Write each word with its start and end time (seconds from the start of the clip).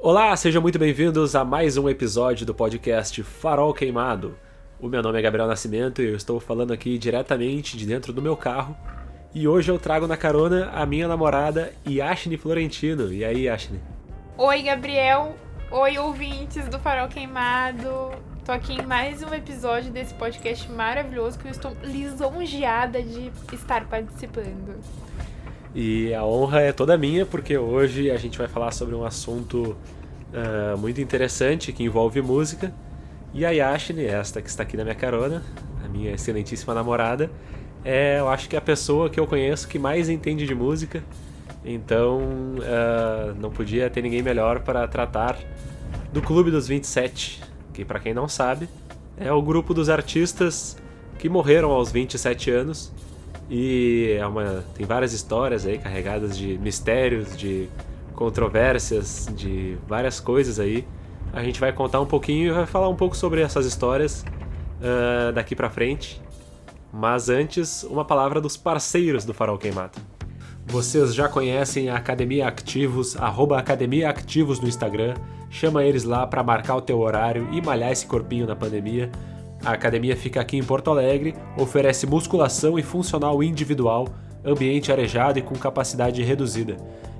Olá, 0.00 0.34
sejam 0.36 0.62
muito 0.62 0.78
bem-vindos 0.78 1.34
a 1.34 1.44
mais 1.44 1.76
um 1.76 1.88
episódio 1.88 2.46
do 2.46 2.54
podcast 2.54 3.20
Farol 3.24 3.74
Queimado. 3.74 4.38
O 4.80 4.86
meu 4.86 5.02
nome 5.02 5.18
é 5.18 5.22
Gabriel 5.22 5.48
Nascimento 5.48 6.00
e 6.00 6.06
eu 6.06 6.14
estou 6.14 6.38
falando 6.38 6.72
aqui 6.72 6.96
diretamente 6.96 7.76
de 7.76 7.84
dentro 7.84 8.12
do 8.12 8.22
meu 8.22 8.36
carro. 8.36 8.76
E 9.34 9.48
hoje 9.48 9.72
eu 9.72 9.78
trago 9.78 10.06
na 10.06 10.16
carona 10.16 10.70
a 10.70 10.86
minha 10.86 11.08
namorada 11.08 11.72
Yashne 11.84 12.36
Florentino. 12.36 13.12
E 13.12 13.24
aí, 13.24 13.46
Yashne? 13.46 13.80
Oi, 14.36 14.62
Gabriel. 14.62 15.34
Oi, 15.68 15.98
ouvintes 15.98 16.68
do 16.68 16.78
Farol 16.78 17.08
Queimado. 17.08 18.12
Tô 18.44 18.52
aqui 18.52 18.74
em 18.74 18.86
mais 18.86 19.20
um 19.24 19.34
episódio 19.34 19.90
desse 19.90 20.14
podcast 20.14 20.70
maravilhoso 20.70 21.40
que 21.40 21.48
eu 21.48 21.50
estou 21.50 21.76
lisonjeada 21.82 23.02
de 23.02 23.32
estar 23.52 23.84
participando. 23.86 24.78
E 25.74 26.14
a 26.14 26.24
honra 26.24 26.60
é 26.60 26.72
toda 26.72 26.96
minha, 26.96 27.26
porque 27.26 27.56
hoje 27.56 28.10
a 28.10 28.16
gente 28.16 28.38
vai 28.38 28.48
falar 28.48 28.72
sobre 28.72 28.94
um 28.94 29.04
assunto 29.04 29.76
uh, 30.32 30.78
muito 30.78 31.00
interessante 31.00 31.72
que 31.72 31.82
envolve 31.82 32.20
música. 32.22 32.72
E 33.34 33.44
a 33.44 33.50
Yashne, 33.50 34.04
esta 34.04 34.40
que 34.40 34.48
está 34.48 34.62
aqui 34.62 34.76
na 34.76 34.84
minha 34.84 34.94
carona, 34.94 35.42
a 35.84 35.88
minha 35.88 36.12
excelentíssima 36.12 36.74
namorada, 36.74 37.30
é, 37.84 38.18
eu 38.18 38.28
acho 38.28 38.48
que 38.48 38.56
é 38.56 38.58
a 38.58 38.62
pessoa 38.62 39.10
que 39.10 39.20
eu 39.20 39.26
conheço 39.26 39.68
que 39.68 39.78
mais 39.78 40.08
entende 40.08 40.46
de 40.46 40.54
música. 40.54 41.02
Então, 41.64 42.20
uh, 42.20 43.34
não 43.38 43.50
podia 43.50 43.90
ter 43.90 44.02
ninguém 44.02 44.22
melhor 44.22 44.60
para 44.60 44.86
tratar 44.88 45.38
do 46.12 46.22
Clube 46.22 46.50
dos 46.50 46.66
27, 46.66 47.42
que 47.74 47.84
para 47.84 48.00
quem 48.00 48.14
não 48.14 48.26
sabe, 48.26 48.68
é 49.16 49.32
o 49.32 49.42
grupo 49.42 49.74
dos 49.74 49.88
artistas 49.88 50.76
que 51.18 51.28
morreram 51.28 51.70
aos 51.70 51.92
27 51.92 52.50
anos 52.50 52.92
e 53.50 54.16
é 54.18 54.26
uma, 54.26 54.64
tem 54.74 54.84
várias 54.84 55.12
histórias 55.12 55.66
aí 55.66 55.78
carregadas 55.78 56.36
de 56.36 56.58
mistérios, 56.58 57.36
de 57.36 57.68
controvérsias, 58.14 59.28
de 59.34 59.76
várias 59.86 60.20
coisas 60.20 60.60
aí. 60.60 60.86
A 61.32 61.42
gente 61.42 61.60
vai 61.60 61.72
contar 61.72 62.00
um 62.00 62.06
pouquinho 62.06 62.48
e 62.48 62.52
vai 62.52 62.66
falar 62.66 62.88
um 62.88 62.96
pouco 62.96 63.16
sobre 63.16 63.40
essas 63.40 63.64
histórias 63.64 64.24
uh, 64.80 65.32
daqui 65.32 65.54
para 65.54 65.70
frente. 65.70 66.20
Mas 66.92 67.28
antes, 67.28 67.84
uma 67.84 68.04
palavra 68.04 68.40
dos 68.40 68.56
parceiros 68.56 69.24
do 69.24 69.32
Farol 69.32 69.58
Queimado. 69.58 69.98
Vocês 70.66 71.14
já 71.14 71.28
conhecem 71.28 71.88
a 71.88 71.96
Academia 71.96 72.48
Ativos, 72.48 73.16
arroba 73.16 73.58
Academia 73.58 74.10
Ativos 74.10 74.60
no 74.60 74.68
Instagram. 74.68 75.14
Chama 75.48 75.82
eles 75.84 76.04
lá 76.04 76.26
para 76.26 76.42
marcar 76.42 76.76
o 76.76 76.82
teu 76.82 76.98
horário 76.98 77.48
e 77.52 77.62
malhar 77.62 77.90
esse 77.90 78.06
corpinho 78.06 78.46
na 78.46 78.54
pandemia. 78.54 79.10
A 79.68 79.72
academia 79.72 80.16
fica 80.16 80.40
aqui 80.40 80.56
em 80.56 80.64
Porto 80.64 80.90
Alegre, 80.90 81.34
oferece 81.54 82.06
musculação 82.06 82.78
e 82.78 82.82
funcional 82.82 83.42
individual, 83.42 84.08
ambiente 84.42 84.90
arejado 84.90 85.38
e 85.38 85.42
com 85.42 85.54
capacidade 85.54 86.22
reduzida. 86.22 86.78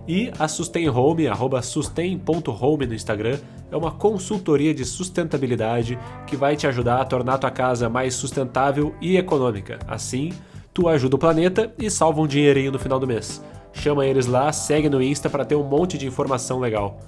E 0.09 0.33
a 0.39 0.49
Sustain 0.49 0.89
Home, 0.89 1.29
arroba 1.29 1.61
sustain.home 1.61 2.87
no 2.87 2.95
Instagram, 2.95 3.37
é 3.71 3.77
uma 3.77 3.91
consultoria 3.91 4.73
de 4.73 4.87
sustentabilidade 4.87 5.99
que 6.27 6.39
vai 6.39 6.57
te 6.57 6.67
ajudar 6.67 7.03
a 7.03 7.05
tornar 7.05 7.37
tua 7.37 7.51
casa 7.51 7.87
mais 7.87 8.15
sustentável 8.15 8.95
e 8.99 9.19
econômica. 9.19 9.79
Assim, 9.87 10.33
tu 10.73 10.89
ajuda 10.89 11.17
o 11.17 11.19
planeta 11.19 11.71
e 11.79 11.91
salva 11.91 12.23
um 12.23 12.27
dinheirinho 12.27 12.73
no 12.73 12.79
final 12.79 12.99
do 12.99 13.07
mês. 13.07 13.45
Chama 13.75 14.07
eles 14.07 14.27
lá, 14.27 14.51
segue 14.55 14.89
no 14.89 15.03
Insta 15.03 15.29
para 15.29 15.45
ter 15.45 15.55
um 15.55 15.65
monte 15.65 15.99
de 15.99 16.07
informação 16.07 16.61
legal. 16.61 16.99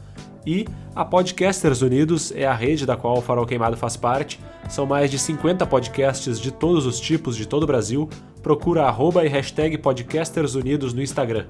E 0.46 0.66
a 0.94 1.04
Podcasters 1.04 1.82
Unidos 1.82 2.32
é 2.34 2.46
a 2.46 2.54
rede 2.54 2.86
da 2.86 2.96
qual 2.96 3.18
o 3.18 3.20
Farol 3.20 3.46
Queimado 3.46 3.76
faz 3.76 3.96
parte. 3.96 4.40
São 4.68 4.86
mais 4.86 5.10
de 5.10 5.18
50 5.18 5.66
podcasts 5.66 6.40
de 6.40 6.50
todos 6.50 6.86
os 6.86 6.98
tipos 6.98 7.36
de 7.36 7.46
todo 7.46 7.64
o 7.64 7.66
Brasil. 7.66 8.08
Procura 8.42 8.84
arroba 8.84 9.22
e 9.24 9.28
hashtag 9.28 9.76
Podcasters 9.78 10.54
Unidos 10.54 10.94
no 10.94 11.02
Instagram. 11.02 11.46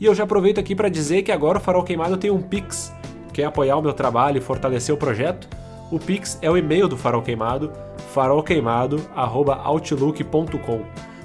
E 0.00 0.06
eu 0.06 0.14
já 0.14 0.22
aproveito 0.24 0.60
aqui 0.60 0.76
para 0.76 0.88
dizer 0.88 1.22
que 1.22 1.32
agora 1.32 1.58
o 1.58 1.60
Farol 1.60 1.82
Queimado 1.82 2.16
tem 2.16 2.30
um 2.30 2.40
Pix. 2.40 2.94
Quer 3.32 3.46
apoiar 3.46 3.76
o 3.76 3.82
meu 3.82 3.92
trabalho 3.92 4.38
e 4.38 4.40
fortalecer 4.40 4.94
o 4.94 4.98
projeto? 4.98 5.48
O 5.90 5.98
Pix 5.98 6.38
é 6.42 6.50
o 6.50 6.56
e-mail 6.56 6.86
do 6.86 6.96
Farol 6.96 7.22
Queimado, 7.22 7.72
farolqueimado@outlook.com. 8.12 10.82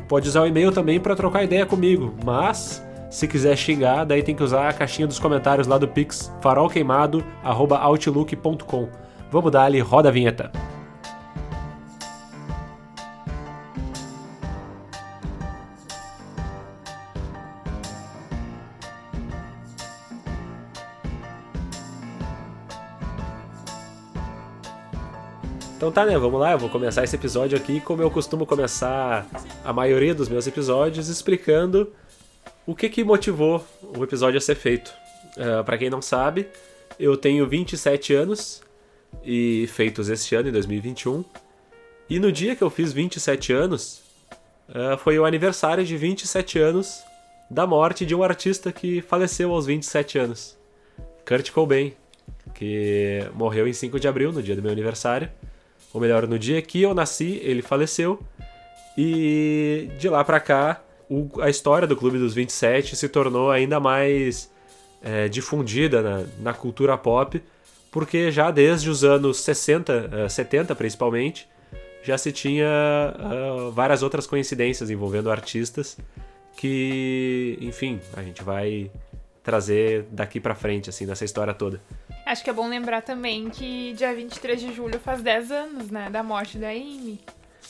Pode 0.08 0.30
usar 0.30 0.42
o 0.42 0.48
e-mail 0.48 0.72
também 0.72 1.00
para 1.00 1.16
trocar 1.16 1.44
ideia 1.44 1.64
comigo, 1.66 2.14
mas 2.24 2.84
se 3.14 3.28
quiser 3.28 3.56
xingar, 3.56 4.06
daí 4.06 4.24
tem 4.24 4.36
que 4.36 4.42
usar 4.42 4.68
a 4.68 4.74
caixinha 4.74 5.06
dos 5.06 5.20
comentários 5.20 5.68
lá 5.68 5.78
do 5.78 5.88
Pix, 5.88 6.34
farolqueimado@outlook.com. 6.42 8.90
Vamos 9.32 9.52
dar 9.52 9.66
ali, 9.66 9.80
roda 9.80 10.10
a 10.10 10.12
vinheta. 10.12 10.52
Então 25.78 25.92
tá, 25.92 26.04
né? 26.04 26.18
Vamos 26.18 26.40
lá, 26.40 26.54
eu 26.54 26.58
vou 26.58 26.70
começar 26.70 27.04
esse 27.04 27.16
episódio 27.16 27.56
aqui 27.56 27.80
como 27.80 28.02
eu 28.02 28.10
costumo 28.10 28.48
começar 28.48 29.28
a 29.64 29.72
maioria 29.72 30.16
dos 30.16 30.30
meus 30.30 30.48
episódios, 30.48 31.10
explicando 31.10 31.94
o 32.66 32.76
que 32.76 32.90
que 32.90 33.04
motivou 33.04 33.66
o 33.82 34.04
episódio 34.04 34.38
a 34.38 34.42
ser 34.42 34.56
feito. 34.56 34.94
Uh, 35.38 35.64
para 35.64 35.78
quem 35.78 35.90
não 35.90 36.02
sabe, 36.02 36.48
eu 37.00 37.18
tenho 37.18 37.48
27 37.48 38.14
anos 38.14 38.62
e 39.24 39.68
feitos 39.74 40.10
este 40.10 40.36
ano, 40.36 40.50
em 40.50 40.52
2021. 40.52 41.24
E 42.10 42.20
no 42.20 42.32
dia 42.32 42.56
que 42.56 42.62
eu 42.62 42.70
fiz 42.70 42.94
27 42.94 43.54
anos, 43.54 44.02
uh, 44.70 44.98
foi 44.98 45.18
o 45.18 45.26
aniversário 45.26 45.84
de 45.84 45.98
27 45.98 46.60
anos 46.60 47.04
da 47.50 47.68
morte 47.68 48.06
de 48.06 48.16
um 48.16 48.24
artista 48.24 48.72
que 48.72 49.02
faleceu 49.02 49.52
aos 49.52 49.66
27 49.66 50.20
anos. 50.20 50.58
Kurt 51.26 51.52
Cobain, 51.52 51.94
que 52.54 53.20
morreu 53.34 53.68
em 53.68 53.74
5 53.74 54.00
de 54.00 54.08
abril, 54.08 54.32
no 54.32 54.42
dia 54.42 54.56
do 54.56 54.62
meu 54.62 54.72
aniversário 54.72 55.30
ou 55.94 56.02
melhor, 56.02 56.28
no 56.28 56.40
dia 56.40 56.60
que 56.62 56.82
eu 56.82 56.94
nasci, 56.94 57.40
ele 57.44 57.62
faleceu. 57.62 58.20
E 58.98 59.90
de 60.00 60.10
lá 60.10 60.24
pra 60.24 60.40
cá, 60.40 60.82
o, 61.10 61.30
a 61.42 61.50
história 61.50 61.88
do 61.88 61.96
Clube 61.96 62.18
dos 62.18 62.34
27 62.34 62.96
se 62.96 63.10
tornou 63.10 63.52
ainda 63.52 63.80
mais 63.80 64.52
é, 65.02 65.28
difundida 65.28 66.02
na, 66.02 66.26
na, 66.40 66.54
cultura 66.54 66.98
pop, 66.98 67.42
porque 67.92 68.32
já 68.32 68.50
desde 68.50 68.90
os 68.90 69.04
anos 69.04 69.40
60, 69.42 70.26
uh, 70.26 70.30
70 70.30 70.74
principalmente, 70.76 71.48
já 72.02 72.18
se 72.18 72.32
tinha 72.32 72.68
uh, 73.18 73.72
várias 73.72 74.02
outras 74.02 74.26
coincidências 74.26 74.90
envolvendo 74.90 75.30
artistas 75.30 75.98
que, 76.58 77.58
enfim, 77.62 78.00
a 78.16 78.22
gente 78.22 78.44
vai 78.44 78.90
trazer 79.44 80.06
daqui 80.10 80.40
para 80.40 80.56
frente, 80.56 80.90
assim, 80.90 81.06
nessa 81.06 81.26
história 81.26 81.54
toda. 81.54 81.82
Acho 82.26 82.44
que 82.44 82.50
é 82.50 82.54
bom 82.54 82.70
lembrar 82.70 83.02
também 83.02 83.50
que 83.50 83.94
dia 83.94 84.14
23 84.16 84.62
de 84.62 84.74
julho 84.74 85.00
faz 85.00 85.22
10 85.22 85.52
anos, 85.52 85.92
né, 85.92 86.10
da 86.10 86.24
morte 86.24 86.58
da 86.58 86.70
Amy. 86.70 87.20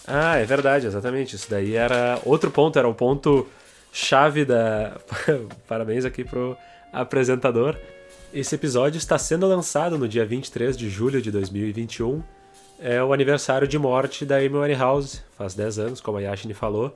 Ah, 0.08 0.38
é 0.38 0.46
verdade, 0.46 0.88
exatamente. 0.88 1.36
Isso 1.36 1.50
daí 1.50 1.76
era 1.76 2.20
outro 2.26 2.52
ponto, 2.52 2.78
era 2.78 2.88
o 2.88 2.94
ponto 2.94 3.48
chave 3.92 4.46
da. 4.46 4.98
Parabéns 5.68 6.06
aqui 6.06 6.24
pro 6.24 6.58
apresentador. 6.92 7.78
Esse 8.34 8.56
episódio 8.56 8.98
está 8.98 9.18
sendo 9.18 9.48
lançado 9.48 9.98
no 9.98 10.08
dia 10.08 10.26
23 10.26 10.76
de 10.76 10.90
julho 10.90 11.22
de 11.22 11.32
2021. 11.32 12.24
É 12.80 13.02
o 13.02 13.14
aniversário 13.14 13.68
de 13.68 13.78
morte 13.78 14.26
da 14.26 14.38
Amy 14.38 14.58
Winehouse, 14.58 15.22
faz 15.38 15.54
10 15.54 15.80
anos, 15.80 16.02
como 16.02 16.18
a 16.18 16.22
Yashini 16.22 16.54
falou. 16.54 16.94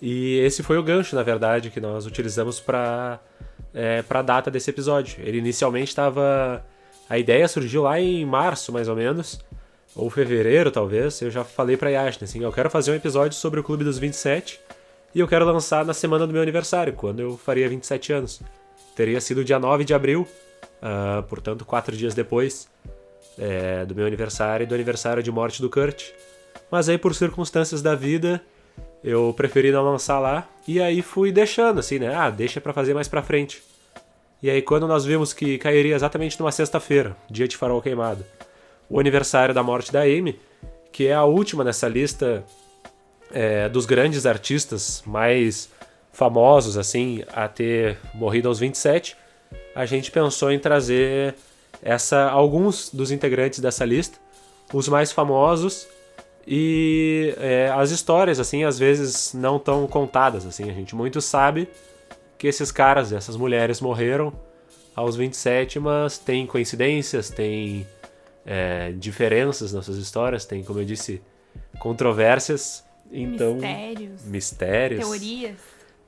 E 0.00 0.38
esse 0.38 0.62
foi 0.62 0.78
o 0.78 0.82
gancho, 0.82 1.16
na 1.16 1.22
verdade, 1.22 1.70
que 1.70 1.80
nós 1.80 2.06
utilizamos 2.06 2.60
para 2.60 3.18
é, 3.74 4.02
data 4.24 4.50
desse 4.50 4.70
episódio. 4.70 5.16
Ele 5.20 5.38
inicialmente 5.38 5.88
estava 5.88 6.64
a 7.08 7.18
ideia 7.18 7.46
surgiu 7.46 7.82
lá 7.82 8.00
em 8.00 8.24
março, 8.24 8.72
mais 8.72 8.88
ou 8.88 8.96
menos, 8.96 9.38
ou 9.96 10.10
fevereiro, 10.10 10.70
talvez. 10.70 11.20
Eu 11.22 11.30
já 11.30 11.42
falei 11.42 11.76
pra 11.76 11.90
Yashin, 11.90 12.24
assim, 12.24 12.42
eu 12.42 12.52
quero 12.52 12.70
fazer 12.70 12.92
um 12.92 12.94
episódio 12.94 13.36
sobre 13.36 13.58
o 13.58 13.64
Clube 13.64 13.82
dos 13.82 13.98
27 13.98 14.60
e 15.14 15.20
eu 15.20 15.26
quero 15.26 15.44
lançar 15.46 15.84
na 15.84 15.94
semana 15.94 16.26
do 16.26 16.32
meu 16.32 16.42
aniversário, 16.42 16.92
quando 16.92 17.20
eu 17.20 17.36
faria 17.38 17.68
27 17.68 18.12
anos. 18.12 18.42
Teria 18.94 19.20
sido 19.20 19.42
dia 19.42 19.58
9 19.58 19.84
de 19.84 19.94
abril, 19.94 20.28
uh, 20.82 21.22
portanto, 21.22 21.64
quatro 21.64 21.96
dias 21.96 22.14
depois 22.14 22.68
é, 23.38 23.84
do 23.84 23.94
meu 23.94 24.06
aniversário 24.06 24.64
e 24.64 24.66
do 24.66 24.74
aniversário 24.74 25.22
de 25.22 25.30
morte 25.30 25.60
do 25.60 25.70
Kurt. 25.70 26.10
Mas 26.70 26.88
aí, 26.88 26.98
por 26.98 27.14
circunstâncias 27.14 27.82
da 27.82 27.94
vida, 27.94 28.42
eu 29.02 29.32
preferi 29.36 29.70
não 29.70 29.84
lançar 29.84 30.18
lá 30.18 30.48
e 30.66 30.80
aí 30.80 31.02
fui 31.02 31.30
deixando, 31.30 31.80
assim, 31.80 31.98
né? 31.98 32.14
Ah, 32.14 32.30
deixa 32.30 32.60
pra 32.60 32.72
fazer 32.72 32.94
mais 32.94 33.08
pra 33.08 33.22
frente. 33.22 33.62
E 34.42 34.50
aí, 34.50 34.60
quando 34.60 34.86
nós 34.86 35.04
vimos 35.04 35.32
que 35.32 35.58
cairia 35.58 35.94
exatamente 35.94 36.38
numa 36.38 36.52
sexta-feira, 36.52 37.16
dia 37.30 37.48
de 37.48 37.56
farol 37.56 37.80
queimado, 37.80 38.24
o 38.88 39.00
aniversário 39.00 39.54
da 39.54 39.62
morte 39.62 39.92
da 39.92 40.02
Amy, 40.02 40.38
que 40.92 41.06
é 41.06 41.14
a 41.14 41.24
última 41.24 41.64
nessa 41.64 41.88
lista 41.88 42.44
é, 43.32 43.68
dos 43.68 43.86
grandes 43.86 44.26
artistas 44.26 45.02
mais 45.06 45.68
famosos, 46.12 46.78
assim, 46.78 47.22
a 47.32 47.46
ter 47.46 47.98
morrido 48.14 48.48
aos 48.48 48.58
27, 48.58 49.16
a 49.74 49.84
gente 49.84 50.10
pensou 50.10 50.50
em 50.50 50.58
trazer 50.58 51.34
essa 51.82 52.30
alguns 52.30 52.90
dos 52.90 53.10
integrantes 53.10 53.60
dessa 53.60 53.84
lista, 53.84 54.18
os 54.72 54.88
mais 54.88 55.12
famosos 55.12 55.86
e 56.46 57.34
é, 57.38 57.70
as 57.74 57.90
histórias, 57.90 58.40
assim, 58.40 58.64
às 58.64 58.78
vezes 58.78 59.34
não 59.34 59.58
tão 59.58 59.86
contadas, 59.86 60.46
assim, 60.46 60.70
a 60.70 60.72
gente 60.72 60.94
muito 60.94 61.20
sabe 61.20 61.68
que 62.38 62.46
esses 62.46 62.70
caras, 62.72 63.12
essas 63.12 63.36
mulheres 63.36 63.80
morreram 63.80 64.32
aos 64.94 65.16
27, 65.16 65.78
mas 65.78 66.16
tem 66.16 66.46
coincidências, 66.46 67.28
tem 67.28 67.86
é, 68.46 68.92
diferenças 68.92 69.72
nas 69.72 69.84
suas 69.84 69.98
histórias, 69.98 70.46
tem, 70.46 70.62
como 70.62 70.78
eu 70.78 70.84
disse, 70.84 71.20
controvérsias. 71.80 72.84
Então, 73.10 73.54
Mistérios. 73.54 74.24
mistérios, 74.24 75.00
Teorias. 75.00 75.56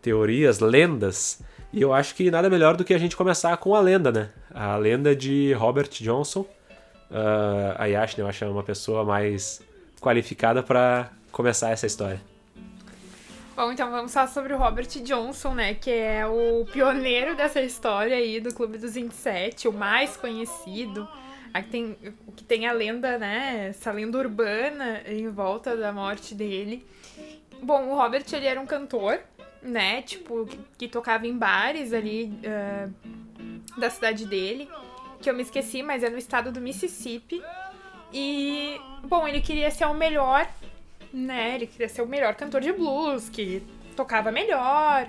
teorias, 0.01 0.59
lendas. 0.61 1.41
E 1.73 1.83
eu 1.83 1.93
acho 1.93 2.15
que 2.15 2.31
nada 2.31 2.49
melhor 2.49 2.77
do 2.77 2.85
que 2.85 2.95
a 2.95 2.99
gente 2.99 3.17
começar 3.17 3.57
com 3.59 3.75
a 3.75 3.81
lenda, 3.81 4.11
né? 4.11 4.31
A 4.55 4.77
lenda 4.77 5.15
de 5.15 5.53
Robert 5.53 5.91
Johnson. 5.91 6.41
Uh, 7.11 7.75
a 7.77 7.87
Yashne, 7.87 8.23
eu 8.23 8.29
acho 8.29 8.45
uma 8.47 8.63
pessoa 8.63 9.05
mais 9.05 9.61
qualificada 10.01 10.63
para 10.63 11.11
começar 11.31 11.71
essa 11.71 11.87
história. 11.87 12.21
Bom, 13.55 13.73
então 13.73 13.91
vamos 13.91 14.13
falar 14.13 14.29
sobre 14.29 14.53
o 14.55 14.59
Robert 14.59 14.89
Johnson, 15.03 15.55
né? 15.55 15.75
Que 15.75 15.91
é 15.91 16.27
o 16.27 16.65
pioneiro 16.73 17.37
dessa 17.37 17.61
história 17.61 18.17
aí 18.17 18.41
do 18.41 18.55
Clube 18.55 18.79
dos 18.79 18.95
27, 18.95 19.69
o 19.69 19.73
mais 19.73 20.17
conhecido. 20.17 21.09
Aqui 21.53 21.69
tem, 21.71 21.97
o 22.27 22.33
que 22.33 22.45
tem 22.45 22.67
a 22.67 22.73
lenda, 22.73 23.19
né? 23.19 23.69
Essa 23.69 23.93
lenda 23.93 24.19
urbana 24.19 25.03
em 25.07 25.29
volta 25.29 25.77
da 25.77 25.93
morte 25.93 26.35
dele. 26.35 26.87
Bom, 27.63 27.89
o 27.89 27.97
Robert, 27.97 28.25
ele 28.33 28.47
era 28.47 28.61
um 28.61 28.67
cantor, 28.67 29.21
né? 29.63 30.03
Tipo, 30.03 30.47
que, 30.47 30.59
que 30.79 30.89
tocava 30.89 31.27
em 31.27 31.37
bares 31.37 31.93
ali 31.93 32.33
uh, 32.45 33.81
da 33.81 33.91
cidade 33.91 34.27
dele. 34.27 34.69
Que 35.21 35.29
eu 35.29 35.35
me 35.35 35.43
esqueci, 35.43 35.83
mas 35.83 36.05
é 36.05 36.11
no 36.11 36.19
estado 36.19 36.53
do 36.53 36.61
Mississippi. 36.61 37.43
E, 38.13 38.81
bom, 39.05 39.27
ele 39.27 39.41
queria 39.41 39.71
ser 39.71 39.87
o 39.87 39.95
melhor 39.95 40.49
né? 41.13 41.55
Ele 41.55 41.67
queria 41.67 41.89
ser 41.89 42.03
o 42.03 42.07
melhor 42.07 42.35
cantor 42.35 42.61
de 42.61 42.73
blues, 42.73 43.29
que 43.29 43.63
tocava 43.97 44.31
melhor. 44.31 45.09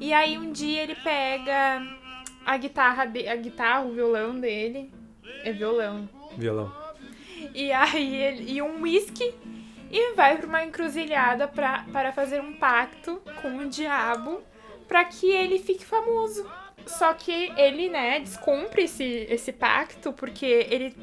E 0.00 0.12
aí 0.12 0.38
um 0.38 0.52
dia 0.52 0.82
ele 0.82 0.94
pega 0.96 1.82
a 2.44 2.56
guitarra, 2.56 3.02
a 3.02 3.36
guitarra, 3.36 3.80
o 3.82 3.92
violão 3.92 4.38
dele. 4.38 4.92
É 5.42 5.52
violão. 5.52 6.08
Violão. 6.36 6.72
E 7.54 7.70
aí 7.72 8.14
ele, 8.16 8.52
e 8.52 8.62
um 8.62 8.82
whisky 8.82 9.34
e 9.90 10.14
vai 10.14 10.36
para 10.36 10.46
uma 10.46 10.64
encruzilhada 10.64 11.46
pra, 11.46 11.84
para 11.92 12.12
fazer 12.12 12.40
um 12.40 12.54
pacto 12.54 13.20
com 13.40 13.58
o 13.58 13.68
diabo 13.68 14.42
para 14.88 15.04
que 15.04 15.30
ele 15.30 15.58
fique 15.58 15.84
famoso. 15.84 16.44
Só 16.86 17.14
que 17.14 17.52
ele, 17.56 17.88
né, 17.88 18.20
descumpre 18.20 18.82
esse, 18.82 19.26
esse 19.30 19.52
pacto 19.52 20.12
porque 20.12 20.46
ele 20.46 20.96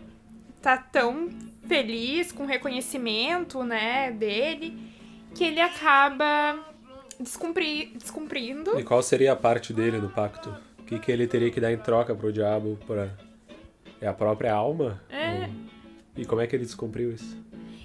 tá 0.61 0.77
tão 0.77 1.29
feliz 1.67 2.31
com 2.31 2.43
o 2.43 2.45
reconhecimento, 2.45 3.63
né, 3.63 4.11
dele, 4.11 4.77
que 5.33 5.43
ele 5.43 5.61
acaba 5.61 6.59
descumpri 7.19 7.93
descumprindo. 7.95 8.77
E 8.79 8.83
qual 8.83 9.01
seria 9.01 9.31
a 9.31 9.35
parte 9.35 9.73
dele 9.73 9.97
no 9.97 10.09
pacto? 10.09 10.55
O 10.79 10.83
que, 10.83 10.99
que 10.99 11.11
ele 11.11 11.27
teria 11.27 11.49
que 11.49 11.61
dar 11.61 11.71
em 11.71 11.77
troca 11.77 12.13
pro 12.13 12.31
diabo 12.33 12.77
para 12.85 13.09
é 14.01 14.07
a 14.07 14.13
própria 14.13 14.53
alma? 14.53 15.01
É. 15.09 15.45
Ou... 15.45 15.49
E 16.17 16.25
como 16.25 16.41
é 16.41 16.47
que 16.47 16.55
ele 16.55 16.65
descumpriu 16.65 17.13
isso? 17.13 17.41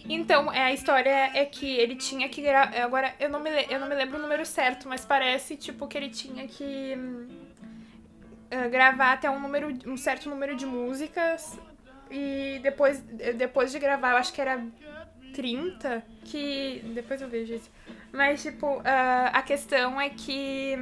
Então, 0.09 0.53
é, 0.53 0.65
a 0.65 0.73
história 0.73 1.31
é 1.35 1.45
que 1.45 1.67
ele 1.67 1.97
tinha 1.97 2.29
que 2.29 2.41
gravar. 2.41 2.77
Agora, 2.81 3.15
eu 3.21 3.29
não, 3.29 3.41
me, 3.41 3.51
eu 3.69 3.79
não 3.79 3.89
me 3.89 3.95
lembro 3.95 4.19
o 4.19 4.23
número 4.23 4.47
certo, 4.47 4.89
mas 4.89 5.05
parece, 5.05 5.57
tipo, 5.57 5.87
que 5.87 5.99
ele 5.99 6.11
tinha 6.11 6.47
que 6.47 6.95
uh, 6.97 8.71
gravar 8.71 9.13
até 9.13 9.29
um 9.29 9.41
número, 9.41 9.69
um 9.87 9.97
certo 9.97 10.31
número 10.31 10.57
de 10.57 10.65
músicas 10.65 11.59
e 12.11 12.61
depois, 12.63 13.01
depois 13.37 13.73
de 13.73 13.79
gravar, 13.79 14.13
eu 14.13 14.17
acho 14.17 14.33
que 14.33 14.41
era 14.41 14.65
30, 15.35 16.03
que. 16.25 16.83
Depois 16.95 17.21
eu 17.21 17.29
vejo 17.29 17.55
isso. 17.55 17.71
Mas, 18.13 18.43
tipo, 18.43 18.79
uh, 18.79 18.83
a 19.33 19.43
questão 19.43 20.01
é 20.01 20.09
que. 20.11 20.77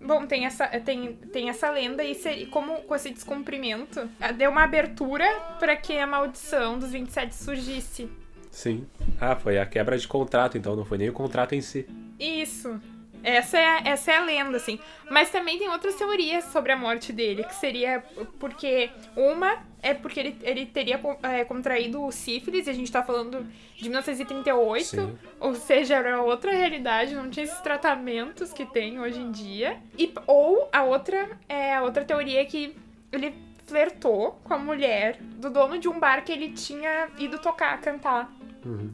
Bom, 0.00 0.26
tem 0.26 0.46
essa, 0.46 0.66
tem, 0.80 1.14
tem 1.32 1.48
essa 1.48 1.70
lenda 1.70 2.04
e 2.04 2.14
se, 2.14 2.46
como 2.46 2.82
com 2.82 2.94
esse 2.94 3.10
descumprimento, 3.10 4.08
deu 4.36 4.50
uma 4.50 4.62
abertura 4.62 5.26
para 5.58 5.76
que 5.76 5.98
a 5.98 6.06
maldição 6.06 6.78
dos 6.78 6.92
27 6.92 7.34
surgisse. 7.34 8.08
Sim. 8.50 8.86
Ah, 9.20 9.36
foi 9.36 9.58
a 9.58 9.66
quebra 9.66 9.98
de 9.98 10.06
contrato, 10.06 10.56
então 10.56 10.76
não 10.76 10.84
foi 10.84 10.98
nem 10.98 11.08
o 11.08 11.12
contrato 11.12 11.54
em 11.54 11.60
si. 11.60 11.86
Isso. 12.18 12.80
Essa 13.22 13.58
é, 13.58 13.82
essa 13.84 14.12
é 14.12 14.16
a 14.16 14.24
lenda, 14.24 14.56
assim. 14.56 14.78
Mas 15.10 15.30
também 15.30 15.58
tem 15.58 15.68
outras 15.68 15.94
teorias 15.94 16.44
sobre 16.44 16.72
a 16.72 16.76
morte 16.76 17.12
dele, 17.12 17.44
que 17.44 17.54
seria 17.54 18.02
porque 18.38 18.90
uma 19.16 19.66
é 19.82 19.94
porque 19.94 20.18
ele, 20.18 20.36
ele 20.42 20.66
teria 20.66 21.00
é, 21.22 21.44
contraído 21.44 22.10
sífilis, 22.10 22.66
e 22.66 22.70
a 22.70 22.72
gente 22.72 22.90
tá 22.90 23.02
falando 23.02 23.46
de 23.76 23.88
1938, 23.88 24.84
Sim. 24.84 25.18
ou 25.38 25.54
seja, 25.54 25.96
era 25.96 26.20
outra 26.20 26.52
realidade, 26.52 27.14
não 27.14 27.30
tinha 27.30 27.44
esses 27.44 27.60
tratamentos 27.60 28.52
que 28.52 28.66
tem 28.66 29.00
hoje 29.00 29.20
em 29.20 29.30
dia. 29.30 29.78
E, 29.96 30.12
ou 30.26 30.68
a 30.72 30.82
outra, 30.82 31.30
é, 31.48 31.74
a 31.74 31.82
outra 31.82 32.04
teoria 32.04 32.40
é 32.40 32.44
que 32.44 32.74
ele 33.12 33.34
flertou 33.66 34.40
com 34.42 34.54
a 34.54 34.58
mulher 34.58 35.18
do 35.20 35.50
dono 35.50 35.78
de 35.78 35.88
um 35.88 36.00
bar 36.00 36.24
que 36.24 36.32
ele 36.32 36.52
tinha 36.52 37.08
ido 37.18 37.38
tocar, 37.38 37.80
cantar. 37.80 38.32
Uhum. 38.64 38.90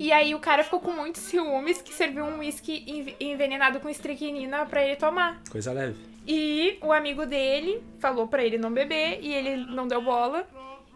E 0.00 0.10
aí 0.12 0.34
o 0.34 0.38
cara 0.38 0.64
ficou 0.64 0.80
com 0.80 0.92
muitos 0.92 1.20
ciúmes 1.20 1.82
que 1.82 1.92
serviu 1.92 2.24
um 2.24 2.38
whisky 2.38 2.86
envenenado 3.20 3.80
com 3.80 3.88
estricnina 3.90 4.64
para 4.64 4.82
ele 4.82 4.96
tomar. 4.96 5.42
Coisa 5.50 5.74
leve. 5.74 5.94
E 6.26 6.78
o 6.80 6.90
amigo 6.90 7.26
dele 7.26 7.84
falou 7.98 8.26
para 8.26 8.42
ele 8.42 8.56
não 8.56 8.72
beber 8.72 9.18
e 9.20 9.34
ele 9.34 9.56
não 9.56 9.86
deu 9.86 10.00
bola. 10.00 10.48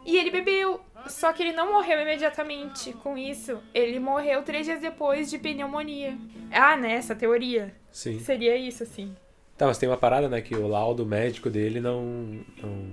E 0.06 0.17
ele 0.17 0.31
bebeu. 0.31 0.81
Só 1.06 1.35
que 1.35 1.43
ele 1.43 1.53
não 1.53 1.71
morreu 1.71 2.01
imediatamente 2.01 2.95
com 2.95 3.19
isso. 3.19 3.62
Ele 3.75 4.01
morreu 4.01 4.43
três 4.43 4.65
dias 4.65 4.81
depois 4.81 5.29
de 5.29 5.39
pneumonia. 5.39 6.17
Ah, 6.50 6.75
né? 6.75 6.95
Essa 6.95 7.15
teoria. 7.15 7.75
Sim. 7.93 8.19
Seria 8.21 8.57
isso, 8.57 8.85
assim. 8.85 9.15
Tá, 9.59 9.67
mas 9.67 9.77
tem 9.77 9.87
uma 9.87 9.99
parada, 9.99 10.31
né? 10.31 10.41
Que 10.41 10.55
o 10.55 10.67
laudo 10.67 11.05
médico 11.05 11.50
dele 11.50 11.79
não, 11.79 12.03
não, 12.62 12.93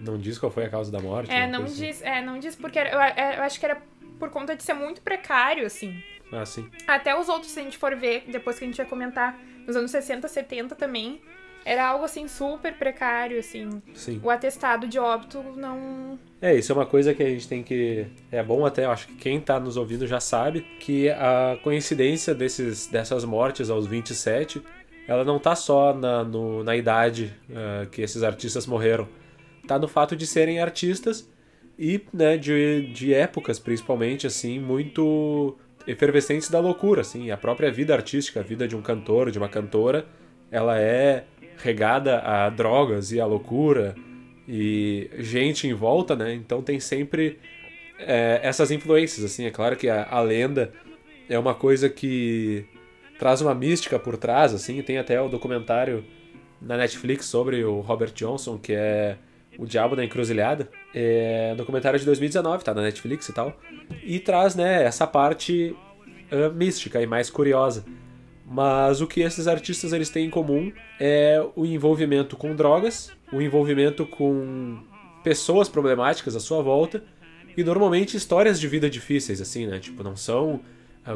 não 0.00 0.18
diz 0.18 0.40
qual 0.40 0.50
foi 0.50 0.64
a 0.64 0.68
causa 0.68 0.90
da 0.90 0.98
morte. 0.98 1.30
É, 1.30 1.46
não 1.46 1.64
assim. 1.64 1.86
diz, 1.86 2.02
é, 2.02 2.20
não 2.20 2.40
diz 2.40 2.56
porque 2.56 2.80
era, 2.80 2.90
eu, 2.90 3.00
é, 3.00 3.38
eu 3.38 3.42
acho 3.44 3.60
que 3.60 3.66
era 3.66 3.80
por 4.22 4.30
conta 4.30 4.54
de 4.54 4.62
ser 4.62 4.74
muito 4.74 5.00
precário, 5.02 5.66
assim. 5.66 6.00
Ah, 6.30 6.46
sim. 6.46 6.70
Até 6.86 7.18
os 7.18 7.28
outros, 7.28 7.50
se 7.50 7.58
a 7.58 7.62
gente 7.64 7.76
for 7.76 7.96
ver, 7.96 8.22
depois 8.28 8.56
que 8.56 8.64
a 8.64 8.68
gente 8.68 8.76
vai 8.76 8.86
comentar, 8.86 9.36
nos 9.66 9.74
anos 9.74 9.90
60, 9.90 10.28
70 10.28 10.76
também, 10.76 11.20
era 11.64 11.88
algo 11.88 12.04
assim 12.04 12.28
super 12.28 12.72
precário, 12.74 13.36
assim. 13.36 13.82
Sim. 13.94 14.20
O 14.22 14.30
atestado 14.30 14.86
de 14.86 14.96
óbito 14.96 15.42
não. 15.56 16.16
É, 16.40 16.54
isso 16.54 16.70
é 16.70 16.74
uma 16.76 16.86
coisa 16.86 17.12
que 17.12 17.20
a 17.20 17.28
gente 17.28 17.48
tem 17.48 17.64
que. 17.64 18.06
É 18.30 18.44
bom 18.44 18.64
até, 18.64 18.84
acho 18.84 19.08
que 19.08 19.16
quem 19.16 19.40
tá 19.40 19.58
nos 19.58 19.76
ouvindo 19.76 20.06
já 20.06 20.20
sabe, 20.20 20.60
que 20.78 21.10
a 21.10 21.58
coincidência 21.60 22.32
desses, 22.32 22.86
dessas 22.86 23.24
mortes 23.24 23.70
aos 23.70 23.88
27, 23.88 24.62
ela 25.08 25.24
não 25.24 25.40
tá 25.40 25.56
só 25.56 25.92
na, 25.92 26.22
no, 26.22 26.62
na 26.62 26.76
idade 26.76 27.34
uh, 27.50 27.90
que 27.90 28.00
esses 28.00 28.22
artistas 28.22 28.68
morreram. 28.68 29.08
Tá 29.66 29.80
no 29.80 29.88
fato 29.88 30.14
de 30.14 30.28
serem 30.28 30.60
artistas 30.60 31.28
e 31.84 32.00
né, 32.14 32.36
de, 32.36 32.86
de 32.92 33.12
épocas, 33.12 33.58
principalmente, 33.58 34.24
assim, 34.24 34.60
muito 34.60 35.58
efervescentes 35.84 36.48
da 36.48 36.60
loucura, 36.60 37.00
assim, 37.00 37.32
a 37.32 37.36
própria 37.36 37.72
vida 37.72 37.92
artística, 37.92 38.38
a 38.38 38.42
vida 38.44 38.68
de 38.68 38.76
um 38.76 38.80
cantor, 38.80 39.32
de 39.32 39.38
uma 39.38 39.48
cantora, 39.48 40.06
ela 40.48 40.78
é 40.78 41.24
regada 41.56 42.20
a 42.20 42.48
drogas 42.50 43.10
e 43.10 43.20
a 43.20 43.26
loucura 43.26 43.96
e 44.46 45.10
gente 45.18 45.66
em 45.66 45.74
volta, 45.74 46.14
né? 46.14 46.32
Então 46.32 46.62
tem 46.62 46.78
sempre 46.78 47.40
é, 47.98 48.38
essas 48.44 48.70
influências, 48.70 49.24
assim, 49.24 49.44
é 49.44 49.50
claro 49.50 49.74
que 49.74 49.88
a, 49.88 50.04
a, 50.08 50.20
lenda 50.20 50.72
é 51.28 51.36
uma 51.36 51.52
coisa 51.52 51.88
que 51.88 52.64
traz 53.18 53.40
uma 53.40 53.56
mística 53.56 53.98
por 53.98 54.16
trás, 54.16 54.54
assim, 54.54 54.80
tem 54.82 54.98
até 54.98 55.20
o 55.20 55.28
documentário 55.28 56.04
na 56.60 56.76
Netflix 56.76 57.26
sobre 57.26 57.64
o 57.64 57.80
Robert 57.80 58.12
Johnson, 58.12 58.56
que 58.56 58.72
é 58.72 59.18
o 59.58 59.66
Diabo 59.66 59.96
da 59.96 60.04
Encruzilhada. 60.04 60.68
É 60.94 61.50
um 61.52 61.56
documentário 61.56 61.98
de 61.98 62.04
2019, 62.04 62.64
tá 62.64 62.74
na 62.74 62.82
Netflix 62.82 63.28
e 63.28 63.32
tal. 63.32 63.56
E 64.02 64.18
traz, 64.18 64.54
né, 64.54 64.84
essa 64.84 65.06
parte 65.06 65.76
uh, 66.30 66.52
mística 66.54 67.00
e 67.00 67.06
mais 67.06 67.30
curiosa. 67.30 67.84
Mas 68.46 69.00
o 69.00 69.06
que 69.06 69.20
esses 69.20 69.46
artistas 69.46 69.92
eles 69.92 70.10
têm 70.10 70.26
em 70.26 70.30
comum 70.30 70.72
é 71.00 71.42
o 71.56 71.64
envolvimento 71.64 72.36
com 72.36 72.54
drogas, 72.54 73.10
o 73.32 73.40
envolvimento 73.40 74.04
com 74.04 74.78
pessoas 75.24 75.68
problemáticas 75.68 76.36
à 76.36 76.40
sua 76.40 76.60
volta 76.62 77.02
e 77.56 77.62
normalmente 77.62 78.16
histórias 78.16 78.60
de 78.60 78.68
vida 78.68 78.90
difíceis, 78.90 79.40
assim, 79.40 79.66
né? 79.66 79.78
Tipo, 79.78 80.02
não 80.02 80.16
são 80.16 80.60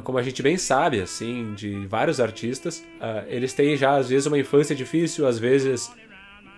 como 0.02 0.18
a 0.18 0.22
gente 0.22 0.42
bem 0.42 0.56
sabe, 0.56 1.00
assim, 1.00 1.54
de 1.54 1.86
vários 1.86 2.18
artistas, 2.18 2.84
eles 3.28 3.52
têm 3.52 3.76
já 3.76 3.96
às 3.96 4.08
vezes 4.08 4.26
uma 4.26 4.38
infância 4.38 4.74
difícil, 4.74 5.26
às 5.26 5.38
vezes 5.38 5.92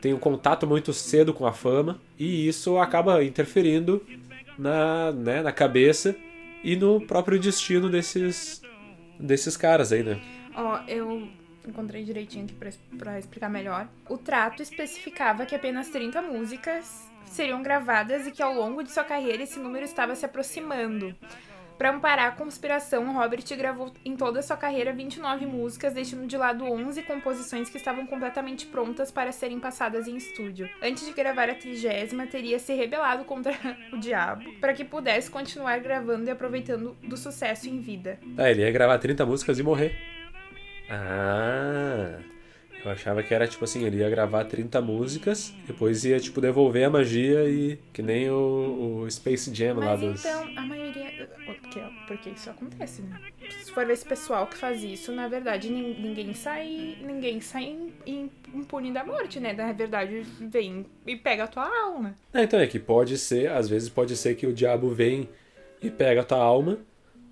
tem 0.01 0.15
um 0.15 0.19
contato 0.19 0.67
muito 0.67 0.93
cedo 0.93 1.33
com 1.35 1.47
a 1.47 1.53
fama 1.53 2.01
e 2.19 2.47
isso 2.49 2.79
acaba 2.79 3.23
interferindo 3.25 4.05
na, 4.59 5.13
né, 5.13 5.43
na 5.43 5.53
cabeça 5.53 6.17
e 6.63 6.77
no 6.77 7.01
próprio 7.01 7.39
destino 7.39 7.89
desses, 7.89 8.63
desses 9.19 9.57
caras 9.57 9.93
aí, 9.93 10.03
né? 10.03 10.21
Ó, 10.55 10.75
oh, 10.75 10.91
eu 10.91 11.29
encontrei 11.67 12.05
direitinho 12.05 12.45
aqui 12.45 12.55
pra 12.99 13.19
explicar 13.19 13.49
melhor. 13.49 13.89
O 14.09 14.17
trato 14.17 14.63
especificava 14.63 15.47
que 15.47 15.55
apenas 15.55 15.89
30 15.89 16.23
músicas 16.23 17.09
seriam 17.27 17.63
gravadas 17.63 18.27
e 18.27 18.31
que 18.31 18.43
ao 18.43 18.55
longo 18.55 18.83
de 18.83 18.91
sua 18.91 19.05
carreira 19.05 19.43
esse 19.43 19.59
número 19.59 19.85
estava 19.85 20.15
se 20.17 20.25
aproximando. 20.25 21.15
Para 21.79 21.91
amparar 21.91 22.27
a 22.27 22.33
conspiração, 22.33 23.13
Robert 23.13 23.45
gravou 23.57 23.93
em 24.05 24.17
toda 24.17 24.41
a 24.41 24.43
sua 24.43 24.57
carreira 24.57 24.93
29 24.93 25.47
músicas, 25.47 25.95
deixando 25.95 26.27
de 26.27 26.37
lado 26.37 26.65
11 26.65 27.05
composições 27.05 27.71
que 27.71 27.77
estavam 27.77 28.05
completamente 28.05 28.67
prontas 28.67 29.13
para 29.13 29.31
serem 29.31 29.61
passadas 29.61 30.09
em 30.09 30.17
estúdio. 30.17 30.69
Antes 30.83 31.07
de 31.07 31.13
gravar 31.13 31.49
a 31.49 31.55
trigésima, 31.55 32.27
teria 32.27 32.59
se 32.59 32.75
rebelado 32.75 33.25
contra 33.25 33.53
o 33.93 33.97
diabo 33.97 34.53
para 34.61 34.75
que 34.75 34.85
pudesse 34.85 35.31
continuar 35.31 35.79
gravando 35.79 36.27
e 36.27 36.31
aproveitando 36.31 36.97
do 37.01 37.17
sucesso 37.17 37.69
em 37.69 37.79
vida. 37.79 38.19
Ah, 38.37 38.51
ele 38.51 38.63
ia 38.63 38.73
gravar 38.73 38.99
30 38.99 39.25
músicas 39.25 39.61
e 39.61 39.63
morrer. 39.63 39.97
Ah. 40.91 42.19
Eu 42.85 42.93
achava 42.93 43.23
que 43.23 43.35
era 43.35 43.47
tipo 43.47 43.65
assim, 43.65 43.85
ele 43.85 43.99
ia 43.99 44.09
gravar 44.09 44.45
30 44.45 44.81
músicas, 44.81 45.53
depois 45.67 46.05
ia 46.05 46.19
tipo 46.21 46.41
devolver 46.41 46.85
a 46.87 46.91
magia 46.91 47.45
e 47.49 47.77
que 47.93 48.01
nem 48.01 48.31
o, 48.31 49.03
o 49.05 49.11
Space 49.11 49.53
Jam 49.55 49.75
Mas 49.75 49.85
lá 49.85 49.97
dos. 49.97 50.25
então, 50.25 50.49
a 50.57 50.63
maioria. 50.63 51.09
Porque, 51.45 51.81
porque 52.07 52.31
isso 52.31 52.49
acontece, 52.51 53.03
né? 53.03 53.19
Se 53.65 53.73
for 53.73 53.85
ver 53.85 53.95
esse 53.95 54.05
pessoal 54.07 54.47
que 54.47 54.57
faz 54.57 54.83
isso, 54.85 55.11
na 55.13 55.27
verdade, 55.29 55.69
nin- 55.71 55.97
ninguém 56.01 56.33
sai. 56.35 56.97
Ninguém 57.03 57.41
sai 57.41 57.65
im- 57.65 57.93
im- 58.07 58.31
impune 58.55 58.93
da 58.93 59.05
morte, 59.05 59.41
né? 59.41 59.53
Na 59.53 59.73
verdade, 59.73 60.23
vem 60.41 60.87
e 61.07 61.17
pega 61.17 61.45
a 61.45 61.49
tua 61.49 61.67
alma. 61.85 62.15
Ah, 62.33 62.43
então 62.43 62.61
é 62.61 62.67
que 62.67 62.79
pode 62.79 63.19
ser, 63.19 63.51
às 63.51 63.69
vezes 63.69 63.89
pode 63.89 64.17
ser 64.17 64.35
que 64.37 64.47
o 64.47 64.53
diabo 64.53 64.89
vem 64.91 65.29
e 65.83 65.91
pega 65.91 66.21
a 66.21 66.25
tua 66.25 66.39
alma, 66.39 66.79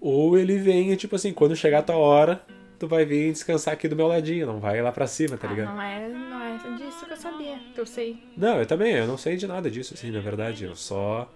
ou 0.01 0.37
ele 0.39 0.59
vem 0.59 0.93
e 0.93 0.97
tipo 0.97 1.15
assim, 1.17 1.33
quando 1.33 1.55
chegar 1.55 1.79
a 1.79 1.83
tua 1.83 1.97
hora, 1.97 2.43
tu 2.79 2.87
vai 2.89 3.05
vir 3.05 3.33
descansar 3.33 3.75
aqui 3.75 3.89
do 3.89 3.97
meu 3.97 4.07
ladinho, 4.07 4.47
não 4.47 4.61
vai 4.61 4.81
lá 4.83 4.93
pra 4.93 5.07
cima, 5.07 5.37
tá 5.37 5.47
Ah, 5.47 5.51
ligado? 5.51 5.75
não 5.75 5.83
é, 5.83 6.09
não 6.09 6.43
é 6.43 6.77
disso 6.77 7.07
que 7.07 7.13
eu 7.13 7.17
sabia, 7.17 7.59
que 7.75 7.81
eu 7.81 7.87
sei. 7.87 8.23
Não, 8.37 8.59
eu 8.59 8.67
também, 8.67 8.93
eu 8.95 9.07
não 9.07 9.17
sei 9.17 9.37
de 9.37 9.47
nada 9.47 9.71
disso, 9.71 9.95
assim, 9.95 10.11
na 10.11 10.21
verdade. 10.21 10.65
Eu 10.65 10.77
só 10.77 11.31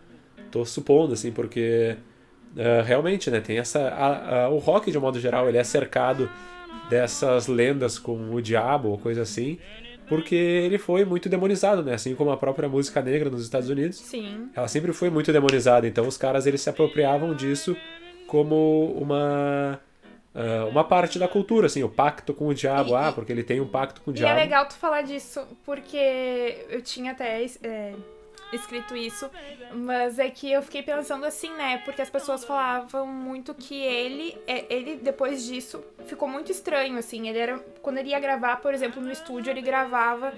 tô 0.51 0.65
supondo, 0.65 1.13
assim, 1.15 1.31
porque 1.33 1.97
ah, 2.57 2.83
realmente, 2.83 3.31
né, 3.31 3.41
tem 3.41 3.59
essa. 3.59 3.81
a- 3.89 4.45
a- 4.45 4.49
o 4.49 4.59
rock, 4.59 4.91
de 4.91 4.99
um 4.99 5.01
modo 5.01 5.19
geral, 5.21 5.49
ele 5.49 5.59
é 5.59 5.65
cercado 5.65 6.29
dessas 6.89 7.47
lendas 7.47 7.99
com 7.99 8.35
o 8.35 8.43
diabo 8.43 8.89
ou 8.89 8.99
coisa 8.99 9.23
assim, 9.23 9.59
porque 10.09 10.35
ele 10.35 10.77
foi 10.79 11.05
muito 11.05 11.29
demonizado, 11.29 11.83
né? 11.85 11.95
Assim 11.95 12.15
como 12.17 12.31
a 12.33 12.37
própria 12.37 12.69
música 12.69 13.01
negra 13.01 13.31
nos 13.31 13.43
Estados 13.45 13.69
Unidos. 13.71 13.97
Sim. 13.99 14.49
Ela 14.55 14.67
sempre 14.67 14.93
foi 14.93 15.09
muito 15.09 15.33
demonizada, 15.33 15.87
então 15.87 16.07
os 16.09 16.17
caras 16.17 16.47
eles 16.47 16.61
se 16.61 16.69
apropriavam 16.69 17.33
disso 17.35 17.77
como 18.27 18.93
uma. 19.01 19.81
Ah, 20.35 20.67
uma 20.71 20.85
parte 20.85 21.19
da 21.19 21.27
cultura, 21.29 21.67
assim, 21.67 21.83
o 21.83 21.89
pacto 21.89 22.33
com 22.35 22.49
o 22.49 22.55
diabo, 22.55 22.91
E- 22.91 22.95
ah, 22.95 23.09
e- 23.11 23.13
porque 23.13 23.33
ele 23.33 23.43
tem 23.45 23.61
um 23.61 23.67
pacto 23.69 24.01
com 24.01 24.11
o 24.11 24.15
E 24.15 24.17
diabo. 24.19 24.39
é 24.39 24.43
legal 24.43 24.67
tu 24.67 24.75
falar 24.75 25.03
disso, 25.03 25.47
porque 25.65 26.65
eu 26.69 26.81
tinha 26.83 27.13
até 27.13 27.45
é, 27.63 27.95
escrito 28.53 28.97
isso, 28.97 29.31
mas 29.73 30.19
é 30.19 30.29
que 30.31 30.51
eu 30.51 30.61
fiquei 30.63 30.83
pensando 30.83 31.25
assim, 31.25 31.51
né? 31.55 31.79
Porque 31.85 32.03
as 32.03 32.11
pessoas 32.11 32.45
falavam 32.45 33.07
muito 33.07 33.55
que 33.55 33.75
ele, 33.81 34.37
é, 34.47 34.65
ele 34.73 34.97
depois 34.97 35.45
disso, 35.45 35.83
ficou 36.07 36.27
muito 36.29 36.51
estranho, 36.51 36.99
assim. 36.99 37.29
Ele 37.29 37.39
era. 37.39 37.59
Quando 37.83 37.99
ele 37.99 38.11
ia 38.11 38.19
gravar, 38.21 38.57
por 38.57 38.75
exemplo, 38.75 39.01
no 39.01 39.11
estúdio, 39.13 39.51
ele 39.51 39.61
gravava 39.63 40.33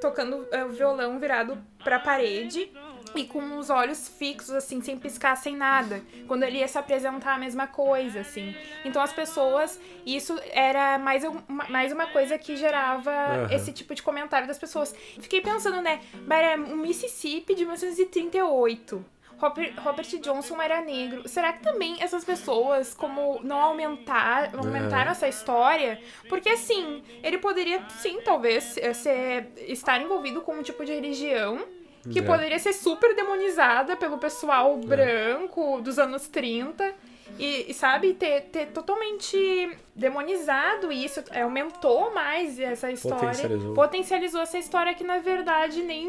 tocando 0.00 0.46
é, 0.50 0.64
o 0.64 0.70
violão 0.70 1.18
virado 1.18 1.58
pra 1.82 1.98
parede 1.98 2.70
e 3.14 3.24
com 3.24 3.56
os 3.56 3.70
olhos 3.70 4.08
fixos, 4.08 4.50
assim, 4.50 4.80
sem 4.82 4.98
piscar, 4.98 5.36
sem 5.36 5.56
nada. 5.56 6.02
Quando 6.26 6.42
ele 6.42 6.58
ia 6.58 6.68
se 6.68 6.76
apresentar, 6.78 7.34
a 7.34 7.38
mesma 7.38 7.66
coisa, 7.66 8.20
assim. 8.20 8.54
Então 8.84 9.00
as 9.00 9.12
pessoas. 9.12 9.80
Isso 10.04 10.38
era 10.52 10.98
mais 10.98 11.24
uma, 11.24 11.42
mais 11.68 11.92
uma 11.92 12.06
coisa 12.06 12.38
que 12.38 12.56
gerava 12.56 13.10
Aham. 13.10 13.48
esse 13.50 13.72
tipo 13.72 13.94
de 13.94 14.02
comentário 14.02 14.46
das 14.46 14.58
pessoas. 14.58 14.94
Fiquei 15.18 15.40
pensando, 15.40 15.80
né? 15.80 16.00
Era 16.28 16.60
um 16.60 16.76
Mississippi 16.76 17.54
de 17.54 17.64
1938. 17.64 19.04
Robert, 19.38 19.74
Robert 19.78 20.06
Johnson 20.20 20.60
era 20.62 20.80
negro. 20.80 21.28
Será 21.28 21.52
que 21.52 21.62
também 21.62 21.96
essas 22.00 22.24
pessoas, 22.24 22.94
como 22.94 23.40
não 23.42 23.60
aumentar, 23.60 24.54
aumentaram 24.56 25.10
essa 25.10 25.28
história? 25.28 26.00
Porque 26.28 26.48
assim, 26.48 27.02
ele 27.22 27.38
poderia, 27.38 27.82
sim, 27.98 28.20
talvez, 28.24 28.76
eh, 28.78 28.94
ser, 28.94 29.48
estar 29.68 30.00
envolvido 30.00 30.40
com 30.40 30.54
um 30.54 30.62
tipo 30.62 30.84
de 30.84 30.92
religião 30.94 31.64
que 32.12 32.20
É. 32.20 32.22
poderia 32.22 32.58
ser 32.58 32.72
super 32.72 33.14
demonizada 33.16 33.96
pelo 33.96 34.16
pessoal 34.16 34.76
branco 34.76 35.80
dos 35.82 35.98
anos 35.98 36.28
30. 36.28 36.94
E, 37.38 37.70
e, 37.70 37.74
sabe, 37.74 38.14
ter, 38.14 38.42
ter 38.42 38.66
totalmente 38.66 39.76
demonizado 39.94 40.92
isso, 40.92 41.22
é, 41.30 41.42
aumentou 41.42 42.14
mais 42.14 42.58
essa 42.58 42.90
história. 42.90 43.18
Potencializou. 43.18 43.74
Potencializou 43.74 44.40
essa 44.40 44.58
história 44.58 44.94
que, 44.94 45.04
na 45.04 45.18
verdade, 45.18 45.82
nem. 45.82 46.08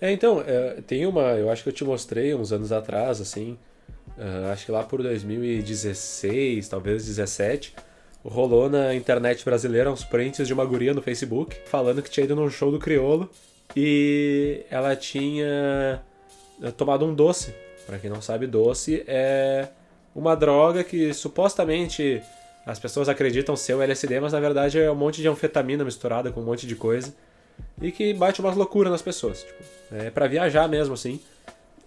É, 0.00 0.12
então, 0.12 0.42
é, 0.46 0.80
tem 0.86 1.06
uma. 1.06 1.32
Eu 1.32 1.50
acho 1.50 1.62
que 1.62 1.70
eu 1.70 1.72
te 1.72 1.84
mostrei 1.84 2.34
uns 2.34 2.52
anos 2.52 2.72
atrás, 2.72 3.20
assim. 3.20 3.58
ah, 4.18 4.52
acho 4.52 4.66
que 4.66 4.72
lá 4.72 4.82
por 4.84 5.02
2016, 5.02 6.68
talvez 6.68 7.06
17. 7.06 7.74
Rolou 8.22 8.68
na 8.68 8.94
internet 8.94 9.42
brasileira 9.44 9.90
uns 9.90 10.04
prints 10.04 10.46
de 10.46 10.52
uma 10.52 10.64
guria 10.64 10.92
no 10.92 11.00
Facebook 11.00 11.56
falando 11.64 12.02
que 12.02 12.10
tinha 12.10 12.24
ido 12.24 12.36
num 12.36 12.50
show 12.50 12.70
do 12.70 12.78
Criolo 12.78 13.30
e 13.74 14.62
ela 14.70 14.94
tinha 14.94 16.02
tomado 16.76 17.06
um 17.06 17.14
doce. 17.14 17.54
Pra 17.86 17.98
quem 17.98 18.10
não 18.10 18.20
sabe, 18.20 18.46
doce 18.46 19.02
é 19.06 19.68
uma 20.14 20.34
droga 20.34 20.82
que 20.84 21.12
supostamente 21.14 22.22
as 22.66 22.78
pessoas 22.78 23.08
acreditam 23.08 23.56
ser 23.56 23.74
o 23.74 23.82
LSD, 23.82 24.20
mas 24.20 24.32
na 24.32 24.40
verdade 24.40 24.78
é 24.78 24.90
um 24.90 24.94
monte 24.94 25.22
de 25.22 25.28
anfetamina 25.28 25.84
misturada 25.84 26.30
com 26.30 26.40
um 26.40 26.44
monte 26.44 26.66
de 26.66 26.76
coisa 26.76 27.14
e 27.80 27.90
que 27.90 28.12
bate 28.14 28.40
umas 28.40 28.56
loucuras 28.56 28.92
nas 28.92 29.02
pessoas. 29.02 29.42
Tipo, 29.42 29.62
é 29.92 30.10
pra 30.10 30.26
viajar 30.26 30.68
mesmo, 30.68 30.94
assim. 30.94 31.20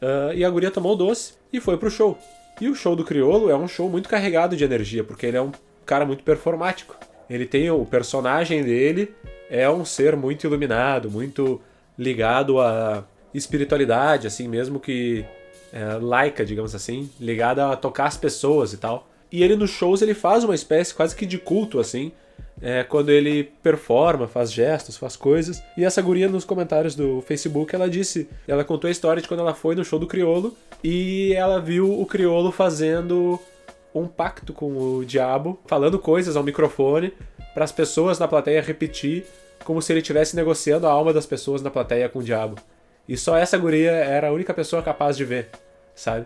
Ah, 0.02 0.34
e 0.34 0.44
a 0.44 0.50
guria 0.50 0.70
tomou 0.70 0.94
o 0.94 0.96
doce 0.96 1.34
e 1.52 1.60
foi 1.60 1.78
pro 1.78 1.90
show. 1.90 2.18
E 2.60 2.68
o 2.68 2.76
show 2.76 2.96
do 2.96 3.04
Criolo 3.04 3.50
é 3.50 3.56
um 3.56 3.68
show 3.68 3.90
muito 3.90 4.10
carregado 4.10 4.56
de 4.56 4.64
energia, 4.64 5.04
porque 5.04 5.26
ele 5.26 5.38
é 5.38 5.42
um 5.42 5.52
cara 5.86 6.06
muito 6.06 6.24
performático. 6.24 6.96
Ele 7.30 7.46
tem 7.46 7.70
o 7.72 7.86
personagem 7.86 8.64
dele 8.64 9.14
é 9.50 9.70
um 9.70 9.86
ser 9.86 10.16
muito 10.16 10.46
iluminado, 10.46 11.10
muito 11.10 11.62
ligado 11.98 12.60
à 12.60 13.06
espiritualidade, 13.34 14.28
assim, 14.28 14.48
mesmo 14.48 14.80
que 14.80 15.26
é, 15.74 15.98
laica, 16.00 16.46
digamos 16.46 16.76
assim, 16.76 17.10
ligada 17.20 17.72
a 17.72 17.76
tocar 17.76 18.06
as 18.06 18.16
pessoas 18.16 18.72
e 18.72 18.78
tal. 18.78 19.10
E 19.32 19.44
ele 19.44 19.56
nos 19.56 19.72
shows 19.72 20.04
ele 20.04 20.14
faz 20.14 20.44
uma 20.44 20.54
espécie 20.54 20.94
quase 20.94 21.16
que 21.16 21.26
de 21.26 21.40
culto, 21.40 21.80
assim, 21.80 22.12
é, 22.62 22.84
quando 22.84 23.10
ele 23.10 23.52
performa, 23.64 24.28
faz 24.28 24.54
gestos, 24.54 24.96
faz 24.96 25.16
coisas. 25.16 25.62
E 25.76 25.84
essa 25.84 26.02
guria 26.02 26.30
nos 26.30 26.46
comentários 26.46 26.94
do 26.94 27.22
Facebook, 27.22 27.74
ela 27.74 27.90
disse, 27.90 28.30
ela 28.48 28.64
contou 28.64 28.88
a 28.88 28.92
história 28.92 29.22
de 29.22 29.28
quando 29.28 29.40
ela 29.40 29.56
foi 29.56 29.74
no 29.74 29.84
show 29.84 29.98
do 29.98 30.06
Criolo 30.06 30.56
e 30.84 31.34
ela 31.34 31.60
viu 31.60 32.00
o 32.00 32.06
Criolo 32.06 32.52
fazendo 32.52 33.40
um 33.94 34.08
pacto 34.08 34.54
com 34.54 34.78
o 34.78 35.04
diabo, 35.04 35.60
falando 35.66 35.98
coisas 35.98 36.36
ao 36.36 36.44
microfone 36.44 37.12
para 37.54 37.64
as 37.64 37.72
pessoas 37.72 38.20
na 38.20 38.28
plateia 38.28 38.62
repetir 38.62 39.26
como 39.64 39.82
se 39.82 39.92
ele 39.92 40.02
estivesse 40.02 40.36
negociando 40.36 40.88
a 40.88 40.92
alma 40.92 41.14
das 41.14 41.26
pessoas 41.26 41.62
na 41.62 41.72
plateia 41.72 42.10
com 42.10 42.20
o 42.20 42.24
diabo. 42.24 42.58
E 43.08 43.18
só 43.18 43.38
essa 43.38 43.58
guria 43.58 43.92
era 43.92 44.30
a 44.30 44.32
única 44.32 44.54
pessoa 44.54 44.82
capaz 44.82 45.18
de 45.18 45.26
ver, 45.26 45.50
sabe? 45.94 46.26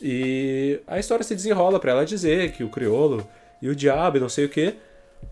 E 0.00 0.80
a 0.86 0.98
história 0.98 1.24
se 1.24 1.34
desenrola 1.34 1.78
para 1.78 1.92
ela 1.92 2.04
dizer 2.04 2.52
que 2.52 2.64
o 2.64 2.68
criolo 2.68 3.26
e 3.60 3.68
o 3.68 3.74
diabo 3.74 4.16
e 4.16 4.20
não 4.20 4.28
sei 4.28 4.44
o 4.46 4.48
que. 4.48 4.74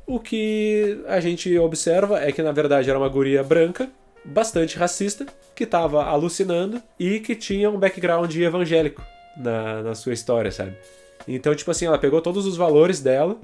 O 0.07 0.19
que 0.19 1.03
a 1.07 1.21
gente 1.21 1.57
observa 1.59 2.21
é 2.21 2.33
que 2.33 2.43
na 2.43 2.53
verdade 2.53 2.89
era 2.89 2.99
uma 2.99 3.09
guria 3.09 3.43
branca, 3.43 3.91
bastante 4.25 4.77
racista, 4.77 5.27
que 5.55 5.67
tava 5.67 6.05
alucinando 6.05 6.83
e 6.99 7.21
que 7.21 7.35
tinha 7.35 7.71
um 7.71 7.79
background 7.79 8.35
evangélico 8.35 9.03
na, 9.37 9.83
na 9.83 9.95
sua 9.95 10.13
história, 10.13 10.51
sabe? 10.51 10.77
Então, 11.27 11.55
tipo 11.55 11.71
assim, 11.71 11.87
ela 11.87 11.99
pegou 11.99 12.21
todos 12.21 12.47
os 12.47 12.57
valores 12.57 13.01
dela, 13.01 13.37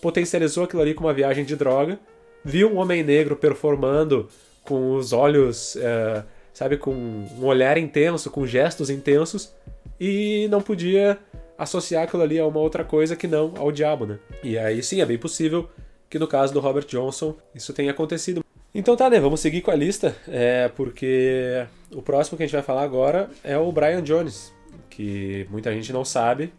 potencializou 0.00 0.64
aquilo 0.64 0.82
ali 0.82 0.94
com 0.94 1.04
uma 1.04 1.12
viagem 1.12 1.44
de 1.44 1.56
droga, 1.56 1.98
viu 2.44 2.72
um 2.72 2.78
homem 2.78 3.02
negro 3.02 3.36
performando 3.36 4.28
com 4.62 4.94
os 4.94 5.12
olhos, 5.12 5.76
eh, 5.76 6.22
sabe, 6.52 6.76
com 6.76 6.92
um 6.92 7.44
olhar 7.44 7.78
intenso, 7.78 8.30
com 8.30 8.46
gestos 8.46 8.90
intensos, 8.90 9.52
e 10.00 10.46
não 10.50 10.60
podia 10.60 11.18
associar 11.56 12.04
aquilo 12.04 12.22
ali 12.22 12.38
a 12.38 12.46
uma 12.46 12.60
outra 12.60 12.84
coisa 12.84 13.16
que 13.16 13.26
não 13.26 13.54
ao 13.56 13.72
diabo, 13.72 14.06
né? 14.06 14.18
E 14.42 14.56
aí 14.56 14.82
sim, 14.82 15.00
é 15.00 15.06
bem 15.06 15.18
possível 15.18 15.68
que 16.08 16.18
no 16.18 16.26
caso 16.26 16.52
do 16.52 16.60
Robert 16.60 16.86
Johnson 16.86 17.34
isso 17.54 17.72
tenha 17.72 17.90
acontecido. 17.90 18.44
Então 18.74 18.96
tá, 18.96 19.10
né? 19.10 19.18
Vamos 19.18 19.40
seguir 19.40 19.60
com 19.62 19.70
a 19.70 19.74
lista, 19.74 20.16
é, 20.28 20.68
porque 20.68 21.66
o 21.92 22.00
próximo 22.00 22.36
que 22.36 22.44
a 22.44 22.46
gente 22.46 22.54
vai 22.54 22.62
falar 22.62 22.82
agora 22.82 23.28
é 23.42 23.58
o 23.58 23.72
Brian 23.72 24.02
Jones, 24.02 24.54
que 24.88 25.46
muita 25.50 25.72
gente 25.72 25.92
não 25.92 26.04
sabe, 26.04 26.52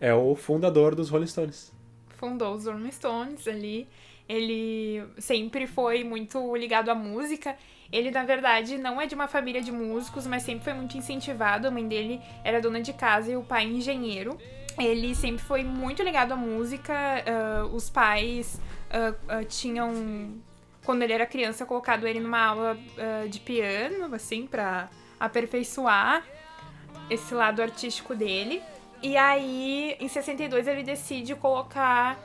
é 0.00 0.14
o 0.14 0.34
fundador 0.34 0.94
dos 0.94 1.08
Rolling 1.08 1.26
Stones. 1.26 1.72
fundou 2.08 2.54
os 2.54 2.66
Rolling 2.66 2.92
Stones 2.92 3.48
ali. 3.48 3.88
Ele 4.28 5.04
sempre 5.18 5.66
foi 5.66 6.02
muito 6.02 6.54
ligado 6.56 6.90
à 6.90 6.94
música. 6.94 7.56
Ele, 7.92 8.10
na 8.10 8.24
verdade, 8.24 8.76
não 8.78 9.00
é 9.00 9.06
de 9.06 9.14
uma 9.14 9.28
família 9.28 9.62
de 9.62 9.70
músicos, 9.70 10.26
mas 10.26 10.42
sempre 10.42 10.64
foi 10.64 10.74
muito 10.74 10.96
incentivado. 10.96 11.68
A 11.68 11.70
mãe 11.70 11.86
dele 11.86 12.20
era 12.42 12.60
dona 12.60 12.80
de 12.80 12.92
casa 12.92 13.30
e 13.30 13.36
o 13.36 13.42
pai 13.42 13.64
engenheiro. 13.64 14.36
Ele 14.78 15.14
sempre 15.14 15.42
foi 15.42 15.62
muito 15.62 16.02
ligado 16.02 16.32
à 16.32 16.36
música. 16.36 16.92
ah, 17.26 17.66
os 17.72 17.88
pais 17.88 18.60
ah, 18.90 19.14
ah, 19.28 19.44
tinham, 19.44 20.34
quando 20.84 21.02
ele 21.02 21.12
era 21.12 21.26
criança, 21.26 21.64
colocado 21.64 22.06
ele 22.06 22.20
numa 22.20 22.44
aula 22.44 22.78
de 23.28 23.40
piano, 23.40 24.14
assim, 24.14 24.46
pra 24.46 24.88
aperfeiçoar 25.18 26.24
esse 27.08 27.34
lado 27.34 27.62
artístico 27.62 28.14
dele. 28.14 28.62
E 29.02 29.16
aí, 29.16 29.96
em 30.00 30.08
62, 30.08 30.66
ele 30.66 30.82
decide 30.82 31.34
colocar 31.34 32.18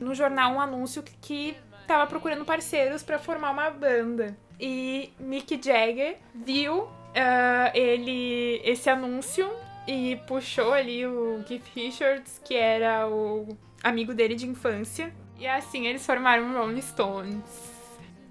no 0.00 0.14
jornal 0.14 0.54
um 0.54 0.60
anúncio 0.60 1.02
que 1.20 1.56
tava 1.86 2.06
procurando 2.06 2.44
parceiros 2.44 3.02
para 3.02 3.18
formar 3.18 3.50
uma 3.50 3.70
banda. 3.70 4.36
E 4.58 5.12
Mick 5.18 5.60
Jagger 5.62 6.18
viu 6.34 6.82
uh, 6.82 7.70
ele 7.74 8.60
esse 8.64 8.88
anúncio 8.88 9.50
e 9.86 10.16
puxou 10.26 10.72
ali 10.72 11.06
o 11.06 11.42
Keith 11.46 11.66
Richards, 11.74 12.40
que 12.44 12.54
era 12.54 13.08
o 13.08 13.56
amigo 13.82 14.14
dele 14.14 14.34
de 14.34 14.46
infância. 14.46 15.12
E 15.38 15.46
assim 15.46 15.86
eles 15.86 16.06
formaram 16.06 16.50
o 16.50 16.58
Rolling 16.58 16.80
Stones. 16.80 17.74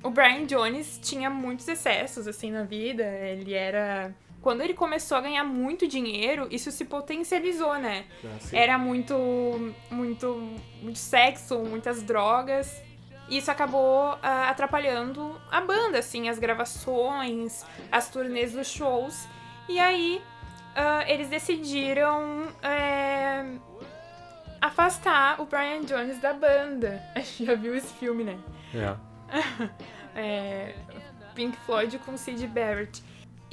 O 0.01 0.09
Brian 0.09 0.45
Jones 0.45 0.99
tinha 1.01 1.29
muitos 1.29 1.67
excessos 1.67 2.27
assim 2.27 2.51
na 2.51 2.63
vida. 2.63 3.03
Ele 3.03 3.53
era 3.53 4.13
quando 4.43 4.61
ele 4.61 4.73
começou 4.73 5.17
a 5.17 5.21
ganhar 5.21 5.43
muito 5.45 5.87
dinheiro, 5.87 6.49
isso 6.51 6.69
se 6.69 6.83
potencializou, 6.83 7.75
né? 7.79 8.03
Ah, 8.25 8.37
era 8.51 8.77
muito, 8.77 9.73
muito, 9.89 10.59
muito 10.81 10.99
sexo, 10.99 11.59
muitas 11.59 12.03
drogas. 12.03 12.83
E 13.29 13.37
isso 13.37 13.49
acabou 13.49 14.15
uh, 14.15 14.19
atrapalhando 14.49 15.39
a 15.49 15.61
banda, 15.61 15.99
assim, 15.99 16.27
as 16.27 16.37
gravações, 16.37 17.65
as 17.89 18.09
turnês 18.09 18.51
dos 18.51 18.67
shows. 18.67 19.27
E 19.69 19.79
aí 19.79 20.21
uh, 20.75 21.09
eles 21.09 21.29
decidiram 21.29 22.49
é, 22.61 23.45
afastar 24.59 25.39
o 25.39 25.45
Brian 25.45 25.85
Jones 25.85 26.19
da 26.19 26.33
banda. 26.33 27.01
A 27.15 27.19
gente 27.23 27.45
já 27.45 27.55
viu 27.55 27.73
esse 27.73 27.93
filme, 27.93 28.25
né? 28.25 28.37
É. 28.75 29.69
é 30.19 30.75
Pink 31.33 31.57
Floyd 31.65 31.97
com 31.99 32.17
Sid 32.17 32.45
Barrett. 32.47 33.01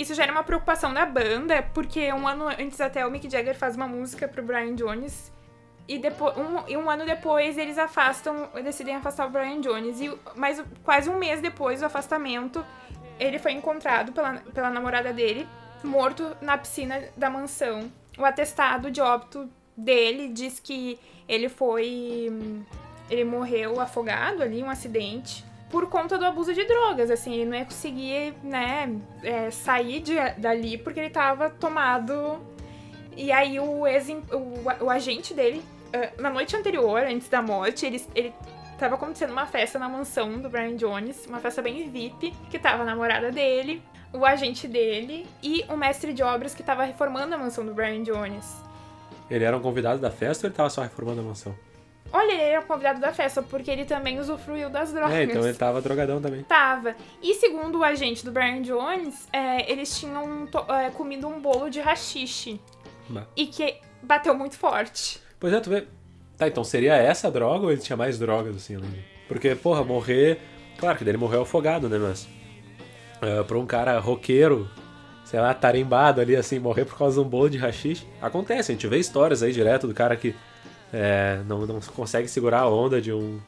Isso 0.00 0.14
gera 0.14 0.32
uma 0.32 0.42
preocupação 0.42 0.94
da 0.94 1.04
banda, 1.04 1.62
porque 1.74 2.10
um 2.10 2.26
ano 2.26 2.48
antes 2.48 2.80
até 2.80 3.06
o 3.06 3.10
Mick 3.10 3.28
Jagger 3.28 3.54
faz 3.54 3.76
uma 3.76 3.86
música 3.86 4.26
pro 4.26 4.42
Brian 4.42 4.74
Jones. 4.74 5.30
E, 5.86 5.98
depois, 5.98 6.34
um, 6.38 6.66
e 6.66 6.74
um 6.74 6.88
ano 6.88 7.04
depois 7.04 7.58
eles 7.58 7.76
afastam, 7.76 8.48
decidem 8.64 8.96
afastar 8.96 9.26
o 9.26 9.30
Brian 9.30 9.60
Jones. 9.60 10.00
E 10.00 10.10
mais 10.36 10.64
quase 10.82 11.10
um 11.10 11.18
mês 11.18 11.42
depois 11.42 11.80
do 11.80 11.84
afastamento, 11.84 12.64
ele 13.18 13.38
foi 13.38 13.52
encontrado 13.52 14.10
pela, 14.10 14.38
pela 14.54 14.70
namorada 14.70 15.12
dele, 15.12 15.46
morto 15.84 16.34
na 16.40 16.56
piscina 16.56 17.04
da 17.14 17.28
mansão. 17.28 17.92
O 18.16 18.24
atestado 18.24 18.90
de 18.90 19.02
óbito 19.02 19.50
dele 19.76 20.28
diz 20.28 20.58
que 20.58 20.98
ele 21.28 21.50
foi. 21.50 22.32
Ele 23.10 23.24
morreu 23.24 23.78
afogado 23.78 24.42
ali, 24.42 24.62
um 24.62 24.70
acidente 24.70 25.44
por 25.70 25.86
conta 25.88 26.18
do 26.18 26.24
abuso 26.24 26.52
de 26.52 26.64
drogas, 26.64 27.10
assim, 27.10 27.34
ele 27.34 27.50
não 27.50 27.56
ia 27.56 27.64
conseguir, 27.64 28.34
né, 28.42 28.92
é, 29.22 29.50
sair 29.50 30.00
de, 30.00 30.14
dali 30.36 30.76
porque 30.76 30.98
ele 31.00 31.10
tava 31.10 31.48
tomado. 31.48 32.40
E 33.16 33.30
aí 33.30 33.58
o 33.60 33.86
ex, 33.86 34.08
o, 34.08 34.84
o 34.84 34.90
agente 34.90 35.32
dele, 35.32 35.62
uh, 35.94 36.20
na 36.20 36.28
noite 36.30 36.56
anterior, 36.56 37.02
antes 37.02 37.28
da 37.28 37.40
morte, 37.40 37.86
ele, 37.86 38.04
ele 38.14 38.34
tava 38.78 38.96
acontecendo 38.96 39.30
uma 39.30 39.46
festa 39.46 39.78
na 39.78 39.88
mansão 39.88 40.38
do 40.38 40.48
Brian 40.48 40.76
Jones, 40.76 41.26
uma 41.26 41.38
festa 41.38 41.62
bem 41.62 41.88
VIP, 41.88 42.32
que 42.50 42.58
tava 42.58 42.82
a 42.82 42.86
namorada 42.86 43.30
dele, 43.30 43.82
o 44.12 44.24
agente 44.24 44.66
dele 44.66 45.26
e 45.42 45.64
o 45.68 45.76
mestre 45.76 46.12
de 46.12 46.22
obras 46.22 46.54
que 46.54 46.62
tava 46.62 46.84
reformando 46.84 47.34
a 47.34 47.38
mansão 47.38 47.64
do 47.64 47.72
Brian 47.72 48.02
Jones. 48.02 48.56
Ele 49.30 49.44
era 49.44 49.56
um 49.56 49.60
convidado 49.60 50.00
da 50.00 50.10
festa 50.10 50.46
ou 50.46 50.48
ele 50.48 50.56
tava 50.56 50.70
só 50.70 50.82
reformando 50.82 51.20
a 51.20 51.24
mansão? 51.24 51.54
Olha, 52.12 52.32
ele 52.32 52.42
era 52.42 52.62
convidado 52.62 53.00
da 53.00 53.12
festa, 53.12 53.40
porque 53.40 53.70
ele 53.70 53.84
também 53.84 54.18
usufruiu 54.18 54.68
das 54.68 54.92
drogas. 54.92 55.14
É, 55.14 55.24
então 55.24 55.44
ele 55.44 55.56
tava 55.56 55.80
drogadão 55.80 56.20
também. 56.20 56.42
Tava. 56.42 56.96
E 57.22 57.34
segundo 57.34 57.78
o 57.78 57.84
agente 57.84 58.24
do 58.24 58.32
Brian 58.32 58.62
Jones, 58.62 59.28
é, 59.32 59.70
eles 59.70 59.96
tinham 59.98 60.48
é, 60.68 60.90
comido 60.90 61.28
um 61.28 61.40
bolo 61.40 61.70
de 61.70 61.80
rachixe. 61.80 62.60
Bah. 63.08 63.26
E 63.36 63.46
que 63.46 63.76
bateu 64.02 64.34
muito 64.34 64.56
forte. 64.56 65.20
Pois 65.38 65.52
é, 65.52 65.60
tu 65.60 65.70
vê. 65.70 65.86
Tá, 66.36 66.48
então 66.48 66.64
seria 66.64 66.94
essa 66.96 67.30
droga 67.30 67.66
ou 67.66 67.72
ele 67.72 67.80
tinha 67.80 67.96
mais 67.96 68.18
drogas, 68.18 68.56
assim, 68.56 68.76
de... 68.76 69.04
Porque, 69.28 69.54
porra, 69.54 69.84
morrer... 69.84 70.40
Claro 70.78 70.96
que 70.96 71.04
dele 71.04 71.18
morreu 71.18 71.42
afogado, 71.42 71.88
né, 71.88 71.98
mas... 71.98 72.24
Uh, 73.22 73.44
pra 73.46 73.58
um 73.58 73.66
cara 73.66 73.98
roqueiro, 73.98 74.68
sei 75.22 75.38
lá, 75.38 75.52
tarimbado 75.52 76.20
ali, 76.20 76.34
assim, 76.34 76.58
morrer 76.58 76.86
por 76.86 76.96
causa 76.96 77.20
de 77.20 77.26
um 77.26 77.28
bolo 77.28 77.50
de 77.50 77.58
rachixe... 77.58 78.06
Acontece, 78.22 78.72
a 78.72 78.74
gente 78.74 78.88
vê 78.88 78.98
histórias 78.98 79.42
aí 79.42 79.52
direto 79.52 79.86
do 79.86 79.92
cara 79.92 80.16
que 80.16 80.34
é, 80.92 81.40
não, 81.46 81.66
não 81.66 81.80
consegue 81.80 82.28
segurar 82.28 82.60
a 82.60 82.68
onda 82.68 83.00
de 83.00 83.12
um, 83.12 83.40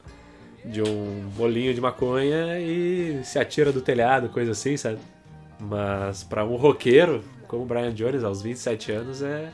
de 0.65 0.81
um 0.81 1.29
bolinho 1.35 1.73
de 1.73 1.81
maconha 1.81 2.59
e 2.59 3.23
se 3.23 3.37
atira 3.37 3.71
do 3.71 3.81
telhado, 3.81 4.29
coisa 4.29 4.51
assim, 4.51 4.77
sabe? 4.77 4.99
Mas 5.59 6.23
para 6.23 6.43
um 6.43 6.55
roqueiro, 6.55 7.23
como 7.47 7.63
o 7.63 7.65
Brian 7.65 7.93
Jones, 7.93 8.23
aos 8.23 8.41
27 8.41 8.91
anos, 8.91 9.21
é 9.21 9.51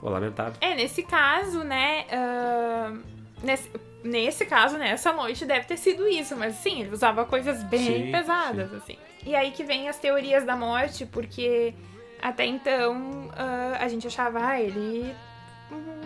pô, 0.00 0.08
lamentável. 0.08 0.54
É, 0.60 0.74
nesse 0.74 1.02
caso, 1.02 1.62
né? 1.64 2.06
Uh, 2.10 2.98
nesse, 3.42 3.70
nesse 4.02 4.46
caso, 4.46 4.78
né? 4.78 4.90
Essa 4.90 5.12
noite 5.12 5.44
deve 5.44 5.66
ter 5.66 5.76
sido 5.76 6.06
isso, 6.08 6.36
mas 6.36 6.54
sim, 6.56 6.80
ele 6.80 6.90
usava 6.92 7.24
coisas 7.24 7.62
bem 7.64 8.04
sim, 8.06 8.12
pesadas, 8.12 8.70
sim. 8.70 8.76
assim. 8.76 8.96
E 9.26 9.34
aí 9.34 9.50
que 9.50 9.64
vem 9.64 9.88
as 9.88 9.98
teorias 9.98 10.44
da 10.44 10.56
morte, 10.56 11.04
porque 11.04 11.74
até 12.22 12.46
então 12.46 13.28
uh, 13.28 13.76
a 13.78 13.88
gente 13.88 14.06
achava, 14.06 14.44
ah, 14.44 14.60
ele 14.60 15.14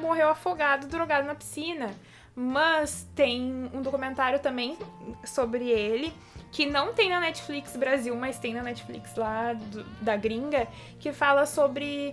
morreu 0.00 0.28
afogado, 0.28 0.86
drogado 0.86 1.26
na 1.26 1.34
piscina. 1.34 1.90
Mas 2.36 3.08
tem 3.14 3.70
um 3.72 3.80
documentário 3.80 4.40
também 4.40 4.76
sobre 5.24 5.68
ele, 5.68 6.12
que 6.50 6.66
não 6.66 6.92
tem 6.92 7.08
na 7.08 7.20
Netflix 7.20 7.76
Brasil, 7.76 8.14
mas 8.16 8.38
tem 8.38 8.52
na 8.54 8.62
Netflix 8.62 9.14
lá 9.14 9.52
do, 9.52 9.84
da 10.00 10.16
gringa, 10.16 10.66
que 10.98 11.12
fala 11.12 11.46
sobre 11.46 12.12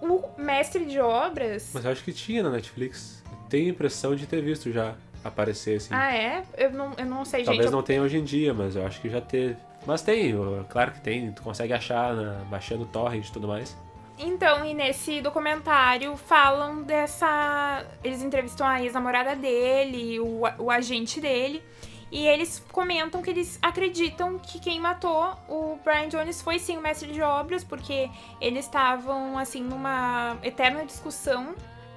o 0.00 0.22
mestre 0.38 0.86
de 0.86 0.98
obras. 0.98 1.70
Mas 1.74 1.84
eu 1.84 1.90
acho 1.90 2.02
que 2.02 2.12
tinha 2.12 2.42
na 2.42 2.50
Netflix. 2.50 3.22
Tenho 3.48 3.66
a 3.66 3.70
impressão 3.70 4.14
de 4.14 4.26
ter 4.26 4.40
visto 4.42 4.72
já 4.72 4.94
aparecer 5.22 5.76
assim. 5.76 5.92
Ah, 5.92 6.14
é? 6.14 6.42
Eu 6.56 6.70
não, 6.72 6.92
eu 6.96 7.06
não 7.06 7.24
sei, 7.24 7.44
Talvez 7.44 7.46
gente. 7.46 7.46
Talvez 7.46 7.70
não 7.70 7.80
eu... 7.80 7.82
tenha 7.82 8.02
hoje 8.02 8.16
em 8.16 8.24
dia, 8.24 8.54
mas 8.54 8.74
eu 8.74 8.86
acho 8.86 9.00
que 9.00 9.08
já 9.08 9.20
teve. 9.20 9.56
Mas 9.86 10.02
tem, 10.02 10.34
claro 10.68 10.92
que 10.92 11.00
tem. 11.00 11.30
Tu 11.32 11.42
consegue 11.42 11.72
achar 11.72 12.14
na, 12.14 12.44
baixando 12.44 12.86
torrent 12.86 13.28
e 13.28 13.32
tudo 13.32 13.46
mais. 13.46 13.76
Então, 14.18 14.64
e 14.64 14.72
nesse 14.72 15.20
documentário 15.20 16.16
falam 16.16 16.82
dessa. 16.82 17.84
Eles 18.02 18.22
entrevistam 18.22 18.66
a 18.66 18.82
ex-namorada 18.82 19.36
dele, 19.36 20.18
o, 20.20 20.42
o 20.58 20.70
agente 20.70 21.20
dele. 21.20 21.62
E 22.10 22.26
eles 22.26 22.64
comentam 22.72 23.20
que 23.20 23.28
eles 23.28 23.58
acreditam 23.60 24.38
que 24.38 24.60
quem 24.60 24.80
matou 24.80 25.34
o 25.48 25.78
Brian 25.84 26.08
Jones 26.08 26.40
foi 26.40 26.58
sim 26.58 26.76
o 26.76 26.80
mestre 26.80 27.12
de 27.12 27.20
obras, 27.20 27.64
porque 27.64 28.08
eles 28.40 28.64
estavam, 28.64 29.36
assim, 29.36 29.60
numa 29.60 30.38
eterna 30.42 30.84
discussão 30.84 31.54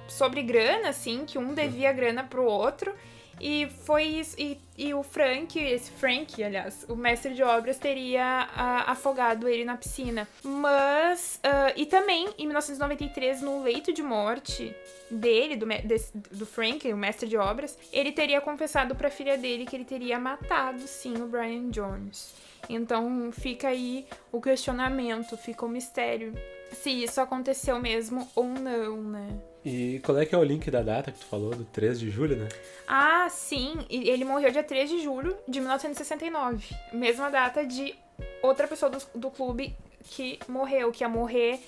sobre 0.08 0.42
grana, 0.42 0.88
assim, 0.88 1.24
que 1.24 1.38
um 1.38 1.54
devia 1.54 1.92
grana 1.92 2.24
pro 2.24 2.44
outro. 2.44 2.92
E 3.40 3.68
foi 3.84 4.04
isso. 4.04 4.36
E, 4.38 4.60
e 4.76 4.92
o 4.92 5.02
Frank, 5.02 5.58
esse 5.58 5.90
Frank, 5.92 6.42
aliás, 6.42 6.84
o 6.88 6.94
mestre 6.94 7.34
de 7.34 7.42
obras, 7.42 7.78
teria 7.78 8.48
a, 8.54 8.92
afogado 8.92 9.48
ele 9.48 9.64
na 9.64 9.76
piscina. 9.76 10.28
Mas. 10.42 11.40
Uh, 11.44 11.72
e 11.76 11.86
também, 11.86 12.28
em 12.38 12.46
1993, 12.46 13.40
no 13.40 13.62
leito 13.62 13.92
de 13.92 14.02
morte 14.02 14.74
dele, 15.10 15.56
do, 15.56 15.66
desse, 15.66 16.16
do 16.16 16.44
Frank, 16.44 16.90
o 16.92 16.96
mestre 16.96 17.28
de 17.28 17.36
obras, 17.36 17.78
ele 17.92 18.12
teria 18.12 18.40
confessado 18.40 18.94
pra 18.94 19.10
filha 19.10 19.38
dele 19.38 19.64
que 19.64 19.74
ele 19.74 19.84
teria 19.84 20.18
matado, 20.18 20.80
sim, 20.86 21.14
o 21.22 21.26
Brian 21.26 21.70
Jones. 21.70 22.34
Então 22.68 23.30
fica 23.32 23.68
aí 23.68 24.06
o 24.30 24.40
questionamento, 24.40 25.36
fica 25.36 25.64
o 25.64 25.68
mistério 25.68 26.34
se 26.72 26.90
isso 26.90 27.20
aconteceu 27.20 27.80
mesmo 27.80 28.28
ou 28.34 28.44
não, 28.44 29.02
né? 29.02 29.40
E 29.64 30.00
qual 30.04 30.18
é 30.18 30.24
que 30.24 30.34
é 30.34 30.38
o 30.38 30.44
link 30.44 30.70
da 30.70 30.82
data 30.82 31.12
que 31.12 31.18
tu 31.18 31.26
falou, 31.26 31.50
do 31.50 31.64
3 31.64 32.00
de 32.00 32.10
julho, 32.10 32.36
né? 32.36 32.48
Ah, 32.88 33.28
sim. 33.28 33.84
Ele 33.90 34.24
morreu 34.24 34.50
dia 34.50 34.62
3 34.62 34.88
de 34.88 35.02
julho 35.02 35.36
de 35.46 35.60
1969. 35.60 36.74
Mesma 36.92 37.30
data 37.30 37.66
de 37.66 37.94
outra 38.42 38.66
pessoa 38.66 38.90
do, 38.90 38.98
do 39.14 39.30
clube 39.30 39.76
que 40.04 40.38
morreu, 40.48 40.90
que 40.90 41.04
ia 41.04 41.08
morrer 41.08 41.60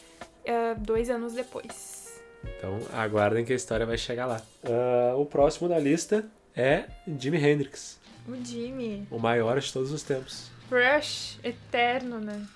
uh, 0.46 0.78
dois 0.78 1.10
anos 1.10 1.34
depois. 1.34 2.20
Então 2.44 2.78
aguardem 2.92 3.44
que 3.44 3.52
a 3.52 3.56
história 3.56 3.84
vai 3.86 3.98
chegar 3.98 4.26
lá. 4.26 4.42
Uh, 4.64 5.20
o 5.20 5.26
próximo 5.26 5.68
da 5.68 5.78
lista 5.78 6.24
é 6.56 6.84
Jimi 7.18 7.38
Hendrix. 7.38 8.00
O 8.26 8.34
Jimi. 8.42 9.06
O 9.10 9.18
maior 9.18 9.60
de 9.60 9.72
todos 9.72 9.92
os 9.92 10.02
tempos. 10.02 10.50
Crush 10.68 11.38
eterno, 11.44 12.18
né? 12.18 12.46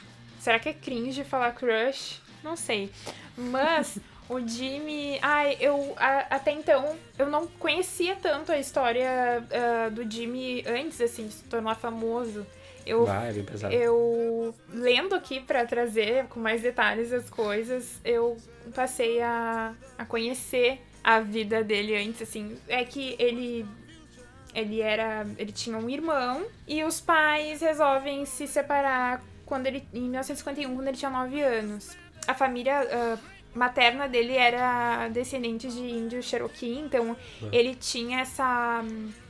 Será 0.41 0.59
que 0.59 0.69
é 0.69 0.73
cringe 0.73 1.25
falar 1.25 1.53
crush? 1.53 2.21
Não 2.43 2.57
sei. 2.57 2.91
Mas 3.37 3.99
o 4.29 4.41
Jimmy. 4.47 5.19
Ai, 5.23 5.57
eu. 5.61 5.95
A, 5.97 6.37
até 6.37 6.53
então, 6.53 6.97
eu 7.19 7.27
não 7.27 7.47
conhecia 7.47 8.17
tanto 8.17 8.53
a 8.53 8.59
história 8.59 9.43
uh, 9.43 9.91
do 9.91 10.09
Jimmy 10.11 10.65
antes, 10.67 11.01
assim, 11.01 11.27
de 11.27 11.35
se 11.35 11.45
tornar 11.45 11.75
famoso. 11.75 12.47
Eu, 12.85 13.05
ah, 13.09 13.25
é 13.25 13.33
bem 13.33 13.45
pesado. 13.45 13.75
eu 13.75 14.55
lendo 14.69 15.15
aqui 15.17 15.41
para 15.41 15.67
trazer 15.67 16.27
com 16.27 16.39
mais 16.39 16.63
detalhes 16.63 17.13
as 17.13 17.29
coisas, 17.29 18.01
eu 18.05 18.37
passei 18.77 19.21
a, 19.21 19.75
a 19.99 20.05
conhecer 20.05 20.81
a 21.03 21.19
vida 21.19 21.65
dele 21.65 21.97
antes, 21.97 22.23
assim. 22.23 22.57
É 22.69 22.85
que 22.85 23.17
ele 23.19 23.67
ele 24.55 24.81
era. 24.81 25.27
ele 25.37 25.53
tinha 25.53 25.77
um 25.77 25.91
irmão 25.91 26.47
e 26.67 26.83
os 26.85 27.01
pais 27.01 27.61
resolvem 27.61 28.25
se 28.25 28.47
separar 28.47 29.23
quando 29.45 29.67
ele. 29.67 29.87
em 29.93 30.03
1951, 30.03 30.75
quando 30.75 30.89
ele 30.89 30.97
tinha 30.97 31.11
9 31.11 31.43
anos. 31.43 31.97
A 32.27 32.35
família. 32.35 32.83
Uh, 32.83 33.36
materna 33.57 34.09
dele 34.09 34.37
era 34.37 35.09
descendente 35.09 35.69
de 35.69 35.81
índio 35.81 36.23
Cherokee, 36.23 36.79
então 36.79 37.17
ele 37.51 37.75
tinha 37.75 38.21
essa, 38.21 38.85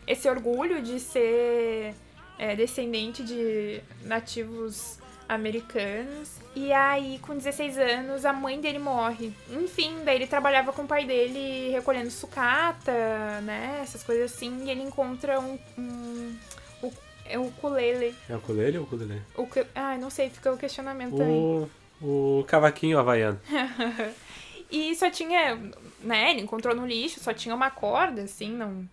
esse 0.06 0.28
orgulho 0.28 0.82
de 0.82 0.98
ser 0.98 1.94
é, 2.38 2.54
descendente 2.56 3.22
de 3.22 3.80
nativos 4.02 4.98
americanos. 5.28 6.38
E 6.54 6.72
aí, 6.72 7.18
com 7.20 7.36
16 7.36 7.78
anos, 7.78 8.24
a 8.24 8.32
mãe 8.32 8.60
dele 8.60 8.78
morre. 8.78 9.32
Enfim, 9.50 10.04
daí 10.04 10.16
ele 10.16 10.26
trabalhava 10.26 10.72
com 10.72 10.82
o 10.82 10.86
pai 10.86 11.04
dele 11.04 11.70
recolhendo 11.70 12.10
sucata, 12.10 13.40
né? 13.42 13.80
Essas 13.82 14.02
coisas 14.02 14.32
assim. 14.32 14.64
E 14.64 14.70
ele 14.70 14.82
encontra 14.82 15.38
um. 15.40 15.58
um 15.76 16.36
o, 16.82 16.92
é 17.26 17.38
o 17.38 17.46
ukulele. 17.46 18.14
É 18.28 18.34
o 18.34 18.38
ukulele 18.38 18.78
ou 18.78 18.84
o 18.84 18.86
ukulele? 18.86 19.22
O 19.36 19.48
ah, 19.74 19.98
não 19.98 20.10
sei, 20.10 20.30
fica 20.30 20.52
o 20.52 20.56
questionamento. 20.56 21.20
O, 21.22 21.68
o 22.00 22.44
cavaquinho 22.46 22.98
havaiano. 22.98 23.40
e 24.70 24.94
só 24.94 25.10
tinha, 25.10 25.56
né, 26.00 26.30
ele 26.30 26.42
encontrou 26.42 26.74
no 26.74 26.86
lixo, 26.86 27.20
só 27.20 27.32
tinha 27.32 27.54
uma 27.54 27.70
corda, 27.70 28.22
assim, 28.22 28.50
não, 28.50 28.88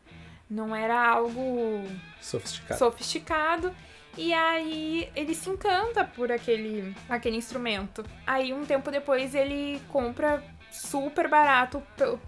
não 0.49 0.75
era 0.75 1.07
algo 1.07 1.83
Sofisticado. 2.21 2.79
sofisticado. 2.79 3.75
E 4.15 4.31
aí 4.31 5.09
ele 5.15 5.33
se 5.33 5.49
encanta 5.49 6.03
por 6.05 6.31
aquele, 6.31 6.95
aquele 7.09 7.35
instrumento. 7.35 8.05
Aí 8.27 8.53
um 8.53 8.63
tempo 8.63 8.91
depois 8.91 9.33
ele 9.33 9.81
compra 9.89 10.43
super 10.71 11.27
barato 11.27 11.81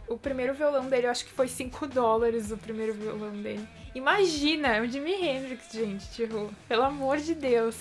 o, 0.08 0.18
primeiro 0.18 0.54
violão 0.54 0.88
dele. 0.88 1.08
Eu 1.08 1.12
acho 1.12 1.26
que 1.26 1.32
foi 1.32 1.48
5 1.48 1.86
dólares 1.88 2.52
o 2.52 2.58
primeiro 2.58 2.94
violão 2.94 3.32
dele. 3.32 3.68
Imagina, 3.94 4.82
o 4.82 4.88
Jimi 4.88 5.14
Hendrix, 5.14 5.72
gente, 5.72 6.10
tipo, 6.12 6.52
pelo 6.68 6.84
amor 6.84 7.18
de 7.18 7.34
Deus. 7.34 7.78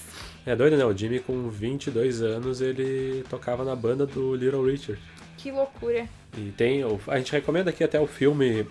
É 0.46 0.54
doido, 0.54 0.76
né? 0.76 0.84
O 0.84 0.96
Jimmy, 0.96 1.20
com 1.20 1.48
22 1.48 2.20
anos, 2.20 2.60
ele 2.60 3.24
tocava 3.30 3.64
na 3.64 3.74
banda 3.74 4.04
do 4.04 4.34
Little 4.34 4.64
Richard. 4.64 5.00
Que 5.38 5.50
loucura. 5.50 6.06
E 6.36 6.50
tem, 6.50 6.82
a 7.06 7.18
gente 7.18 7.32
recomenda 7.32 7.70
aqui 7.70 7.84
até 7.84 7.98
o 8.00 8.06
filme 8.06 8.62
uh, 8.62 8.68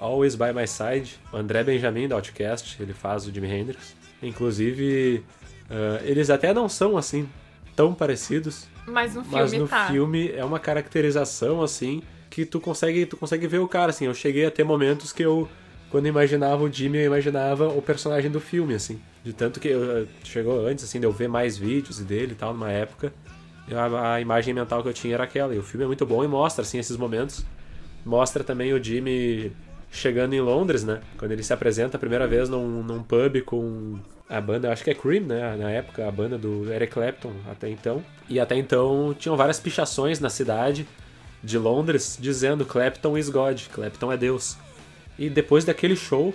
Always 0.00 0.34
By 0.34 0.52
My 0.54 0.66
Side, 0.66 1.18
o 1.32 1.36
André 1.36 1.62
Benjamin 1.62 2.08
da 2.08 2.16
Outcast, 2.16 2.82
ele 2.82 2.92
faz 2.92 3.26
o 3.26 3.32
Jimi 3.32 3.48
Hendrix. 3.48 3.94
Inclusive, 4.22 5.24
uh, 5.70 6.04
eles 6.04 6.30
até 6.30 6.52
não 6.54 6.68
são 6.68 6.96
assim 6.96 7.28
tão 7.76 7.94
parecidos, 7.94 8.66
Mas 8.86 9.14
no 9.14 9.22
filme 9.22 9.40
mas 9.40 9.52
no 9.52 9.68
tá. 9.68 9.88
filme 9.88 10.30
é 10.32 10.44
uma 10.44 10.58
caracterização 10.58 11.62
assim 11.62 12.02
que 12.28 12.44
tu 12.44 12.60
consegue, 12.60 13.06
tu 13.06 13.16
consegue 13.16 13.46
ver 13.46 13.58
o 13.58 13.68
cara 13.68 13.90
assim. 13.90 14.06
Eu 14.06 14.14
cheguei 14.14 14.46
a 14.46 14.50
ter 14.50 14.64
momentos 14.64 15.12
que 15.12 15.22
eu 15.22 15.48
quando 15.92 16.06
eu 16.06 16.08
imaginava 16.08 16.64
o 16.64 16.72
Jimmy, 16.72 17.00
eu 17.00 17.04
imaginava 17.04 17.68
o 17.68 17.82
personagem 17.82 18.30
do 18.30 18.40
filme 18.40 18.74
assim. 18.74 18.98
De 19.22 19.34
tanto 19.34 19.60
que 19.60 19.68
eu, 19.68 20.08
chegou 20.24 20.66
antes 20.66 20.82
assim 20.82 20.98
de 20.98 21.04
eu 21.04 21.12
ver 21.12 21.28
mais 21.28 21.58
vídeos 21.58 21.98
dele 22.00 22.32
e 22.32 22.34
tal 22.34 22.54
numa 22.54 22.72
época, 22.72 23.12
a, 23.70 24.14
a 24.14 24.20
imagem 24.20 24.54
mental 24.54 24.82
que 24.82 24.88
eu 24.88 24.94
tinha 24.94 25.12
era 25.12 25.24
aquela. 25.24 25.54
E 25.54 25.58
o 25.58 25.62
filme 25.62 25.84
é 25.84 25.86
muito 25.86 26.06
bom 26.06 26.24
e 26.24 26.26
mostra 26.26 26.62
assim 26.62 26.78
esses 26.78 26.96
momentos. 26.96 27.44
Mostra 28.06 28.42
também 28.42 28.72
o 28.72 28.82
Jimmy 28.82 29.52
chegando 29.90 30.32
em 30.32 30.40
Londres, 30.40 30.82
né? 30.82 31.00
Quando 31.18 31.32
ele 31.32 31.42
se 31.42 31.52
apresenta 31.52 31.98
a 31.98 32.00
primeira 32.00 32.26
vez 32.26 32.48
num, 32.48 32.82
num 32.82 33.02
pub 33.02 33.42
com 33.44 33.98
a 34.30 34.40
banda, 34.40 34.72
acho 34.72 34.82
que 34.82 34.90
é 34.90 34.94
Cream, 34.94 35.24
né? 35.24 35.56
Na 35.56 35.70
época, 35.70 36.08
a 36.08 36.10
banda 36.10 36.38
do 36.38 36.72
Eric 36.72 36.94
Clapton 36.94 37.34
até 37.50 37.68
então. 37.68 38.02
E 38.30 38.40
até 38.40 38.56
então 38.56 39.14
tinham 39.18 39.36
várias 39.36 39.60
pichações 39.60 40.18
na 40.20 40.30
cidade 40.30 40.88
de 41.44 41.58
Londres 41.58 42.16
dizendo 42.18 42.64
Clapton 42.64 43.18
is 43.18 43.28
God, 43.28 43.60
Clapton 43.70 44.10
é 44.10 44.16
Deus. 44.16 44.56
E 45.18 45.28
depois 45.28 45.64
daquele 45.64 45.96
show, 45.96 46.34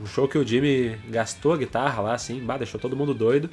um 0.00 0.06
show 0.06 0.28
que 0.28 0.38
o 0.38 0.46
Jimmy 0.46 0.96
gastou 1.08 1.52
a 1.52 1.56
guitarra 1.56 2.02
lá, 2.02 2.14
assim, 2.14 2.40
bah, 2.40 2.56
deixou 2.56 2.80
todo 2.80 2.96
mundo 2.96 3.14
doido, 3.14 3.50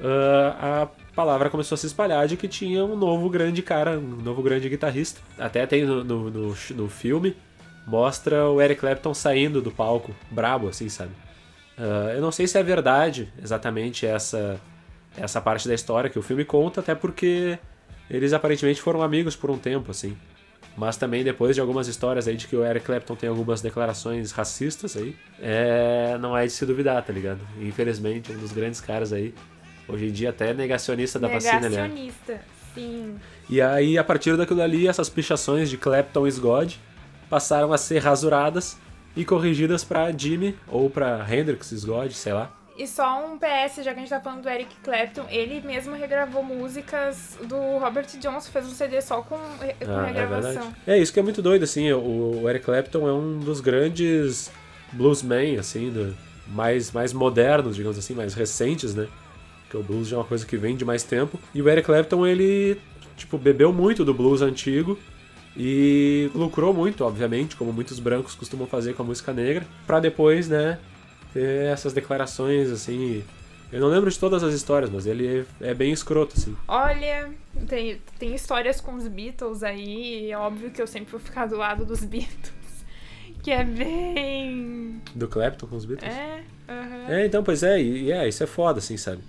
ah, 0.00 0.82
a 0.82 1.14
palavra 1.14 1.50
começou 1.50 1.76
a 1.76 1.78
se 1.78 1.86
espalhar 1.86 2.26
de 2.26 2.36
que 2.36 2.48
tinha 2.48 2.84
um 2.84 2.96
novo 2.96 3.28
grande 3.30 3.62
cara, 3.62 3.98
um 3.98 4.22
novo 4.22 4.42
grande 4.42 4.68
guitarrista. 4.68 5.20
Até 5.38 5.66
tem 5.66 5.84
no, 5.84 6.02
no, 6.02 6.30
no, 6.30 6.56
no 6.70 6.88
filme, 6.88 7.36
mostra 7.86 8.48
o 8.48 8.60
Eric 8.60 8.80
Clapton 8.80 9.14
saindo 9.14 9.60
do 9.60 9.70
palco, 9.70 10.14
brabo, 10.30 10.68
assim, 10.68 10.88
sabe? 10.88 11.12
Ah, 11.78 12.12
eu 12.14 12.20
não 12.20 12.32
sei 12.32 12.46
se 12.46 12.58
é 12.58 12.62
verdade 12.62 13.32
exatamente 13.42 14.06
essa, 14.06 14.60
essa 15.16 15.40
parte 15.40 15.68
da 15.68 15.74
história 15.74 16.10
que 16.10 16.18
o 16.18 16.22
filme 16.22 16.44
conta, 16.44 16.80
até 16.80 16.94
porque 16.94 17.58
eles 18.10 18.32
aparentemente 18.32 18.80
foram 18.80 19.02
amigos 19.02 19.36
por 19.36 19.50
um 19.50 19.58
tempo, 19.58 19.90
assim. 19.90 20.16
Mas 20.76 20.96
também 20.96 21.22
depois 21.22 21.54
de 21.54 21.60
algumas 21.60 21.86
histórias 21.86 22.26
aí 22.26 22.36
de 22.36 22.48
que 22.48 22.56
o 22.56 22.64
Eric 22.64 22.84
Clapton 22.84 23.14
tem 23.14 23.28
algumas 23.28 23.60
declarações 23.60 24.32
racistas 24.32 24.96
aí, 24.96 25.14
é, 25.40 26.18
não 26.20 26.36
é 26.36 26.46
de 26.46 26.52
se 26.52 26.66
duvidar, 26.66 27.02
tá 27.04 27.12
ligado? 27.12 27.40
Infelizmente, 27.60 28.32
um 28.32 28.38
dos 28.38 28.50
grandes 28.50 28.80
caras 28.80 29.12
aí, 29.12 29.32
hoje 29.88 30.06
em 30.08 30.12
dia 30.12 30.30
até 30.30 30.52
negacionista 30.52 31.18
da 31.18 31.28
vacina, 31.28 31.60
né? 31.60 31.68
Negacionista, 31.68 32.40
sim. 32.74 33.14
E 33.48 33.60
aí, 33.60 33.96
a 33.96 34.02
partir 34.02 34.36
daquilo 34.36 34.62
ali, 34.62 34.88
essas 34.88 35.08
pichações 35.08 35.70
de 35.70 35.76
Clapton 35.76 36.26
is 36.26 36.38
God 36.38 36.72
passaram 37.30 37.72
a 37.72 37.78
ser 37.78 38.00
rasuradas 38.00 38.76
e 39.16 39.24
corrigidas 39.24 39.84
pra 39.84 40.10
Jimmy 40.10 40.56
ou 40.66 40.90
pra 40.90 41.24
Hendrix 41.30 41.84
God, 41.84 42.10
sei 42.10 42.32
lá. 42.32 42.50
E 42.76 42.88
só 42.88 43.24
um 43.24 43.38
PS, 43.38 43.84
já 43.84 43.92
que 43.92 43.98
a 43.98 44.02
gente 44.02 44.08
tá 44.08 44.20
falando 44.20 44.42
do 44.42 44.48
Eric 44.48 44.74
Clapton, 44.82 45.26
ele 45.28 45.60
mesmo 45.60 45.94
regravou 45.94 46.42
músicas 46.42 47.38
do 47.44 47.78
Robert 47.78 48.06
Johnson, 48.18 48.50
fez 48.50 48.66
um 48.66 48.70
CD 48.70 49.00
só 49.00 49.22
com, 49.22 49.36
com 49.36 49.40
Ah, 49.62 50.02
é 50.02 50.06
regravação. 50.06 50.52
verdade. 50.52 50.74
É 50.84 50.98
isso 50.98 51.12
que 51.12 51.20
é 51.20 51.22
muito 51.22 51.40
doido, 51.40 51.62
assim. 51.62 51.92
O, 51.92 52.40
o 52.42 52.50
Eric 52.50 52.64
Clapton 52.64 53.08
é 53.08 53.12
um 53.12 53.38
dos 53.38 53.60
grandes 53.60 54.50
bluesmen, 54.92 55.56
assim, 55.56 55.90
do- 55.90 56.16
mais, 56.48 56.90
mais 56.90 57.12
modernos, 57.12 57.76
digamos 57.76 57.96
assim, 57.96 58.12
mais 58.12 58.34
recentes, 58.34 58.92
né? 58.92 59.06
Porque 59.62 59.76
o 59.76 59.82
blues 59.82 60.08
já 60.08 60.16
é 60.16 60.18
uma 60.18 60.24
coisa 60.26 60.44
que 60.44 60.56
vem 60.56 60.74
de 60.76 60.84
mais 60.84 61.04
tempo. 61.04 61.38
E 61.54 61.62
o 61.62 61.68
Eric 61.68 61.86
Clapton, 61.86 62.26
ele, 62.26 62.80
tipo, 63.16 63.38
bebeu 63.38 63.72
muito 63.72 64.04
do 64.04 64.12
blues 64.12 64.42
antigo 64.42 64.98
e 65.56 66.28
lucrou 66.34 66.74
muito, 66.74 67.04
obviamente, 67.04 67.54
como 67.54 67.72
muitos 67.72 68.00
brancos 68.00 68.34
costumam 68.34 68.66
fazer 68.66 68.94
com 68.94 69.02
a 69.04 69.06
música 69.06 69.32
negra, 69.32 69.64
pra 69.86 70.00
depois, 70.00 70.48
né, 70.48 70.78
ter 71.34 71.66
essas 71.66 71.92
declarações, 71.92 72.70
assim. 72.70 73.22
Eu 73.70 73.80
não 73.80 73.88
lembro 73.88 74.08
de 74.08 74.18
todas 74.18 74.42
as 74.44 74.54
histórias, 74.54 74.88
mas 74.88 75.04
ele 75.04 75.44
é, 75.60 75.70
é 75.70 75.74
bem 75.74 75.92
escroto, 75.92 76.34
assim. 76.38 76.56
Olha, 76.68 77.30
tem, 77.68 78.00
tem 78.18 78.34
histórias 78.34 78.80
com 78.80 78.94
os 78.94 79.08
Beatles 79.08 79.62
aí, 79.62 80.26
e 80.26 80.30
é 80.30 80.38
óbvio 80.38 80.70
que 80.70 80.80
eu 80.80 80.86
sempre 80.86 81.10
vou 81.10 81.20
ficar 81.20 81.46
do 81.46 81.56
lado 81.56 81.84
dos 81.84 82.02
Beatles. 82.04 82.54
Que 83.42 83.50
é 83.50 83.64
bem. 83.64 85.02
Do 85.14 85.28
Clapton 85.28 85.66
com 85.66 85.76
os 85.76 85.84
Beatles. 85.84 86.10
É, 86.10 86.42
aham. 86.68 87.06
É, 87.08 87.26
então, 87.26 87.42
pois 87.42 87.62
é, 87.62 87.78
e, 87.82 88.04
e 88.04 88.12
é, 88.12 88.26
isso 88.28 88.42
é 88.42 88.46
foda, 88.46 88.78
assim, 88.78 88.96
sabe? 88.96 89.22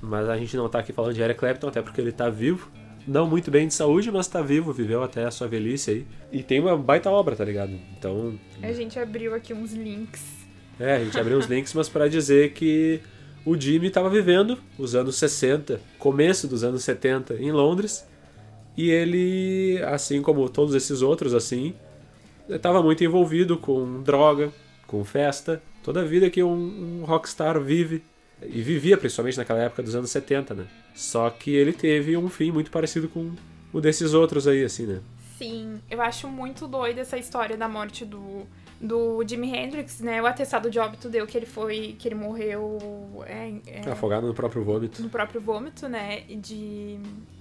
Mas 0.00 0.28
a 0.28 0.36
gente 0.36 0.56
não 0.56 0.68
tá 0.68 0.80
aqui 0.80 0.92
falando 0.92 1.14
de 1.14 1.22
Eric 1.22 1.38
Clapton, 1.38 1.68
até 1.68 1.80
porque 1.80 2.00
ele 2.00 2.10
tá 2.10 2.28
vivo. 2.28 2.68
Não 3.06 3.26
muito 3.26 3.50
bem 3.50 3.68
de 3.68 3.74
saúde, 3.74 4.10
mas 4.10 4.26
tá 4.26 4.40
vivo, 4.40 4.72
viveu 4.72 5.02
até 5.02 5.24
a 5.24 5.30
sua 5.30 5.46
velhice 5.48 5.90
aí. 5.90 6.06
E 6.32 6.42
tem 6.42 6.60
uma 6.60 6.76
baita 6.76 7.10
obra, 7.10 7.36
tá 7.36 7.44
ligado? 7.44 7.72
Então, 7.96 8.38
A 8.62 8.72
gente 8.72 8.98
abriu 8.98 9.34
aqui 9.34 9.52
uns 9.52 9.72
links. 9.72 10.41
É, 10.78 10.96
a 10.96 11.04
gente 11.04 11.18
abriu 11.18 11.38
os 11.38 11.46
links, 11.46 11.74
mas 11.74 11.88
pra 11.88 12.08
dizer 12.08 12.52
que 12.52 13.00
o 13.44 13.58
Jimmy 13.58 13.90
tava 13.90 14.08
vivendo 14.08 14.58
os 14.78 14.94
anos 14.94 15.16
60, 15.16 15.80
começo 15.98 16.46
dos 16.46 16.62
anos 16.64 16.84
70 16.84 17.34
em 17.34 17.50
Londres. 17.52 18.06
E 18.76 18.90
ele, 18.90 19.82
assim 19.84 20.22
como 20.22 20.48
todos 20.48 20.74
esses 20.74 21.02
outros, 21.02 21.34
assim, 21.34 21.74
estava 22.48 22.82
muito 22.82 23.04
envolvido 23.04 23.58
com 23.58 24.02
droga, 24.02 24.50
com 24.86 25.04
festa, 25.04 25.62
toda 25.82 26.00
a 26.00 26.04
vida 26.04 26.30
que 26.30 26.42
um, 26.42 27.00
um 27.00 27.04
rockstar 27.04 27.60
vive. 27.60 28.02
E 28.44 28.60
vivia 28.60 28.96
principalmente 28.96 29.38
naquela 29.38 29.60
época 29.60 29.82
dos 29.84 29.94
anos 29.94 30.10
70, 30.10 30.54
né? 30.54 30.66
Só 30.94 31.30
que 31.30 31.54
ele 31.54 31.72
teve 31.72 32.16
um 32.16 32.28
fim 32.28 32.50
muito 32.50 32.70
parecido 32.70 33.08
com 33.08 33.32
o 33.72 33.80
desses 33.80 34.14
outros 34.14 34.48
aí, 34.48 34.64
assim, 34.64 34.86
né? 34.86 35.00
Sim, 35.38 35.80
eu 35.90 36.00
acho 36.02 36.28
muito 36.28 36.66
doida 36.66 37.00
essa 37.00 37.16
história 37.16 37.56
da 37.56 37.68
morte 37.68 38.04
do, 38.04 38.46
do 38.82 39.24
Jimi 39.26 39.48
Hendrix, 39.48 40.00
né? 40.00 40.20
O 40.20 40.26
atestado 40.26 40.68
de 40.68 40.78
óbito 40.78 41.08
deu 41.08 41.24
que 41.26 41.38
ele 41.38 41.46
foi. 41.46 41.94
que 41.98 42.08
ele 42.08 42.16
morreu 42.16 42.78
é, 43.26 43.54
é, 43.66 43.90
Afogado 43.90 44.26
no 44.26 44.34
próprio 44.34 44.64
vômito. 44.64 45.00
no 45.00 45.08
próprio 45.08 45.40
vômito, 45.40 45.88
né? 45.88 46.22
De 46.22 46.98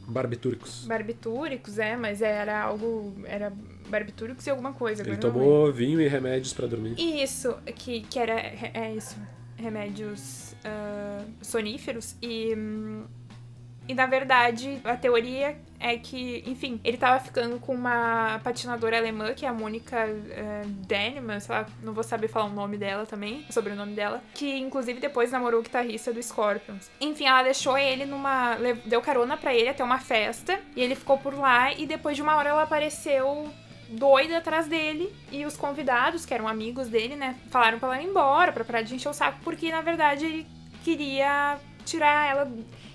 Barbitúricos. 0.07 0.85
barbitúricos, 0.85 1.79
é, 1.79 1.97
mas 1.97 2.21
era 2.21 2.61
algo. 2.61 3.15
Era 3.25 3.51
barbitúricos 3.89 4.45
e 4.45 4.49
alguma 4.51 4.73
coisa. 4.73 5.01
Ele 5.01 5.17
tomou 5.17 5.71
vinho 5.71 5.99
e 5.99 6.07
remédios 6.07 6.53
pra 6.53 6.67
dormir. 6.67 6.95
Isso, 6.99 7.55
que, 7.75 8.01
que 8.01 8.19
era 8.19 8.33
é 8.33 8.93
isso, 8.95 9.17
remédios 9.57 10.53
ah, 10.63 11.23
soníferos 11.41 12.15
e 12.21 12.53
hum, 12.55 13.05
e 13.87 13.93
na 13.93 14.05
verdade 14.05 14.79
a 14.83 14.95
teoria 14.95 15.57
é 15.79 15.97
que, 15.97 16.43
enfim, 16.45 16.79
ele 16.83 16.97
tava 16.97 17.19
ficando 17.19 17.59
com 17.59 17.73
uma 17.73 18.39
patinadora 18.43 18.97
alemã, 18.97 19.33
que 19.33 19.45
é 19.45 19.49
a 19.49 19.53
Mônica 19.53 19.97
uh, 20.07 20.67
Denneman, 20.85 21.39
sei 21.39 21.55
lá, 21.55 21.65
não 21.81 21.91
vou 21.91 22.03
saber 22.03 22.27
falar 22.27 22.45
o 22.45 22.53
nome 22.53 22.77
dela 22.77 23.05
também, 23.05 23.43
o 23.49 23.53
sobrenome 23.53 23.93
dela, 23.93 24.21
que 24.35 24.59
inclusive 24.59 24.99
depois 24.99 25.31
namorou 25.31 25.59
o 25.59 25.63
guitarrista 25.63 26.13
do 26.13 26.21
Scorpions. 26.21 26.91
Enfim, 27.01 27.25
ela 27.25 27.41
deixou 27.43 27.77
ele 27.77 28.05
numa. 28.05 28.57
deu 28.85 29.01
carona 29.01 29.35
pra 29.35 29.55
ele 29.55 29.69
até 29.69 29.83
uma 29.83 29.99
festa, 29.99 30.59
e 30.75 30.81
ele 30.81 30.93
ficou 30.93 31.17
por 31.17 31.33
lá, 31.33 31.73
e 31.73 31.87
depois 31.87 32.15
de 32.15 32.21
uma 32.21 32.35
hora 32.35 32.49
ela 32.49 32.63
apareceu 32.63 33.51
doida 33.89 34.37
atrás 34.37 34.67
dele 34.67 35.13
e 35.31 35.45
os 35.45 35.57
convidados, 35.57 36.25
que 36.25 36.33
eram 36.33 36.47
amigos 36.47 36.87
dele, 36.87 37.15
né, 37.15 37.35
falaram 37.49 37.79
pra 37.79 37.89
ela 37.89 38.01
ir 38.01 38.07
embora, 38.07 38.53
pra 38.53 38.63
parar 38.63 38.83
de 38.83 38.95
encher 38.95 39.09
o 39.09 39.13
saco, 39.13 39.39
porque 39.43 39.71
na 39.71 39.81
verdade 39.81 40.25
ele 40.25 40.47
queria 40.83 41.57
tirar 41.85 42.29
ela. 42.29 42.51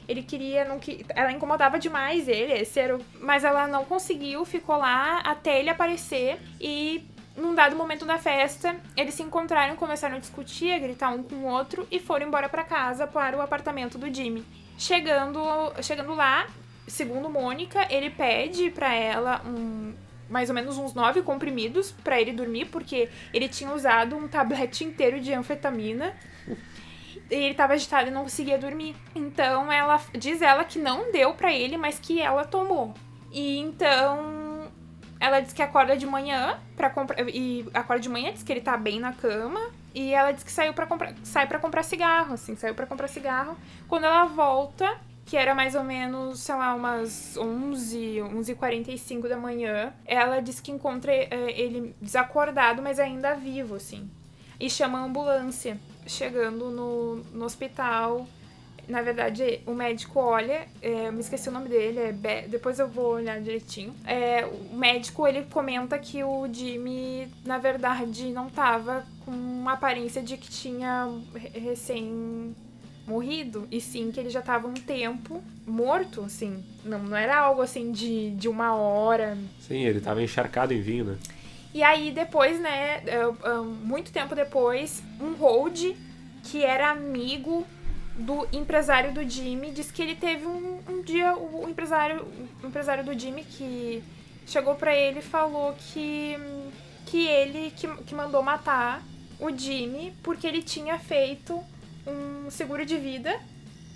Ele 0.08 0.22
queria, 0.22 0.64
não 0.64 0.78
que 0.78 1.04
ela 1.08 1.32
incomodava 1.32 1.78
demais 1.78 2.28
ele, 2.28 2.52
esse 2.52 2.78
era 2.78 2.96
o... 2.96 3.00
mas 3.20 3.44
ela 3.44 3.66
não 3.66 3.84
conseguiu, 3.84 4.44
ficou 4.44 4.76
lá 4.76 5.18
até 5.20 5.58
ele 5.58 5.70
aparecer 5.70 6.38
e 6.60 7.04
num 7.36 7.54
dado 7.54 7.76
momento 7.76 8.06
da 8.06 8.18
festa, 8.18 8.74
eles 8.96 9.14
se 9.14 9.22
encontraram, 9.22 9.76
começaram 9.76 10.16
a 10.16 10.18
discutir, 10.18 10.72
a 10.72 10.78
gritar 10.78 11.10
um 11.10 11.22
com 11.22 11.34
o 11.34 11.44
outro 11.44 11.86
e 11.90 12.00
foram 12.00 12.26
embora 12.26 12.48
para 12.48 12.64
casa, 12.64 13.06
para 13.06 13.36
o 13.36 13.42
apartamento 13.42 13.98
do 13.98 14.12
Jimmy. 14.12 14.44
Chegando, 14.78 15.40
chegando 15.82 16.14
lá, 16.14 16.46
segundo 16.88 17.28
Mônica, 17.28 17.86
ele 17.90 18.10
pede 18.10 18.70
para 18.70 18.94
ela 18.94 19.42
um 19.44 19.94
mais 20.28 20.48
ou 20.48 20.54
menos 20.54 20.76
uns 20.76 20.92
nove 20.92 21.22
comprimidos 21.22 21.92
para 21.92 22.20
ele 22.20 22.32
dormir, 22.32 22.66
porque 22.66 23.08
ele 23.32 23.48
tinha 23.48 23.70
usado 23.72 24.16
um 24.16 24.26
tablete 24.26 24.82
inteiro 24.84 25.20
de 25.20 25.32
anfetamina. 25.32 26.14
Ele 27.30 27.54
tava 27.54 27.72
agitado 27.72 28.08
e 28.08 28.10
não 28.10 28.22
conseguia 28.22 28.58
dormir. 28.58 28.94
Então 29.14 29.70
ela 29.72 30.00
diz 30.12 30.42
ela 30.42 30.64
que 30.64 30.78
não 30.78 31.10
deu 31.10 31.34
para 31.34 31.52
ele, 31.52 31.76
mas 31.76 31.98
que 31.98 32.20
ela 32.20 32.44
tomou. 32.44 32.94
E 33.32 33.58
então 33.58 34.70
ela 35.18 35.40
diz 35.40 35.52
que 35.52 35.62
acorda 35.62 35.96
de 35.96 36.06
manhã 36.06 36.60
para 36.76 36.90
comprar 36.90 37.28
e 37.28 37.66
acorda 37.74 38.02
de 38.02 38.08
manhã 38.08 38.32
diz 38.32 38.42
que 38.42 38.52
ele 38.52 38.60
tá 38.60 38.76
bem 38.76 39.00
na 39.00 39.12
cama 39.12 39.60
e 39.94 40.12
ela 40.12 40.30
diz 40.30 40.44
que 40.44 40.52
saiu 40.52 40.74
para 40.74 40.86
comprar 40.86 41.14
sai 41.24 41.46
para 41.46 41.58
comprar 41.58 41.82
cigarro, 41.82 42.34
assim, 42.34 42.54
saiu 42.54 42.74
para 42.74 42.86
comprar 42.86 43.08
cigarro. 43.08 43.56
Quando 43.88 44.04
ela 44.04 44.24
volta, 44.26 44.98
que 45.26 45.36
era 45.36 45.54
mais 45.54 45.74
ou 45.74 45.82
menos, 45.82 46.38
sei 46.38 46.54
lá, 46.54 46.72
umas 46.74 47.36
11, 47.36 48.18
11h45 48.18 49.28
da 49.28 49.36
manhã, 49.36 49.92
ela 50.06 50.40
diz 50.40 50.60
que 50.60 50.70
encontra 50.70 51.12
é, 51.12 51.28
ele 51.50 51.94
desacordado, 52.00 52.80
mas 52.80 53.00
ainda 53.00 53.34
vivo, 53.34 53.74
assim. 53.74 54.08
E 54.58 54.70
chama 54.70 55.00
a 55.00 55.02
ambulância. 55.02 55.78
Chegando 56.06 56.70
no, 56.70 57.16
no 57.32 57.44
hospital, 57.44 58.26
na 58.88 59.02
verdade, 59.02 59.60
o 59.66 59.74
médico 59.74 60.20
olha, 60.20 60.66
é, 60.80 61.10
me 61.10 61.20
esqueci 61.20 61.48
o 61.48 61.52
nome 61.52 61.68
dele, 61.68 61.98
é 61.98 62.12
Be 62.12 62.46
depois 62.48 62.78
eu 62.78 62.88
vou 62.88 63.14
olhar 63.14 63.40
direitinho. 63.40 63.94
É, 64.06 64.46
o 64.46 64.76
médico 64.76 65.26
ele 65.26 65.42
comenta 65.50 65.98
que 65.98 66.22
o 66.22 66.46
Jimmy, 66.52 67.28
na 67.44 67.58
verdade, 67.58 68.30
não 68.30 68.48
tava 68.48 69.04
com 69.24 69.32
uma 69.32 69.72
aparência 69.72 70.22
de 70.22 70.36
que 70.36 70.48
tinha 70.48 71.08
recém 71.52 72.54
morrido, 73.06 73.66
e 73.70 73.80
sim 73.80 74.10
que 74.10 74.18
ele 74.18 74.30
já 74.30 74.42
tava 74.42 74.66
um 74.66 74.74
tempo 74.74 75.42
morto, 75.66 76.22
assim. 76.22 76.62
Não, 76.84 77.00
não 77.00 77.16
era 77.16 77.38
algo 77.38 77.62
assim 77.62 77.90
de, 77.92 78.30
de 78.32 78.48
uma 78.48 78.74
hora. 78.74 79.36
Sim, 79.60 79.82
ele 79.82 80.00
tava 80.00 80.22
encharcado 80.22 80.72
em 80.72 80.80
vinho, 80.80 81.04
né? 81.04 81.18
E 81.76 81.82
aí 81.82 82.10
depois, 82.10 82.58
né, 82.58 83.02
muito 83.82 84.10
tempo 84.10 84.34
depois, 84.34 85.02
um 85.20 85.34
hold 85.34 85.94
que 86.42 86.64
era 86.64 86.88
amigo 86.88 87.66
do 88.16 88.48
empresário 88.50 89.12
do 89.12 89.22
Jimmy 89.28 89.72
disse 89.72 89.92
que 89.92 90.00
ele 90.00 90.14
teve 90.14 90.46
um, 90.46 90.80
um 90.88 91.02
dia 91.02 91.36
o 91.36 91.68
empresário 91.68 92.26
o 92.62 92.66
empresário 92.66 93.04
do 93.04 93.12
Jimmy 93.12 93.44
que 93.44 94.02
chegou 94.46 94.74
para 94.74 94.96
ele 94.96 95.18
e 95.18 95.22
falou 95.22 95.74
que 95.74 96.38
que 97.04 97.26
ele 97.26 97.70
que, 97.76 97.86
que 98.04 98.14
mandou 98.14 98.42
matar 98.42 99.02
o 99.38 99.50
Jimmy 99.54 100.14
porque 100.22 100.46
ele 100.46 100.62
tinha 100.62 100.98
feito 100.98 101.62
um 102.06 102.50
seguro 102.50 102.86
de 102.86 102.96
vida 102.96 103.38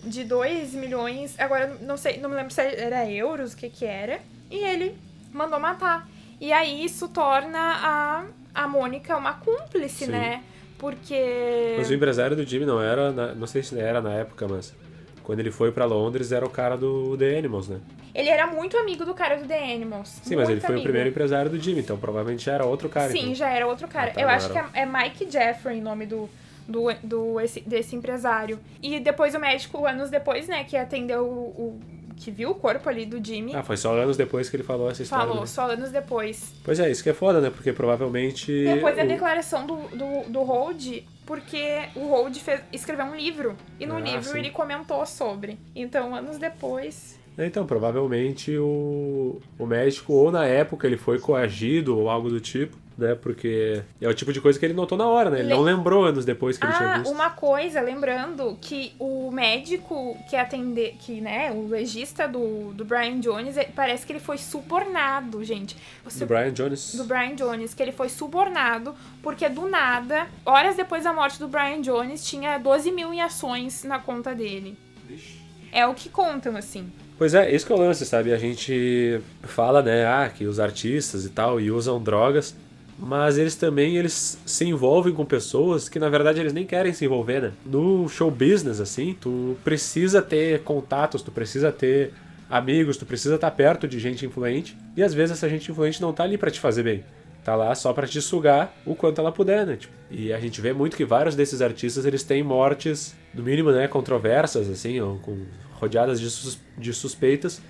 de 0.04 0.22
2 0.22 0.74
milhões, 0.74 1.34
agora 1.40 1.78
não 1.80 1.96
sei, 1.96 2.18
não 2.18 2.28
me 2.28 2.36
lembro 2.36 2.52
se 2.52 2.60
era 2.60 3.10
euros, 3.10 3.54
o 3.54 3.56
que 3.56 3.70
que 3.70 3.86
era, 3.86 4.20
e 4.50 4.56
ele 4.56 4.98
mandou 5.32 5.58
matar. 5.58 6.06
E 6.40 6.52
aí 6.52 6.84
isso 6.84 7.08
torna 7.08 7.58
a, 7.58 8.24
a 8.62 8.68
Mônica 8.68 9.16
uma 9.16 9.34
cúmplice, 9.34 10.06
Sim. 10.06 10.12
né? 10.12 10.42
Porque. 10.78 11.74
Mas 11.76 11.90
o 11.90 11.94
empresário 11.94 12.34
do 12.34 12.44
Jimmy 12.44 12.64
não 12.64 12.80
era, 12.80 13.12
na, 13.12 13.34
não 13.34 13.46
sei 13.46 13.62
se 13.62 13.78
era 13.78 14.00
na 14.00 14.14
época, 14.14 14.48
mas 14.48 14.74
quando 15.22 15.40
ele 15.40 15.50
foi 15.50 15.70
para 15.70 15.84
Londres 15.84 16.32
era 16.32 16.44
o 16.44 16.50
cara 16.50 16.76
do 16.76 17.16
The 17.18 17.38
Animals, 17.38 17.68
né? 17.68 17.80
Ele 18.14 18.28
era 18.28 18.46
muito 18.46 18.76
amigo 18.76 19.04
do 19.04 19.14
cara 19.14 19.36
do 19.36 19.46
The 19.46 19.74
Animals. 19.74 20.20
Sim, 20.22 20.36
mas 20.36 20.48
ele 20.48 20.60
foi 20.60 20.70
amigo. 20.70 20.80
o 20.80 20.84
primeiro 20.84 21.10
empresário 21.10 21.50
do 21.50 21.60
Jimmy, 21.60 21.80
então 21.80 21.96
provavelmente 21.98 22.44
já 22.44 22.54
era 22.54 22.64
outro 22.64 22.88
cara. 22.88 23.10
Sim, 23.10 23.20
então. 23.20 23.34
já 23.34 23.50
era 23.50 23.66
outro 23.66 23.86
cara. 23.86 24.10
Ah, 24.10 24.14
tá, 24.14 24.20
Eu 24.22 24.28
acho 24.28 24.50
era... 24.50 24.64
que 24.64 24.78
é, 24.78 24.82
é 24.82 24.86
Mike 24.86 25.30
Jeffrey 25.30 25.78
o 25.78 25.82
nome 25.82 26.06
do, 26.06 26.28
do, 26.66 26.86
do 27.02 27.40
esse, 27.40 27.60
desse 27.60 27.94
empresário. 27.94 28.58
E 28.82 28.98
depois 28.98 29.34
o 29.34 29.38
médico, 29.38 29.86
anos 29.86 30.10
depois, 30.10 30.48
né, 30.48 30.64
que 30.64 30.76
atendeu 30.76 31.24
o, 31.24 31.78
o 31.78 31.80
que 32.20 32.30
viu 32.30 32.50
o 32.50 32.54
corpo 32.54 32.86
ali 32.88 33.06
do 33.06 33.24
Jimmy. 33.24 33.54
Ah, 33.54 33.62
foi 33.62 33.76
só 33.76 33.94
anos 33.98 34.16
depois 34.16 34.50
que 34.50 34.56
ele 34.56 34.62
falou 34.62 34.90
essa 34.90 35.02
história. 35.02 35.26
Falou, 35.26 35.40
né? 35.40 35.46
só 35.46 35.72
anos 35.72 35.90
depois. 35.90 36.52
Pois 36.62 36.78
é, 36.78 36.90
isso 36.90 37.02
que 37.02 37.08
é 37.08 37.14
foda, 37.14 37.40
né? 37.40 37.48
Porque 37.48 37.72
provavelmente. 37.72 38.64
Depois 38.64 38.94
da 38.94 39.04
o... 39.04 39.08
declaração 39.08 39.66
do, 39.66 39.76
do, 39.88 40.30
do 40.30 40.42
Hold, 40.42 41.02
porque 41.24 41.88
o 41.96 42.08
Hold 42.08 42.36
fez, 42.36 42.60
escreveu 42.72 43.06
um 43.06 43.16
livro. 43.16 43.56
E 43.78 43.86
no 43.86 43.96
ah, 43.96 44.00
livro 44.00 44.32
sim. 44.32 44.38
ele 44.38 44.50
comentou 44.50 45.04
sobre. 45.06 45.58
Então, 45.74 46.14
anos 46.14 46.36
depois. 46.36 47.18
Então, 47.38 47.64
provavelmente 47.64 48.56
o, 48.58 49.40
o 49.58 49.64
médico, 49.64 50.12
ou 50.12 50.30
na 50.30 50.44
época 50.44 50.86
ele 50.86 50.98
foi 50.98 51.18
coagido 51.18 51.96
ou 51.96 52.10
algo 52.10 52.28
do 52.28 52.38
tipo, 52.38 52.76
né? 53.00 53.14
Porque 53.14 53.82
é 54.00 54.08
o 54.08 54.14
tipo 54.14 54.32
de 54.32 54.40
coisa 54.40 54.58
que 54.58 54.64
ele 54.64 54.74
notou 54.74 54.96
na 54.96 55.08
hora, 55.08 55.30
né? 55.30 55.40
Ele 55.40 55.48
Le... 55.48 55.54
não 55.54 55.62
lembrou 55.62 56.04
anos 56.04 56.24
depois 56.24 56.56
que 56.56 56.66
ah, 56.66 56.68
ele 56.68 56.76
tinha 56.76 56.98
visto. 56.98 57.12
uma 57.12 57.30
coisa, 57.30 57.80
lembrando 57.80 58.56
que 58.60 58.94
o 58.98 59.30
médico 59.30 60.16
que 60.28 60.36
atender, 60.36 60.96
que, 61.00 61.20
né, 61.20 61.50
o 61.50 61.66
legista 61.68 62.28
do, 62.28 62.72
do 62.72 62.84
Brian 62.84 63.18
Jones, 63.20 63.56
parece 63.74 64.06
que 64.06 64.12
ele 64.12 64.20
foi 64.20 64.38
subornado, 64.38 65.42
gente. 65.42 65.76
Você... 66.04 66.20
Do 66.20 66.26
Brian 66.26 66.52
Jones? 66.52 66.94
Do 66.94 67.04
Brian 67.04 67.34
Jones, 67.34 67.74
que 67.74 67.82
ele 67.82 67.92
foi 67.92 68.08
subornado 68.08 68.94
porque 69.22 69.48
do 69.48 69.68
nada, 69.68 70.26
horas 70.44 70.76
depois 70.76 71.04
da 71.04 71.12
morte 71.12 71.38
do 71.38 71.48
Brian 71.48 71.80
Jones, 71.80 72.24
tinha 72.24 72.58
12 72.58 72.92
mil 72.92 73.12
em 73.12 73.20
ações 73.20 73.84
na 73.84 73.98
conta 73.98 74.34
dele. 74.34 74.76
Ixi. 75.08 75.40
É 75.72 75.86
o 75.86 75.94
que 75.94 76.08
contam, 76.08 76.56
assim. 76.56 76.90
Pois 77.16 77.34
é, 77.34 77.52
esse 77.54 77.66
que 77.66 77.72
é 77.72 77.74
o 77.74 77.78
lance, 77.78 78.04
sabe? 78.06 78.32
A 78.32 78.38
gente 78.38 79.20
fala, 79.42 79.82
né, 79.82 80.06
ah, 80.06 80.28
que 80.28 80.46
os 80.46 80.58
artistas 80.58 81.24
e 81.24 81.28
tal, 81.28 81.60
e 81.60 81.70
usam 81.70 82.02
drogas, 82.02 82.56
mas 83.00 83.38
eles 83.38 83.56
também 83.56 83.96
eles 83.96 84.38
se 84.44 84.64
envolvem 84.66 85.14
com 85.14 85.24
pessoas 85.24 85.88
que 85.88 85.98
na 85.98 86.10
verdade 86.10 86.38
eles 86.38 86.52
nem 86.52 86.66
querem 86.66 86.92
se 86.92 87.06
envolver, 87.06 87.40
né? 87.40 87.52
No 87.64 88.08
show 88.08 88.30
business 88.30 88.78
assim, 88.78 89.16
tu 89.18 89.56
precisa 89.64 90.20
ter 90.20 90.62
contatos, 90.62 91.22
tu 91.22 91.30
precisa 91.32 91.72
ter 91.72 92.12
amigos, 92.48 92.98
tu 92.98 93.06
precisa 93.06 93.36
estar 93.36 93.50
perto 93.52 93.88
de 93.88 93.98
gente 93.98 94.26
influente, 94.26 94.76
e 94.96 95.02
às 95.02 95.14
vezes 95.14 95.32
essa 95.32 95.48
gente 95.48 95.70
influente 95.70 96.02
não 96.02 96.12
tá 96.12 96.24
ali 96.24 96.36
para 96.36 96.50
te 96.50 96.60
fazer 96.60 96.82
bem. 96.82 97.04
Tá 97.42 97.56
lá 97.56 97.74
só 97.74 97.90
para 97.94 98.06
te 98.06 98.20
sugar 98.20 98.76
o 98.84 98.94
quanto 98.94 99.18
ela 99.18 99.32
puder, 99.32 99.66
né? 99.66 99.76
Tipo, 99.76 99.94
e 100.10 100.30
a 100.30 100.38
gente 100.38 100.60
vê 100.60 100.74
muito 100.74 100.94
que 100.94 101.06
vários 101.06 101.34
desses 101.34 101.62
artistas 101.62 102.04
eles 102.04 102.22
têm 102.22 102.42
mortes, 102.42 103.14
no 103.32 103.42
mínimo, 103.42 103.70
né, 103.72 103.88
controversas 103.88 104.68
assim, 104.68 105.00
ou 105.00 105.16
com 105.20 105.38
rodeadas 105.72 106.20
de, 106.20 106.28
sus 106.28 106.58
de 106.76 106.92
suspeitas, 106.92 107.62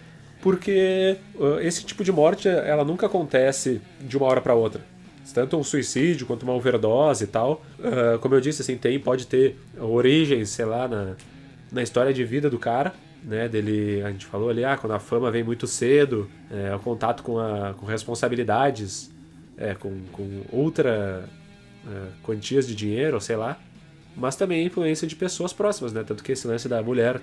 porque 0.43 1.19
esse 1.61 1.85
tipo 1.85 2.03
de 2.03 2.11
morte 2.11 2.49
ela 2.49 2.83
nunca 2.85 3.07
acontece 3.07 3.81
de 4.01 4.17
uma 4.17 4.27
hora 4.27 4.41
para 4.41 4.55
outra 4.55 4.81
tanto 5.33 5.57
um 5.57 5.65
suicídio 5.65 6.27
quanto 6.27 6.43
uma 6.43 6.53
overdose 6.53 7.25
e 7.25 7.27
tal. 7.27 7.65
Uh, 7.79 8.19
como 8.19 8.35
eu 8.35 8.41
disse, 8.41 8.63
assim, 8.63 8.77
tem, 8.77 8.99
pode 8.99 9.27
ter 9.27 9.57
origens, 9.79 10.51
sei 10.51 10.65
lá, 10.65 10.89
na, 10.89 11.17
na 11.71 11.83
história 11.83 12.13
de 12.13 12.25
vida 12.25 12.51
do 12.51 12.59
cara, 12.59 12.95
né? 13.23 13.49
Dele, 13.49 14.03
a 14.03 14.11
gente 14.11 14.27
falou 14.27 14.51
ali, 14.51 14.65
ah, 14.65 14.77
quando 14.77 14.93
a 14.93 14.99
fama 14.99 15.31
vem 15.31 15.43
muito 15.43 15.67
cedo, 15.67 16.31
é, 16.51 16.75
o 16.75 16.79
contato 16.79 17.23
com, 17.23 17.39
a, 17.39 17.75
com 17.75 17.87
responsabilidades, 17.87 19.11
é, 19.57 19.75
com, 19.75 20.01
com 20.13 20.43
outra 20.51 21.25
uh, 21.85 22.09
quantias 22.23 22.67
de 22.67 22.75
dinheiro, 22.75 23.21
sei 23.21 23.37
lá. 23.37 23.59
Mas 24.17 24.37
também 24.37 24.63
a 24.63 24.65
influência 24.65 25.07
de 25.07 25.15
pessoas 25.15 25.53
próximas, 25.53 25.93
né? 25.93 26.03
Tanto 26.05 26.23
que 26.25 26.33
esse 26.33 26.47
lance 26.47 26.69
da 26.69 26.83
mulher 26.83 27.21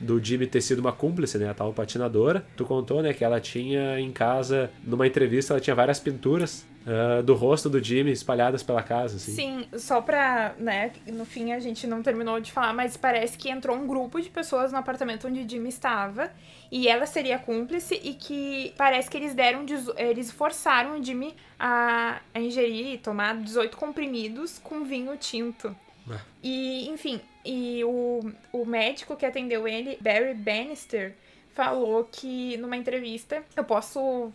do 0.00 0.22
Jimmy 0.22 0.46
ter 0.46 0.60
sido 0.60 0.78
uma 0.78 0.92
cúmplice, 0.92 1.38
né? 1.38 1.48
A 1.50 1.54
tal 1.54 1.72
patinadora. 1.72 2.44
Tu 2.56 2.64
contou, 2.64 3.02
né, 3.02 3.12
que 3.12 3.24
ela 3.24 3.40
tinha 3.40 3.98
em 3.98 4.12
casa, 4.12 4.70
numa 4.84 5.06
entrevista, 5.06 5.54
ela 5.54 5.60
tinha 5.60 5.74
várias 5.74 6.00
pinturas 6.00 6.66
uh, 6.88 7.22
do 7.22 7.34
rosto 7.34 7.68
do 7.68 7.82
Jimmy 7.82 8.10
espalhadas 8.10 8.62
pela 8.62 8.82
casa, 8.82 9.16
assim. 9.16 9.32
Sim, 9.32 9.68
só 9.76 10.00
pra, 10.00 10.54
né, 10.58 10.92
no 11.06 11.24
fim 11.24 11.52
a 11.52 11.60
gente 11.60 11.86
não 11.86 12.02
terminou 12.02 12.40
de 12.40 12.50
falar, 12.50 12.72
mas 12.72 12.96
parece 12.96 13.36
que 13.36 13.50
entrou 13.50 13.76
um 13.76 13.86
grupo 13.86 14.20
de 14.20 14.28
pessoas 14.28 14.72
no 14.72 14.78
apartamento 14.78 15.26
onde 15.28 15.48
Jimmy 15.48 15.68
estava 15.68 16.30
e 16.70 16.88
ela 16.88 17.06
seria 17.06 17.38
cúmplice 17.38 18.00
e 18.02 18.14
que 18.14 18.72
parece 18.76 19.10
que 19.10 19.16
eles 19.16 19.34
deram, 19.34 19.64
eles 19.96 20.30
forçaram 20.30 20.98
o 20.98 21.04
Jimmy 21.04 21.34
a, 21.58 22.20
a 22.34 22.40
ingerir 22.40 22.94
e 22.94 22.98
tomar 22.98 23.36
18 23.36 23.76
comprimidos 23.76 24.58
com 24.58 24.84
vinho 24.84 25.16
tinto. 25.16 25.74
Ah. 26.10 26.20
E, 26.42 26.88
enfim, 26.88 27.20
e 27.44 27.82
o, 27.84 28.20
o 28.52 28.64
médico 28.64 29.16
que 29.16 29.26
atendeu 29.26 29.66
ele, 29.66 29.98
Barry 30.00 30.34
Bannister, 30.34 31.14
falou 31.58 32.04
que 32.04 32.56
numa 32.58 32.76
entrevista, 32.76 33.42
eu 33.56 33.64
posso 33.64 34.00
uh, 34.00 34.32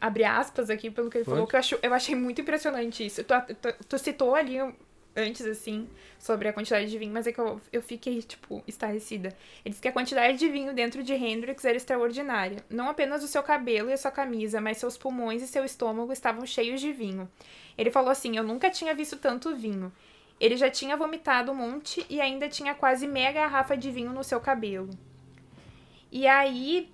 abrir 0.00 0.24
aspas 0.24 0.70
aqui 0.70 0.90
pelo 0.90 1.08
que 1.08 1.18
ele 1.18 1.24
Pode? 1.24 1.34
falou, 1.36 1.46
que 1.46 1.54
eu, 1.54 1.60
acho, 1.60 1.78
eu 1.82 1.94
achei 1.94 2.14
muito 2.14 2.40
impressionante 2.40 3.06
isso. 3.06 3.22
Tu, 3.22 3.34
tu, 3.54 3.74
tu, 3.88 3.98
citou 3.98 4.34
ali 4.34 4.58
antes, 5.14 5.46
assim, 5.46 5.88
sobre 6.18 6.48
a 6.48 6.52
quantidade 6.52 6.90
de 6.90 6.98
vinho, 6.98 7.12
mas 7.12 7.26
é 7.26 7.32
que 7.32 7.40
eu, 7.40 7.60
eu 7.72 7.82
fiquei, 7.82 8.22
tipo, 8.22 8.62
estarrecida. 8.66 9.28
Ele 9.64 9.70
disse 9.70 9.82
que 9.82 9.88
a 9.88 9.92
quantidade 9.92 10.38
de 10.38 10.48
vinho 10.48 10.72
dentro 10.72 11.02
de 11.02 11.12
Hendrix 11.14 11.64
era 11.64 11.76
extraordinária. 11.76 12.64
Não 12.68 12.88
apenas 12.88 13.22
o 13.22 13.28
seu 13.28 13.42
cabelo 13.42 13.90
e 13.90 13.92
a 13.92 13.96
sua 13.96 14.10
camisa, 14.10 14.60
mas 14.60 14.78
seus 14.78 14.96
pulmões 14.96 15.42
e 15.42 15.46
seu 15.46 15.64
estômago 15.64 16.12
estavam 16.12 16.46
cheios 16.46 16.80
de 16.80 16.92
vinho. 16.92 17.28
Ele 17.76 17.90
falou 17.90 18.10
assim: 18.10 18.36
Eu 18.36 18.42
nunca 18.42 18.70
tinha 18.70 18.94
visto 18.94 19.16
tanto 19.16 19.54
vinho. 19.54 19.92
Ele 20.40 20.56
já 20.56 20.70
tinha 20.70 20.96
vomitado 20.96 21.50
um 21.52 21.54
monte 21.54 22.04
e 22.08 22.20
ainda 22.20 22.48
tinha 22.48 22.74
quase 22.74 23.06
meia 23.06 23.32
garrafa 23.32 23.76
de 23.76 23.90
vinho 23.90 24.12
no 24.12 24.22
seu 24.22 24.40
cabelo. 24.40 24.90
E 26.10 26.26
aí. 26.26 26.92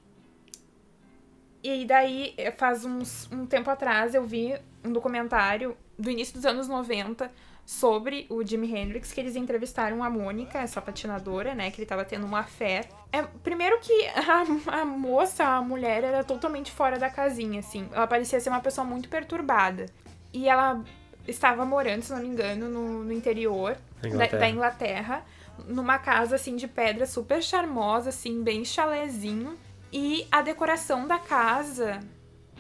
E 1.63 1.85
daí, 1.87 2.35
faz 2.57 2.85
uns, 2.85 3.31
um 3.33 3.47
tempo 3.47 3.71
atrás, 3.71 4.15
eu 4.15 4.25
vi 4.25 4.55
um 4.85 4.93
documentário 4.93 5.75
do 5.99 6.11
início 6.11 6.35
dos 6.35 6.45
anos 6.45 6.69
90 6.69 7.31
sobre 7.65 8.27
o 8.29 8.45
Jimi 8.45 8.75
Hendrix, 8.75 9.13
que 9.13 9.21
eles 9.21 9.37
entrevistaram 9.37 10.05
a 10.05 10.11
Mônica, 10.11 10.59
essa 10.59 10.83
patinadora, 10.83 11.55
né? 11.55 11.71
Que 11.71 11.81
ele 11.81 11.87
tava 11.87 12.05
tendo 12.05 12.27
uma 12.27 12.43
fé. 12.43 12.83
É, 13.11 13.23
primeiro 13.23 13.79
que 13.81 14.07
a, 14.69 14.81
a, 14.81 14.85
moça, 14.85 15.45
a 15.45 15.63
mulher, 15.63 16.05
era 16.05 16.23
totalmente 16.23 16.71
fora 16.71 16.99
da 16.99 17.09
casinha, 17.09 17.61
assim. 17.61 17.89
Ela 17.93 18.07
parecia 18.07 18.39
ser 18.41 18.51
uma 18.51 18.61
pessoa 18.61 18.87
muito 18.87 19.09
perturbada. 19.09 19.87
E 20.33 20.49
ela 20.49 20.85
estava 21.27 21.65
morando, 21.65 22.03
se 22.03 22.13
não 22.13 22.21
me 22.21 22.29
engano, 22.29 22.69
no, 22.69 23.05
no 23.05 23.13
interior 23.13 23.77
Inglaterra. 24.05 24.33
Da, 24.33 24.39
da, 24.39 24.51
Inglaterra, 24.51 25.25
numa 25.67 25.99
casa, 25.99 26.37
assim, 26.37 26.57
de 26.57 26.69
pedra 26.69 27.07
super 27.07 27.43
charmosa, 27.43 28.11
assim, 28.11 28.43
bem 28.43 28.65
chalezinho. 28.65 29.57
E 29.93 30.27
a 30.31 30.43
decoração 30.43 31.07
da 31.07 31.19
casa 31.19 32.01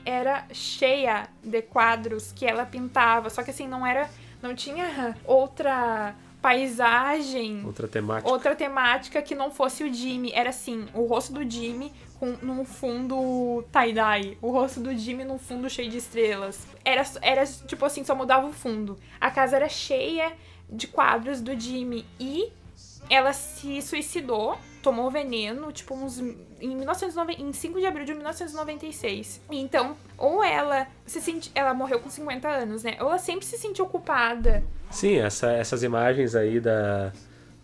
era 0.04 0.46
cheia 0.52 1.28
de 1.42 1.62
quadros 1.62 2.32
que 2.32 2.46
ela 2.46 2.66
pintava, 2.66 3.30
só 3.30 3.42
que 3.42 3.50
assim, 3.50 3.66
não 3.66 3.86
era 3.86 4.08
não 4.42 4.54
tinha 4.54 5.16
outra 5.24 6.14
paisagem, 6.42 7.64
outra 7.64 7.88
temática. 7.88 8.30
outra 8.30 8.54
temática 8.54 9.22
que 9.22 9.34
não 9.34 9.50
fosse 9.50 9.82
o 9.82 9.92
Jimmy. 9.92 10.30
Era 10.34 10.50
assim, 10.50 10.86
o 10.92 11.06
rosto 11.06 11.32
do 11.32 11.50
Jimmy 11.50 11.90
com 12.18 12.36
num 12.42 12.64
fundo 12.64 13.64
tie-dye, 13.72 14.38
o 14.40 14.50
rosto 14.50 14.80
do 14.80 14.96
Jimmy 14.96 15.24
num 15.24 15.38
fundo 15.38 15.68
cheio 15.68 15.90
de 15.90 15.98
estrelas. 15.98 16.66
Era 16.84 17.04
era 17.22 17.46
tipo 17.46 17.84
assim, 17.84 18.04
só 18.04 18.14
mudava 18.14 18.46
o 18.46 18.52
fundo. 18.52 18.96
A 19.20 19.30
casa 19.30 19.56
era 19.56 19.68
cheia 19.68 20.32
de 20.68 20.86
quadros 20.86 21.40
do 21.40 21.58
Jimmy 21.58 22.06
e 22.18 22.50
ela 23.10 23.32
se 23.32 23.82
suicidou 23.82 24.58
tomou 24.84 25.10
veneno, 25.10 25.72
tipo, 25.72 25.94
uns. 25.94 26.20
Em, 26.60 26.76
1990, 26.76 27.40
em 27.40 27.52
5 27.52 27.80
de 27.80 27.86
abril 27.86 28.04
de 28.04 28.12
1996. 28.12 29.40
Então, 29.50 29.96
ou 30.18 30.44
ela 30.44 30.86
se 31.06 31.20
sente. 31.22 31.50
Ela 31.54 31.72
morreu 31.72 31.98
com 31.98 32.10
50 32.10 32.46
anos, 32.46 32.84
né? 32.84 32.98
Ou 33.00 33.08
ela 33.08 33.18
sempre 33.18 33.46
se 33.46 33.56
sentiu 33.56 33.86
culpada. 33.86 34.62
Sim, 34.90 35.16
essa, 35.16 35.50
essas 35.52 35.82
imagens 35.82 36.34
aí 36.34 36.60
da, 36.60 37.12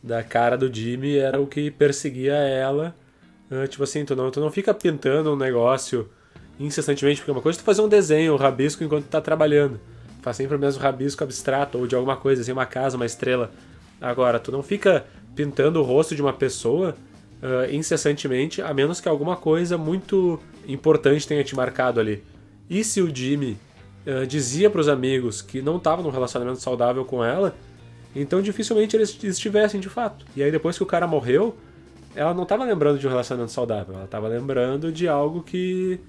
da 0.02 0.24
cara 0.24 0.56
do 0.56 0.72
Jimmy 0.72 1.18
era 1.18 1.38
o 1.38 1.46
que 1.46 1.70
perseguia 1.70 2.34
ela. 2.34 2.96
Uh, 3.50 3.66
tipo 3.66 3.82
assim, 3.82 4.04
tu 4.04 4.14
não, 4.14 4.30
tu 4.30 4.40
não 4.40 4.50
fica 4.50 4.72
pintando 4.72 5.32
um 5.32 5.36
negócio 5.36 6.08
incessantemente, 6.58 7.20
porque 7.20 7.30
uma 7.30 7.40
coisa 7.40 7.58
é 7.58 7.60
tu 7.60 7.64
fazer 7.64 7.82
um 7.82 7.88
desenho, 7.88 8.34
um 8.34 8.36
rabisco 8.36 8.84
enquanto 8.84 9.04
tu 9.04 9.10
tá 9.10 9.20
trabalhando. 9.20 9.80
Faz 10.22 10.36
sempre 10.36 10.56
o 10.56 10.58
mesmo 10.58 10.82
rabisco 10.82 11.24
abstrato, 11.24 11.78
ou 11.78 11.86
de 11.86 11.94
alguma 11.94 12.16
coisa, 12.16 12.42
assim, 12.42 12.52
uma 12.52 12.66
casa, 12.66 12.96
uma 12.96 13.06
estrela. 13.06 13.50
Agora, 14.00 14.38
tu 14.38 14.52
não 14.52 14.62
fica 14.62 15.06
pintando 15.34 15.80
o 15.80 15.82
rosto 15.82 16.14
de 16.14 16.22
uma 16.22 16.32
pessoa 16.32 16.94
uh, 17.42 17.74
incessantemente, 17.74 18.60
a 18.62 18.72
menos 18.72 19.00
que 19.00 19.08
alguma 19.08 19.36
coisa 19.36 19.76
muito 19.78 20.38
importante 20.66 21.26
tenha 21.26 21.42
te 21.42 21.54
marcado 21.56 21.98
ali. 21.98 22.22
E 22.68 22.84
se 22.84 23.00
o 23.00 23.14
Jimmy 23.14 23.58
uh, 24.06 24.26
dizia 24.26 24.70
para 24.70 24.80
os 24.80 24.88
amigos 24.88 25.42
que 25.42 25.60
não 25.62 25.76
estava 25.76 26.02
num 26.02 26.10
relacionamento 26.10 26.60
saudável 26.60 27.04
com 27.04 27.24
ela, 27.24 27.54
então 28.14 28.42
dificilmente 28.42 28.96
eles 28.96 29.18
estivessem 29.22 29.80
de 29.80 29.88
fato. 29.88 30.24
E 30.36 30.42
aí 30.42 30.50
depois 30.50 30.76
que 30.76 30.82
o 30.82 30.86
cara 30.86 31.06
morreu, 31.06 31.56
ela 32.14 32.34
não 32.34 32.42
estava 32.42 32.64
lembrando 32.64 32.98
de 32.98 33.06
um 33.06 33.10
relacionamento 33.10 33.52
saudável, 33.52 33.94
ela 33.94 34.04
estava 34.04 34.28
lembrando 34.28 34.90
de 34.92 35.06
algo 35.08 35.42
que 35.42 36.00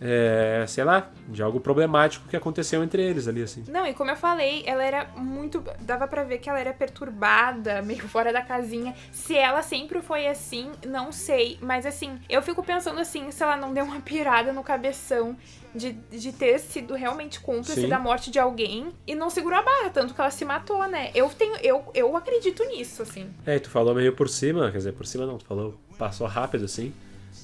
é, 0.00 0.64
sei 0.68 0.84
lá, 0.84 1.10
de 1.28 1.42
algo 1.42 1.60
problemático 1.60 2.28
que 2.28 2.36
aconteceu 2.36 2.82
entre 2.84 3.02
eles 3.02 3.26
ali, 3.26 3.42
assim. 3.42 3.64
Não, 3.68 3.86
e 3.86 3.92
como 3.92 4.10
eu 4.10 4.16
falei, 4.16 4.62
ela 4.64 4.82
era 4.82 5.06
muito. 5.16 5.62
dava 5.80 6.06
para 6.06 6.22
ver 6.22 6.38
que 6.38 6.48
ela 6.48 6.60
era 6.60 6.72
perturbada, 6.72 7.82
meio 7.82 8.06
fora 8.08 8.32
da 8.32 8.42
casinha. 8.42 8.94
Se 9.10 9.36
ela 9.36 9.62
sempre 9.62 10.00
foi 10.00 10.28
assim, 10.28 10.70
não 10.86 11.10
sei. 11.10 11.58
Mas 11.60 11.84
assim, 11.84 12.18
eu 12.28 12.40
fico 12.42 12.62
pensando 12.62 13.00
assim, 13.00 13.30
se 13.30 13.42
ela 13.42 13.56
não 13.56 13.74
deu 13.74 13.84
uma 13.84 14.00
pirada 14.00 14.52
no 14.52 14.62
cabeção 14.62 15.36
de, 15.74 15.92
de 15.92 16.32
ter 16.32 16.58
sido 16.58 16.94
realmente 16.94 17.40
cúmplice 17.40 17.82
Sim. 17.82 17.88
da 17.88 17.98
morte 17.98 18.30
de 18.30 18.38
alguém 18.38 18.88
e 19.06 19.14
não 19.14 19.28
segurou 19.28 19.58
a 19.58 19.62
barra, 19.62 19.90
tanto 19.90 20.14
que 20.14 20.20
ela 20.20 20.30
se 20.30 20.44
matou, 20.44 20.86
né? 20.88 21.10
Eu 21.14 21.28
tenho. 21.30 21.56
Eu, 21.56 21.84
eu 21.92 22.16
acredito 22.16 22.64
nisso, 22.64 23.02
assim. 23.02 23.28
É, 23.44 23.56
e 23.56 23.60
tu 23.60 23.68
falou 23.68 23.94
meio 23.94 24.12
por 24.14 24.28
cima, 24.28 24.70
quer 24.70 24.78
dizer, 24.78 24.92
por 24.92 25.06
cima 25.06 25.26
não, 25.26 25.38
tu 25.38 25.44
falou, 25.44 25.78
passou 25.98 26.26
rápido, 26.26 26.64
assim. 26.64 26.94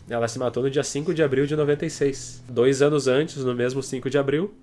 Ela 0.08 0.28
se 0.28 0.38
matou 0.38 0.62
no 0.62 0.70
dia 0.70 0.84
5 0.84 1.14
de 1.14 1.22
abril 1.22 1.46
de 1.46 1.56
96. 1.56 2.44
Dois 2.48 2.82
anos 2.82 3.08
antes, 3.08 3.42
no 3.42 3.54
mesmo 3.54 3.82
5 3.82 4.10
de 4.10 4.18
abril, 4.18 4.54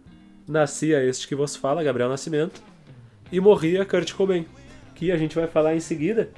nascia 0.47 1.03
este 1.03 1.27
que 1.27 1.35
vos 1.35 1.55
fala, 1.55 1.83
Gabriel 1.83 2.09
Nascimento, 2.09 2.61
e 3.31 3.39
morria 3.39 3.85
Kurt 3.85 4.13
Cobain, 4.13 4.45
que 4.93 5.11
a 5.11 5.17
gente 5.17 5.35
vai 5.35 5.47
falar 5.47 5.75
em 5.75 5.79
seguida, 5.79 6.29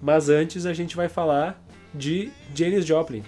mas 0.00 0.28
antes 0.28 0.66
a 0.66 0.74
gente 0.74 0.96
vai 0.96 1.08
falar 1.08 1.62
de 1.94 2.30
Janis 2.54 2.84
Joplin. 2.84 3.22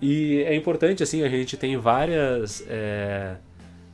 E 0.00 0.42
é 0.42 0.54
importante, 0.54 1.02
assim, 1.02 1.22
a 1.22 1.28
gente 1.28 1.56
tem 1.56 1.76
várias 1.76 2.62
é, 2.68 3.36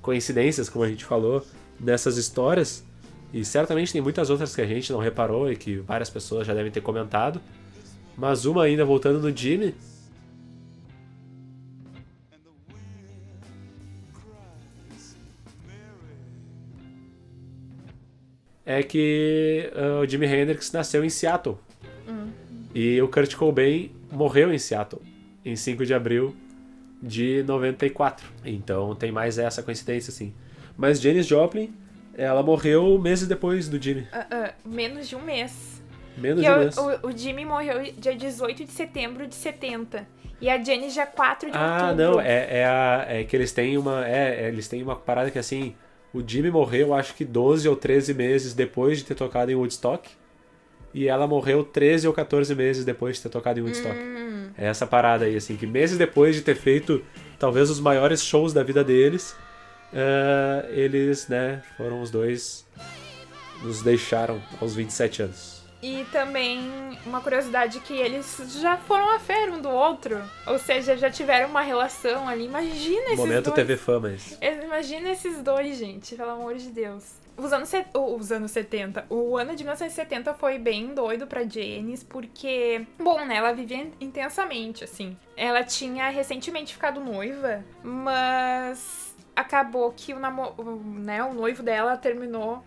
coincidências, 0.03 0.69
como 0.69 0.85
a 0.85 0.89
gente 0.89 1.05
falou, 1.05 1.47
nessas 1.81 2.19
histórias, 2.19 2.85
e 3.33 3.45
certamente 3.45 3.93
tem 3.93 4.03
muitas 4.03 4.29
outras 4.29 4.55
que 4.55 4.61
a 4.61 4.67
gente 4.67 4.93
não 4.93 5.01
reparou 5.01 5.51
e 5.51 5.57
que 5.57 5.79
várias 5.79 6.11
pessoas 6.11 6.47
já 6.47 6.53
devem 6.53 6.71
ter 6.71 6.83
comentado, 6.83 7.41
mas 8.17 8.45
uma 8.45 8.65
ainda 8.65 8.85
voltando 8.85 9.19
no 9.19 9.35
Jimmy, 9.35 9.75
é 18.67 18.83
que 18.83 19.71
uh, 19.75 20.01
o 20.01 20.07
Jimi 20.09 20.27
Hendrix 20.27 20.73
nasceu 20.73 21.05
em 21.05 21.11
Seattle. 21.11 21.59
Uhum. 22.09 22.31
E 22.75 23.01
o 23.01 23.09
Kurt 23.09 23.35
Cobain 23.35 23.91
morreu 24.11 24.53
em 24.53 24.59
Seattle, 24.59 25.03
em 25.45 25.55
5 25.55 25.85
de 25.85 25.95
abril 25.95 26.35
de 27.03 27.43
94. 27.43 28.27
Então 28.45 28.95
tem 28.95 29.13
mais 29.13 29.39
essa 29.39 29.63
coincidência, 29.63 30.11
assim. 30.11 30.35
Mas 30.77 31.01
Janis 31.01 31.27
Joplin, 31.27 31.73
ela 32.17 32.43
morreu 32.43 32.99
meses 32.99 33.29
depois 33.29 33.69
do 33.69 33.81
Jimmy. 33.81 34.03
Uh, 34.13 34.49
uh, 34.49 34.75
menos 34.75 35.09
de 35.09 35.15
um 35.15 35.23
mês. 35.23 35.83
Menos 36.17 36.43
de 36.43 36.51
um 36.51 36.59
mês. 36.59 36.77
O, 36.77 37.09
o 37.09 37.17
Jimmy 37.17 37.45
morreu 37.45 37.83
dia 37.99 38.17
18 38.17 38.65
de 38.65 38.71
setembro 38.71 39.27
de 39.27 39.35
70. 39.35 40.07
E 40.41 40.49
a 40.49 40.63
Janis 40.63 40.95
dia 40.95 41.07
4 41.07 41.51
de 41.51 41.57
ah, 41.57 41.61
outubro. 41.61 41.87
Ah, 41.87 41.95
não, 41.95 42.21
é, 42.21 42.59
é, 42.59 42.65
a, 42.65 43.07
é 43.09 43.25
que 43.25 43.37
eles 43.37 43.53
têm 43.53 43.79
uma. 43.79 44.07
É, 44.07 44.45
é, 44.45 44.49
eles 44.49 44.69
têm 44.69 44.83
uma 44.83 44.97
parada 44.97 45.31
que 45.31 45.39
assim 45.39 45.75
o 46.15 46.23
Jimmy 46.25 46.49
morreu, 46.49 46.95
acho 46.95 47.13
que 47.15 47.25
12 47.25 47.69
ou 47.69 47.75
13 47.75 48.15
meses 48.15 48.55
depois 48.55 48.99
de 48.99 49.05
ter 49.05 49.17
tocado 49.17 49.51
em 49.51 49.57
Woodstock. 49.57 50.09
E 50.95 51.09
ela 51.09 51.27
morreu 51.27 51.65
13 51.65 52.07
ou 52.07 52.15
14 52.15 52.55
meses 52.55 52.85
depois 52.85 53.17
de 53.17 53.23
ter 53.23 53.29
tocado 53.29 53.59
em 53.59 53.63
Woodstock. 53.65 53.99
Hum. 53.99 54.51
É 54.57 54.67
essa 54.67 54.87
parada 54.87 55.25
aí, 55.25 55.35
assim, 55.35 55.57
que 55.57 55.67
meses 55.67 55.99
depois 55.99 56.37
de 56.37 56.43
ter 56.43 56.55
feito 56.55 57.05
talvez 57.37 57.69
os 57.69 57.81
maiores 57.81 58.25
shows 58.25 58.53
da 58.53 58.63
vida 58.63 58.85
deles, 58.85 59.37
uh, 59.93 60.71
eles, 60.71 61.27
né, 61.27 61.61
foram 61.77 62.01
os 62.01 62.13
dois, 62.13 62.65
nos 63.65 63.83
deixaram 63.83 64.41
aos 64.61 64.77
27 64.77 65.23
anos. 65.23 65.54
E 65.85 66.07
também 66.07 66.99
uma 67.05 67.21
curiosidade 67.21 67.79
que 67.81 67.93
eles 67.93 68.59
já 68.59 68.79
foram 68.79 69.15
a 69.15 69.19
fé 69.19 69.51
um 69.51 69.61
do 69.61 69.69
outro. 69.69 70.19
Ou 70.47 70.59
seja, 70.59 70.97
já 70.97 71.11
tiveram 71.11 71.51
uma 71.51 71.61
relação 71.61 72.27
ali. 72.27 72.47
Imagina 72.47 73.05
esses 73.09 73.19
Momento 73.19 73.45
dois. 73.45 73.55
TV 73.57 73.77
Fama 73.77 74.11
isso. 74.11 74.39
Imagina 74.41 75.11
esses 75.11 75.43
dois, 75.43 75.77
gente, 75.77 76.17
pelo 76.17 76.31
amor 76.31 76.55
de 76.55 76.71
Deus. 76.71 77.05
Os 77.37 77.53
anos, 77.53 77.71
os 77.93 78.33
anos 78.33 78.51
70. 78.53 79.05
O 79.11 79.37
ano 79.37 79.55
de 79.55 79.63
1970 79.63 80.33
foi 80.33 80.59
bem 80.59 80.95
doido 80.95 81.27
pra 81.27 81.43
Janice, 81.43 82.03
porque, 82.07 82.87
bom, 82.99 83.23
né, 83.27 83.37
ela 83.37 83.53
vivia 83.53 83.87
intensamente, 84.01 84.85
assim. 84.85 85.15
Ela 85.37 85.63
tinha 85.63 86.09
recentemente 86.09 86.73
ficado 86.73 86.99
noiva, 86.99 87.63
mas 87.83 89.15
acabou 89.37 89.93
que 89.95 90.15
o, 90.15 90.19
né, 90.19 91.23
o 91.25 91.35
noivo 91.35 91.63
dela 91.63 91.95
terminou 91.99 92.65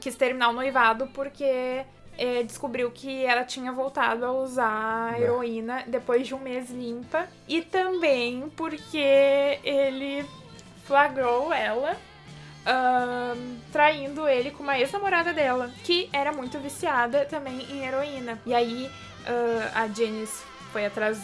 quis 0.00 0.14
terminar 0.14 0.48
o 0.48 0.52
noivado 0.52 1.06
porque 1.08 1.84
é, 2.18 2.42
descobriu 2.42 2.90
que 2.90 3.24
ela 3.24 3.44
tinha 3.44 3.72
voltado 3.72 4.24
a 4.24 4.32
usar 4.32 5.20
heroína 5.20 5.84
depois 5.86 6.26
de 6.26 6.34
um 6.34 6.38
mês 6.38 6.70
limpa. 6.70 7.26
E 7.48 7.62
também 7.62 8.50
porque 8.56 9.58
ele 9.62 10.24
flagrou 10.84 11.52
ela 11.52 11.96
traindo 13.72 14.28
ele 14.28 14.50
com 14.50 14.62
uma 14.62 14.78
ex-namorada 14.78 15.32
dela, 15.32 15.70
que 15.84 16.08
era 16.12 16.32
muito 16.32 16.58
viciada 16.58 17.24
também 17.24 17.60
em 17.70 17.84
heroína. 17.84 18.40
E 18.44 18.54
aí 18.54 18.86
uh, 18.86 19.70
a 19.74 19.86
Janice 19.88 20.44
foi 20.72 20.86
atrás 20.86 21.22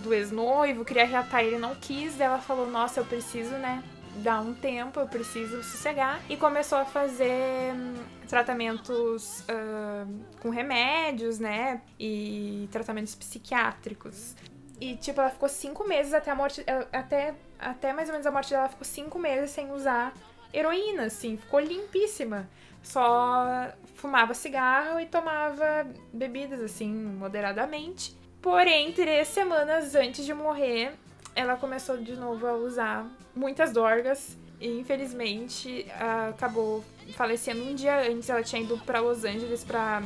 do 0.00 0.12
ex-noivo, 0.12 0.84
queria 0.84 1.06
reatar 1.06 1.42
ele, 1.42 1.58
não 1.58 1.74
quis. 1.74 2.20
Ela 2.20 2.38
falou: 2.38 2.70
Nossa, 2.70 3.00
eu 3.00 3.04
preciso, 3.04 3.54
né? 3.56 3.82
Dar 4.16 4.40
um 4.40 4.54
tempo, 4.54 5.00
eu 5.00 5.06
preciso 5.06 5.62
sossegar. 5.62 6.20
E 6.28 6.36
começou 6.36 6.78
a 6.78 6.84
fazer 6.84 7.74
hum, 7.74 7.94
tratamentos 8.28 9.40
uh, 9.40 10.24
com 10.40 10.50
remédios, 10.50 11.38
né? 11.38 11.82
E 11.98 12.68
tratamentos 12.70 13.14
psiquiátricos. 13.14 14.34
E, 14.80 14.96
tipo, 14.96 15.20
ela 15.20 15.30
ficou 15.30 15.48
cinco 15.48 15.86
meses 15.86 16.12
até 16.12 16.30
a 16.30 16.34
morte. 16.34 16.64
Até, 16.92 17.34
até 17.58 17.92
mais 17.92 18.08
ou 18.08 18.12
menos 18.12 18.26
a 18.26 18.30
morte 18.30 18.50
dela, 18.50 18.68
ficou 18.68 18.84
cinco 18.84 19.18
meses 19.18 19.50
sem 19.50 19.70
usar 19.70 20.12
heroína, 20.52 21.04
assim. 21.04 21.36
Ficou 21.36 21.60
limpíssima. 21.60 22.48
Só 22.82 23.72
fumava 23.94 24.34
cigarro 24.34 25.00
e 25.00 25.06
tomava 25.06 25.86
bebidas, 26.12 26.60
assim, 26.60 26.92
moderadamente 26.92 28.14
Porém, 28.44 28.92
três 28.92 29.28
semanas 29.28 29.94
antes 29.94 30.22
de 30.26 30.34
morrer, 30.34 30.92
ela 31.34 31.56
começou 31.56 31.96
de 31.96 32.16
novo 32.16 32.46
a 32.46 32.54
usar 32.54 33.06
muitas 33.34 33.72
drogas 33.72 34.36
e 34.60 34.68
infelizmente 34.80 35.86
acabou 36.28 36.84
falecendo 37.14 37.62
um 37.62 37.74
dia 37.74 38.00
antes. 38.08 38.28
Ela 38.28 38.42
tinha 38.42 38.62
ido 38.62 38.78
para 38.78 39.00
Los 39.00 39.24
Angeles 39.24 39.64
para 39.64 40.02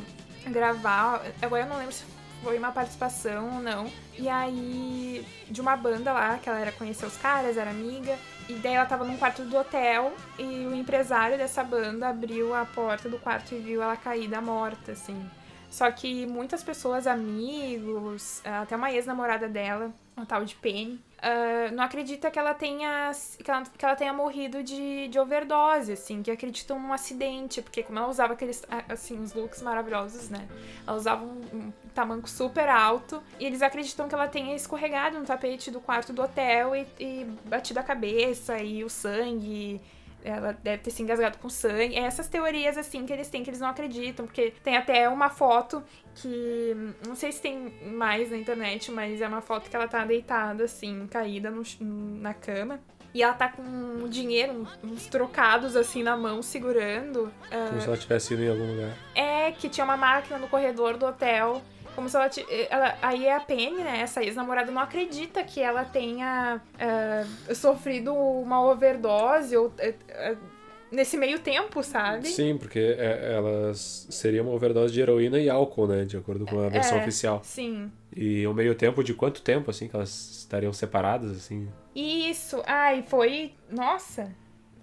gravar. 0.47 1.21
Agora 1.41 1.63
eu 1.63 1.67
não 1.67 1.77
lembro 1.77 1.93
se 1.93 2.03
foi 2.43 2.57
uma 2.57 2.71
participação 2.71 3.55
ou 3.55 3.61
não. 3.61 3.91
E 4.17 4.27
aí, 4.27 5.25
de 5.49 5.61
uma 5.61 5.75
banda 5.75 6.11
lá, 6.11 6.37
que 6.37 6.49
ela 6.49 6.59
era 6.59 6.71
conhecer 6.71 7.05
os 7.05 7.17
caras, 7.17 7.57
era 7.57 7.69
amiga. 7.69 8.17
E 8.47 8.53
daí 8.53 8.73
ela 8.73 8.85
tava 8.85 9.05
num 9.05 9.17
quarto 9.17 9.43
do 9.43 9.55
hotel 9.55 10.13
e 10.37 10.65
o 10.65 10.73
empresário 10.73 11.37
dessa 11.37 11.63
banda 11.63 12.09
abriu 12.09 12.55
a 12.55 12.65
porta 12.65 13.07
do 13.07 13.19
quarto 13.19 13.53
e 13.53 13.59
viu 13.59 13.81
ela 13.81 13.95
caída 13.95 14.41
morta, 14.41 14.93
assim. 14.93 15.29
Só 15.69 15.89
que 15.91 16.25
muitas 16.25 16.63
pessoas, 16.63 17.05
amigos, 17.05 18.41
até 18.43 18.75
uma 18.75 18.91
ex-namorada 18.91 19.47
dela, 19.47 19.93
uma 20.17 20.25
tal 20.25 20.43
de 20.43 20.55
Penny, 20.55 20.99
uh, 21.19 21.73
não 21.73 21.83
acredita 21.83 22.31
que 22.31 22.39
ela 22.39 22.53
tenha 22.53 23.11
que 23.37 23.49
ela, 23.49 23.63
que 23.63 23.85
ela 23.85 23.95
tenha 23.95 24.11
morrido 24.11 24.63
de, 24.63 25.07
de 25.07 25.19
overdose, 25.19 25.93
assim, 25.93 26.23
que 26.23 26.31
acreditam 26.31 26.79
num 26.79 26.91
acidente, 26.91 27.61
porque 27.61 27.83
como 27.83 27.99
ela 27.99 28.09
usava 28.09 28.33
aqueles, 28.33 28.63
assim, 28.89 29.21
os 29.21 29.33
looks 29.33 29.61
maravilhosos, 29.61 30.29
né? 30.29 30.47
Ela 30.85 30.97
usava 30.97 31.23
um, 31.23 31.41
um 31.53 31.73
tamanco 31.93 32.29
super 32.29 32.67
alto 32.67 33.21
e 33.39 33.45
eles 33.45 33.61
acreditam 33.61 34.07
que 34.07 34.15
ela 34.15 34.27
tenha 34.27 34.55
escorregado 34.55 35.19
no 35.19 35.25
tapete 35.25 35.69
do 35.69 35.79
quarto 35.79 36.11
do 36.11 36.21
hotel 36.21 36.75
e, 36.75 36.87
e 36.99 37.25
batido 37.45 37.79
a 37.79 37.83
cabeça 37.83 38.57
e 38.59 38.83
o 38.83 38.89
sangue 38.89 39.79
ela 40.23 40.51
deve 40.63 40.83
ter 40.83 40.91
se 40.91 41.01
engasgado 41.01 41.37
com 41.37 41.49
sangue. 41.49 41.95
É 41.95 42.01
essas 42.01 42.27
teorias, 42.27 42.77
assim, 42.77 43.05
que 43.05 43.13
eles 43.13 43.29
têm, 43.29 43.43
que 43.43 43.49
eles 43.49 43.59
não 43.59 43.69
acreditam, 43.69 44.25
porque 44.25 44.53
tem 44.63 44.77
até 44.77 45.07
uma 45.09 45.29
foto 45.29 45.83
que. 46.15 46.75
Não 47.07 47.15
sei 47.15 47.31
se 47.31 47.41
tem 47.41 47.73
mais 47.93 48.31
na 48.31 48.37
internet, 48.37 48.91
mas 48.91 49.21
é 49.21 49.27
uma 49.27 49.41
foto 49.41 49.69
que 49.69 49.75
ela 49.75 49.87
tá 49.87 50.05
deitada, 50.05 50.63
assim, 50.63 51.07
caída 51.07 51.49
no, 51.49 51.63
na 51.81 52.33
cama. 52.33 52.79
E 53.11 53.23
ela 53.23 53.33
tá 53.33 53.49
com 53.49 54.07
dinheiro, 54.07 54.67
uns 54.83 55.07
trocados 55.07 55.75
assim 55.75 56.03
na 56.03 56.15
mão, 56.15 56.43
segurando. 56.43 57.33
Como 57.49 57.77
uh, 57.77 57.81
se 57.81 57.87
ela 57.87 57.97
tivesse 57.97 58.35
ido 58.35 58.43
em 58.43 58.49
algum 58.49 58.71
lugar. 58.71 58.95
É, 59.15 59.51
que 59.51 59.67
tinha 59.67 59.83
uma 59.83 59.97
máquina 59.97 60.37
no 60.37 60.47
corredor 60.47 60.95
do 60.95 61.07
hotel 61.07 61.61
como 61.95 62.09
se 62.09 62.15
ela, 62.15 62.29
ela 62.69 62.97
Aí 63.01 63.29
a 63.29 63.39
Penny, 63.39 63.83
né, 63.83 64.01
essa 64.01 64.23
ex-namorada, 64.23 64.71
não 64.71 64.81
acredita 64.81 65.43
que 65.43 65.61
ela 65.61 65.85
tenha 65.85 66.61
uh, 66.75 67.55
sofrido 67.55 68.13
uma 68.13 68.61
overdose 68.61 69.55
ou. 69.55 69.67
Uh, 69.67 70.59
nesse 70.91 71.17
meio 71.17 71.39
tempo, 71.39 71.83
sabe? 71.83 72.27
Sim, 72.27 72.57
porque 72.57 72.79
é, 72.79 73.33
elas 73.35 74.07
seria 74.09 74.41
uma 74.41 74.51
overdose 74.51 74.93
de 74.93 75.01
heroína 75.01 75.39
e 75.39 75.49
álcool, 75.49 75.87
né? 75.87 76.03
De 76.03 76.17
acordo 76.17 76.45
com 76.45 76.59
a 76.59 76.69
versão 76.69 76.97
é, 76.97 77.01
oficial. 77.01 77.41
Sim. 77.43 77.91
E 78.15 78.45
o 78.47 78.53
meio 78.53 78.75
tempo 78.75 79.03
de 79.03 79.13
quanto 79.13 79.41
tempo, 79.41 79.69
assim, 79.69 79.87
que 79.87 79.95
elas 79.95 80.39
estariam 80.39 80.73
separadas, 80.73 81.31
assim? 81.31 81.69
Isso. 81.95 82.61
Ai, 82.65 83.03
foi. 83.07 83.53
Nossa! 83.69 84.31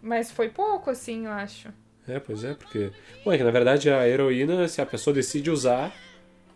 Mas 0.00 0.30
foi 0.30 0.48
pouco, 0.48 0.90
assim, 0.90 1.26
eu 1.26 1.32
acho. 1.32 1.68
É, 2.06 2.20
pois 2.20 2.44
é, 2.44 2.54
porque. 2.54 2.92
Bom, 3.24 3.32
é 3.32 3.38
que 3.38 3.42
na 3.42 3.50
verdade 3.50 3.90
a 3.90 4.08
heroína, 4.08 4.68
se 4.68 4.80
a 4.80 4.86
pessoa 4.86 5.12
decide 5.12 5.50
usar, 5.50 5.92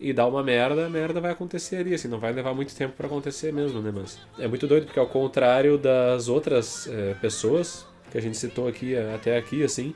e 0.01 0.11
dá 0.11 0.25
uma 0.25 0.41
merda, 0.41 0.87
a 0.87 0.89
merda 0.89 1.21
vai 1.21 1.31
acontecer 1.31 1.75
ali, 1.75 1.93
assim, 1.93 2.07
não 2.07 2.17
vai 2.17 2.33
levar 2.33 2.55
muito 2.55 2.75
tempo 2.75 2.95
para 2.97 3.05
acontecer 3.05 3.53
mesmo, 3.53 3.79
né, 3.81 3.91
mas 3.93 4.17
é 4.39 4.47
muito 4.47 4.65
doido, 4.65 4.85
porque 4.85 4.99
ao 4.99 5.05
contrário 5.05 5.77
das 5.77 6.27
outras 6.27 6.87
é, 6.87 7.13
pessoas 7.21 7.85
que 8.09 8.17
a 8.17 8.21
gente 8.21 8.35
citou 8.35 8.67
aqui, 8.67 8.97
até 8.97 9.37
aqui, 9.37 9.63
assim, 9.63 9.93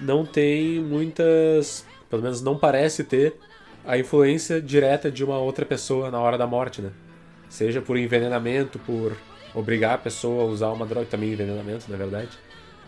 não 0.00 0.24
tem 0.24 0.80
muitas, 0.80 1.84
pelo 2.08 2.22
menos 2.22 2.40
não 2.40 2.56
parece 2.56 3.04
ter 3.04 3.36
a 3.84 3.98
influência 3.98 4.58
direta 4.58 5.10
de 5.10 5.22
uma 5.22 5.38
outra 5.38 5.66
pessoa 5.66 6.10
na 6.10 6.18
hora 6.18 6.38
da 6.38 6.46
morte, 6.46 6.80
né, 6.80 6.90
seja 7.50 7.82
por 7.82 7.98
envenenamento, 7.98 8.78
por 8.78 9.14
obrigar 9.54 9.96
a 9.96 9.98
pessoa 9.98 10.44
a 10.44 10.46
usar 10.46 10.70
uma 10.70 10.86
droga, 10.86 11.06
também 11.06 11.30
envenenamento, 11.30 11.90
na 11.90 11.96
verdade, 11.98 12.30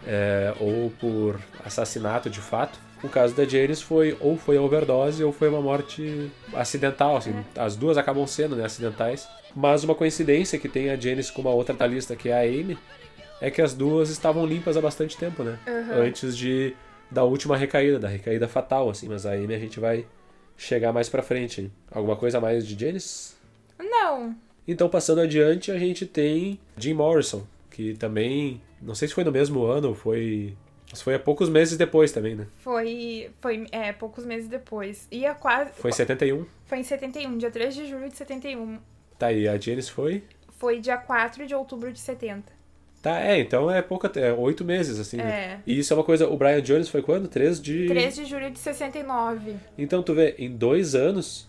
é, 0.07 0.55
ou 0.59 0.91
por 0.99 1.39
assassinato 1.63 2.31
de 2.31 2.41
fato, 2.41 2.79
o 3.03 3.09
caso 3.09 3.35
da 3.35 3.45
Janice 3.45 3.83
foi 3.83 4.17
ou 4.21 4.37
foi 4.37 4.59
overdose 4.59 5.23
ou 5.23 5.33
foi 5.33 5.49
uma 5.49 5.61
morte 5.61 6.31
acidental, 6.55 7.17
assim, 7.17 7.35
é. 7.57 7.61
as 7.61 7.77
duas 7.77 7.99
acabam 7.99 8.27
sendo, 8.27 8.57
né, 8.57 8.65
acidentais. 8.65 9.29
Mas 9.55 9.85
uma 9.85 9.95
coincidência 9.95 10.59
que 10.59 10.69
tem 10.69 10.91
a 10.91 10.97
Janice 10.97 11.33
com 11.33 11.43
uma 11.43 11.51
outra 11.51 11.75
talista 11.75 12.17
que 12.17 12.29
é 12.29 12.33
a 12.33 12.41
Amy, 12.41 12.77
é 13.41 13.51
que 13.51 13.63
as 13.63 13.75
duas 13.75 14.11
estavam 14.11 14.47
limpas 14.47 14.77
há 14.77 14.81
bastante 14.81 15.17
tempo, 15.17 15.43
né? 15.43 15.59
Uhum. 15.67 16.03
Antes 16.03 16.37
de 16.37 16.75
da 17.11 17.23
última 17.23 17.57
recaída, 17.57 17.99
da 17.99 18.09
recaída 18.09 18.49
fatal, 18.49 18.91
assim, 18.91 19.09
mas 19.09 19.25
a 19.25 19.33
Amy 19.33 19.55
a 19.55 19.59
gente 19.59 19.79
vai 19.79 20.05
chegar 20.57 20.93
mais 20.93 21.09
pra 21.09 21.23
frente. 21.23 21.61
Hein? 21.61 21.73
Alguma 21.91 22.17
coisa 22.17 22.39
a 22.39 22.41
mais 22.41 22.67
de 22.67 22.79
Janice? 22.79 23.35
Não. 23.79 24.35
Então, 24.67 24.89
passando 24.89 25.21
adiante, 25.21 25.71
a 25.71 25.79
gente 25.79 26.07
tem 26.07 26.59
Jim 26.77 26.95
Morrison, 26.95 27.47
que 27.71 27.95
também, 27.95 28.61
não 28.81 28.95
sei 28.95 29.09
se 29.09 29.15
foi 29.15 29.25
no 29.25 29.33
mesmo 29.33 29.65
ano 29.65 29.89
ou 29.89 29.95
foi 29.95 30.57
mas 30.95 31.03
foi 31.03 31.17
há 31.17 31.19
poucos 31.19 31.49
meses 31.49 31.77
depois 31.77 32.13
também, 32.13 32.37
né? 32.37 32.47
Foi, 32.61 33.29
foi 33.41 33.67
é, 33.73 33.93
poucos 33.93 34.25
meses 34.25 34.49
depois. 34.49 35.09
Ia 35.11 35.35
quase... 35.35 35.73
Foi 35.73 35.91
em 35.91 35.93
71? 35.93 36.47
Foi 36.67 36.79
em 36.79 36.85
71, 36.85 37.37
dia 37.37 37.51
3 37.51 37.75
de 37.75 37.87
julho 37.89 38.09
de 38.09 38.17
71. 38.17 38.79
Tá, 39.19 39.33
e 39.33 39.49
a 39.49 39.59
Janice 39.59 39.91
foi? 39.91 40.23
Foi 40.57 40.79
dia 40.79 40.97
4 40.97 41.49
de 41.49 41.55
outubro 41.55 41.93
de 41.93 41.99
70. 41.99 42.45
Tá, 43.03 43.21
é, 43.21 43.41
então 43.41 43.69
é 43.69 43.83
pouca, 43.83 44.09
é 44.21 44.33
oito 44.33 44.65
meses, 44.65 45.01
assim, 45.01 45.17
né? 45.17 45.25
é. 45.25 45.27
né? 45.27 45.63
E 45.67 45.77
isso 45.77 45.93
é 45.93 45.97
uma 45.97 46.05
coisa, 46.05 46.29
o 46.29 46.37
Brian 46.37 46.63
Jones 46.63 46.89
foi 46.89 47.03
quando? 47.03 47.27
3 47.27 47.61
de... 47.61 47.89
3 47.89 48.15
de 48.15 48.25
julho 48.25 48.49
de 48.53 48.59
69. 48.61 49.57
Então 49.77 50.01
tu 50.01 50.15
vê, 50.15 50.37
em 50.39 50.57
dois 50.57 50.95
anos, 50.95 51.49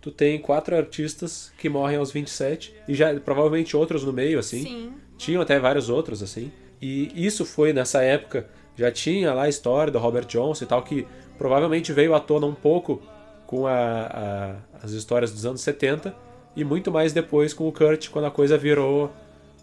tu 0.00 0.10
tem 0.10 0.38
quatro 0.38 0.74
artistas 0.74 1.52
que 1.58 1.68
morrem 1.68 1.98
aos 1.98 2.10
27, 2.10 2.74
e 2.88 2.94
já 2.94 3.14
provavelmente 3.20 3.76
outros 3.76 4.04
no 4.04 4.12
meio, 4.14 4.38
assim. 4.38 4.62
Sim. 4.62 4.94
Tinham 5.18 5.42
até 5.42 5.58
vários 5.58 5.90
outros, 5.90 6.22
assim. 6.22 6.50
E 6.80 7.12
isso 7.14 7.44
foi 7.44 7.74
nessa 7.74 8.02
época 8.02 8.48
já 8.76 8.90
tinha 8.90 9.32
lá 9.32 9.44
a 9.44 9.48
história 9.48 9.90
do 9.90 9.98
Robert 9.98 10.26
Johnson 10.26 10.64
e 10.64 10.66
tal, 10.66 10.82
que 10.82 11.06
provavelmente 11.38 11.92
veio 11.92 12.14
à 12.14 12.20
tona 12.20 12.46
um 12.46 12.54
pouco 12.54 13.02
com 13.46 13.66
a, 13.66 13.72
a, 13.72 14.54
as 14.82 14.92
histórias 14.92 15.32
dos 15.32 15.46
anos 15.46 15.60
70 15.60 16.14
e 16.54 16.64
muito 16.64 16.90
mais 16.90 17.12
depois 17.12 17.52
com 17.52 17.68
o 17.68 17.72
Kurt, 17.72 18.08
quando 18.10 18.24
a 18.26 18.30
coisa 18.30 18.56
virou 18.56 19.10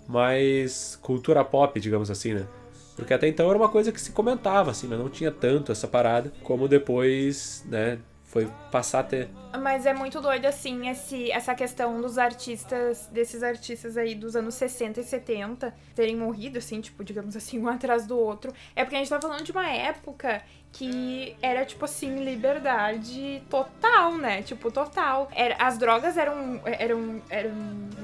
mais 0.08 0.98
cultura 1.02 1.44
pop, 1.44 1.80
digamos 1.80 2.12
assim, 2.12 2.34
né? 2.34 2.48
Porque 2.96 3.14
até 3.14 3.28
então 3.28 3.50
era 3.50 3.58
uma 3.58 3.70
coisa 3.70 3.92
que 3.92 4.00
se 4.00 4.12
comentava, 4.12 4.72
assim, 4.72 4.88
mas 4.88 5.00
não 5.00 5.10
tinha 5.10 5.32
tanto 5.32 5.72
essa 5.72 5.88
parada 5.88 6.32
como 6.44 6.68
depois, 6.68 7.66
né, 7.68 7.98
foi 8.34 8.50
passar 8.72 9.02
a 9.02 9.04
ter. 9.04 9.30
Mas 9.62 9.86
é 9.86 9.94
muito 9.94 10.20
doido, 10.20 10.48
assim, 10.48 10.90
esse, 10.90 11.32
essa 11.32 11.54
questão 11.54 12.02
dos 12.02 12.18
artistas, 12.18 13.08
desses 13.12 13.44
artistas 13.44 13.96
aí 13.96 14.16
dos 14.16 14.36
anos 14.36 14.56
60 14.56 15.00
e 15.00 15.04
70 15.04 15.72
terem 15.94 16.16
morrido, 16.16 16.58
assim, 16.58 16.82
tipo, 16.82 17.04
digamos 17.04 17.36
assim, 17.36 17.60
um 17.60 17.68
atrás 17.70 18.08
do 18.08 18.18
outro. 18.18 18.52
É 18.76 18.84
porque 18.84 18.96
a 18.96 19.00
gente 19.00 19.10
tá 19.10 19.22
falando 19.22 19.44
de 19.44 19.52
uma 19.52 19.70
época 19.70 20.42
que 20.74 21.36
era, 21.40 21.64
tipo 21.64 21.86
assim, 21.86 22.26
liberdade 22.26 23.44
total, 23.48 24.18
né? 24.18 24.42
Tipo, 24.42 24.72
total. 24.72 25.30
Era, 25.36 25.56
as 25.60 25.78
drogas 25.78 26.18
eram, 26.18 26.60
eram, 26.66 27.22
eram 27.30 27.52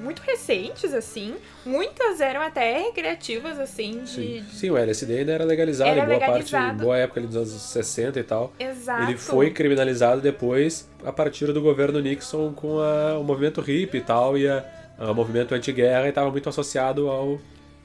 muito 0.04 0.22
recentes, 0.22 0.94
assim. 0.94 1.36
Muitas 1.66 2.22
eram 2.22 2.42
até 2.42 2.78
recreativas, 2.78 3.60
assim, 3.60 4.04
de... 4.04 4.10
Sim, 4.10 4.46
Sim 4.52 4.70
o 4.70 4.78
LSD 4.78 5.18
ainda 5.18 5.32
era 5.32 5.44
legalizado 5.44 5.90
era 5.90 6.02
em 6.02 6.06
boa 6.06 6.20
legalizado. 6.20 6.66
parte, 6.66 6.82
boa 6.82 6.98
época 6.98 7.20
ali 7.20 7.28
dos 7.28 7.36
anos 7.36 7.50
60 7.50 8.20
e 8.20 8.24
tal. 8.24 8.54
Exato. 8.60 9.04
Ele 9.04 9.18
foi 9.18 9.50
criminalizado 9.50 10.22
depois, 10.22 10.88
a 11.04 11.12
partir 11.12 11.52
do 11.52 11.62
governo 11.62 12.00
Nixon, 12.00 12.54
com 12.54 12.80
a, 12.80 13.18
o 13.18 13.24
movimento 13.24 13.62
hippie 13.62 13.98
e 13.98 14.02
tal, 14.02 14.38
e 14.38 14.48
a, 14.48 14.64
o 15.00 15.14
movimento 15.16 15.56
anti-guerra, 15.56 16.06
e 16.06 16.10
estava 16.10 16.30
muito 16.30 16.48
associado 16.48 17.10
ao 17.10 17.40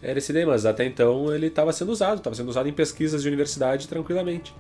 LSD, 0.05 0.47
mas 0.47 0.67
até 0.67 0.85
então 0.85 1.35
ele 1.35 1.47
estava 1.47 1.73
sendo 1.73 1.91
usado, 1.93 2.19
estava 2.19 2.37
sendo 2.37 2.49
usado 2.49 2.69
em 2.69 2.73
pesquisas 2.73 3.23
de 3.23 3.29
universidade 3.29 3.89
tranquilamente. 3.89 4.55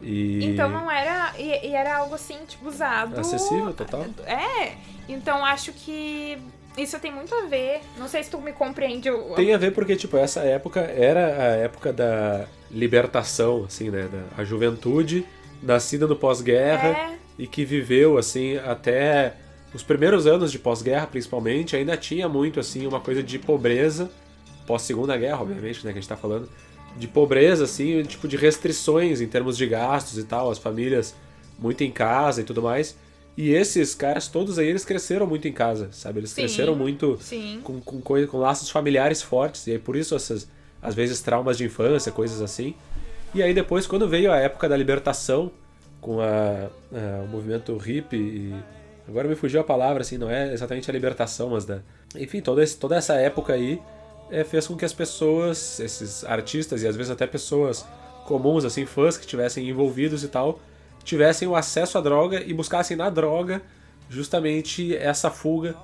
E... 0.00 0.44
Então 0.44 0.68
não 0.68 0.90
era. 0.90 1.34
E, 1.38 1.68
e, 1.68 1.74
era 1.74 1.96
algo 1.96 2.14
assim, 2.14 2.36
tipo, 2.46 2.68
usado. 2.68 3.18
Acessível, 3.18 3.72
total. 3.74 4.06
É. 4.26 4.74
Então 5.08 5.44
acho 5.44 5.72
que 5.72 6.38
isso 6.76 6.98
tem 7.00 7.12
muito 7.12 7.34
a 7.34 7.46
ver. 7.46 7.80
Não 7.96 8.08
sei 8.08 8.22
se 8.22 8.30
tu 8.30 8.40
me 8.40 8.52
compreende. 8.52 9.08
Tem 9.34 9.52
a 9.52 9.58
ver 9.58 9.72
porque, 9.72 9.96
tipo, 9.96 10.16
essa 10.16 10.40
época 10.40 10.80
era 10.80 11.26
a 11.26 11.56
época 11.56 11.92
da 11.92 12.46
libertação, 12.70 13.64
assim, 13.64 13.90
né? 13.90 14.08
Da, 14.10 14.42
a 14.42 14.44
juventude 14.44 15.26
nascida 15.62 16.06
no 16.06 16.14
pós-guerra 16.14 16.88
é. 16.88 17.18
e 17.38 17.46
que 17.46 17.64
viveu, 17.64 18.16
assim, 18.16 18.56
até 18.58 19.34
os 19.74 19.82
primeiros 19.82 20.26
anos 20.26 20.52
de 20.52 20.58
pós-guerra, 20.58 21.06
principalmente, 21.06 21.74
ainda 21.74 21.96
tinha 21.96 22.28
muito, 22.28 22.60
assim, 22.60 22.86
uma 22.86 23.00
coisa 23.00 23.22
de 23.22 23.38
pobreza. 23.38 24.10
Pós-segunda 24.68 25.16
guerra, 25.16 25.40
obviamente, 25.40 25.78
né? 25.84 25.92
Que 25.92 25.98
a 25.98 26.00
gente 26.00 26.08
tá 26.08 26.16
falando 26.16 26.46
de 26.94 27.08
pobreza, 27.08 27.64
assim, 27.64 28.02
tipo 28.02 28.28
de 28.28 28.36
restrições 28.36 29.22
em 29.22 29.26
termos 29.26 29.56
de 29.56 29.66
gastos 29.66 30.18
e 30.18 30.24
tal, 30.24 30.50
as 30.50 30.58
famílias 30.58 31.14
muito 31.58 31.82
em 31.82 31.90
casa 31.90 32.42
e 32.42 32.44
tudo 32.44 32.60
mais. 32.60 32.94
E 33.34 33.50
esses 33.50 33.94
caras 33.94 34.28
todos 34.28 34.58
aí, 34.58 34.68
eles 34.68 34.84
cresceram 34.84 35.26
muito 35.26 35.48
em 35.48 35.52
casa, 35.52 35.88
sabe? 35.90 36.20
Eles 36.20 36.30
sim, 36.30 36.42
cresceram 36.42 36.74
muito 36.74 37.16
sim. 37.18 37.60
com, 37.64 37.80
com, 37.80 37.98
coisa, 38.00 38.26
com 38.26 38.36
laços 38.36 38.68
familiares 38.68 39.22
fortes, 39.22 39.66
e 39.66 39.72
aí 39.72 39.78
por 39.78 39.96
isso 39.96 40.14
essas, 40.14 40.46
às 40.82 40.94
vezes, 40.94 41.22
traumas 41.22 41.56
de 41.56 41.64
infância, 41.64 42.12
coisas 42.12 42.42
assim. 42.42 42.74
E 43.34 43.42
aí 43.42 43.54
depois, 43.54 43.86
quando 43.86 44.06
veio 44.06 44.30
a 44.30 44.36
época 44.36 44.68
da 44.68 44.76
libertação, 44.76 45.50
com 46.00 46.20
a, 46.20 46.68
a 46.92 47.22
o 47.24 47.28
movimento 47.28 47.74
hippie 47.76 48.16
e 48.16 48.54
Agora 49.08 49.26
me 49.26 49.34
fugiu 49.34 49.58
a 49.60 49.64
palavra, 49.64 50.02
assim, 50.02 50.18
não 50.18 50.30
é 50.30 50.52
exatamente 50.52 50.90
a 50.90 50.92
libertação, 50.92 51.48
mas 51.50 51.64
da. 51.64 51.80
Enfim, 52.14 52.42
toda, 52.42 52.62
esse, 52.62 52.76
toda 52.76 52.94
essa 52.94 53.14
época 53.14 53.54
aí 53.54 53.80
é, 54.30 54.44
fez 54.44 54.66
com 54.66 54.76
que 54.76 54.84
as 54.84 54.92
pessoas, 54.92 55.80
esses 55.80 56.24
artistas 56.24 56.82
e 56.82 56.86
às 56.86 56.96
vezes 56.96 57.10
até 57.10 57.26
pessoas 57.26 57.84
comuns, 58.26 58.64
assim, 58.64 58.84
fãs 58.84 59.16
que 59.16 59.24
estivessem 59.24 59.68
envolvidos 59.68 60.22
e 60.22 60.28
tal, 60.28 60.60
tivessem 61.02 61.48
o 61.48 61.56
acesso 61.56 61.96
à 61.96 62.00
droga 62.00 62.42
e 62.44 62.52
buscassem 62.52 62.96
na 62.96 63.08
droga 63.08 63.62
justamente 64.10 64.94
essa 64.96 65.30
fuga 65.30 65.74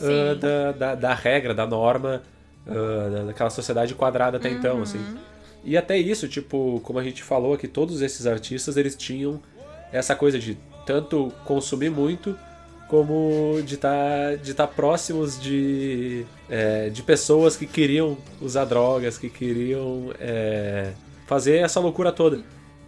uh, 0.00 0.34
da, 0.36 0.72
da, 0.72 0.94
da, 0.94 1.14
regra, 1.14 1.54
da 1.54 1.66
norma, 1.66 2.22
uh, 2.66 3.26
daquela 3.26 3.50
sociedade 3.50 3.94
quadrada 3.94 4.36
até 4.36 4.48
então, 4.48 4.76
uhum. 4.76 4.82
então, 4.82 5.00
assim. 5.00 5.16
E 5.64 5.76
até 5.76 5.96
isso, 5.96 6.28
tipo, 6.28 6.80
como 6.82 6.98
a 6.98 7.04
gente 7.04 7.22
falou 7.22 7.54
aqui, 7.54 7.68
todos 7.68 8.02
esses 8.02 8.26
artistas, 8.26 8.76
eles 8.76 8.96
tinham 8.96 9.40
essa 9.92 10.16
coisa 10.16 10.38
de 10.38 10.58
tanto 10.84 11.32
consumir 11.44 11.90
muito, 11.90 12.36
como 12.92 13.62
de 13.64 13.76
estar 13.76 13.88
tá, 13.88 14.34
de 14.36 14.52
tá 14.52 14.66
próximos 14.66 15.40
de, 15.40 16.26
é, 16.50 16.90
de 16.90 17.02
pessoas 17.02 17.56
que 17.56 17.64
queriam 17.64 18.18
usar 18.38 18.66
drogas, 18.66 19.16
que 19.16 19.30
queriam 19.30 20.12
é, 20.20 20.92
fazer 21.26 21.56
essa 21.56 21.80
loucura 21.80 22.12
toda. 22.12 22.44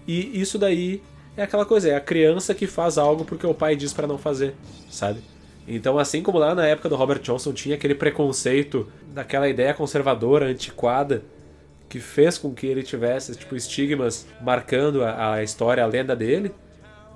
E 0.07 0.39
isso 0.39 0.59
daí 0.59 1.03
é 1.39 1.43
aquela 1.43 1.65
coisa, 1.65 1.89
é 1.89 1.97
a 1.97 2.03
criança 2.03 2.55
que 2.55 2.67
faz 2.67 2.99
algo 2.99 3.25
porque 3.25 3.47
o 3.47 3.55
pai 3.55 3.77
diz 3.77 3.95
para 3.95 4.07
não 4.07 4.19
fazer, 4.19 4.55
sabe? 4.91 5.21
Então, 5.67 5.99
assim 5.99 6.23
como 6.23 6.37
lá 6.37 6.55
na 6.55 6.67
época 6.67 6.91
do 6.91 6.97
Robert 6.97 7.21
Johnson 7.21 7.55
tinha 7.55 7.75
aquele 7.75 7.95
preconceito 7.95 8.87
daquela 9.09 9.49
ideia 9.49 9.73
conservadora, 9.73 10.45
antiquada, 10.45 11.23
que 11.89 11.99
fez 11.99 12.37
com 12.37 12.53
que 12.53 12.67
ele 12.67 12.83
tivesse 12.83 13.35
tipo 13.37 13.57
estigmas 13.57 14.27
marcando 14.43 15.03
a, 15.03 15.33
a 15.33 15.43
história, 15.43 15.83
a 15.83 15.87
lenda 15.87 16.15
dele, 16.15 16.53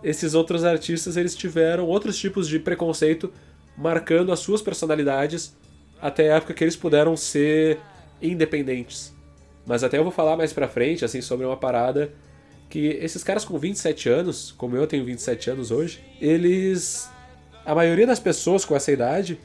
esses 0.03 0.35
outros 0.35 0.65
artistas 0.65 1.17
eles 1.17 1.35
tiveram 1.35 1.87
outros 1.87 2.19
tipos 2.19 2.49
de 2.49 2.59
preconceito 2.59 3.33
marcando 3.77 4.33
as 4.33 4.41
suas 4.41 4.61
personalidades 4.61 5.57
até 6.01 6.33
a 6.33 6.37
época 6.37 6.55
que 6.55 6.65
eles 6.65 6.77
puderam 6.77 7.17
ser 7.17 7.79
independentes. 8.21 9.13
Mas 9.67 9.85
até 9.85 9.99
eu 9.99 10.03
vou 10.03 10.13
falar 10.13 10.37
mais 10.37 10.53
pra 10.53 10.69
frente, 10.69 11.05
assim, 11.05 11.21
sobre 11.21 11.45
uma 11.45 11.57
parada 11.57 12.13
que 12.69 12.87
esses 13.01 13.23
caras 13.25 13.45
com 13.45 13.59
27 13.59 14.09
anos, 14.09 14.53
como 14.53 14.77
eu 14.77 14.87
tenho 14.87 15.05
27 15.05 15.51
anos 15.51 15.71
hoje, 15.71 16.03
eles. 16.21 17.09
A 17.65 17.75
maioria 17.75 18.07
das 18.07 18.19
pessoas 18.19 18.65
com 18.65 18.75
essa 18.75 18.91
idade 18.91 19.39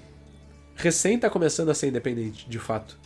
recém 0.75 1.19
tá 1.19 1.29
começando 1.29 1.69
a 1.69 1.73
ser 1.73 1.87
independente, 1.87 2.47
de 2.49 2.59
fato. 2.59 2.97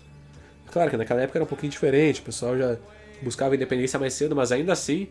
Claro 0.71 0.89
que 0.89 0.97
naquela 0.97 1.21
época 1.21 1.39
era 1.39 1.43
um 1.43 1.47
pouquinho 1.47 1.71
diferente, 1.71 2.21
o 2.21 2.23
pessoal 2.23 2.57
já 2.57 2.77
buscava 3.21 3.55
independência 3.55 3.97
mais 3.99 4.13
cedo, 4.13 4.35
mas 4.35 4.51
ainda 4.51 4.73
assim 4.73 5.07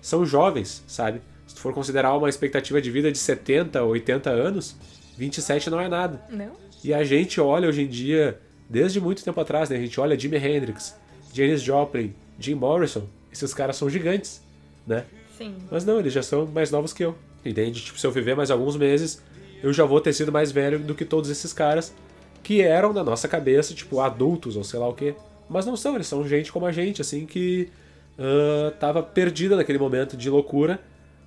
são 0.00 0.26
jovens, 0.26 0.82
sabe? 0.86 1.20
For 1.64 1.72
considerar 1.72 2.14
uma 2.14 2.28
expectativa 2.28 2.78
de 2.78 2.90
vida 2.90 3.10
de 3.10 3.16
70, 3.16 3.82
80 3.82 4.28
anos, 4.28 4.76
27 5.16 5.70
não 5.70 5.80
é 5.80 5.88
nada. 5.88 6.20
Não. 6.28 6.52
E 6.84 6.92
a 6.92 7.02
gente 7.02 7.40
olha 7.40 7.66
hoje 7.66 7.80
em 7.80 7.86
dia, 7.86 8.38
desde 8.68 9.00
muito 9.00 9.24
tempo 9.24 9.40
atrás, 9.40 9.70
né? 9.70 9.76
A 9.76 9.80
gente 9.80 9.98
olha 9.98 10.18
Jimi 10.18 10.36
Hendrix, 10.36 10.94
Janis 11.32 11.62
Joplin, 11.62 12.14
Jim 12.38 12.52
Morrison. 12.52 13.08
Esses 13.32 13.54
caras 13.54 13.76
são 13.76 13.88
gigantes, 13.88 14.42
né? 14.86 15.06
Sim. 15.38 15.54
Mas 15.70 15.86
não, 15.86 15.98
eles 15.98 16.12
já 16.12 16.22
são 16.22 16.44
mais 16.44 16.70
novos 16.70 16.92
que 16.92 17.02
eu. 17.02 17.16
Entende? 17.42 17.82
Tipo, 17.82 17.98
se 17.98 18.06
eu 18.06 18.10
viver 18.10 18.36
mais 18.36 18.50
alguns 18.50 18.76
meses, 18.76 19.22
eu 19.62 19.72
já 19.72 19.86
vou 19.86 20.02
ter 20.02 20.12
sido 20.12 20.30
mais 20.30 20.52
velho 20.52 20.78
do 20.78 20.94
que 20.94 21.06
todos 21.06 21.30
esses 21.30 21.54
caras 21.54 21.94
que 22.42 22.60
eram, 22.60 22.92
na 22.92 23.02
nossa 23.02 23.26
cabeça, 23.26 23.72
tipo, 23.72 24.00
adultos 24.00 24.54
ou 24.54 24.64
sei 24.64 24.78
lá 24.78 24.86
o 24.86 24.92
quê. 24.92 25.14
Mas 25.48 25.64
não 25.64 25.78
são, 25.78 25.94
eles 25.94 26.08
são 26.08 26.28
gente 26.28 26.52
como 26.52 26.66
a 26.66 26.72
gente, 26.72 27.00
assim, 27.00 27.24
que 27.24 27.70
uh, 28.18 28.70
tava 28.72 29.02
perdida 29.02 29.56
naquele 29.56 29.78
momento 29.78 30.14
de 30.14 30.28
loucura 30.28 30.78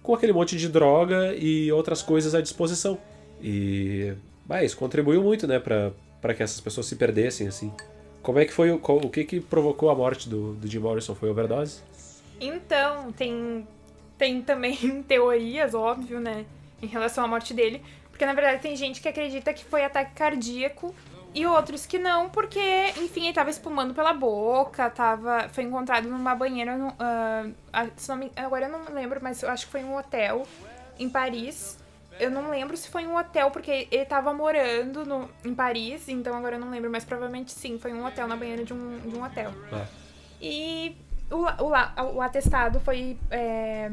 com 0.08 0.16
aquele 0.16 0.32
monte 0.32 0.56
de 0.56 0.70
droga 0.70 1.36
e 1.36 1.70
outras 1.70 2.02
coisas 2.02 2.34
à 2.34 2.40
disposição. 2.40 2.98
E 3.42 4.14
bah, 4.46 4.64
isso 4.64 4.78
contribuiu 4.78 5.22
muito, 5.22 5.46
né, 5.46 5.60
para 5.60 6.34
que 6.34 6.42
essas 6.42 6.62
pessoas 6.62 6.86
se 6.86 6.96
perdessem, 6.96 7.46
assim. 7.46 7.74
Como 8.24 8.40
é 8.40 8.46
que 8.46 8.54
foi, 8.54 8.72
o, 8.72 8.80
o 8.82 9.10
que 9.10 9.26
que 9.26 9.42
provocou 9.42 9.90
a 9.90 9.96
morte 9.96 10.30
do, 10.30 10.54
do 10.54 10.66
Jim 10.66 10.80
Morrison? 10.80 11.14
Foi 11.14 11.30
overdose? 11.30 11.82
Então, 12.40 13.12
tem, 13.12 13.68
tem 14.18 14.42
também 14.42 15.04
teorias, 15.06 15.74
óbvio, 15.74 16.22
né, 16.22 16.46
em 16.82 16.88
relação 16.88 17.26
à 17.26 17.28
morte 17.28 17.54
dele. 17.54 17.82
Porque, 18.10 18.26
na 18.26 18.34
verdade, 18.34 18.62
tem 18.62 18.78
gente 18.78 19.02
que 19.02 19.10
acredita 19.10 19.54
que 19.54 19.66
foi 19.66 19.84
ataque 19.84 20.14
cardíaco 20.16 20.96
e 21.38 21.46
outros 21.46 21.86
que 21.86 22.00
não, 22.00 22.30
porque, 22.30 22.60
enfim, 22.98 23.26
ele 23.26 23.34
tava 23.34 23.52
espumando 23.52 23.94
pela 23.94 24.12
boca, 24.12 24.90
tava, 24.90 25.48
foi 25.50 25.66
encontrado 25.66 26.10
numa 26.10 26.34
banheira, 26.34 26.76
uh, 26.76 28.16
me, 28.16 28.32
agora 28.36 28.66
eu 28.66 28.72
não 28.72 28.92
lembro, 28.92 29.20
mas 29.22 29.44
eu 29.44 29.50
acho 29.52 29.68
que 29.68 29.72
foi 29.72 29.82
em 29.82 29.86
um 29.86 29.96
hotel 29.96 30.48
em 30.98 31.08
Paris. 31.08 31.78
Eu 32.20 32.32
não 32.32 32.50
lembro 32.50 32.76
se 32.76 32.90
foi 32.90 33.04
em 33.04 33.08
um 33.08 33.16
hotel, 33.16 33.52
porque 33.52 33.88
ele 33.92 34.06
tava 34.06 34.34
morando 34.34 35.06
no, 35.06 35.30
em 35.46 35.54
Paris, 35.54 36.10
então 36.10 36.36
agora 36.36 36.56
eu 36.56 36.60
não 36.60 36.72
lembro, 36.72 36.90
mas 36.90 37.06
provavelmente 37.06 37.52
sim, 37.52 37.78
foi 37.78 37.92
em 37.92 37.94
um 37.94 38.04
hotel, 38.04 38.28
na 38.28 38.36
banheira 38.36 38.64
de 38.64 38.74
um, 38.74 38.98
de 38.98 39.16
um 39.16 39.24
hotel. 39.24 39.54
É. 39.72 39.86
E 40.42 40.98
o, 41.30 41.46
o, 41.64 42.16
o 42.16 42.22
atestado 42.24 42.80
foi 42.80 43.16
é, 43.30 43.92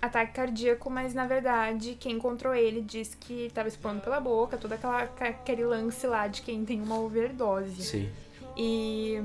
ataque 0.00 0.32
cardíaco, 0.32 0.88
mas 0.88 1.12
na 1.12 1.26
verdade 1.26 1.96
quem 1.98 2.14
encontrou 2.16 2.54
ele 2.54 2.80
disse 2.80 3.16
que 3.16 3.46
estava 3.46 3.68
expondo 3.68 4.00
pela 4.00 4.20
boca, 4.20 4.56
todo 4.56 4.72
aquela, 4.72 5.02
aquele 5.02 5.64
lance 5.64 6.06
lá 6.06 6.26
de 6.26 6.42
quem 6.42 6.64
tem 6.64 6.80
uma 6.80 6.98
overdose. 6.98 7.82
Sim. 7.82 8.10
E 8.56 9.16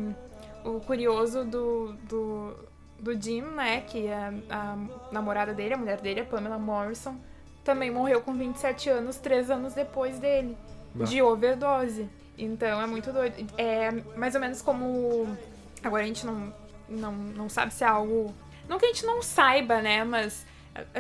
o 0.64 0.80
curioso 0.80 1.44
do, 1.44 1.94
do, 2.04 2.56
do 3.00 3.22
Jim, 3.22 3.42
né, 3.42 3.82
que 3.82 4.08
a, 4.10 4.34
a 4.50 4.78
namorada 5.12 5.54
dele, 5.54 5.74
a 5.74 5.78
mulher 5.78 6.00
dele, 6.00 6.22
a 6.22 6.26
Pamela 6.26 6.58
Morrison, 6.58 7.16
também 7.64 7.90
morreu 7.90 8.22
com 8.22 8.34
27 8.34 8.90
anos, 8.90 9.18
três 9.18 9.50
anos 9.50 9.74
depois 9.74 10.20
dele, 10.20 10.58
de 10.96 11.22
overdose. 11.22 12.10
Então 12.38 12.82
é 12.82 12.88
muito 12.88 13.12
doido. 13.12 13.36
É 13.58 13.92
mais 14.18 14.36
ou 14.36 14.42
menos 14.42 14.62
como. 14.62 15.38
Agora 15.84 16.04
a 16.04 16.06
gente 16.06 16.26
não, 16.26 16.54
não, 16.90 17.12
não 17.14 17.50
sabe 17.50 17.74
se 17.74 17.84
é 17.84 17.88
algo. 17.88 18.34
Não 18.68 18.80
que 18.80 18.86
a 18.86 18.88
gente 18.90 19.06
não 19.06 19.22
saiba, 19.22 19.82
né? 19.82 20.04
Mas 20.04 20.46
é, 20.46 20.53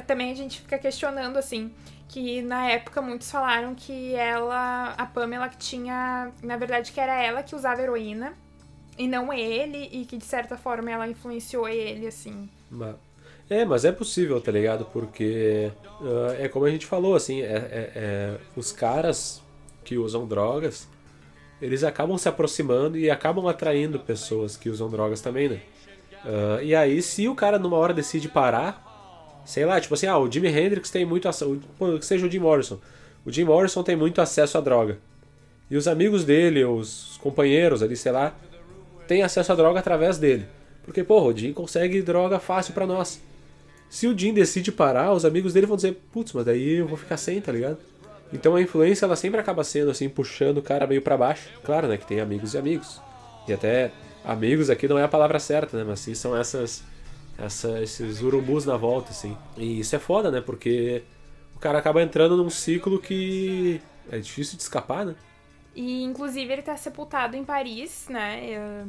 também 0.05 0.31
a 0.31 0.35
gente 0.35 0.61
fica 0.61 0.77
questionando, 0.77 1.37
assim, 1.37 1.73
que 2.07 2.41
na 2.41 2.69
época 2.69 3.01
muitos 3.01 3.29
falaram 3.31 3.73
que 3.73 4.13
ela, 4.13 4.93
a 4.97 5.05
Pamela, 5.05 5.49
que 5.49 5.57
tinha, 5.57 6.31
na 6.43 6.57
verdade, 6.57 6.91
que 6.91 6.99
era 6.99 7.21
ela 7.21 7.41
que 7.41 7.55
usava 7.55 7.81
heroína 7.81 8.33
e 8.97 9.07
não 9.07 9.33
ele, 9.33 9.89
e 9.91 10.05
que 10.05 10.17
de 10.17 10.25
certa 10.25 10.55
forma 10.55 10.91
ela 10.91 11.07
influenciou 11.07 11.67
ele, 11.67 12.07
assim. 12.07 12.49
É, 13.49 13.65
mas 13.65 13.83
é 13.83 13.91
possível, 13.91 14.39
tá 14.39 14.51
ligado? 14.51 14.85
Porque 14.85 15.71
uh, 16.01 16.33
é 16.39 16.47
como 16.47 16.65
a 16.65 16.69
gente 16.69 16.85
falou, 16.85 17.15
assim, 17.15 17.41
é, 17.41 17.45
é, 17.45 17.91
é, 17.95 18.37
os 18.55 18.71
caras 18.71 19.41
que 19.83 19.97
usam 19.97 20.27
drogas, 20.27 20.87
eles 21.61 21.83
acabam 21.83 22.17
se 22.17 22.29
aproximando 22.29 22.97
e 22.97 23.09
acabam 23.09 23.47
atraindo 23.47 23.99
pessoas 23.99 24.55
que 24.55 24.69
usam 24.69 24.89
drogas 24.89 25.21
também, 25.21 25.49
né? 25.49 25.61
Uh, 26.23 26.63
e 26.63 26.73
aí, 26.73 27.01
se 27.01 27.27
o 27.27 27.35
cara 27.35 27.59
numa 27.59 27.77
hora 27.77 27.93
decide 27.93 28.29
parar, 28.29 28.82
sei 29.45 29.65
lá, 29.65 29.79
tipo 29.79 29.93
assim, 29.93 30.07
ah, 30.07 30.17
o 30.17 30.31
Jimi 30.31 30.47
Hendrix 30.47 30.89
tem 30.89 31.05
muito 31.05 31.27
acesso, 31.27 31.59
que 31.99 32.05
seja 32.05 32.25
o 32.25 32.31
Jim 32.31 32.39
Morrison. 32.39 32.79
O 33.25 33.31
Jim 33.31 33.43
Morrison 33.43 33.83
tem 33.83 33.95
muito 33.95 34.21
acesso 34.21 34.57
à 34.57 34.61
droga. 34.61 34.97
E 35.69 35.77
os 35.77 35.87
amigos 35.87 36.23
dele, 36.23 36.63
os 36.65 37.17
companheiros 37.21 37.81
ali, 37.81 37.95
sei 37.95 38.11
lá, 38.11 38.35
têm 39.07 39.23
acesso 39.23 39.51
à 39.51 39.55
droga 39.55 39.79
através 39.79 40.17
dele. 40.17 40.45
Porque, 40.83 41.03
porra, 41.03 41.27
o 41.27 41.37
Jim 41.37 41.53
consegue 41.53 42.01
droga 42.01 42.39
fácil 42.39 42.73
para 42.73 42.85
nós. 42.85 43.21
Se 43.89 44.07
o 44.07 44.17
Jim 44.17 44.33
decide 44.33 44.71
parar, 44.71 45.13
os 45.13 45.23
amigos 45.23 45.53
dele 45.53 45.67
vão 45.67 45.75
dizer, 45.75 45.97
putz, 46.11 46.33
mas 46.33 46.45
daí 46.45 46.75
eu 46.75 46.87
vou 46.87 46.97
ficar 46.97 47.17
sem, 47.17 47.39
tá 47.39 47.51
ligado? 47.51 47.77
Então 48.33 48.55
a 48.55 48.61
influência 48.61 49.05
ela 49.05 49.15
sempre 49.15 49.39
acaba 49.39 49.63
sendo 49.63 49.91
assim, 49.91 50.09
puxando 50.09 50.57
o 50.57 50.61
cara 50.61 50.87
meio 50.87 51.01
para 51.01 51.15
baixo. 51.15 51.47
Claro, 51.63 51.87
né, 51.87 51.97
que 51.97 52.05
tem 52.05 52.19
amigos 52.19 52.55
e 52.55 52.57
amigos. 52.57 52.99
E 53.47 53.53
até 53.53 53.91
amigos 54.25 54.69
aqui 54.69 54.87
não 54.87 54.97
é 54.97 55.03
a 55.03 55.07
palavra 55.07 55.37
certa, 55.37 55.77
né, 55.77 55.83
mas 55.87 55.99
sim 55.99 56.15
são 56.15 56.35
essas 56.35 56.83
essa, 57.37 57.81
esses 57.81 58.21
urubus 58.21 58.65
na 58.65 58.77
volta, 58.77 59.11
assim. 59.11 59.37
E 59.57 59.79
isso 59.79 59.95
é 59.95 59.99
foda, 59.99 60.31
né? 60.31 60.41
Porque 60.41 61.03
o 61.55 61.59
cara 61.59 61.79
acaba 61.79 62.01
entrando 62.01 62.37
num 62.37 62.49
ciclo 62.49 62.99
que 62.99 63.81
é 64.11 64.17
difícil 64.17 64.57
de 64.57 64.63
escapar, 64.63 65.05
né? 65.05 65.15
E 65.75 66.03
inclusive 66.03 66.51
ele 66.51 66.61
tá 66.61 66.77
sepultado 66.77 67.35
em 67.35 67.43
Paris, 67.43 68.07
né? 68.09 68.85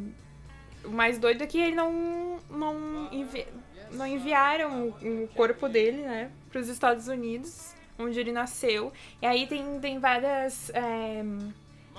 O 0.84 0.90
mais 0.90 1.18
doido 1.18 1.42
é 1.42 1.47
que 1.47 1.59
ele 1.59 1.74
não, 1.74 2.38
não, 2.51 3.09
envi 3.11 3.47
não 3.95 4.07
enviaram 4.07 4.88
o 4.88 5.28
corpo 5.34 5.68
dele, 5.68 6.03
né, 6.03 6.30
para 6.51 6.61
os 6.61 6.68
Estados 6.68 7.09
Unidos, 7.09 7.74
onde 7.99 8.18
ele 8.18 8.32
nasceu. 8.32 8.92
E 9.22 9.26
aí 9.26 9.47
tem, 9.47 9.80
tem 9.80 9.99
várias 9.99 10.70
é, 10.70 11.22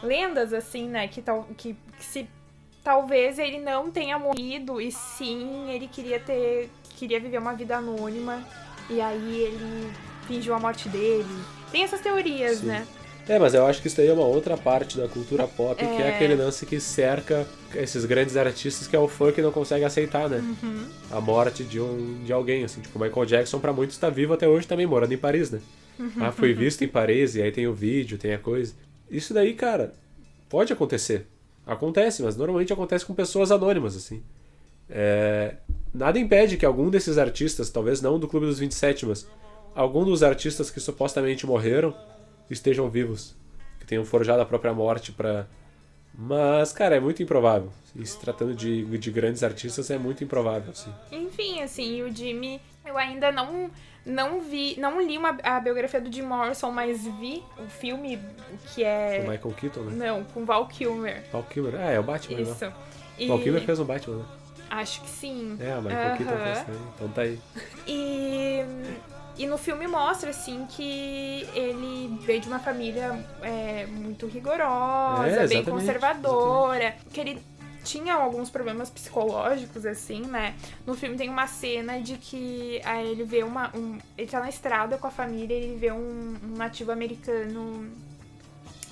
lendas, 0.03 0.53
assim, 0.53 0.87
né, 0.87 1.07
que, 1.07 1.21
tal, 1.21 1.43
que, 1.57 1.75
que 1.97 2.05
se 2.05 2.27
talvez 2.85 3.39
ele 3.39 3.59
não 3.59 3.89
tenha 3.89 4.19
morrido 4.19 4.79
e 4.79 4.91
sim 4.91 5.71
ele 5.71 5.87
queria 5.87 6.19
ter 6.19 6.69
queria 6.95 7.19
viver 7.19 7.39
uma 7.39 7.53
vida 7.53 7.75
anônima 7.75 8.47
e 8.89 9.01
aí 9.01 9.41
ele 9.41 9.91
fingiu 10.27 10.53
a 10.53 10.59
morte 10.59 10.87
dele. 10.87 11.25
Tem 11.71 11.83
essas 11.83 11.99
teorias, 11.99 12.59
sim. 12.59 12.67
né? 12.67 12.87
É, 13.27 13.39
mas 13.39 13.55
eu 13.55 13.65
acho 13.65 13.81
que 13.81 13.87
isso 13.87 13.99
aí 13.99 14.07
é 14.07 14.13
uma 14.13 14.25
outra 14.25 14.55
parte 14.55 14.97
da 14.97 15.07
cultura 15.07 15.47
pop, 15.47 15.83
é... 15.83 15.95
que 15.95 16.01
é 16.03 16.15
aquele 16.15 16.35
lance 16.35 16.63
que 16.63 16.79
cerca 16.79 17.47
esses 17.73 18.05
grandes 18.05 18.37
artistas 18.37 18.87
que 18.87 18.95
é 18.95 18.99
o 18.99 19.07
fã 19.07 19.31
que 19.31 19.41
não 19.41 19.51
consegue 19.51 19.83
aceitar, 19.83 20.29
né? 20.29 20.37
Uhum. 20.37 20.85
A 21.09 21.19
morte 21.19 21.63
de, 21.63 21.81
um, 21.81 22.23
de 22.23 22.31
alguém, 22.31 22.63
assim. 22.63 22.81
Tipo, 22.81 22.99
Michael 22.99 23.25
Jackson, 23.25 23.59
para 23.59 23.73
muitos, 23.73 23.97
tá 23.97 24.11
vivo 24.11 24.33
até 24.33 24.47
hoje 24.47 24.67
também, 24.67 24.85
morando 24.85 25.11
em 25.11 25.17
Paris, 25.17 25.49
né? 25.49 25.59
ah, 26.21 26.31
foi 26.31 26.53
visto 26.53 26.83
em 26.83 26.87
Paris 26.87 27.35
e 27.35 27.41
aí 27.41 27.51
tem 27.51 27.67
o 27.67 27.73
vídeo, 27.73 28.17
tem 28.17 28.33
a 28.33 28.37
coisa. 28.37 28.75
Isso 29.09 29.33
daí, 29.33 29.55
cara, 29.55 29.91
pode 30.47 30.71
acontecer. 30.71 31.25
Acontece, 31.65 32.21
mas 32.21 32.35
normalmente 32.35 32.71
acontece 32.71 33.05
com 33.05 33.13
pessoas 33.13 33.51
anônimas, 33.51 33.95
assim. 33.95 34.23
É, 34.89 35.55
nada 35.93 36.19
impede 36.19 36.57
que 36.57 36.65
algum 36.65 36.89
desses 36.89 37.17
artistas, 37.17 37.69
talvez 37.69 38.01
não 38.01 38.19
do 38.19 38.27
Clube 38.27 38.45
dos 38.45 38.59
27, 38.59 39.05
mas 39.05 39.27
algum 39.73 40.05
dos 40.05 40.21
artistas 40.21 40.69
que 40.69 40.79
supostamente 40.79 41.45
morreram 41.45 41.95
estejam 42.49 42.89
vivos, 42.89 43.35
que 43.79 43.85
tenham 43.85 44.05
forjado 44.05 44.41
a 44.41 44.45
própria 44.45 44.73
morte 44.73 45.11
para 45.11 45.47
mas, 46.17 46.71
cara, 46.71 46.95
é 46.95 46.99
muito 46.99 47.21
improvável. 47.21 47.69
E 47.95 48.05
se 48.05 48.17
tratando 48.19 48.55
de, 48.55 48.85
de 48.97 49.11
grandes 49.11 49.43
artistas, 49.43 49.89
é 49.89 49.97
muito 49.97 50.23
improvável, 50.23 50.73
sim. 50.73 50.91
Enfim, 51.11 51.61
assim, 51.61 52.01
o 52.03 52.13
Jimmy, 52.13 52.61
eu 52.85 52.97
ainda 52.97 53.31
não 53.31 53.69
não 54.05 54.39
vi, 54.39 54.79
não 54.79 55.01
li 55.01 55.17
uma, 55.17 55.37
a 55.43 55.59
biografia 55.59 55.99
do 55.99 56.13
Jim 56.13 56.21
Morrison, 56.21 56.71
mas 56.71 57.05
vi 57.05 57.43
o 57.57 57.67
filme 57.67 58.19
que 58.67 58.83
é. 58.83 59.21
Com 59.23 59.31
Michael 59.31 59.55
Keaton, 59.55 59.79
né? 59.81 60.07
Não, 60.07 60.23
com 60.23 60.45
Val 60.45 60.67
Kilmer. 60.67 61.23
Val 61.31 61.43
Kilmer, 61.43 61.75
ah, 61.75 61.91
é 61.91 61.99
o 61.99 62.03
Batman, 62.03 62.41
Isso. 62.41 62.65
Né? 62.65 62.73
E... 63.17 63.27
Val 63.27 63.39
Kilmer 63.39 63.61
fez 63.61 63.79
um 63.79 63.85
Batman, 63.85 64.17
né? 64.17 64.25
Acho 64.69 65.01
que 65.01 65.09
sim. 65.09 65.57
É, 65.59 65.75
o 65.75 65.81
Michael 65.81 66.07
Aham. 66.07 66.17
Keaton 66.17 66.37
fez 66.43 66.59
também, 66.59 66.81
então 66.95 67.09
tá 67.09 67.21
aí. 67.21 67.39
E, 67.87 68.65
e 69.37 69.47
no 69.47 69.57
filme 69.57 69.87
mostra, 69.87 70.29
assim, 70.31 70.65
que 70.69 71.47
ele 71.53 72.17
veio 72.21 72.41
de 72.41 72.47
uma 72.47 72.59
família 72.59 73.23
é, 73.41 73.85
muito 73.85 74.27
rigorosa, 74.27 75.27
É, 75.27 75.47
bem 75.47 75.59
exatamente, 75.59 75.69
conservadora, 75.71 76.95
que 77.13 77.19
ele 77.19 77.41
tinha 77.85 78.15
alguns 78.15 78.49
problemas 78.49 78.89
psicológicos, 78.89 79.85
assim, 79.85 80.21
né? 80.21 80.55
No 80.85 80.95
filme 80.95 81.15
tem 81.15 81.29
uma 81.29 81.47
cena 81.47 82.01
de 82.01 82.17
que 82.17 82.81
aí 82.83 83.07
ele 83.11 83.23
vê 83.23 83.43
uma. 83.43 83.71
Um, 83.75 83.97
ele 84.17 84.27
tá 84.29 84.39
na 84.39 84.49
estrada 84.49 84.97
com 84.97 85.07
a 85.07 85.11
família 85.11 85.53
ele 85.55 85.77
vê 85.77 85.91
um, 85.91 86.35
um 86.43 86.57
nativo 86.57 86.91
americano 86.91 87.89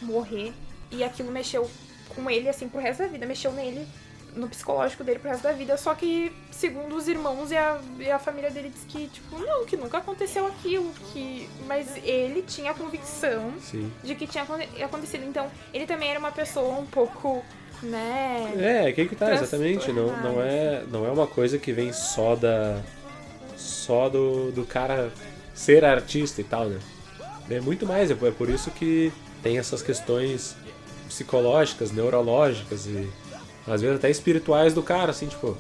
morrer. 0.02 0.54
E 0.92 1.04
aquilo 1.04 1.32
mexeu 1.32 1.70
com 2.16 2.30
ele, 2.30 2.48
assim, 2.48 2.70
pro 2.70 2.80
resto 2.80 3.02
da 3.04 3.08
vida. 3.10 3.26
Mexeu 3.26 3.52
nele, 3.52 3.88
no 4.36 4.48
psicológico 4.48 5.04
dele 5.04 5.18
pro 5.20 5.30
resto 5.30 5.44
da 5.44 5.52
vida. 5.54 5.76
Só 5.78 5.96
que, 5.96 6.32
segundo 6.52 6.96
os 6.96 7.08
irmãos 7.08 7.50
e 7.52 7.58
a, 7.58 7.82
e 8.00 8.12
a 8.12 8.20
família 8.20 8.52
dele, 8.52 8.70
diz 8.70 8.84
que, 8.84 9.08
tipo, 9.08 9.40
não, 9.40 9.66
que 9.66 9.76
nunca 9.76 9.98
aconteceu 9.98 10.46
aquilo. 10.46 10.92
que 11.12 11.50
Mas 11.66 11.98
ele 11.98 12.44
tinha 12.44 12.72
a 12.72 12.74
convicção 12.76 13.54
Sim. 13.60 13.92
de 14.04 14.14
que 14.14 14.28
tinha 14.28 14.44
aconte- 14.44 14.84
acontecido. 14.84 15.26
Então, 15.26 15.50
ele 15.74 15.88
também 15.88 16.10
era 16.10 16.20
uma 16.20 16.32
pessoa 16.32 16.78
um 16.78 16.86
pouco, 16.86 17.44
né? 17.84 18.54
É, 18.88 18.92
que 18.92 19.06
que 19.06 19.16
tá, 19.16 19.34
exatamente. 19.34 19.92
Não, 19.92 20.08
não, 20.22 20.42
é, 20.42 20.84
não 20.92 21.06
é 21.06 21.12
uma 21.12 21.28
coisa 21.28 21.58
que 21.58 21.72
vem 21.72 21.92
só 21.94 22.36
da. 22.36 22.80
só 23.56 24.10
do, 24.10 24.52
do 24.52 24.64
cara 24.66 25.12
ser 25.54 25.86
artista 25.86 26.42
e 26.42 26.44
tal, 26.44 26.66
né? 26.66 26.80
É 27.50 27.60
muito 27.60 27.86
mais, 27.86 28.10
é 28.10 28.16
por- 28.16 28.28
é 28.28 28.32
por 28.32 28.50
isso 28.50 28.72
que 28.72 29.12
tem 29.42 29.58
essas 29.58 29.82
questões 29.82 30.56
psicológicas, 31.08 31.92
neurológicas 31.92 32.86
e 32.88 33.08
às 33.68 33.82
vezes 33.82 33.98
até 33.98 34.10
espirituais 34.10 34.74
do 34.74 34.82
cara, 34.84 35.12
assim, 35.12 35.28
tipo. 35.28 35.58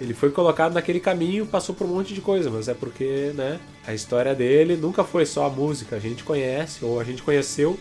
Ele 0.00 0.14
foi 0.14 0.30
colocado 0.30 0.74
naquele 0.74 1.00
caminho, 1.00 1.44
passou 1.44 1.74
por 1.74 1.84
um 1.84 1.90
monte 1.90 2.14
de 2.14 2.20
coisa, 2.20 2.48
mas 2.48 2.68
é 2.68 2.74
porque, 2.74 3.32
né, 3.34 3.58
a 3.84 3.92
história 3.92 4.32
dele 4.32 4.76
nunca 4.76 5.02
foi 5.02 5.26
só 5.26 5.46
a 5.46 5.50
música. 5.50 5.96
A 5.96 5.98
gente 5.98 6.22
conhece, 6.22 6.84
ou 6.84 7.00
a 7.00 7.04
gente 7.04 7.20
conheceu 7.20 7.76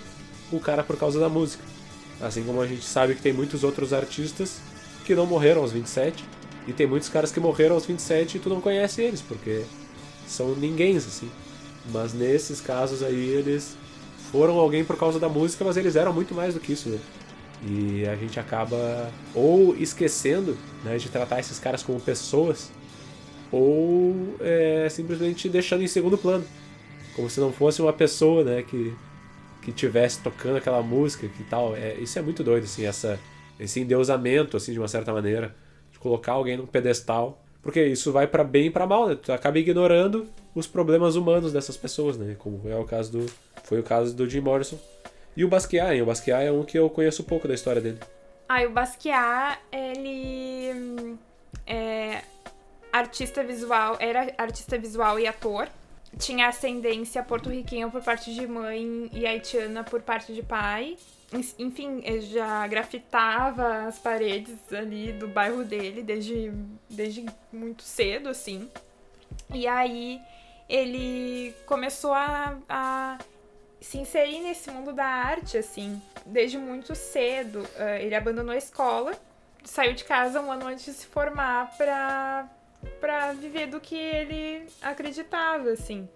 o 0.52 0.60
cara 0.60 0.84
por 0.84 0.98
causa 0.98 1.20
da 1.20 1.30
música. 1.30 1.64
Assim 2.22 2.44
como 2.44 2.62
a 2.62 2.68
gente 2.68 2.84
sabe 2.84 3.16
que 3.16 3.22
tem 3.22 3.34
muitos 3.34 3.64
outros 3.64 3.94
artistas 3.94 4.60
que 5.06 5.16
não 5.16 5.26
morreram 5.26 5.62
aos 5.62 5.72
27, 5.72 6.24
e 6.68 6.74
tem 6.74 6.86
muitos 6.86 7.08
caras 7.08 7.32
que 7.32 7.40
morreram 7.40 7.76
aos 7.76 7.86
27 7.86 8.38
e 8.38 8.40
tu 8.40 8.50
não 8.50 8.60
conhece 8.60 9.02
eles, 9.02 9.22
porque 9.22 9.64
são 10.28 10.54
ninguém, 10.54 10.98
assim. 10.98 11.30
Mas 11.92 12.14
nesses 12.14 12.60
casos 12.60 13.02
aí, 13.02 13.30
eles 13.30 13.78
foram 14.32 14.60
alguém 14.60 14.84
por 14.84 14.98
causa 14.98 15.18
da 15.18 15.30
música, 15.30 15.64
mas 15.64 15.78
eles 15.78 15.96
eram 15.96 16.12
muito 16.12 16.36
mais 16.36 16.54
do 16.54 16.60
que 16.60 16.74
isso, 16.74 16.90
né? 16.90 17.00
E 17.66 18.06
a 18.06 18.16
gente 18.16 18.40
acaba 18.40 19.10
ou 19.34 19.76
esquecendo 19.78 20.58
né, 20.84 20.98
de 20.98 21.10
tratar 21.10 21.40
esses 21.40 21.58
caras 21.58 21.82
como 21.82 22.00
pessoas, 22.00 22.70
ou 23.52 24.36
é, 24.42 24.88
simplesmente 24.90 25.48
deixando 25.48 25.84
em 25.84 25.88
segundo 25.88 26.18
plano. 26.18 26.44
Como 27.16 27.30
se 27.30 27.40
não 27.40 27.52
fosse 27.52 27.82
uma 27.82 27.94
pessoa, 27.94 28.44
né, 28.44 28.62
que, 28.62 28.94
que 29.62 29.72
tivesse 29.72 30.22
tocando 30.22 30.58
aquela 30.58 30.82
música 30.82 31.28
que 31.28 31.44
tal. 31.44 31.76
É, 31.76 31.96
isso 31.96 32.18
é 32.18 32.22
muito 32.22 32.44
doido, 32.44 32.64
assim, 32.64 32.86
essa, 32.86 33.20
esse 33.60 33.80
endeusamento, 33.80 34.58
assim, 34.58 34.74
de 34.74 34.80
uma 34.80 34.88
certa 34.88 35.14
maneira, 35.14 35.56
de 35.92 36.00
colocar 36.00 36.34
alguém 36.34 36.58
num 36.58 36.66
pedestal. 36.66 37.44
Porque 37.62 37.84
isso 37.84 38.12
vai 38.12 38.28
para 38.28 38.44
bem 38.44 38.68
e 38.68 38.70
para 38.70 38.88
mal, 38.88 39.10
né? 39.10 39.16
Tu 39.16 39.32
acaba 39.32 39.60
ignorando 39.60 40.28
os 40.56 40.66
problemas 40.66 41.16
humanos 41.16 41.52
dessas 41.52 41.76
pessoas, 41.76 42.18
né? 42.18 42.36
Como 42.40 42.62
é 42.70 42.76
o 42.76 42.86
caso 42.86 43.12
do 43.12 43.26
foi 43.68 43.80
o 43.80 43.84
caso 43.84 44.16
do 44.16 44.30
Jim 44.30 44.40
Morrison. 44.40 44.80
E 45.36 45.44
o 45.44 45.50
Basquiat, 45.50 45.94
hein? 45.94 46.02
o 46.02 46.06
Basquiat 46.06 46.46
é 46.46 46.52
um 46.52 46.64
que 46.64 46.80
eu 46.80 46.90
conheço 46.90 47.24
pouco 47.24 47.48
da 47.48 47.54
história 47.54 47.82
dele. 47.82 48.00
Aí 48.48 48.66
o 48.66 48.72
Basquiat, 48.72 49.60
ele 49.72 50.72
hum, 50.74 51.18
é 51.66 52.22
artista 52.92 53.44
visual, 53.44 53.98
era 54.00 54.34
artista 54.38 54.78
visual 54.78 55.20
e 55.20 55.28
ator. 55.28 55.68
Tinha 56.20 56.48
ascendência 56.48 57.22
porto-riquenha 57.24 57.88
por 57.90 58.02
parte 58.04 58.34
de 58.34 58.48
mãe 58.48 59.10
e 59.14 59.26
haitiana 59.28 59.84
por 59.84 60.02
parte 60.02 60.34
de 60.34 60.42
pai. 60.42 60.98
En- 61.32 61.46
Enfim, 61.66 62.02
já 62.22 62.66
grafitava 62.68 63.84
as 63.88 64.00
paredes 64.00 64.56
ali 64.74 65.12
do 65.14 65.28
bairro 65.28 65.64
dele 65.64 66.02
desde, 66.02 66.52
desde 66.90 67.26
muito 67.52 67.84
cedo, 67.84 68.30
assim. 68.30 68.70
E 69.54 69.68
aí 69.68 70.20
ele 70.68 71.54
começou 71.66 72.14
a, 72.14 72.58
a 72.68 73.18
se 73.80 73.98
inserir 74.00 74.40
nesse 74.40 74.72
mundo 74.72 74.92
da 74.94 75.06
arte, 75.06 75.58
assim, 75.58 76.02
desde 76.26 76.58
muito 76.58 76.96
cedo. 76.96 77.66
Eh, 77.76 78.06
ele 78.06 78.16
abandonou 78.16 78.54
a 78.54 78.58
escola, 78.58 79.12
saiu 79.64 79.94
de 79.94 80.04
casa 80.04 80.42
um 80.42 80.52
ano 80.52 80.66
antes 80.68 80.86
de 80.86 80.94
se 80.94 81.06
formar 81.06 81.76
pra, 81.78 82.50
pra 83.00 83.34
viver 83.34 83.68
do 83.68 83.80
que 83.80 83.96
ele 83.96 84.68
acreditava, 84.82 85.70
assim. 85.72 86.08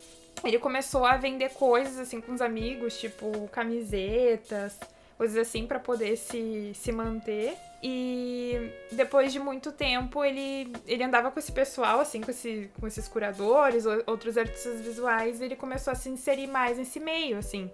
Ele 0.44 0.58
começou 0.58 1.06
a 1.06 1.18
vender 1.18 1.50
coisas, 1.50 2.00
assim, 2.00 2.20
com 2.20 2.34
os 2.34 2.42
amigos, 2.42 3.00
tipo 3.00 3.48
camisetas, 3.50 4.80
coisas 5.18 5.38
assim, 5.38 5.68
pra 5.68 5.80
poder 5.80 6.16
se, 6.18 6.72
se 6.74 6.92
manter. 6.92 7.56
E 7.84 8.72
depois 8.92 9.34
de 9.34 9.40
muito 9.40 9.72
tempo, 9.72 10.24
ele, 10.24 10.72
ele 10.88 11.04
andava 11.04 11.32
com 11.32 11.40
esse 11.40 11.52
pessoal, 11.52 12.00
assim, 12.00 12.22
com, 12.22 12.30
esse, 12.32 12.70
com 12.80 12.88
esses 12.88 13.08
curadores, 13.08 13.86
ou- 13.86 14.04
outros 14.08 14.38
artistas 14.38 14.82
visuais, 14.82 15.42
e 15.42 15.46
ele 15.46 15.56
começou 15.56 15.92
a 15.92 15.96
se 15.96 16.10
inserir 16.10 16.48
mais 16.48 16.78
nesse 16.78 17.00
meio, 17.00 17.38
assim. 17.38 17.72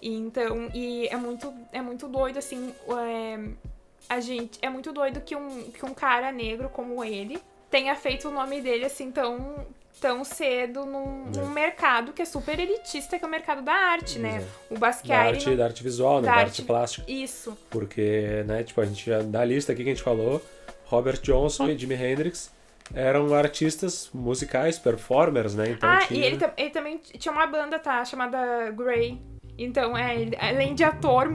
E 0.00 0.14
então, 0.14 0.70
e 0.74 1.08
é 1.08 1.16
muito, 1.16 1.52
é 1.72 1.82
muito 1.82 2.08
doido, 2.08 2.38
assim, 2.38 2.74
é, 2.98 3.38
a 4.08 4.18
gente, 4.20 4.58
é 4.62 4.70
muito 4.70 4.92
doido 4.92 5.20
que 5.20 5.36
um, 5.36 5.70
que 5.70 5.84
um 5.84 5.92
cara 5.92 6.32
negro 6.32 6.70
como 6.70 7.04
ele 7.04 7.38
tenha 7.70 7.94
feito 7.94 8.28
o 8.28 8.30
nome 8.30 8.60
dele, 8.60 8.84
assim, 8.84 9.10
tão, 9.10 9.66
tão 10.00 10.24
cedo 10.24 10.84
num, 10.84 11.26
É. 11.34 11.38
num 11.38 11.48
mercado 11.50 12.12
que 12.12 12.22
é 12.22 12.24
super 12.24 12.58
elitista, 12.58 13.18
que 13.18 13.24
é 13.24 13.28
o 13.28 13.30
mercado 13.30 13.62
da 13.62 13.72
arte, 13.72 14.18
né? 14.18 14.36
Exato. 14.38 14.46
O 14.70 14.74
Da 14.74 14.80
Basquiat, 14.80 15.20
ele 15.28 15.36
arte, 15.36 15.50
não- 15.50 15.56
da 15.56 15.64
arte 15.64 15.82
visual, 15.82 16.16
né? 16.20 16.26
da 16.28 16.34
Da, 16.34 16.38
arte- 16.40 16.48
arte 16.48 16.62
plástica. 16.62 17.10
Isso. 17.10 17.56
Porque, 17.70 18.42
né, 18.46 18.62
tipo, 18.64 18.80
a 18.80 18.84
gente 18.84 19.06
já 19.08 19.22
da 19.22 19.44
lista 19.44 19.72
aqui 19.72 19.82
que 19.84 19.90
a 19.90 19.94
gente 19.94 20.02
falou, 20.04 20.42
Robert 20.86 21.20
Johnson 21.22 21.68
e 21.68 21.78
Jimi 21.78 21.94
Hendrix 21.94 22.50
eram 22.92 23.32
artistas 23.34 24.10
musicais, 24.12 24.76
performers, 24.78 25.54
né? 25.54 25.68
Então 25.70 25.88
ah, 25.88 25.98
tinha... 26.06 26.18
e 26.20 26.24
ele, 26.24 26.44
ele 26.56 26.70
também 26.70 26.98
tinha 26.98 27.30
uma 27.30 27.46
banda, 27.46 27.78
tá? 27.78 28.04
Chamada 28.04 28.70
Grey. 28.72 29.20
Então, 29.56 29.96
é, 29.96 30.16
ele- 30.18 30.36
além 30.40 30.74
de 30.74 30.82
ator, 30.82 31.28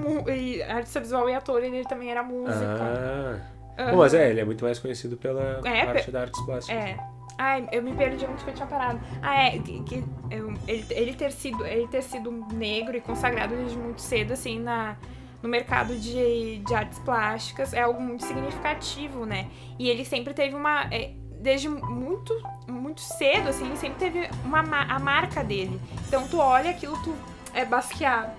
artista 0.67 0.99
visual 0.99 1.29
e 1.29 1.33
ator, 1.33 1.63
ele 1.63 1.83
também 1.85 2.09
era 2.11 2.23
músico. 2.23 2.59
Ah. 2.65 3.39
Bom, 3.77 3.97
mas 3.97 4.13
é, 4.13 4.29
ele 4.29 4.39
é 4.39 4.45
muito 4.45 4.63
mais 4.63 4.79
conhecido 4.79 5.17
pela 5.17 5.61
É, 5.65 5.81
arte 5.81 6.11
da 6.11 6.21
artes 6.21 6.41
plásticas. 6.45 6.83
É. 6.83 6.97
Ai, 7.37 7.67
eu 7.71 7.83
me 7.83 7.93
perdi 7.93 8.25
muito 8.25 8.43
que 8.45 8.49
eu 8.51 8.53
tinha 8.53 8.67
parado. 8.67 8.99
Ah, 9.21 9.43
é. 9.47 9.59
Que, 9.59 9.83
que- 9.83 10.03
eu- 10.31 10.53
ele, 10.67 10.85
ele 10.91 11.13
ter 11.13 11.31
sido, 11.33 11.65
ele 11.65 11.87
ter 11.87 12.01
sido 12.01 12.31
negro 12.53 12.95
e 12.95 13.01
consagrado 13.01 13.55
desde 13.55 13.77
muito 13.77 14.01
cedo, 14.01 14.31
assim, 14.31 14.57
na, 14.59 14.95
no 15.43 15.49
mercado 15.49 15.95
de, 15.97 16.59
de 16.59 16.73
artes 16.73 16.97
plásticas 16.99 17.73
é 17.73 17.81
algo 17.81 18.01
muito 18.01 18.23
significativo, 18.25 19.25
né? 19.25 19.47
E 19.77 19.89
ele 19.89 20.05
sempre 20.05 20.33
teve 20.33 20.55
uma. 20.55 20.85
é, 20.91 21.11
desde 21.41 21.67
muito, 21.69 22.33
muito 22.67 23.01
cedo, 23.01 23.49
assim, 23.49 23.65
ele 23.67 23.77
sempre 23.77 23.99
teve 23.99 24.29
uma, 24.45 24.63
ma- 24.63 24.85
a 24.89 24.97
marca 24.97 25.43
dele. 25.43 25.79
Então 26.07 26.25
tu 26.27 26.39
olha 26.39 26.69
aquilo, 26.71 26.97
tu 27.03 27.13
é 27.55 27.65
Basquiat, 27.65 28.29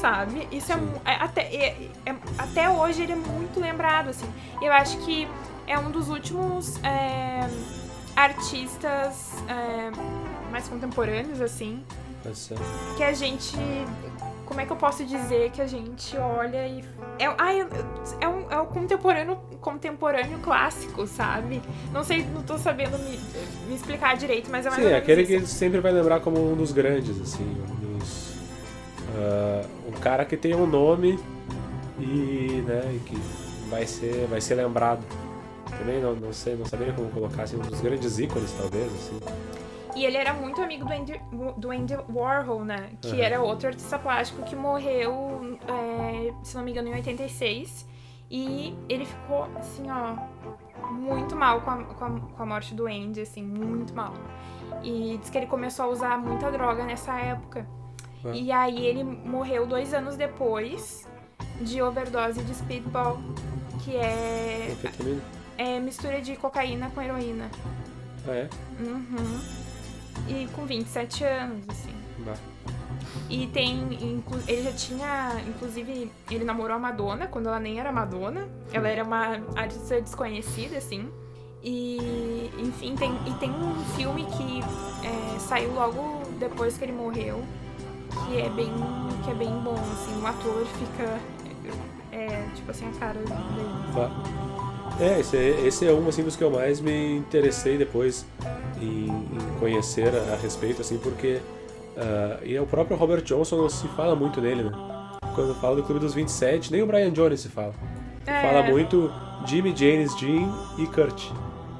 sabe? 0.00 0.48
Isso 0.52 0.72
é, 0.72 0.76
é 1.04 1.14
até, 1.16 1.42
é- 1.42 1.88
é- 2.06 2.14
até 2.38 2.70
hoje 2.70 3.02
ele 3.02 3.12
é 3.12 3.16
muito 3.16 3.60
lembrado, 3.60 4.08
assim. 4.08 4.26
Eu 4.62 4.72
acho 4.72 4.96
que 4.98 5.28
é 5.66 5.78
um 5.78 5.90
dos 5.90 6.08
últimos 6.08 6.82
é, 6.82 7.48
artistas 8.16 9.34
é, 9.48 9.90
mais 10.50 10.68
contemporâneos, 10.68 11.40
assim, 11.40 11.84
que 12.96 13.02
a 13.02 13.12
gente. 13.12 13.56
Como 14.44 14.60
é 14.60 14.66
que 14.66 14.72
eu 14.72 14.76
posso 14.76 15.04
dizer 15.04 15.50
que 15.52 15.62
a 15.62 15.66
gente 15.66 16.16
olha 16.16 16.66
e. 16.66 16.84
É, 17.20 17.32
ai, 17.38 17.60
é, 18.20 18.28
um, 18.28 18.50
é 18.50 18.60
um 18.60 18.66
contemporâneo, 18.66 19.36
contemporâneo 19.60 20.38
clássico, 20.40 21.06
sabe? 21.06 21.62
Não 21.92 22.02
sei, 22.02 22.24
não 22.26 22.42
tô 22.42 22.58
sabendo 22.58 22.98
me, 22.98 23.16
me 23.68 23.74
explicar 23.76 24.16
direito, 24.16 24.50
mas 24.50 24.66
é 24.66 24.70
mais 24.70 24.82
Sim, 24.82 24.88
é 24.90 24.96
aquele 24.96 25.22
isso. 25.22 25.30
que 25.30 25.46
sempre 25.46 25.80
vai 25.80 25.92
lembrar 25.92 26.20
como 26.20 26.52
um 26.52 26.56
dos 26.56 26.72
grandes, 26.72 27.20
assim, 27.20 27.44
dos... 27.54 27.79
Uh, 29.20 29.88
um 29.88 30.00
cara 30.00 30.24
que 30.24 30.36
tem 30.36 30.54
um 30.54 30.66
nome 30.66 31.18
e, 31.98 32.64
né, 32.66 32.94
e 32.94 32.98
que 33.00 33.16
vai 33.68 33.86
ser, 33.86 34.26
vai 34.28 34.40
ser 34.40 34.54
lembrado. 34.54 35.04
Também 35.78 36.00
não, 36.00 36.14
não 36.14 36.32
sei, 36.32 36.56
não 36.56 36.64
saberia 36.64 36.94
como 36.94 37.10
colocar, 37.10 37.42
assim, 37.42 37.56
um 37.56 37.60
dos 37.60 37.80
grandes 37.80 38.18
ícones, 38.18 38.52
talvez, 38.52 38.86
assim. 38.86 39.20
E 39.94 40.04
ele 40.04 40.16
era 40.16 40.32
muito 40.32 40.62
amigo 40.62 40.84
do 40.84 40.92
Andy, 40.92 41.20
do 41.56 41.70
Andy 41.70 41.96
Warhol, 42.08 42.64
né? 42.64 42.90
Que 43.00 43.08
uhum. 43.08 43.22
era 43.22 43.42
outro 43.42 43.68
artista 43.68 43.98
plástico 43.98 44.42
que 44.42 44.56
morreu, 44.56 45.58
é, 45.68 46.32
se 46.42 46.56
não 46.56 46.64
me 46.64 46.70
engano, 46.70 46.88
em 46.88 46.94
86. 46.94 47.86
E 48.30 48.76
ele 48.88 49.04
ficou, 49.04 49.44
assim, 49.56 49.84
ó, 49.90 50.16
muito 50.90 51.34
mal 51.34 51.60
com 51.62 51.70
a, 51.70 51.84
com 51.84 52.04
a, 52.04 52.10
com 52.20 52.42
a 52.42 52.46
morte 52.46 52.74
do 52.74 52.86
Andy, 52.86 53.20
assim, 53.20 53.42
muito 53.42 53.94
mal. 53.94 54.14
E 54.82 55.18
diz 55.20 55.28
que 55.28 55.36
ele 55.36 55.46
começou 55.46 55.86
a 55.86 55.88
usar 55.88 56.18
muita 56.18 56.50
droga 56.50 56.84
nessa 56.84 57.18
época. 57.18 57.66
E 58.34 58.52
aí 58.52 58.84
ele 58.84 59.02
morreu 59.02 59.66
dois 59.66 59.94
anos 59.94 60.16
depois 60.16 61.06
de 61.60 61.80
overdose 61.80 62.42
de 62.42 62.54
speedball, 62.54 63.18
que 63.84 63.96
é. 63.96 64.76
É 65.56 65.78
mistura 65.78 66.20
de 66.20 66.36
cocaína 66.36 66.90
com 66.90 67.02
heroína. 67.02 67.50
Ah, 68.26 68.32
é? 68.32 68.48
Uhum. 68.80 69.40
E 70.28 70.48
com 70.54 70.64
27 70.64 71.24
anos, 71.24 71.64
assim. 71.68 71.94
Bah. 72.18 72.34
E 73.28 73.46
tem. 73.48 73.98
Ele 74.46 74.62
já 74.62 74.72
tinha. 74.72 75.32
Inclusive, 75.46 76.10
ele 76.30 76.44
namorou 76.44 76.76
a 76.76 76.78
Madonna 76.78 77.26
quando 77.26 77.48
ela 77.48 77.60
nem 77.60 77.78
era 77.78 77.92
Madonna. 77.92 78.48
Ela 78.72 78.88
era 78.88 79.04
uma 79.04 79.40
artista 79.56 80.00
desconhecida, 80.00 80.78
assim. 80.78 81.10
E, 81.62 82.50
enfim, 82.58 82.94
tem, 82.96 83.12
e 83.26 83.34
tem 83.34 83.50
um 83.50 83.84
filme 83.96 84.24
que 84.24 84.60
é, 85.06 85.38
saiu 85.38 85.72
logo 85.74 86.22
depois 86.38 86.78
que 86.78 86.84
ele 86.84 86.92
morreu, 86.92 87.44
que 88.10 88.40
é 88.40 88.48
bem, 88.50 88.72
que 89.24 89.30
é 89.30 89.34
bem 89.34 89.50
bom, 89.60 89.74
assim, 89.74 90.20
o 90.20 90.26
ator 90.26 90.66
fica. 90.78 91.18
É, 92.12 92.44
tipo 92.54 92.70
assim, 92.70 92.88
a 92.88 92.98
cara 92.98 93.18
dele. 93.18 93.30
É, 95.00 95.20
esse 95.20 95.36
é, 95.36 95.66
esse 95.66 95.86
é 95.86 95.92
um 95.92 96.08
assim, 96.08 96.22
dos 96.22 96.36
que 96.36 96.44
eu 96.44 96.50
mais 96.50 96.80
me 96.80 97.16
interessei 97.16 97.78
depois 97.78 98.26
em, 98.80 99.06
em 99.06 99.58
conhecer 99.58 100.14
a, 100.14 100.34
a, 100.34 100.36
respeito, 100.36 100.80
assim, 100.80 100.98
porque. 100.98 101.40
Uh, 101.96 102.44
e 102.44 102.56
é 102.56 102.60
o 102.60 102.66
próprio 102.66 102.96
Robert 102.96 103.22
Johnson 103.22 103.56
não 103.56 103.68
se 103.68 103.86
fala 103.88 104.14
muito 104.14 104.40
dele, 104.40 104.64
né? 104.64 104.70
Quando 105.34 105.54
fala 105.60 105.76
do 105.76 105.82
Clube 105.82 106.00
dos 106.00 106.14
27, 106.14 106.72
nem 106.72 106.82
o 106.82 106.86
Brian 106.86 107.10
Jones 107.10 107.40
se 107.40 107.48
fala. 107.48 107.74
É. 108.26 108.42
Fala 108.42 108.62
muito 108.62 109.12
Jimmy, 109.46 109.74
James, 109.76 110.16
Jim 110.18 110.50
e 110.78 110.86
Kurt. 110.86 111.30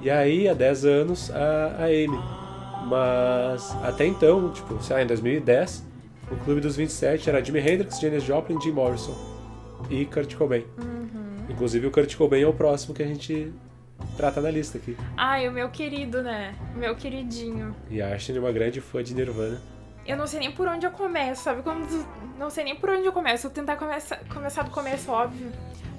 E 0.01 0.09
aí, 0.11 0.49
há 0.49 0.55
10 0.55 0.85
anos, 0.85 1.31
a, 1.31 1.76
a 1.78 1.85
Amy. 1.85 2.18
Mas 2.87 3.76
até 3.83 4.07
então, 4.07 4.51
tipo, 4.51 4.83
sei 4.83 4.97
lá, 4.97 5.03
em 5.03 5.07
2010, 5.07 5.85
o 6.31 6.37
Clube 6.45 6.61
dos 6.61 6.76
27 6.76 7.28
era 7.28 7.45
Jimi 7.45 7.59
Hendrix, 7.59 8.01
Janis 8.01 8.22
Joplin, 8.22 8.61
Jim 8.61 8.72
Morrison 8.72 9.14
e 9.91 10.05
Kurt 10.07 10.35
Cobain. 10.37 10.64
Uhum. 10.78 11.47
Inclusive 11.49 11.87
o 11.87 11.91
Kurt 11.91 12.14
Cobain 12.16 12.43
é 12.43 12.47
o 12.47 12.53
próximo 12.53 12.95
que 12.95 13.03
a 13.03 13.07
gente 13.07 13.53
trata 14.16 14.41
na 14.41 14.51
lista 14.51 14.78
aqui. 14.78 14.97
Ai, 15.16 15.49
o 15.49 15.53
meu 15.53 15.68
querido, 15.70 16.22
né? 16.22 16.55
O 16.74 16.78
meu 16.78 16.95
queridinho. 16.95 17.74
E 17.91 18.01
a 18.01 18.14
Ashley 18.14 18.39
é 18.39 18.41
uma 18.41 18.53
grande 18.53 18.81
fã 18.81 19.03
de 19.03 19.14
Nirvana. 19.14 19.61
Eu 20.07 20.16
não 20.16 20.26
sei 20.26 20.41
nem 20.41 20.53
por 20.53 20.66
onde 20.68 20.87
eu 20.87 20.91
começo, 20.91 21.43
sabe? 21.43 21.62
Como 21.62 21.85
não 22.39 22.49
sei 22.49 22.64
nem 22.64 22.76
por 22.76 22.91
onde 22.91 23.05
eu 23.05 23.12
começo. 23.12 23.45
Vou 23.45 23.53
tentar 23.53 23.76
começar, 23.76 24.20
começar 24.33 24.62
do 24.62 24.70
começo, 24.70 25.11
óbvio. 25.11 25.51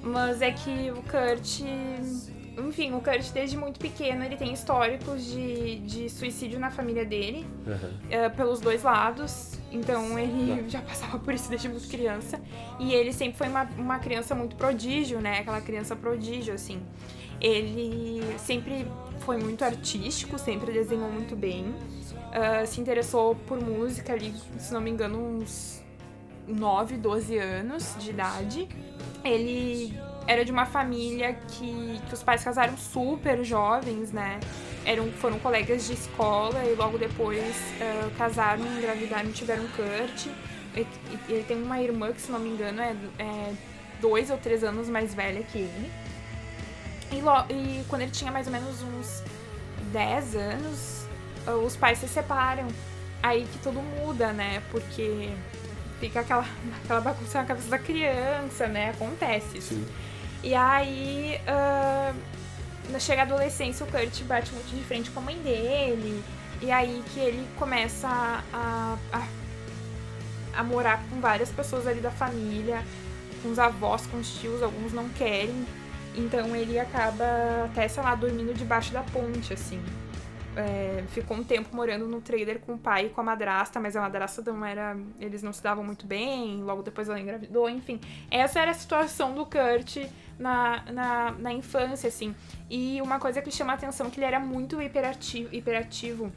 Mas 0.02 0.42
é 0.42 0.50
que 0.50 0.90
o 0.90 1.02
Kurt 1.02 1.60
enfim, 2.58 2.92
o 2.92 3.00
Kurt, 3.00 3.30
desde 3.32 3.56
muito 3.56 3.80
pequeno, 3.80 4.24
ele 4.24 4.36
tem 4.36 4.52
históricos 4.52 5.24
de, 5.24 5.78
de 5.80 6.10
suicídio 6.10 6.58
na 6.58 6.70
família 6.70 7.04
dele, 7.04 7.46
uhum. 7.66 8.26
uh, 8.26 8.36
pelos 8.36 8.60
dois 8.60 8.82
lados. 8.82 9.51
Então, 9.72 10.18
ele 10.18 10.68
já 10.68 10.80
passava 10.82 11.18
por 11.18 11.32
isso 11.32 11.48
desde 11.48 11.68
muito 11.68 11.88
criança. 11.88 12.40
E 12.78 12.92
ele 12.92 13.12
sempre 13.12 13.38
foi 13.38 13.48
uma, 13.48 13.64
uma 13.78 13.98
criança 13.98 14.34
muito 14.34 14.54
prodígio, 14.56 15.20
né? 15.20 15.38
Aquela 15.40 15.60
criança 15.60 15.96
prodígio, 15.96 16.54
assim. 16.54 16.82
Ele 17.40 18.22
sempre 18.38 18.86
foi 19.20 19.36
muito 19.36 19.64
artístico, 19.64 20.38
sempre 20.38 20.70
desenhou 20.72 21.10
muito 21.10 21.34
bem. 21.34 21.64
Uh, 21.64 22.66
se 22.66 22.80
interessou 22.80 23.34
por 23.34 23.60
música 23.60 24.12
ali, 24.12 24.34
se 24.58 24.72
não 24.72 24.80
me 24.80 24.90
engano, 24.90 25.18
uns 25.18 25.82
9, 26.46 26.96
12 26.96 27.38
anos 27.38 27.96
de 27.98 28.10
idade. 28.10 28.68
Ele 29.24 29.98
era 30.26 30.44
de 30.44 30.52
uma 30.52 30.66
família 30.66 31.34
que, 31.34 32.00
que 32.08 32.14
os 32.14 32.22
pais 32.22 32.42
casaram 32.44 32.76
super 32.76 33.42
jovens, 33.44 34.12
né? 34.12 34.38
Eram, 34.84 35.10
foram 35.12 35.38
colegas 35.38 35.86
de 35.86 35.94
escola 35.94 36.64
e 36.64 36.74
logo 36.74 36.98
depois 36.98 37.40
uh, 37.40 38.10
casaram, 38.16 38.64
engravidaram 38.66 39.28
e 39.28 39.32
tiveram 39.32 39.66
Kurt. 39.68 40.26
Ele, 40.74 40.88
ele, 41.28 41.44
tem 41.44 41.62
uma 41.62 41.80
irmã 41.80 42.12
que, 42.12 42.20
se 42.20 42.32
não 42.32 42.38
me 42.38 42.50
engano, 42.50 42.80
é, 42.80 42.96
é 43.18 43.52
dois 44.00 44.30
ou 44.30 44.38
três 44.38 44.64
anos 44.64 44.88
mais 44.88 45.14
velha 45.14 45.42
que 45.42 45.58
ele. 45.58 45.92
E, 47.12 47.20
lo, 47.20 47.44
e 47.50 47.84
quando 47.88 48.02
ele 48.02 48.10
tinha 48.10 48.32
mais 48.32 48.46
ou 48.46 48.52
menos 48.52 48.82
uns 48.82 49.22
10 49.92 50.36
anos, 50.36 51.06
uh, 51.46 51.64
os 51.64 51.76
pais 51.76 51.98
se 51.98 52.08
separam. 52.08 52.66
Aí 53.22 53.46
que 53.52 53.58
tudo 53.58 53.80
muda, 53.80 54.32
né? 54.32 54.62
Porque 54.70 55.30
fica 56.00 56.20
aquela, 56.20 56.46
aquela 56.82 57.00
bagunça 57.00 57.38
na 57.38 57.44
cabeça 57.44 57.68
da 57.68 57.78
criança, 57.78 58.66
né? 58.66 58.90
Acontece 58.90 59.58
isso. 59.58 59.74
Sim. 59.74 59.86
E 60.42 60.54
aí, 60.54 61.40
uh, 61.46 63.00
chega 63.00 63.22
a 63.22 63.24
adolescência, 63.24 63.86
o 63.86 63.88
Kurt 63.90 64.22
bate 64.22 64.52
muito 64.52 64.74
de 64.74 64.82
frente 64.82 65.10
com 65.10 65.20
a 65.20 65.22
mãe 65.22 65.36
dele. 65.38 66.22
E 66.60 66.70
aí 66.70 67.02
que 67.12 67.20
ele 67.20 67.46
começa 67.58 68.08
a, 68.08 68.96
a, 69.12 69.26
a 70.54 70.64
morar 70.64 71.02
com 71.10 71.20
várias 71.20 71.50
pessoas 71.50 71.86
ali 71.86 72.00
da 72.00 72.10
família, 72.10 72.84
com 73.42 73.50
os 73.50 73.58
avós, 73.58 74.06
com 74.06 74.18
os 74.18 74.38
tios, 74.38 74.62
alguns 74.62 74.92
não 74.92 75.08
querem. 75.08 75.66
Então 76.14 76.54
ele 76.54 76.78
acaba 76.78 77.24
até, 77.64 77.88
sei 77.88 78.02
lá, 78.02 78.14
dormindo 78.14 78.54
debaixo 78.54 78.92
da 78.92 79.02
ponte, 79.02 79.52
assim. 79.52 79.82
É, 80.54 81.02
ficou 81.08 81.36
um 81.36 81.42
tempo 81.42 81.74
morando 81.74 82.06
no 82.06 82.20
trailer 82.20 82.60
com 82.60 82.74
o 82.74 82.78
pai 82.78 83.06
e 83.06 83.08
com 83.08 83.22
a 83.22 83.24
madrasta, 83.24 83.80
mas 83.80 83.96
a 83.96 84.02
madrasta 84.02 84.42
não 84.52 84.64
era. 84.64 84.96
Eles 85.18 85.42
não 85.42 85.52
se 85.52 85.62
davam 85.62 85.82
muito 85.82 86.06
bem, 86.06 86.62
logo 86.62 86.82
depois 86.82 87.08
ela 87.08 87.18
engravidou, 87.18 87.70
enfim. 87.70 87.98
Essa 88.30 88.60
era 88.60 88.70
a 88.70 88.74
situação 88.74 89.34
do 89.34 89.46
Kurt 89.46 89.96
na, 90.38 90.82
na, 90.92 91.30
na 91.32 91.52
infância, 91.52 92.08
assim. 92.08 92.34
E 92.68 93.00
uma 93.00 93.18
coisa 93.18 93.40
que 93.40 93.50
chama 93.50 93.72
a 93.72 93.76
atenção 93.76 94.08
é 94.08 94.10
que 94.10 94.18
ele 94.18 94.26
era 94.26 94.40
muito 94.40 94.80
hiperativo. 94.82 95.48
hiperativo. 95.54 96.32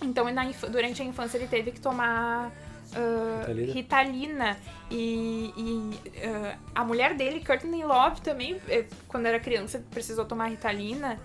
Então, 0.00 0.30
na, 0.32 0.44
durante 0.70 1.02
a 1.02 1.04
infância, 1.04 1.36
ele 1.36 1.48
teve 1.48 1.72
que 1.72 1.80
tomar 1.80 2.48
uh, 2.96 3.46
Ritalina. 3.46 3.72
Ritalina. 3.72 4.56
E, 4.90 5.52
e 5.56 6.26
uh, 6.26 6.58
a 6.74 6.84
mulher 6.84 7.14
dele, 7.14 7.44
Courtney 7.44 7.84
Love, 7.84 8.20
também, 8.20 8.60
eh, 8.68 8.84
quando 9.08 9.26
era 9.26 9.40
criança, 9.40 9.82
precisou 9.90 10.24
tomar 10.24 10.46
Ritalina. 10.46 11.18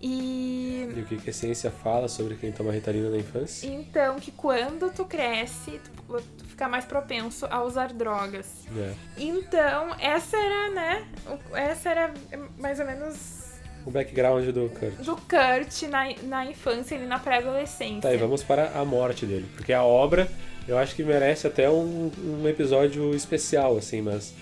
E... 0.00 0.88
e 0.96 1.00
o 1.00 1.04
que, 1.04 1.18
que 1.18 1.30
a 1.30 1.32
ciência 1.32 1.70
fala 1.70 2.08
sobre 2.08 2.36
quem 2.36 2.50
toma 2.50 2.72
Ritalina 2.72 3.10
na 3.10 3.18
infância? 3.18 3.66
Então, 3.66 4.18
que 4.18 4.30
quando 4.30 4.90
tu 4.90 5.04
cresce, 5.04 5.78
tu, 5.78 6.22
tu 6.38 6.44
fica 6.46 6.68
mais 6.68 6.84
propenso 6.84 7.46
a 7.50 7.62
usar 7.62 7.92
drogas. 7.92 8.66
É. 8.76 8.94
Então, 9.18 9.94
essa 9.98 10.36
era, 10.36 10.70
né? 10.70 11.08
Essa 11.52 11.90
era 11.90 12.14
mais 12.58 12.80
ou 12.80 12.86
menos 12.86 13.40
o 13.84 13.90
background 13.90 14.46
do 14.48 14.68
Kurt. 14.68 14.94
Do 15.04 15.16
Kurt 15.16 15.82
na, 15.88 16.14
na 16.24 16.46
infância 16.46 16.94
e 16.96 17.06
na 17.06 17.18
pré-adolescência. 17.18 18.00
Tá, 18.02 18.12
e 18.12 18.16
vamos 18.16 18.42
para 18.42 18.78
a 18.78 18.84
morte 18.84 19.24
dele. 19.26 19.48
Porque 19.56 19.72
a 19.72 19.82
obra, 19.82 20.28
eu 20.68 20.78
acho 20.78 20.94
que 20.94 21.02
merece 21.02 21.46
até 21.46 21.68
um, 21.70 22.10
um 22.18 22.48
episódio 22.48 23.14
especial, 23.14 23.76
assim, 23.76 24.02
mas 24.02 24.34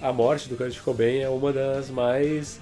a 0.00 0.12
morte 0.12 0.48
do 0.48 0.56
Kurt 0.56 0.78
Cobain 0.80 1.20
é 1.20 1.28
uma 1.28 1.52
das 1.52 1.90
mais 1.90 2.60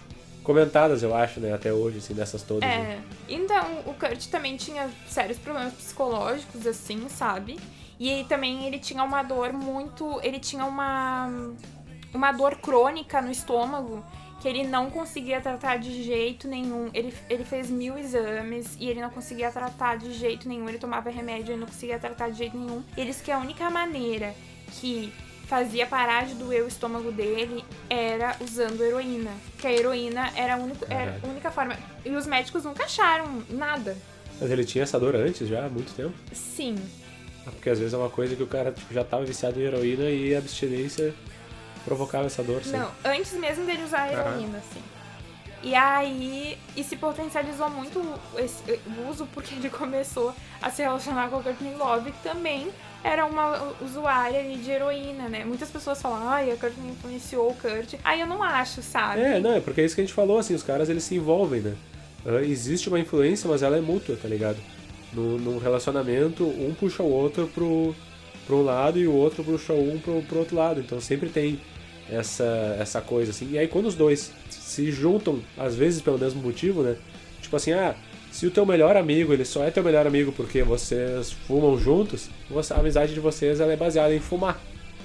comentadas, 0.49 1.03
eu 1.03 1.15
acho, 1.15 1.41
né, 1.41 1.53
até 1.53 1.71
hoje, 1.71 1.99
assim, 1.99 2.15
dessas 2.15 2.41
todas. 2.43 2.67
É. 2.67 2.79
Né? 2.79 3.03
Então, 3.29 3.81
o 3.85 3.93
Kurt 3.93 4.29
também 4.31 4.57
tinha 4.57 4.89
sérios 5.07 5.37
problemas 5.37 5.75
psicológicos, 5.75 6.67
assim, 6.67 7.07
sabe? 7.11 7.61
E 8.01 8.25
também 8.31 8.65
ele 8.67 8.79
tinha 8.79 9.05
uma 9.05 9.23
dor 9.23 9.53
muito. 9.53 10.19
Ele 10.23 10.39
tinha 10.41 10.65
uma. 10.65 11.29
Uma 12.15 12.33
dor 12.33 12.57
crônica 12.57 13.21
no 13.21 13.31
estômago 13.31 14.03
que 14.41 14.49
ele 14.49 14.67
não 14.67 14.89
conseguia 14.89 15.39
tratar 15.39 15.77
de 15.77 16.03
jeito 16.03 16.49
nenhum. 16.49 16.89
Ele, 16.95 17.13
ele 17.29 17.45
fez 17.45 17.69
mil 17.69 17.99
exames 17.99 18.75
e 18.81 18.89
ele 18.89 19.03
não 19.03 19.11
conseguia 19.11 19.51
tratar 19.51 19.99
de 19.99 20.15
jeito 20.15 20.49
nenhum. 20.49 20.67
Ele 20.67 20.79
tomava 20.79 21.11
remédio 21.11 21.53
e 21.53 21.59
não 21.59 21.67
conseguia 21.67 21.99
tratar 21.99 22.31
de 22.31 22.39
jeito 22.39 22.57
nenhum. 22.57 22.83
E 22.97 23.01
eles 23.03 23.21
que 23.21 23.31
a 23.31 23.39
única 23.39 23.69
maneira 23.69 24.35
que 24.81 25.13
fazia 25.49 25.87
parar 25.87 26.27
de 26.27 26.35
doer 26.35 26.63
o 26.63 26.69
estômago 26.69 27.11
dele 27.11 27.65
era 27.89 28.37
usando 28.41 28.85
heroína. 28.85 29.33
Que 29.59 29.67
a 29.67 29.73
heroína 29.73 30.31
era 30.37 30.55
a, 30.55 30.57
única, 30.59 30.87
era 30.93 31.19
a 31.23 31.27
única 31.27 31.51
forma. 31.51 31.75
E 32.05 32.11
os 32.11 32.27
médicos 32.27 32.65
nunca 32.65 32.85
acharam 32.85 33.43
nada. 33.49 33.97
Mas 34.39 34.51
ele 34.51 34.65
tinha 34.65 34.85
essa 34.85 35.01
dor 35.01 35.17
antes 35.17 35.49
já, 35.49 35.65
há 35.65 35.69
muito 35.69 35.93
tempo? 35.95 36.15
Sim. 36.33 36.77
Ah, 37.47 37.51
porque 37.51 37.71
às 37.71 37.79
vezes 37.79 37.95
é 37.95 37.97
uma 37.97 38.11
coisa 38.11 38.37
que 38.37 38.43
o 38.43 38.47
cara 38.47 38.71
tipo, 38.71 38.93
já 38.93 39.01
estava 39.01 39.25
viciado 39.25 39.59
em 39.59 39.65
heroína 39.65 40.05
e 40.11 40.35
a 40.35 40.39
abstinência 40.39 41.15
provocava 41.83 42.27
essa 42.27 42.43
dor. 42.43 42.61
Não, 42.67 42.91
antes 43.03 43.33
mesmo 43.33 43.65
dele 43.65 43.85
usar 43.85 44.03
a 44.03 44.13
heroína, 44.13 44.63
sim. 44.73 44.83
E 45.63 45.75
aí, 45.75 46.57
e 46.77 46.85
se 46.85 46.97
potencializou 46.97 47.69
muito 47.69 48.01
esse, 48.37 48.63
o 48.87 49.11
uso 49.11 49.27
porque 49.35 49.55
ele 49.57 49.69
começou 49.69 50.33
a 50.63 50.71
se 50.71 50.83
relacionar 50.83 51.29
com 51.29 51.37
a 51.37 51.43
Courtney 51.43 51.75
Love, 51.75 52.13
que 52.13 52.23
também 52.23 52.69
era 53.03 53.27
uma 53.27 53.75
usuária 53.81 54.43
de 54.57 54.71
heroína, 54.71 55.29
né? 55.29 55.45
Muitas 55.45 55.71
pessoas 55.71 56.01
falam, 56.01 56.29
ai, 56.29 56.51
a 56.51 56.57
Courtney 56.57 56.91
influenciou 56.91 57.51
o 57.51 57.55
Kurt. 57.55 57.95
Aí 58.05 58.21
eu 58.21 58.27
não 58.27 58.43
acho, 58.43 58.83
sabe? 58.83 59.21
É, 59.21 59.41
não, 59.41 59.55
é 59.55 59.61
porque 59.61 59.81
é 59.81 59.85
isso 59.85 59.95
que 59.95 60.01
a 60.01 60.05
gente 60.05 60.15
falou, 60.15 60.39
assim, 60.39 60.55
os 60.55 60.63
caras 60.63 60.89
eles 60.89 61.05
se 61.05 61.17
envolvem, 61.17 61.61
né? 61.61 61.77
Uh, 62.25 62.39
existe 62.39 62.89
uma 62.89 62.99
influência, 62.99 63.49
mas 63.49 63.63
ela 63.63 63.77
é 63.77 63.81
mútua, 63.81 64.17
tá 64.17 64.29
ligado? 64.29 64.59
No, 65.13 65.39
num 65.39 65.59
relacionamento, 65.59 66.45
um 66.45 66.75
puxa 66.79 67.03
o 67.03 67.11
outro 67.11 67.49
pro, 67.49 67.95
pro 68.47 68.59
um 68.59 68.63
lado 68.63 68.99
e 68.99 69.07
o 69.09 69.13
outro 69.13 69.43
puxa 69.43 69.73
um 69.73 69.99
pro, 69.99 70.23
pro 70.23 70.41
outro 70.41 70.57
lado. 70.57 70.81
Então 70.81 71.01
sempre 71.01 71.29
tem 71.29 71.61
essa, 72.11 72.77
essa 72.79 73.01
coisa, 73.01 73.31
assim. 73.31 73.51
E 73.53 73.59
aí 73.59 73.69
quando 73.69 73.87
os 73.87 73.95
dois 73.95 74.33
se 74.51 74.91
juntam, 74.91 75.41
às 75.57 75.75
vezes 75.75 76.01
pelo 76.01 76.19
mesmo 76.19 76.43
motivo, 76.43 76.83
né? 76.83 76.97
Tipo 77.41 77.57
assim, 77.57 77.73
ah, 77.73 77.95
se 78.31 78.47
o 78.47 78.51
teu 78.51 78.65
melhor 78.67 78.97
amigo, 78.97 79.33
ele 79.33 79.45
só 79.45 79.65
é 79.65 79.71
teu 79.71 79.83
melhor 79.83 80.07
amigo 80.07 80.33
porque 80.33 80.63
vocês 80.63 81.33
fumam 81.33 81.79
juntos, 81.79 82.29
a 82.71 82.79
amizade 82.79 83.15
de 83.15 83.21
vocês 83.21 83.61
ela 83.61 83.73
é 83.73 83.77
baseada 83.77 84.15
em 84.15 84.21
fumar. 84.21 84.61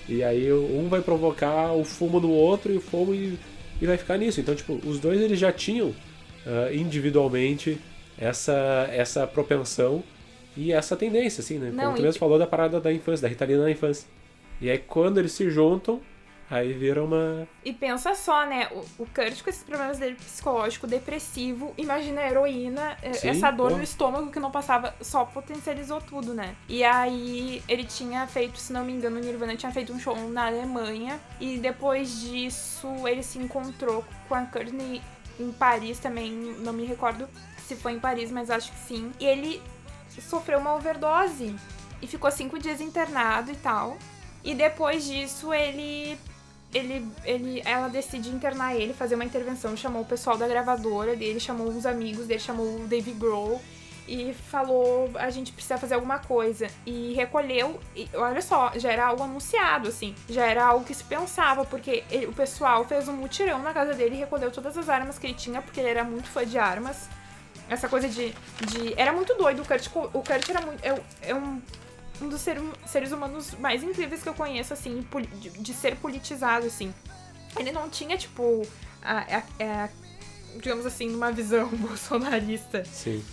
E 0.07 0.23
aí 0.23 0.51
um 0.51 0.89
vai 0.89 1.01
provocar 1.01 1.71
o 1.73 1.83
fumo 1.83 2.19
no 2.19 2.29
outro 2.29 2.73
e 2.73 2.77
o 2.77 2.81
fumo 2.81 3.13
e, 3.13 3.39
e 3.81 3.85
vai 3.85 3.97
ficar 3.97 4.17
nisso. 4.17 4.41
Então, 4.41 4.53
tipo, 4.53 4.79
os 4.85 4.99
dois 4.99 5.21
eles 5.21 5.39
já 5.39 5.51
tinham 5.51 5.87
uh, 5.87 6.73
individualmente 6.73 7.79
essa, 8.17 8.87
essa 8.91 9.25
propensão 9.25 10.03
e 10.55 10.71
essa 10.71 10.95
tendência, 10.95 11.41
assim, 11.41 11.57
né? 11.57 11.73
Como 11.75 11.95
tu 11.95 12.01
mesmo 12.01 12.19
falou 12.19 12.37
da 12.37 12.45
parada 12.45 12.79
da 12.79 12.91
infância, 12.91 13.23
da 13.23 13.27
Ritalina 13.29 13.63
na 13.63 13.71
infância. 13.71 14.07
E 14.61 14.69
aí 14.69 14.77
quando 14.77 15.17
eles 15.17 15.31
se 15.31 15.49
juntam, 15.49 16.01
Aí 16.49 16.73
vira 16.73 17.03
uma. 17.03 17.47
E 17.63 17.73
pensa 17.73 18.13
só, 18.13 18.45
né? 18.45 18.67
O, 18.71 19.03
o 19.03 19.07
Kurt 19.07 19.41
com 19.41 19.49
esses 19.49 19.63
problemas 19.63 19.97
dele 19.97 20.15
psicológico, 20.15 20.85
depressivo, 20.85 21.73
imagina 21.77 22.21
a 22.21 22.29
heroína, 22.29 22.97
é, 23.01 23.13
Sim, 23.13 23.29
essa 23.29 23.49
dor 23.49 23.71
pô. 23.71 23.77
no 23.77 23.83
estômago 23.83 24.31
que 24.31 24.39
não 24.39 24.51
passava, 24.51 24.93
só 25.01 25.25
potencializou 25.25 26.01
tudo, 26.01 26.33
né? 26.33 26.55
E 26.67 26.83
aí 26.83 27.63
ele 27.67 27.83
tinha 27.83 28.27
feito, 28.27 28.59
se 28.59 28.71
não 28.73 28.83
me 28.83 28.91
engano, 28.93 29.17
o 29.17 29.19
Nirvana 29.19 29.55
tinha 29.55 29.71
feito 29.71 29.93
um 29.93 29.99
show 29.99 30.15
na 30.29 30.47
Alemanha. 30.47 31.19
E 31.39 31.57
depois 31.57 32.21
disso 32.21 32.87
ele 33.07 33.23
se 33.23 33.39
encontrou 33.39 34.03
com 34.27 34.35
a 34.35 34.45
Courtney 34.45 35.01
em 35.39 35.51
Paris 35.51 35.99
também, 35.99 36.31
não 36.31 36.73
me 36.73 36.85
recordo 36.85 37.27
se 37.57 37.75
foi 37.75 37.93
em 37.93 37.99
Paris, 37.99 38.31
mas 38.31 38.49
acho 38.49 38.71
que 38.71 38.79
sim. 38.79 39.11
E 39.19 39.25
ele 39.25 39.61
sofreu 40.21 40.59
uma 40.59 40.75
overdose 40.75 41.55
e 42.01 42.07
ficou 42.07 42.29
cinco 42.29 42.59
dias 42.59 42.81
internado 42.81 43.51
e 43.51 43.55
tal. 43.55 43.97
E 44.43 44.53
depois 44.53 45.05
disso 45.05 45.53
ele 45.53 46.17
ele, 46.73 47.07
ele, 47.23 47.61
ela 47.65 47.87
decide 47.87 48.29
internar 48.29 48.75
ele, 48.75 48.93
fazer 48.93 49.15
uma 49.15 49.25
intervenção, 49.25 49.77
chamou 49.77 50.01
o 50.01 50.05
pessoal 50.05 50.37
da 50.37 50.47
gravadora 50.47 51.15
dele, 51.15 51.39
chamou 51.39 51.67
os 51.67 51.85
amigos 51.85 52.25
dele, 52.25 52.39
chamou 52.39 52.81
o 52.81 52.87
Dave 52.87 53.11
Grohl 53.11 53.61
e 54.07 54.33
falou 54.33 55.09
a 55.15 55.29
gente 55.29 55.51
precisa 55.53 55.77
fazer 55.77 55.93
alguma 55.93 56.19
coisa. 56.19 56.67
E 56.85 57.13
recolheu 57.13 57.79
e, 57.95 58.09
olha 58.13 58.41
só 58.41 58.71
já 58.75 58.91
era 58.91 59.05
algo 59.05 59.23
anunciado 59.23 59.87
assim 59.87 60.13
já 60.27 60.45
era 60.45 60.65
algo 60.65 60.85
que 60.85 60.93
se 60.93 61.03
pensava 61.03 61.63
porque 61.63 62.03
ele, 62.09 62.25
o 62.25 62.33
pessoal 62.33 62.85
fez 62.85 63.07
um 63.07 63.13
mutirão 63.13 63.59
na 63.59 63.73
casa 63.73 63.93
dele 63.93 64.15
e 64.15 64.19
recolheu 64.19 64.51
todas 64.51 64.77
as 64.77 64.89
armas 64.89 65.17
que 65.17 65.27
ele 65.27 65.33
tinha 65.33 65.61
porque 65.61 65.79
ele 65.79 65.89
era 65.89 66.03
muito 66.03 66.27
fã 66.27 66.45
de 66.45 66.57
armas. 66.57 67.09
Essa 67.69 67.87
coisa 67.87 68.09
de, 68.09 68.35
de 68.67 68.93
era 68.97 69.13
muito 69.13 69.33
doido 69.35 69.61
o 69.61 69.65
Kurt 69.65 69.87
o 69.95 70.21
Kurt 70.21 70.49
era 70.49 70.61
muito 70.61 70.83
é, 70.83 71.01
é 71.21 71.35
um 71.35 71.61
um 72.21 72.29
dos 72.29 72.41
ser, 72.41 72.57
seres 72.85 73.11
humanos 73.11 73.51
mais 73.59 73.83
incríveis 73.83 74.21
que 74.21 74.29
eu 74.29 74.33
conheço, 74.33 74.73
assim, 74.73 75.05
de, 75.39 75.49
de 75.49 75.73
ser 75.73 75.95
politizado, 75.97 76.65
assim. 76.65 76.93
Ele 77.57 77.71
não 77.71 77.89
tinha, 77.89 78.17
tipo, 78.17 78.61
a, 79.01 79.19
a, 79.19 79.37
a, 79.37 79.43
é, 79.63 79.89
digamos 80.55 80.85
assim, 80.85 81.09
numa 81.09 81.31
visão 81.31 81.67
bolsonarista. 81.75 82.83
Sim. 82.85 83.23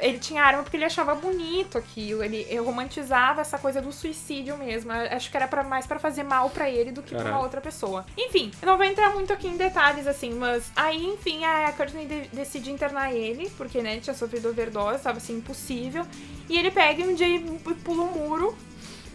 Ele 0.00 0.18
tinha 0.18 0.42
arma 0.42 0.62
porque 0.62 0.76
ele 0.76 0.84
achava 0.84 1.14
bonito 1.14 1.78
aquilo, 1.78 2.22
ele, 2.22 2.46
romantizava 2.58 3.40
essa 3.40 3.58
coisa 3.58 3.80
do 3.80 3.92
suicídio 3.92 4.56
mesmo. 4.56 4.92
Acho 4.92 5.30
que 5.30 5.36
era 5.36 5.48
pra, 5.48 5.62
mais 5.64 5.86
para 5.86 5.98
fazer 5.98 6.22
mal 6.22 6.50
para 6.50 6.68
ele 6.68 6.92
do 6.92 7.02
que 7.02 7.10
Caralho. 7.10 7.28
pra 7.28 7.36
uma 7.36 7.44
outra 7.44 7.60
pessoa. 7.60 8.04
Enfim, 8.16 8.50
eu 8.60 8.66
não 8.66 8.76
vou 8.76 8.86
entrar 8.86 9.14
muito 9.14 9.32
aqui 9.32 9.48
em 9.48 9.56
detalhes, 9.56 10.06
assim, 10.06 10.34
mas 10.34 10.70
aí, 10.74 11.04
enfim, 11.06 11.44
a 11.44 11.72
Courtney 11.72 12.06
de, 12.06 12.28
decide 12.28 12.70
internar 12.70 13.14
ele, 13.14 13.50
porque, 13.56 13.82
né, 13.82 13.92
ele 13.92 14.00
tinha 14.00 14.14
sofrido 14.14 14.48
overdose, 14.48 15.02
tava 15.02 15.18
assim, 15.18 15.36
impossível. 15.36 16.06
E 16.48 16.58
ele 16.58 16.70
pega 16.70 17.02
um 17.02 17.14
dia 17.14 17.28
e 17.28 17.40
pula 17.84 18.02
um 18.02 18.12
muro 18.12 18.56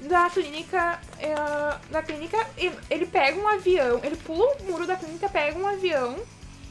da 0.07 0.29
clínica. 0.29 0.99
Uh, 1.15 1.91
da 1.91 2.01
clínica, 2.01 2.37
ele 2.89 3.05
pega 3.05 3.39
um 3.39 3.47
avião, 3.47 3.99
ele 4.03 4.15
pula 4.15 4.55
o 4.59 4.63
muro 4.63 4.85
da 4.85 4.95
clínica, 4.95 5.27
pega 5.29 5.57
um 5.57 5.67
avião 5.67 6.15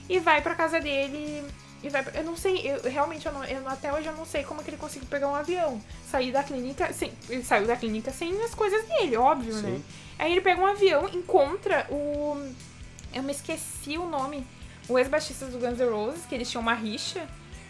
e 0.08 0.18
vai 0.18 0.40
pra 0.42 0.54
casa 0.54 0.80
dele. 0.80 1.44
E 1.82 1.88
vai, 1.90 2.04
eu 2.14 2.24
não 2.24 2.36
sei, 2.36 2.62
eu 2.64 2.90
realmente 2.90 3.26
eu 3.26 3.32
não, 3.32 3.44
eu, 3.44 3.68
até 3.68 3.92
hoje 3.92 4.06
eu 4.06 4.16
não 4.16 4.24
sei 4.24 4.42
como 4.42 4.60
é 4.60 4.64
que 4.64 4.70
ele 4.70 4.76
conseguiu 4.78 5.06
pegar 5.08 5.28
um 5.28 5.34
avião. 5.34 5.80
Sair 6.10 6.32
da 6.32 6.42
clínica, 6.42 6.92
sem, 6.92 7.12
ele 7.28 7.44
saiu 7.44 7.66
da 7.66 7.76
clínica 7.76 8.10
sem 8.10 8.40
as 8.42 8.54
coisas 8.54 8.86
dele, 8.86 9.16
óbvio, 9.16 9.54
né? 9.54 9.60
Sim. 9.60 9.68
né? 9.68 9.82
Aí 10.18 10.32
ele 10.32 10.40
pega 10.40 10.60
um 10.60 10.66
avião, 10.66 11.08
encontra 11.08 11.86
o. 11.90 12.36
Eu 13.12 13.22
me 13.22 13.32
esqueci 13.32 13.98
o 13.98 14.06
nome. 14.06 14.46
O 14.88 14.98
ex-baixista 14.98 15.46
do 15.46 15.58
Guns 15.58 15.78
N' 15.78 15.90
Roses, 15.90 16.26
que 16.26 16.34
eles 16.34 16.50
tinham 16.50 16.62
uma 16.62 16.74
rixa. 16.74 17.26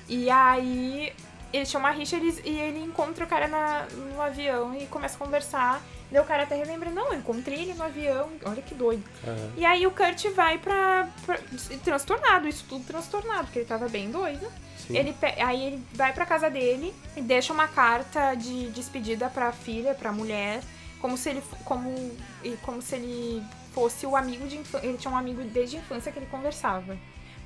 E 0.08 0.28
aí 0.28 1.12
eles 1.56 1.70
tinham 1.70 1.80
uma 1.80 1.90
rixa 1.90 2.16
eles, 2.16 2.40
e 2.44 2.50
ele 2.50 2.80
encontra 2.80 3.24
o 3.24 3.28
cara 3.28 3.48
na, 3.48 3.86
no 3.92 4.20
avião 4.20 4.74
e 4.74 4.86
começa 4.86 5.16
a 5.16 5.18
conversar. 5.18 5.82
Daí 6.10 6.20
o 6.20 6.24
cara 6.24 6.42
até 6.44 6.54
relembra, 6.54 6.90
não, 6.90 7.12
eu 7.12 7.18
encontrei 7.18 7.62
ele 7.62 7.74
no 7.74 7.82
avião, 7.82 8.28
olha 8.44 8.62
que 8.62 8.74
doido. 8.74 9.04
Uhum. 9.26 9.52
E 9.56 9.64
aí 9.64 9.86
o 9.86 9.90
Kurt 9.90 10.26
vai 10.34 10.58
pra, 10.58 11.08
pra, 11.24 11.38
transtornado, 11.82 12.46
isso 12.46 12.64
tudo 12.68 12.84
transtornado, 12.84 13.44
porque 13.44 13.60
ele 13.60 13.66
tava 13.66 13.88
bem 13.88 14.10
doido. 14.10 14.46
Ele, 14.90 15.14
aí 15.38 15.62
ele 15.62 15.82
vai 15.94 16.12
pra 16.12 16.26
casa 16.26 16.50
dele 16.50 16.94
e 17.16 17.22
deixa 17.22 17.52
uma 17.52 17.66
carta 17.66 18.34
de 18.34 18.68
despedida 18.70 19.30
pra 19.30 19.50
filha, 19.50 19.94
pra 19.94 20.12
mulher, 20.12 20.60
como 21.00 21.16
se 21.16 21.30
ele, 21.30 21.42
como, 21.64 22.16
como 22.62 22.82
se 22.82 22.96
ele 22.96 23.42
fosse 23.72 24.06
o 24.06 24.14
amigo 24.14 24.46
de 24.46 24.58
infância. 24.58 24.86
Ele 24.86 24.98
tinha 24.98 25.12
um 25.12 25.16
amigo 25.16 25.42
desde 25.42 25.76
a 25.76 25.80
infância 25.80 26.12
que 26.12 26.18
ele 26.18 26.26
conversava. 26.26 26.98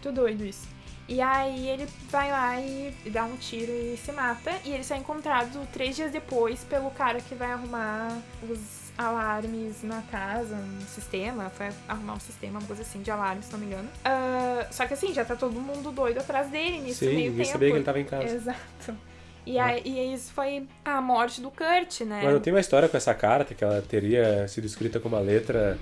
Tudo 0.02 0.22
doido 0.22 0.44
isso. 0.44 0.68
E 1.08 1.22
aí 1.22 1.68
ele 1.68 1.86
vai 2.10 2.30
lá 2.30 2.60
e 2.60 2.92
dá 3.06 3.24
um 3.24 3.36
tiro 3.36 3.72
e 3.72 3.96
se 3.96 4.12
mata. 4.12 4.52
E 4.64 4.72
ele 4.72 4.84
só 4.84 4.94
é 4.94 4.98
encontrado 4.98 5.66
três 5.72 5.96
dias 5.96 6.12
depois 6.12 6.62
pelo 6.64 6.90
cara 6.90 7.18
que 7.20 7.34
vai 7.34 7.50
arrumar 7.50 8.18
os 8.48 8.88
alarmes 8.98 9.82
na 9.84 10.02
casa, 10.02 10.56
um 10.56 10.80
sistema, 10.86 11.48
foi 11.50 11.68
arrumar 11.88 12.14
um 12.14 12.20
sistema, 12.20 12.58
uma 12.58 12.66
coisa 12.66 12.82
assim, 12.82 13.00
de 13.00 13.10
alarmes, 13.10 13.46
se 13.46 13.52
não 13.52 13.60
me 13.60 13.66
engano. 13.66 13.88
Uh, 13.88 14.74
só 14.74 14.86
que 14.86 14.94
assim, 14.94 15.14
já 15.14 15.24
tá 15.24 15.36
todo 15.36 15.58
mundo 15.60 15.92
doido 15.92 16.18
atrás 16.18 16.48
dele 16.50 16.80
nisso 16.80 16.98
Sim, 16.98 17.14
meio 17.14 17.30
tempo. 17.30 17.44
Sim, 17.44 17.52
sabia 17.52 17.70
que 17.70 17.76
ele 17.76 17.84
tava 17.84 18.00
em 18.00 18.04
casa. 18.04 18.34
Exato. 18.34 18.98
E, 19.46 19.58
aí, 19.58 19.80
e 19.82 20.12
isso 20.12 20.30
foi 20.34 20.66
a 20.84 21.00
morte 21.00 21.40
do 21.40 21.50
Kurt, 21.50 22.02
né? 22.02 22.20
Mas 22.22 22.34
não 22.34 22.40
tem 22.40 22.52
uma 22.52 22.60
história 22.60 22.86
com 22.86 22.96
essa 22.98 23.14
carta 23.14 23.54
que 23.54 23.64
ela 23.64 23.80
teria 23.80 24.46
sido 24.46 24.66
escrita 24.66 25.00
com 25.00 25.08
uma 25.08 25.20
letra 25.20 25.78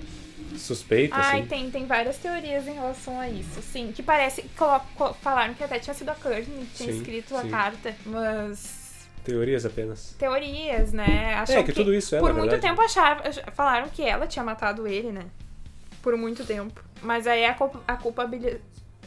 suspeita, 0.57 1.15
Ai, 1.15 1.39
assim. 1.39 1.47
tem, 1.47 1.71
tem 1.71 1.85
várias 1.85 2.17
teorias 2.17 2.67
em 2.67 2.73
relação 2.73 3.19
a 3.19 3.29
isso, 3.29 3.61
sim. 3.61 3.91
Que 3.93 4.03
parece. 4.03 4.43
Falaram 5.21 5.53
que 5.53 5.63
até 5.63 5.79
tinha 5.79 5.93
sido 5.93 6.09
a 6.09 6.15
Courtney 6.15 6.65
que 6.65 6.77
tinha 6.77 6.91
sim, 6.91 6.97
escrito 6.97 7.29
sim. 7.29 7.35
a 7.35 7.49
carta, 7.49 7.95
mas. 8.05 9.07
Teorias 9.23 9.65
apenas. 9.65 10.15
Teorias, 10.17 10.93
né? 10.93 11.35
Acham 11.35 11.57
é, 11.57 11.63
que, 11.63 11.71
que 11.71 11.73
tudo 11.73 11.93
isso 11.93 12.15
é, 12.15 12.19
Por 12.19 12.33
muito 12.33 12.57
tempo 12.59 12.81
acharam, 12.81 13.21
falaram 13.53 13.89
que 13.89 14.01
ela 14.01 14.25
tinha 14.25 14.43
matado 14.43 14.87
ele, 14.87 15.11
né? 15.11 15.25
Por 16.01 16.15
muito 16.15 16.45
tempo. 16.45 16.81
Mas 17.01 17.27
aí 17.27 17.45
a, 17.45 17.55
a 17.87 17.97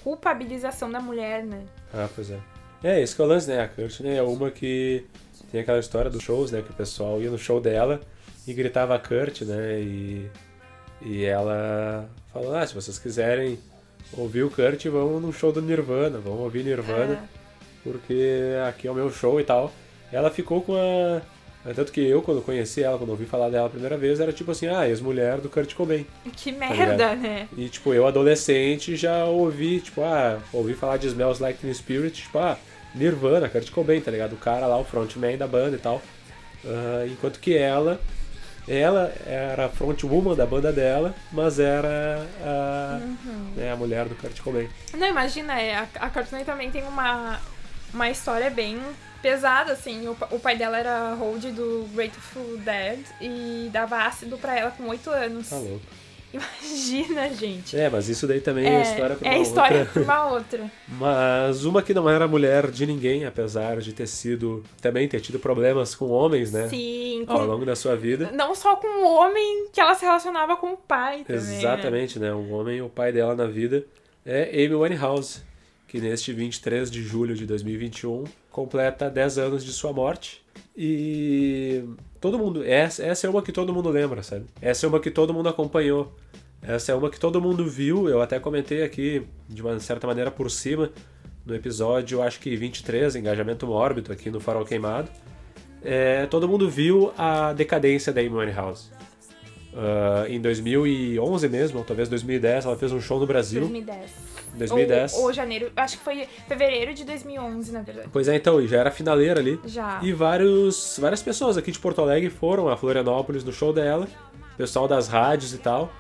culpabilização 0.03 0.91
da 0.91 1.01
mulher, 1.01 1.45
né? 1.45 1.65
Ah, 1.93 2.09
pois 2.15 2.31
é. 2.31 2.39
É, 2.83 3.01
esse 3.01 3.15
que 3.15 3.23
é 3.23 3.25
o 3.25 3.29
lance, 3.29 3.49
né? 3.49 3.63
A 3.63 3.69
Courtney 3.69 4.17
é 4.17 4.23
uma 4.23 4.51
que 4.51 5.07
tem 5.51 5.61
aquela 5.61 5.79
história 5.79 6.11
dos 6.11 6.23
shows, 6.23 6.51
né? 6.51 6.63
Que 6.63 6.71
o 6.71 6.75
pessoal 6.75 7.21
ia 7.21 7.31
no 7.31 7.39
show 7.39 7.61
dela 7.61 8.01
e 8.47 8.55
gritava 8.55 8.95
a 8.95 8.99
Kurt, 8.99 9.43
né? 9.43 9.81
E 9.81 10.31
e 11.03 11.25
ela 11.25 12.09
falou: 12.33 12.55
ah, 12.55 12.67
se 12.67 12.75
vocês 12.75 12.99
quiserem 12.99 13.59
ouvir 14.13 14.43
o 14.43 14.51
Kurt, 14.51 14.85
vão 14.87 15.21
no 15.21 15.33
show 15.33 15.53
do 15.53 15.63
Nirvana, 15.63 16.19
vão 16.19 16.39
ouvir 16.39 16.65
Nirvana, 16.65 17.15
é. 17.15 17.19
porque 17.83 18.55
aqui 18.69 18.89
é 18.89 18.91
o 18.91 18.95
meu 18.95 19.11
show 19.11 19.41
e 19.41 19.45
tal. 19.45 19.73
Ela 20.13 20.31
ficou 20.31 20.63
com 20.63 20.75
a. 20.75 21.21
Tanto 21.75 21.93
que 21.93 22.01
eu, 22.01 22.23
quando 22.23 22.41
conheci 22.41 22.83
ela, 22.83 22.97
quando 22.97 23.11
ouvi 23.11 23.27
falar 23.27 23.51
dela 23.51 23.67
a 23.67 23.71
primeira 23.71 23.99
vez, 23.99 24.19
era 24.19 24.33
tipo 24.33 24.51
assim, 24.51 24.67
ah, 24.67 24.89
ex-mulher 24.89 25.39
do 25.39 25.51
Kurt 25.51 25.75
Cobain. 25.75 26.07
Que 26.35 26.53
tá 26.53 26.59
merda, 26.59 27.15
né? 27.15 27.49
E 27.55 27.69
tipo, 27.69 27.93
eu 27.93 28.07
adolescente 28.07 28.97
já 28.97 29.27
ouvi, 29.27 29.79
tipo, 29.81 30.01
ah, 30.01 30.39
ouvi 30.55 30.73
falar 30.73 30.97
de 30.97 31.09
Smells 31.09 31.43
Like 31.43 31.59
Teen 31.59 31.75
Spirit, 31.75 32.23
tipo, 32.23 32.39
ah, 32.39 32.57
Nirvana, 32.95 33.47
Kurt 33.47 33.71
Cobain, 33.71 34.01
tá 34.01 34.11
ligado? 34.11 34.33
O 34.33 34.39
cara 34.39 34.67
lá, 34.67 34.79
o 34.79 34.85
frontman 34.85 35.37
da 35.37 35.47
banda 35.47 35.77
e 35.77 35.79
tal. 35.79 36.01
Uh, 36.65 37.07
enquanto 37.11 37.41
que 37.41 37.57
ela 37.57 37.99
ela 38.71 39.13
era 39.27 39.67
a 39.67 39.69
frontwoman 39.69 40.37
da 40.37 40.47
banda 40.47 40.73
dela, 40.73 41.13
mas 41.33 41.59
era 41.59 42.25
a, 42.41 43.01
uhum. 43.03 43.53
né, 43.57 43.73
a 43.73 43.77
mulher 43.77 44.07
do 44.07 44.15
Kurt 44.15 44.41
Cobain. 44.41 44.69
Não, 44.97 45.09
imagina, 45.09 45.61
é, 45.61 45.75
a, 45.75 45.89
a 45.97 46.09
Courtney 46.09 46.45
também 46.45 46.71
tem 46.71 46.85
uma, 46.85 47.41
uma 47.93 48.09
história 48.09 48.49
bem 48.49 48.81
pesada, 49.21 49.73
assim. 49.73 50.07
O, 50.07 50.17
o 50.31 50.39
pai 50.39 50.57
dela 50.57 50.79
era 50.79 51.15
hold 51.15 51.45
do 51.47 51.89
Grateful 51.93 52.59
Dead 52.59 53.01
e 53.21 53.69
dava 53.73 54.05
ácido 54.07 54.39
pra 54.39 54.57
ela 54.57 54.71
com 54.71 54.87
8 54.87 55.11
anos. 55.11 55.49
Tá 55.49 55.57
louco. 55.57 55.81
Imagina, 56.63 57.29
gente. 57.35 57.77
É, 57.77 57.89
mas 57.91 58.09
isso 58.09 58.27
daí 58.27 58.41
também 58.41 58.67
é, 58.67 58.75
é 58.77 58.83
história 58.83 59.17
pra 59.17 59.29
é 59.29 59.35
uma 59.35 59.43
história 59.43 59.79
outra. 59.81 59.93
pra 59.93 60.03
uma 60.03 60.33
outra. 60.33 60.71
Mas 60.89 61.65
uma 61.65 61.83
que 61.83 61.93
não 61.93 62.09
era 62.09 62.27
mulher 62.29 62.71
de 62.71 62.87
ninguém, 62.87 63.25
apesar 63.25 63.79
de 63.81 63.93
ter 63.93 64.07
sido. 64.07 64.63
também 64.81 65.09
ter 65.09 65.21
tido 65.21 65.39
problemas 65.39 65.95
com 65.95 66.09
homens, 66.09 66.53
né? 66.53 66.69
Sim. 66.69 67.25
Ao 67.27 67.41
com- 67.41 67.45
longo 67.47 67.65
da 67.65 67.75
sua 67.77 67.97
vida. 67.97 68.31
Não 68.33 68.55
só 68.55 68.77
com 68.77 68.87
o 69.05 69.15
homem 69.15 69.67
que 69.73 69.81
ela 69.81 69.95
se 69.95 70.05
relacionava 70.05 70.57
com 70.57 70.73
o 70.73 70.77
pai 70.77 71.25
também. 71.25 71.43
né? 71.43 71.57
Exatamente, 71.59 72.19
né? 72.19 72.33
Um 72.33 72.53
homem, 72.53 72.81
o 72.81 72.89
pai 72.89 73.13
dela 73.13 73.35
na 73.35 73.47
vida 73.47 73.85
é 74.25 74.51
Amy 74.65 74.75
Winehouse, 74.75 75.43
que 75.91 76.01
neste 76.01 76.33
23 76.33 76.89
de 76.89 77.03
julho 77.03 77.35
de 77.35 77.45
2021 77.45 78.23
completa 78.49 79.11
10 79.11 79.39
anos 79.39 79.65
de 79.65 79.73
sua 79.73 79.93
morte. 79.93 80.41
E 80.77 81.83
todo 82.21 82.39
mundo, 82.39 82.63
essa, 82.65 83.03
essa 83.05 83.27
é 83.27 83.31
uma 83.31 83.43
que 83.43 83.51
todo 83.51 83.75
mundo 83.75 83.89
lembra, 83.89 84.23
sabe? 84.23 84.47
Essa 84.63 84.87
é 84.87 84.89
uma 84.89 85.01
que 85.01 85.11
todo 85.11 85.35
mundo 85.35 85.49
acompanhou. 85.49 86.15
Essa 86.63 86.93
é 86.93 86.95
uma 86.95 87.11
que 87.11 87.19
todo 87.19 87.41
mundo 87.41 87.67
viu, 87.67 88.09
eu 88.09 88.23
até 88.23 88.39
comentei 88.39 88.85
aqui 88.85 89.27
de 89.49 89.63
uma 89.63 89.81
certa 89.81 90.07
maneira 90.07 90.31
por 90.31 90.49
cima 90.49 90.93
no 91.45 91.57
episódio, 91.57 92.23
acho 92.23 92.39
que 92.39 92.55
23, 92.55 93.17
Engajamento 93.17 93.67
Mórbido, 93.67 94.13
aqui 94.13 94.31
no 94.31 94.39
Farol 94.39 94.65
Queimado. 94.65 95.11
É, 95.83 96.25
todo 96.27 96.47
mundo 96.47 96.71
viu 96.71 97.13
a 97.19 97.53
decadência 97.53 98.13
da 98.13 98.21
Amy 98.21 98.37
Winehouse. 98.37 98.93
Ah, 99.73 100.25
em 100.29 100.41
2011 100.41 101.49
mesmo, 101.49 101.79
ou 101.79 101.85
talvez 101.85 102.09
2010, 102.09 102.65
ela 102.65 102.77
fez 102.77 102.93
um 102.93 103.01
show 103.01 103.21
no 103.21 103.27
Brasil. 103.27 103.61
2010. 103.61 104.11
2010. 104.55 105.15
Ou, 105.15 105.25
ou 105.25 105.33
janeiro, 105.33 105.71
acho 105.77 105.99
que 105.99 106.05
foi 106.05 106.27
fevereiro 106.49 106.93
de 106.93 107.05
2011, 107.05 107.73
na 107.73 107.83
verdade. 107.83 108.09
Pois 108.13 108.27
é, 108.27 108.37
então, 108.37 108.61
e 108.61 108.67
já 108.67 108.79
era 108.79 108.91
finaleira 108.91 109.41
ali. 109.41 109.61
Já. 109.65 110.01
E 110.03 110.13
vários, 110.13 110.99
várias 111.01 111.23
pessoas 111.23 111.57
aqui 111.57 111.71
de 111.71 111.79
Porto 111.79 112.01
Alegre 112.01 112.31
foram 112.31 112.69
a 112.69 112.77
Florianópolis 112.77 113.45
no 113.45 113.53
show 113.53 113.73
dela, 113.73 114.09
pessoal 114.57 114.89
das 114.89 115.07
rádios 115.07 115.55
e 115.55 115.59
tal. 115.59 115.93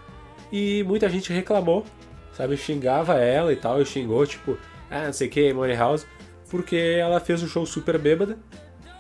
E 0.50 0.82
muita 0.82 1.08
gente 1.08 1.32
reclamou, 1.32 1.86
sabe? 2.32 2.56
Xingava 2.56 3.14
ela 3.14 3.52
e 3.52 3.56
tal, 3.56 3.80
e 3.80 3.86
xingou, 3.86 4.26
tipo, 4.26 4.58
ah, 4.90 5.06
não 5.06 5.12
sei 5.12 5.28
o 5.28 5.30
que, 5.30 5.52
Money 5.52 5.76
House, 5.76 6.04
porque 6.50 6.76
ela 6.76 7.20
fez 7.20 7.40
um 7.40 7.46
show 7.46 7.64
super 7.64 7.96
bêbada, 7.98 8.36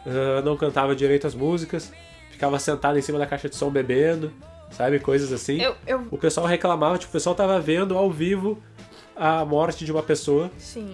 ah, 0.06 0.40
não 0.44 0.56
cantava 0.56 0.94
direito 0.94 1.26
as 1.26 1.34
músicas, 1.34 1.92
ficava 2.30 2.56
sentada 2.60 2.96
em 2.96 3.02
cima 3.02 3.18
da 3.18 3.26
caixa 3.26 3.48
de 3.48 3.56
som 3.56 3.68
bebendo, 3.68 4.32
sabe? 4.70 4.98
Coisas 4.98 5.32
assim. 5.32 5.60
Eu, 5.60 5.74
eu, 5.86 6.06
O 6.10 6.18
pessoal 6.18 6.46
reclamava, 6.46 6.96
tipo, 6.98 7.10
o 7.10 7.12
pessoal 7.12 7.34
tava 7.34 7.60
vendo 7.60 7.96
ao 7.96 8.10
vivo 8.10 8.62
a 9.16 9.44
morte 9.44 9.84
de 9.84 9.92
uma 9.92 10.02
pessoa 10.02 10.50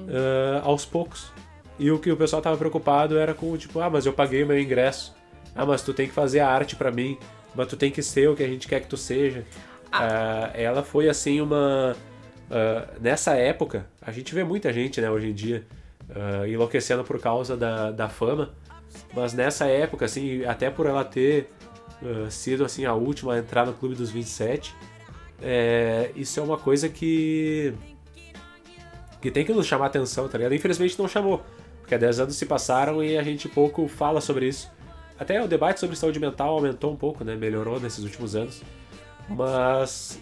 ah, 0.08 0.62
aos 0.64 0.84
poucos. 0.84 1.30
E 1.78 1.90
o 1.90 1.98
que 1.98 2.10
o 2.10 2.16
pessoal 2.16 2.40
tava 2.42 2.56
preocupado 2.56 3.18
era 3.18 3.34
com, 3.34 3.56
tipo, 3.56 3.80
ah, 3.80 3.90
mas 3.90 4.06
eu 4.06 4.12
paguei 4.12 4.42
o 4.42 4.46
meu 4.46 4.58
ingresso. 4.58 5.14
Ah, 5.54 5.64
mas 5.64 5.82
tu 5.82 5.94
tem 5.94 6.08
que 6.08 6.12
fazer 6.12 6.40
a 6.40 6.48
arte 6.48 6.74
pra 6.74 6.90
mim. 6.90 7.18
Mas 7.54 7.68
tu 7.68 7.76
tem 7.76 7.90
que 7.90 8.02
ser 8.02 8.28
o 8.28 8.34
que 8.34 8.42
a 8.42 8.48
gente 8.48 8.66
quer 8.66 8.80
que 8.80 8.88
tu 8.88 8.96
seja. 8.96 9.44
Ah, 9.92 10.50
ela 10.54 10.82
foi, 10.82 11.08
assim, 11.08 11.40
uma... 11.40 11.94
ah, 12.50 12.88
nessa 13.00 13.34
época, 13.34 13.86
a 14.00 14.10
gente 14.10 14.34
vê 14.34 14.42
muita 14.42 14.72
gente, 14.72 15.00
né, 15.00 15.10
hoje 15.10 15.28
em 15.28 15.34
dia, 15.34 15.66
enlouquecendo 16.48 17.04
por 17.04 17.20
causa 17.20 17.56
da, 17.56 17.90
da 17.90 18.08
fama. 18.08 18.54
Mas 19.14 19.32
nessa 19.34 19.66
época, 19.66 20.04
assim, 20.04 20.44
até 20.44 20.70
por 20.70 20.86
ela 20.86 21.04
ter 21.04 21.50
ah, 22.02 22.30
sido, 22.30 22.64
assim, 22.64 22.84
a 22.84 22.94
última 22.94 23.34
a 23.34 23.38
entrar 23.38 23.66
no 23.66 23.72
Clube 23.72 23.94
dos 23.94 24.10
27, 24.10 24.74
é, 25.42 26.10
isso 26.16 26.38
é 26.40 26.42
uma 26.42 26.56
coisa 26.58 26.88
que 26.88 27.72
que 29.20 29.30
tem 29.30 29.44
que 29.44 29.52
nos 29.52 29.66
chamar 29.66 29.86
atenção, 29.86 30.28
tá 30.28 30.38
ligado? 30.38 30.54
Infelizmente 30.54 30.98
não 30.98 31.08
chamou, 31.08 31.42
porque 31.80 31.96
10 31.96 32.20
anos 32.20 32.36
se 32.36 32.46
passaram 32.46 33.02
e 33.02 33.16
a 33.18 33.22
gente 33.22 33.48
pouco 33.48 33.88
fala 33.88 34.20
sobre 34.20 34.46
isso. 34.46 34.70
Até 35.18 35.42
o 35.42 35.48
debate 35.48 35.80
sobre 35.80 35.96
saúde 35.96 36.20
mental 36.20 36.50
aumentou 36.50 36.92
um 36.92 36.96
pouco, 36.96 37.24
né? 37.24 37.34
Melhorou 37.34 37.80
nesses 37.80 38.04
últimos 38.04 38.36
anos. 38.36 38.62
Mas 39.28 40.20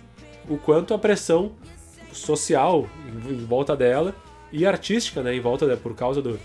o 0.49 0.57
quanto 0.57 0.95
a 0.95 0.99
pressão 0.99 1.53
social 2.13 2.89
em, 3.29 3.45
volta 3.45 3.77
dela 3.77 4.15
e 4.53 4.65
artística, 4.65 5.21
né? 5.23 5.35
Em 5.35 5.41
volta 5.41 5.67
dela, 5.67 5.79
por 5.83 5.95
causa 5.95 6.23
do, 6.23 6.39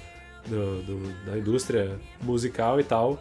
do- 0.48 0.82
do- 0.82 1.26
da 1.26 1.38
indústria 1.38 1.98
musical 2.22 2.80
e 2.80 2.84
tal, 2.84 3.20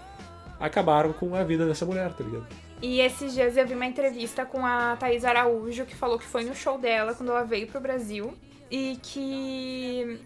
acabaram 0.59 1.13
com 1.13 1.35
a 1.35 1.43
vida 1.43 1.67
dessa 1.67 1.85
mulher, 1.87 2.13
tá 2.13 2.25
ligado? 2.25 2.47
E 2.81 3.01
esses 3.01 3.35
dias 3.35 3.57
eu 3.57 3.67
vi 3.67 3.75
uma 3.75 3.87
entrevista 3.87 4.47
com 4.47 4.65
a 4.65 4.97
Thaís 4.97 5.25
Araújo, 5.25 5.85
que 5.85 5.95
falou 5.95 6.19
que 6.19 6.25
foi 6.25 6.45
no 6.45 6.55
show 6.55 6.79
dela 6.79 7.15
quando 7.15 7.31
ela 7.31 7.45
veio 7.45 7.67
pro 7.67 7.81
Brasil. 7.81 8.33
E 8.71 8.99
que 9.03 10.21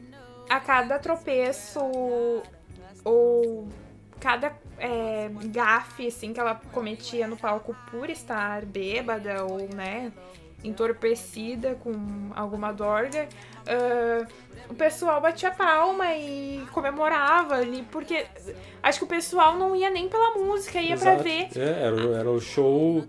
a 0.48 0.60
cada 0.60 0.98
tropeço 0.98 1.80
ou 3.04 3.68
cada 4.20 4.52
é, 4.78 5.30
gafe 5.46 6.08
assim, 6.08 6.32
que 6.32 6.40
ela 6.40 6.60
cometia 6.72 7.26
no 7.26 7.36
palco 7.36 7.74
por 7.90 8.10
estar 8.10 8.64
bêbada 8.64 9.44
ou, 9.44 9.68
né, 9.74 10.12
entorpecida 10.62 11.74
com 11.76 12.30
alguma 12.34 12.72
dorga, 12.72 13.28
ah, 13.66 14.26
o 14.72 14.74
pessoal 14.74 15.20
batia 15.20 15.50
palma 15.50 16.14
e 16.14 16.64
comemorava 16.72 17.56
ali, 17.56 17.86
porque 17.90 18.24
acho 18.82 18.98
que 18.98 19.04
o 19.04 19.08
pessoal 19.08 19.56
não 19.56 19.76
ia 19.76 19.90
nem 19.90 20.08
pela 20.08 20.34
música, 20.34 20.80
ia 20.80 20.96
pra 20.96 21.14
Exato. 21.14 21.24
ver 21.24 21.48
É, 21.56 21.82
era, 21.84 22.18
era 22.18 22.30
o 22.30 22.40
show. 22.40 23.04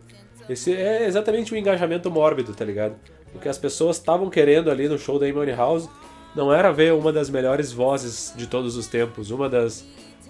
Esse 0.48 0.76
é 0.76 1.06
exatamente 1.06 1.54
o 1.54 1.58
engajamento 1.58 2.12
mórbido, 2.12 2.54
tá 2.54 2.66
ligado? 2.66 2.96
O 3.34 3.40
que 3.40 3.50
as 3.50 3.58
pessoas 3.58 3.98
estavam 3.98 4.30
querendo 4.30 4.70
ali 4.70 4.88
no 4.88 4.98
show 4.98 5.18
da 5.18 5.26
Amy 5.26 5.52
House 5.52 5.90
não 6.36 6.54
era 6.54 6.72
ver 6.72 6.94
uma 6.94 7.14
das 7.14 7.30
melhores 7.30 7.72
vozes 7.72 8.34
de 8.36 8.46
todos 8.48 8.76
os 8.76 8.88
tempos, 8.88 9.32
uma 9.32 9.50
das 9.50 9.86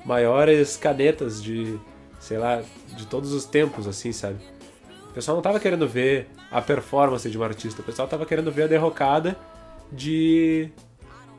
maiores 0.06 0.78
canetas 0.78 1.42
de, 1.42 1.80
sei 2.20 2.38
lá, 2.38 2.62
de 2.96 3.08
todos 3.08 3.32
os 3.34 3.46
tempos, 3.46 3.88
assim, 3.88 4.12
sabe? 4.12 4.38
O 5.10 5.14
pessoal 5.14 5.36
não 5.36 5.42
tava 5.42 5.60
querendo 5.60 5.88
ver 5.88 6.28
a 6.52 6.62
performance 6.62 7.30
de 7.30 7.38
um 7.38 7.44
artista, 7.44 7.82
o 7.82 7.86
pessoal 7.86 8.08
tava 8.08 8.26
querendo 8.26 8.52
ver 8.52 8.64
a 8.64 8.68
derrocada 8.68 9.36
de 9.92 10.70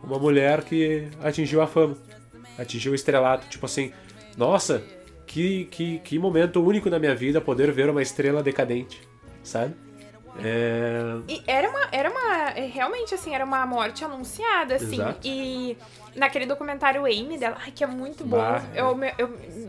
uma 0.07 0.18
mulher 0.18 0.62
que 0.62 1.09
atingiu 1.22 1.61
a 1.61 1.66
fama, 1.66 1.96
atingiu 2.59 2.92
o 2.92 2.94
estrelato. 2.94 3.48
Tipo 3.48 3.66
assim, 3.66 3.92
nossa, 4.36 4.82
que, 5.26 5.66
que, 5.66 5.98
que 6.00 6.18
momento 6.18 6.62
único 6.64 6.90
na 6.90 6.98
minha 6.98 7.14
vida 7.14 7.40
poder 7.40 7.72
ver 7.72 7.88
uma 7.88 8.02
estrela 8.02 8.42
decadente, 8.42 9.00
sabe? 9.42 9.74
É, 10.43 11.16
E 11.28 11.43
era 11.47 11.68
uma, 11.68 11.80
era 11.93 12.11
uma. 12.11 12.51
é, 12.51 12.66
Realmente, 12.66 13.14
assim, 13.14 13.35
era 13.35 13.45
uma 13.45 13.64
morte 13.66 14.05
anunciada, 14.05 14.76
assim. 14.76 14.95
Exato. 14.95 15.18
E 15.24 15.76
naquele 16.16 16.47
documentário 16.47 17.05
Amy 17.05 17.39
dela, 17.39 17.57
ai, 17.61 17.70
que 17.70 17.82
é 17.85 17.87
muito 17.87 18.24
bom. 18.24 18.37
Bah, 18.37 18.62
eu, 18.74 18.95
me- 18.97 19.14
eu, 19.18 19.28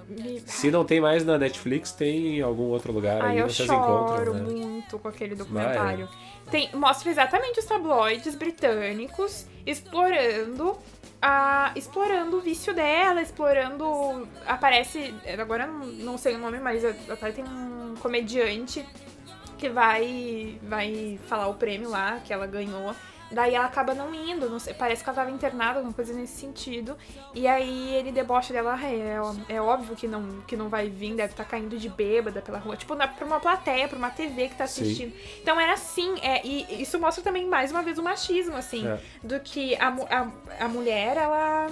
me- 0.09 0.39
se 0.45 0.69
não 0.71 0.83
tem 0.85 0.99
mais 1.01 1.23
na 1.25 1.37
Netflix, 1.37 1.91
tem 1.91 2.37
em 2.37 2.41
algum 2.41 2.63
outro 2.69 2.91
lugar 2.91 3.21
ai, 3.21 3.31
aí, 3.33 3.37
eu 3.39 3.49
vocês 3.49 3.67
choro 3.67 3.79
encontram, 3.79 4.33
né? 4.33 4.41
muito 4.41 4.99
com 4.99 5.07
aquele 5.07 5.35
documentário. 5.35 6.07
é. 6.47 6.51
Tem, 6.51 6.69
mostra 6.73 7.09
exatamente 7.09 7.59
os 7.59 7.65
tabloides 7.65 8.35
britânicos 8.35 9.45
explorando. 9.65 10.77
A, 11.21 11.71
explorando 11.75 12.37
o 12.37 12.41
vício 12.41 12.71
dela, 12.73 13.19
explorando. 13.21 14.27
Aparece. 14.45 15.11
Agora 15.39 15.63
eu 15.63 15.67
não, 15.71 15.85
não 15.87 16.17
sei 16.19 16.35
o 16.35 16.37
nome, 16.37 16.59
mas 16.59 16.83
até 17.09 17.31
tem 17.31 17.43
um 17.43 17.95
comediante 17.99 18.85
que 19.57 19.69
vai 19.69 20.57
vai 20.63 21.19
falar 21.27 21.47
o 21.47 21.53
prêmio 21.55 21.89
lá 21.89 22.19
que 22.23 22.33
ela 22.33 22.45
ganhou. 22.47 22.95
Daí 23.31 23.55
ela 23.55 23.65
acaba 23.65 23.95
não 23.95 24.13
indo, 24.13 24.47
não 24.47 24.59
sei, 24.59 24.75
parece 24.75 25.03
que 25.03 25.09
ela 25.09 25.15
tava 25.17 25.31
internada, 25.31 25.79
alguma 25.79 25.91
coisa 25.93 26.13
nesse 26.13 26.39
sentido. 26.39 26.95
E 27.33 27.47
aí 27.47 27.95
ele 27.95 28.11
debocha 28.11 28.53
dela, 28.53 28.77
"Ah, 28.79 28.85
é, 28.85 29.17
é 29.55 29.59
óbvio 29.59 29.95
que 29.95 30.07
não, 30.07 30.41
que 30.47 30.55
não 30.55 30.69
vai 30.69 30.89
vir, 30.89 31.15
deve 31.15 31.33
estar 31.33 31.43
caindo 31.43 31.75
de 31.75 31.89
bêbada 31.89 32.39
pela 32.39 32.59
rua. 32.59 32.77
Tipo, 32.77 32.93
na, 32.93 33.07
pra 33.07 33.25
uma 33.25 33.39
plateia, 33.39 33.87
pra 33.87 33.97
uma 33.97 34.11
TV 34.11 34.49
que 34.49 34.55
tá 34.55 34.67
Sim. 34.67 34.83
assistindo. 34.83 35.13
Então 35.41 35.59
era 35.59 35.73
assim, 35.73 36.15
é, 36.21 36.45
e 36.45 36.81
isso 36.83 36.99
mostra 36.99 37.23
também 37.23 37.47
mais 37.47 37.71
uma 37.71 37.81
vez 37.81 37.97
o 37.97 38.03
machismo, 38.03 38.55
assim, 38.55 38.87
É. 38.87 38.99
do 39.23 39.39
que 39.39 39.75
a, 39.77 39.87
a, 39.89 40.65
a 40.65 40.67
mulher, 40.67 41.17
ela. 41.17 41.67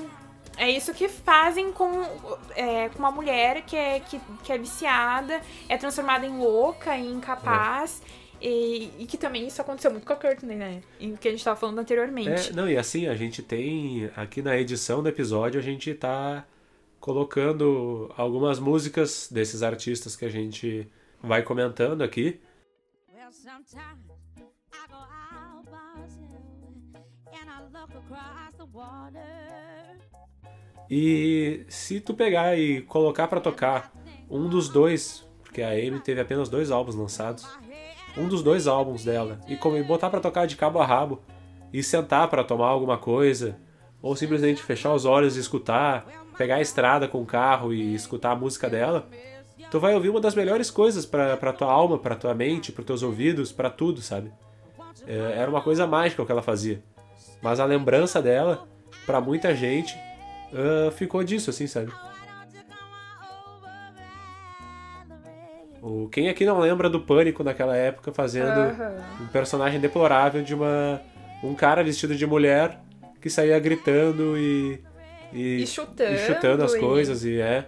É 0.57 0.69
isso 0.69 0.93
que 0.93 1.09
fazem 1.09 1.71
com, 1.71 1.89
é, 2.55 2.89
com 2.89 2.99
uma 2.99 3.11
mulher 3.11 3.63
que 3.63 3.75
é, 3.75 3.99
que, 3.99 4.19
que 4.43 4.51
é 4.51 4.57
viciada, 4.57 5.41
é 5.67 5.77
transformada 5.77 6.25
em 6.25 6.37
louca, 6.37 6.95
em 6.95 7.13
incapaz. 7.13 8.01
E, 8.39 8.91
e 8.99 9.05
que 9.05 9.17
também 9.17 9.47
isso 9.47 9.61
aconteceu 9.61 9.89
muito 9.89 10.05
com 10.05 10.11
a 10.11 10.17
Courtney, 10.17 10.57
né? 10.57 10.81
Em 10.99 11.15
que 11.15 11.29
a 11.29 11.31
gente 11.31 11.43
tava 11.43 11.57
falando 11.57 11.79
anteriormente. 11.79 12.49
É, 12.49 12.53
não, 12.53 12.69
e 12.69 12.77
assim, 12.77 13.07
a 13.07 13.15
gente 13.15 13.41
tem 13.41 14.11
aqui 14.17 14.41
na 14.41 14.57
edição 14.57 15.01
do 15.01 15.07
episódio, 15.07 15.59
a 15.59 15.63
gente 15.63 15.93
tá 15.93 16.45
colocando 16.99 18.13
algumas 18.17 18.59
músicas 18.59 19.29
desses 19.31 19.63
artistas 19.63 20.15
que 20.15 20.25
a 20.25 20.29
gente 20.29 20.91
vai 21.21 21.41
comentando 21.41 22.01
aqui. 22.01 22.41
Well, 23.13 23.31
sometimes 23.31 24.09
I 24.73 24.87
go 24.89 24.97
out 24.97 25.65
by 25.65 26.01
myself 26.01 26.43
and 27.31 27.49
I 27.49 27.63
look 27.71 27.91
across 27.95 28.55
the 28.57 28.65
water. 28.73 29.42
E 30.95 31.65
se 31.69 31.99
tu 31.99 32.13
pegar 32.13 32.55
e 32.55 32.81
colocar 32.81 33.27
pra 33.27 33.39
tocar 33.39 33.91
um 34.29 34.47
dos 34.47 34.69
dois, 34.69 35.27
porque 35.41 35.63
a 35.63 35.69
Amy 35.69 35.99
teve 35.99 36.21
apenas 36.21 36.49
dois 36.49 36.69
álbuns 36.69 36.93
lançados, 36.93 37.47
um 38.15 38.27
dos 38.27 38.43
dois 38.43 38.67
álbuns 38.67 39.03
dela, 39.03 39.39
e 39.47 39.55
como- 39.55 39.83
botar 39.83 40.11
pra 40.11 40.19
tocar 40.19 40.45
de 40.45 40.55
cabo 40.55 40.79
a 40.79 40.85
rabo, 40.85 41.19
e 41.73 41.81
sentar 41.81 42.27
pra 42.27 42.43
tomar 42.43 42.67
alguma 42.67 42.95
coisa, 42.95 43.57
ou 44.03 44.15
simplesmente 44.15 44.61
fechar 44.61 44.93
os 44.93 45.03
olhos 45.03 45.35
e 45.35 45.39
escutar, 45.39 46.05
pegar 46.37 46.57
a 46.57 46.61
estrada 46.61 47.07
com 47.07 47.23
o 47.23 47.25
carro 47.25 47.73
e 47.73 47.95
escutar 47.95 48.29
a 48.33 48.35
música 48.35 48.69
dela, 48.69 49.09
tu 49.71 49.79
vai 49.79 49.95
ouvir 49.95 50.09
uma 50.09 50.21
das 50.21 50.35
melhores 50.35 50.69
coisas 50.69 51.07
pra 51.07 51.51
tua 51.53 51.71
alma, 51.71 51.97
pra 51.97 52.13
tua 52.15 52.35
mente, 52.35 52.71
pros 52.71 52.85
teus 52.85 53.01
ouvidos, 53.01 53.51
pra 53.51 53.71
tudo, 53.71 53.99
sabe? 53.99 54.31
É, 55.07 55.39
era 55.39 55.49
uma 55.49 55.61
coisa 55.61 55.87
mágica 55.87 56.21
o 56.21 56.25
que 56.27 56.31
ela 56.31 56.43
fazia. 56.43 56.83
Mas 57.41 57.59
a 57.59 57.65
lembrança 57.65 58.21
dela, 58.21 58.67
pra 59.07 59.19
muita 59.19 59.55
gente, 59.55 59.97
ah, 60.53 60.91
ficou 60.91 61.23
disso, 61.23 61.49
assim, 61.49 61.67
sabe? 61.67 61.91
O, 65.81 66.07
quem 66.07 66.29
aqui 66.29 66.45
não 66.45 66.59
lembra 66.59 66.89
do 66.89 67.01
Pânico 67.01 67.43
naquela 67.43 67.75
época 67.75 68.13
fazendo 68.13 68.59
um 69.21 69.27
personagem 69.27 69.79
deplorável 69.79 70.41
de 70.41 70.55
uma 70.55 71.01
um 71.43 71.53
cara 71.53 71.83
vestido 71.83 72.15
de 72.15 72.25
mulher 72.25 72.79
que 73.21 73.29
saía 73.29 73.59
gritando 73.59 74.37
e 74.37 74.79
e, 75.33 75.63
E 75.63 75.67
chutando, 75.67 76.13
e 76.13 76.17
chutando 76.19 76.63
as 76.63 76.73
e- 76.73 76.79
coisas 76.79 77.25
e 77.25 77.41
é 77.41 77.65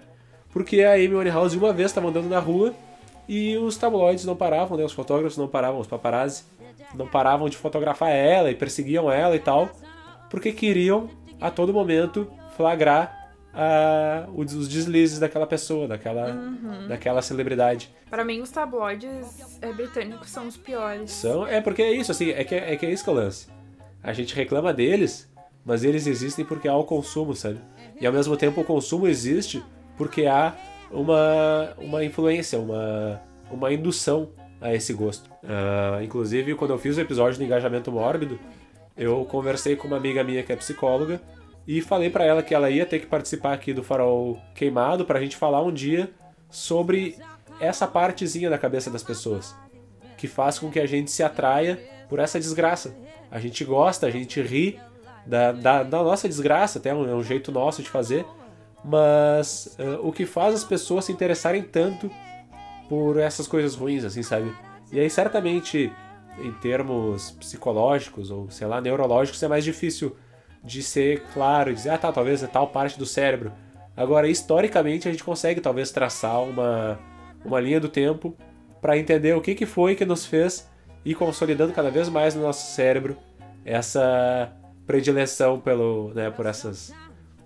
porque 0.50 0.82
a 0.84 0.94
Amy 0.94 1.14
Winehouse 1.14 1.58
uma 1.58 1.74
vez 1.74 1.92
estava 1.92 2.08
andando 2.08 2.30
na 2.30 2.40
rua 2.40 2.74
e 3.28 3.58
os 3.58 3.76
tabloides 3.76 4.24
não 4.24 4.36
paravam, 4.36 4.78
né? 4.78 4.86
Os 4.86 4.94
fotógrafos 4.94 5.36
não 5.38 5.48
paravam, 5.48 5.80
os 5.82 5.88
paparazzi 5.88 6.44
não 6.94 7.08
paravam 7.08 7.50
de 7.50 7.58
fotografar 7.58 8.12
ela 8.12 8.50
e 8.50 8.56
perseguiam 8.56 9.12
ela 9.12 9.36
e 9.36 9.40
tal, 9.40 9.70
porque 10.30 10.54
queriam 10.54 11.10
a 11.42 11.50
todo 11.52 11.74
momento 11.74 12.32
flagrar 12.56 13.30
a, 13.54 14.28
os 14.36 14.68
deslizes 14.68 15.20
daquela 15.20 15.48
pessoa, 15.48 15.88
daquela, 15.88 16.32
Uhum. 16.32 16.88
daquela 16.88 17.22
celebridade. 17.22 17.90
Pra 18.10 18.24
mim, 18.26 18.42
os 18.42 18.52
tabloides 18.52 19.58
é, 19.62 19.72
britânicos 19.72 20.30
são 20.30 20.48
os 20.48 20.58
piores. 20.58 21.12
São, 21.12 21.48
é 21.48 21.62
porque 21.62 21.82
é 21.82 21.92
isso, 21.92 22.12
assim, 22.12 22.30
é 22.32 22.44
que 22.44 22.56
é, 22.56 22.76
que 22.76 22.86
é 22.86 22.92
isso 22.92 23.04
que 23.04 23.10
é 23.10 23.14
o 23.14 23.16
lance. 23.16 23.48
A 24.04 24.14
gente 24.14 24.36
reclama 24.36 24.74
deles, 24.74 25.32
mas 25.66 25.84
eles 25.84 26.06
existem 26.06 26.44
porque 26.46 26.68
há 26.68 26.76
o 26.76 26.84
consumo, 26.84 27.36
sabe? 27.36 27.60
E 28.00 28.06
ao 28.06 28.14
mesmo 28.14 28.36
tempo 28.38 28.62
o 28.62 28.64
consumo 28.64 29.08
existe 29.08 29.64
porque 29.98 30.26
há 30.26 30.54
uma, 30.92 31.74
uma 31.78 32.04
influência, 32.04 32.60
uma, 32.60 33.22
uma 33.50 33.72
indução 33.74 34.30
a 34.62 34.74
esse 34.74 34.94
gosto. 34.94 35.30
Ah, 35.44 36.00
inclusive, 36.04 36.54
quando 36.56 36.72
eu 36.72 36.78
fiz 36.78 36.98
o 36.98 37.02
episódio 37.02 37.38
do 37.40 37.44
engajamento 37.44 37.92
mórbido, 37.92 38.38
eu 38.98 39.26
conversei 39.26 39.76
com 39.76 39.88
uma 39.88 39.98
amiga 39.98 40.24
minha 40.24 40.44
que 40.44 40.52
é 40.54 40.56
psicóloga 40.56 41.22
e 41.68 41.82
falei 41.82 42.10
pra 42.10 42.24
ela 42.24 42.44
que 42.44 42.54
ela 42.54 42.70
ia 42.70 42.86
ter 42.86 43.00
que 43.00 43.08
participar 43.08 43.54
aqui 43.54 43.74
do 43.74 43.84
Farol 43.84 44.40
Queimado 44.54 45.06
pra 45.06 45.20
gente 45.20 45.36
falar 45.36 45.62
um 45.64 45.72
dia 45.72 46.12
sobre 46.50 47.16
essa 47.60 47.88
partezinha 47.88 48.50
da 48.50 48.58
cabeça 48.58 48.90
das 48.92 49.04
pessoas 49.04 49.56
que 50.18 50.28
faz 50.28 50.60
com 50.60 50.72
que 50.72 50.80
a 50.80 50.86
gente 50.86 51.12
se 51.12 51.24
atraia 51.24 51.80
por 52.08 52.20
essa 52.20 52.40
desgraça. 52.40 52.96
A 53.30 53.40
gente 53.40 53.64
gosta, 53.66 54.08
a 54.08 54.12
gente 54.12 54.42
ri 54.42 54.80
da, 55.26 55.52
da, 55.52 55.84
da 55.84 56.04
nossa 56.04 56.28
desgraça, 56.28 56.80
até 56.80 56.90
é 56.90 56.94
um, 56.94 57.20
é 57.20 57.24
jeito 57.24 57.52
nosso 57.52 57.82
de 57.82 57.90
fazer, 57.90 58.26
mas 58.84 59.76
eh, 59.80 60.00
o 60.02 60.12
que 60.12 60.26
faz 60.26 60.54
as 60.54 60.64
pessoas 60.64 61.06
se 61.06 61.12
interessarem 61.12 61.64
tanto 61.64 62.10
por 62.88 63.18
essas 63.18 63.48
coisas 63.48 63.76
ruins, 63.76 64.04
assim, 64.04 64.22
sabe? 64.22 64.56
E 64.92 65.00
aí, 65.00 65.10
certamente, 65.10 65.92
em 66.40 66.52
termos 66.54 67.32
psicológicos 67.32 68.30
ou, 68.30 68.50
sei 68.52 68.68
lá, 68.68 68.80
neurológicos, 68.80 69.42
é 69.42 69.48
mais 69.48 69.64
difícil 69.64 70.16
de 70.66 70.82
ser 70.82 71.22
claro, 71.34 71.74
dizer, 71.74 71.92
ah, 71.92 71.98
tá, 71.98 72.12
talvez 72.12 72.42
é 72.42 72.48
tal 72.48 72.68
parte 72.68 72.98
do 72.98 73.06
cérebro. 73.06 73.54
Agora, 73.96 74.28
historicamente, 74.28 75.08
a 75.08 75.12
gente 75.12 75.24
consegue 75.24 75.62
talvez 75.62 75.92
traçar 75.92 76.42
uma, 76.42 77.00
uma 77.46 77.60
linha 77.60 77.80
do 77.80 77.88
tempo 77.88 78.36
para 78.82 78.98
entender 78.98 79.34
o 79.36 79.42
que, 79.42 79.56
que 79.56 79.66
foi 79.66 79.96
que 79.96 80.06
nos 80.06 80.26
fez 80.26 80.70
ir 81.06 81.16
consolidando 81.16 81.72
cada 81.72 81.90
vez 81.90 82.10
mais 82.10 82.36
no 82.36 82.42
nosso 82.42 82.74
cérebro 82.74 83.16
essa 83.64 84.52
predileção 84.86 85.60
pelo, 85.60 86.12
né, 86.14 86.30
por 86.30 86.46
essas 86.46 86.94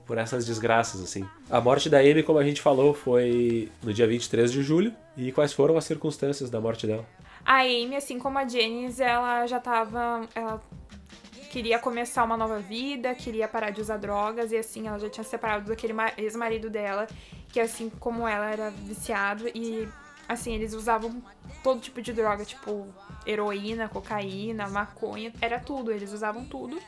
por 0.05 0.17
essas 0.17 0.43
desgraças 0.43 1.03
assim. 1.03 1.23
A 1.51 1.61
morte 1.61 1.87
da 1.87 1.99
Amy, 1.99 2.23
como 2.23 2.39
a 2.39 2.43
gente 2.43 2.63
falou, 2.63 2.95
foi 2.95 3.69
no 3.83 3.93
dia 3.93 4.07
23 4.07 4.51
de 4.51 4.63
julho. 4.63 4.91
E 5.15 5.31
quais 5.31 5.53
foram 5.53 5.77
as 5.77 5.85
circunstâncias 5.85 6.49
da 6.49 6.59
morte 6.59 6.87
dela? 6.87 7.05
A 7.45 7.59
Amy, 7.61 7.95
assim 7.95 8.17
como 8.17 8.39
a 8.39 8.47
Janice, 8.47 9.03
ela 9.03 9.45
já 9.45 9.59
tava. 9.59 10.21
Ela 10.33 10.59
queria 11.49 11.79
começar 11.79 12.23
uma 12.23 12.37
nova 12.37 12.59
vida, 12.59 13.13
queria 13.15 13.47
parar 13.47 13.71
de 13.71 13.81
usar 13.81 13.97
drogas, 13.97 14.51
e 14.51 14.57
assim, 14.57 14.87
ela 14.87 14.99
já 14.99 15.09
tinha 15.09 15.23
se 15.23 15.31
separado 15.31 15.65
daquele 15.69 15.93
ma- 15.93 16.11
ex-marido 16.17 16.69
dela, 16.69 17.07
que 17.49 17.59
assim 17.59 17.89
como 17.89 18.27
ela 18.27 18.49
era 18.49 18.69
viciado, 18.69 19.47
e 19.53 19.87
assim, 20.27 20.53
eles 20.53 20.73
usavam 20.73 21.21
todo 21.63 21.81
tipo 21.81 22.01
de 22.01 22.13
droga, 22.13 22.45
tipo 22.45 22.87
heroína, 23.25 23.89
cocaína, 23.89 24.67
maconha, 24.69 25.33
era 25.41 25.59
tudo, 25.59 25.91
eles 25.91 26.13
usavam 26.13 26.45
tudo. 26.45 26.79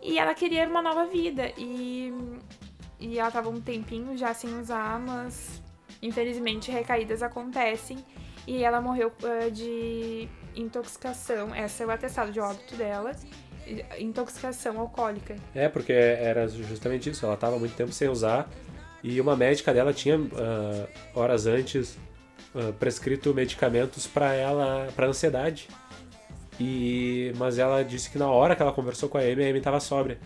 E 0.00 0.16
ela 0.18 0.32
queria 0.32 0.68
uma 0.68 0.80
nova 0.80 1.06
vida, 1.06 1.52
e, 1.58 2.12
e 3.00 3.18
ela 3.18 3.30
tava 3.30 3.48
um 3.48 3.60
tempinho 3.60 4.16
já 4.16 4.32
sem 4.32 4.56
usar, 4.58 4.98
mas 5.00 5.60
infelizmente 6.00 6.70
recaídas 6.70 7.22
acontecem. 7.22 7.98
E 8.46 8.62
ela 8.62 8.80
morreu 8.80 9.12
eh, 9.24 9.50
de 9.50 10.26
intoxicação. 10.56 11.54
Essa 11.54 11.82
é 11.82 11.86
o 11.86 11.90
atestado 11.90 12.32
de 12.32 12.40
óbito 12.40 12.76
dela. 12.76 13.14
Intoxicação 13.98 14.78
alcoólica. 14.78 15.36
É, 15.54 15.68
porque 15.68 15.92
era 15.92 16.46
justamente 16.48 17.10
isso. 17.10 17.24
Ela 17.24 17.34
estava 17.34 17.58
muito 17.58 17.74
tempo 17.74 17.92
sem 17.92 18.08
usar 18.08 18.48
e 19.02 19.20
uma 19.20 19.36
médica 19.36 19.72
dela 19.72 19.92
tinha 19.92 20.16
ah, 20.16 20.86
horas 21.14 21.46
antes 21.46 21.96
ah, 22.54 22.72
prescrito 22.78 23.32
medicamentos 23.34 24.06
para 24.06 24.34
ela, 24.34 24.88
para 24.94 25.06
ansiedade. 25.06 25.68
E 26.60 27.32
mas 27.36 27.58
ela 27.58 27.82
disse 27.84 28.10
que 28.10 28.18
na 28.18 28.28
hora 28.28 28.56
que 28.56 28.62
ela 28.62 28.72
conversou 28.72 29.08
com 29.08 29.18
a 29.18 29.20
Amy, 29.20 29.44
a 29.44 29.48
Amy 29.48 29.58
estava 29.58 29.78
sóbria. 29.80 30.18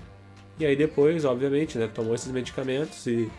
E 0.59 0.65
aí 0.65 0.77
depois, 0.77 1.25
obviamente, 1.25 1.77
né, 1.77 1.89
tomou 1.93 2.15
esses 2.15 2.31
medicamentos 2.31 3.07
e 3.07 3.31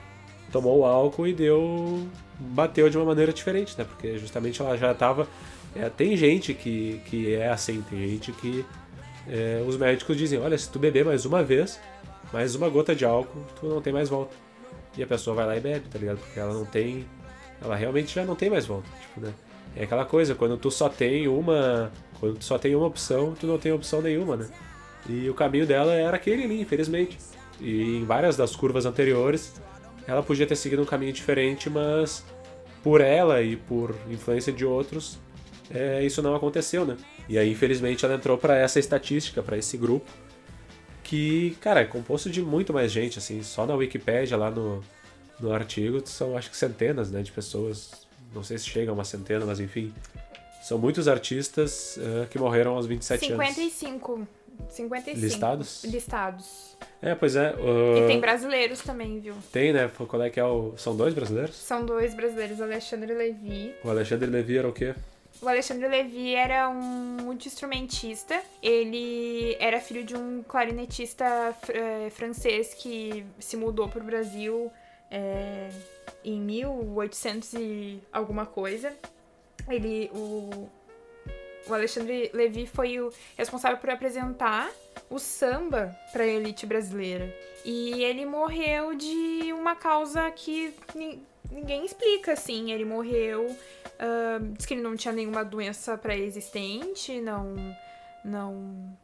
tomou 0.52 0.80
o 0.80 0.86
álcool 0.86 1.28
e 1.28 1.34
deu 1.34 2.08
bateu 2.40 2.90
de 2.90 2.98
uma 2.98 3.06
maneira 3.06 3.34
diferente, 3.34 3.78
né? 3.78 3.84
Porque 3.84 4.18
justamente 4.18 4.62
ela 4.62 4.78
já 4.78 4.92
estava 4.92 5.28
tem 5.98 6.16
gente 6.16 6.54
que, 6.54 7.02
que 7.06 7.34
é 7.34 7.50
assim, 7.50 7.82
tem 7.90 8.08
gente 8.08 8.32
que 8.34 8.64
é, 9.28 9.64
os 9.66 9.78
médicos 9.78 10.18
dizem, 10.18 10.40
olha, 10.40 10.58
se 10.58 10.70
tu 10.70 10.80
beber 10.80 11.06
mais 11.06 11.26
uma 11.26 11.44
vez, 11.44 11.80
mais 12.32 12.56
uma 12.56 12.70
gota 12.70 12.96
de 12.96 13.06
álcool, 13.06 13.46
tu 13.60 13.68
não 13.68 13.82
tem 13.82 13.94
mais 13.94 14.10
volta. 14.10 14.36
E 14.98 15.04
a 15.04 15.08
pessoa 15.08 15.36
vai 15.36 15.46
lá 15.46 15.58
e 15.58 15.60
bebe, 15.60 15.88
tá 15.90 15.98
ligado? 15.98 16.20
Porque 16.20 16.40
ela 16.40 16.54
não 16.54 16.66
tem. 16.66 17.06
Ela 17.62 17.76
realmente 17.76 18.14
já 18.14 18.24
não 18.24 18.36
tem 18.36 18.50
mais 18.50 18.66
volta. 18.66 18.88
Tipo, 19.02 19.22
né? 19.22 19.34
É 19.76 19.84
aquela 19.84 20.06
coisa, 20.06 20.36
quando 20.36 20.58
tu 20.58 20.70
só 20.70 20.88
tem 20.88 21.28
uma. 21.28 21.92
Quando 22.20 22.38
tu 22.38 22.46
só 22.46 22.58
tem 22.60 22.76
uma 22.76 22.86
opção, 22.86 23.34
tu 23.40 23.48
não 23.48 23.58
tem 23.58 23.72
opção 23.72 24.02
nenhuma, 24.02 24.38
né? 24.38 24.48
E 25.10 25.30
o 25.30 25.34
caminho 25.34 25.66
dela 25.66 25.94
era 25.94 26.16
aquele 26.16 26.44
ali, 26.44 26.62
infelizmente. 26.62 27.18
E 27.60 27.98
em 27.98 28.06
várias 28.06 28.38
das 28.38 28.56
curvas 28.56 28.86
anteriores, 28.86 29.60
ela 30.08 30.22
podia 30.22 30.46
ter 30.46 30.56
seguido 30.56 30.82
um 30.82 30.86
caminho 30.86 31.12
diferente, 31.12 31.70
mas 31.70 32.24
por 32.84 33.02
ela 33.02 33.42
e 33.42 33.56
por 33.56 33.96
influência 34.10 34.54
de 34.54 34.66
outros, 34.66 35.18
é, 35.74 36.04
isso 36.04 36.22
não 36.22 36.36
aconteceu, 36.36 36.86
né? 36.86 36.98
E 37.28 37.38
aí, 37.38 37.52
infelizmente, 37.52 38.04
ela 38.06 38.16
entrou 38.16 38.38
pra 38.38 38.58
essa 38.58 38.80
estatística, 38.80 39.42
pra 39.42 39.58
esse 39.58 39.78
grupo, 39.78 40.10
que, 41.04 41.58
cara, 41.62 41.82
é 41.82 41.86
composto 41.86 42.30
de 42.30 42.42
muito 42.42 42.74
mais 42.74 42.92
gente, 42.92 43.20
assim, 43.20 43.42
só 43.44 43.66
na 43.66 43.76
Wikipédia, 43.76 44.36
lá 44.38 44.50
no, 44.50 44.84
no 45.40 45.54
artigo, 45.54 46.02
são 46.06 46.38
acho 46.38 46.50
que 46.50 46.58
centenas, 46.58 47.12
né, 47.12 47.22
de 47.22 47.32
pessoas, 47.32 48.08
não 48.34 48.44
sei 48.44 48.58
se 48.58 48.66
chega 48.66 48.92
a 48.92 48.94
uma 48.94 49.04
centena, 49.04 49.46
mas 49.46 49.60
enfim, 49.60 49.94
são 50.62 50.78
muitos 50.78 51.08
artistas 51.08 51.98
eh, 51.98 52.26
que 52.30 52.40
morreram 52.40 52.76
aos 52.76 52.86
27 52.86 53.34
anos. 53.34 53.48
55. 53.48 54.28
55. 54.70 55.20
Listados? 55.20 55.84
Listados. 55.84 56.78
É, 57.02 57.14
pois 57.14 57.36
é, 57.36 57.54
E 57.58 58.04
uh, 58.04 58.08
tem 58.08 58.20
brasileiros 58.20 58.80
também, 58.82 59.20
viu? 59.20 59.36
tem, 59.52 59.74
né, 59.74 59.90
qual 60.08 60.22
é 60.22 60.30
que 60.30 60.40
é 60.40 60.46
o... 60.46 60.74
São 60.78 60.96
dois 60.96 61.14
brasileiros? 61.14 61.56
São 61.56 61.86
dois 61.86 62.14
brasileiros, 62.14 62.62
Alexandre 62.62 63.14
Levi. 63.14 63.76
O 63.84 63.90
Alexandre 63.90 64.30
Levy 64.30 64.58
era 64.58 64.70
o 64.70 64.74
quê? 64.74 64.96
O 65.44 65.50
Alexandre 65.50 65.90
Levi 65.90 66.34
era 66.34 66.70
um 66.70 67.18
multi-instrumentista. 67.22 68.42
Ele 68.62 69.58
era 69.60 69.82
filho 69.82 70.02
de 70.06 70.16
um 70.16 70.42
clarinetista 70.42 71.54
fr- 71.62 71.72
eh, 71.76 72.10
francês 72.12 72.74
que 72.74 73.26
se 73.40 73.58
mudou 73.58 73.90
pro 73.90 74.02
Brasil 74.02 74.72
eh, 75.12 75.70
em 76.24 76.40
1800 76.40 77.54
e 77.56 78.02
alguma 78.14 78.46
coisa. 78.46 78.96
Ele, 79.68 80.10
o, 80.14 80.70
o 81.68 81.74
Alexandre 81.74 82.32
Levi 82.34 82.66
foi 82.66 83.02
o 83.02 83.12
responsável 83.38 83.78
por 83.80 83.90
apresentar 83.90 84.72
o 85.10 85.20
samba 85.20 85.94
pra 86.14 86.26
elite 86.26 86.66
brasileira. 86.66 87.30
E 87.66 88.02
ele 88.02 88.26
morreu 88.26 88.96
de 88.96 89.52
uma 89.52 89.76
causa 89.76 90.32
que 90.32 90.74
ninguém 91.52 91.86
explica, 91.86 92.34
assim. 92.34 92.72
Ele 92.72 92.86
morreu 92.86 93.56
ah, 94.00 94.40
diz 94.58 94.66
que 94.66 94.74
ele 94.74 94.82
não 94.82 94.96
tinha 94.98 95.14
nenhuma 95.14 95.44
doença 95.46 95.96
pré-existente, 95.98 97.22
não, 97.22 97.56
não, 98.24 98.98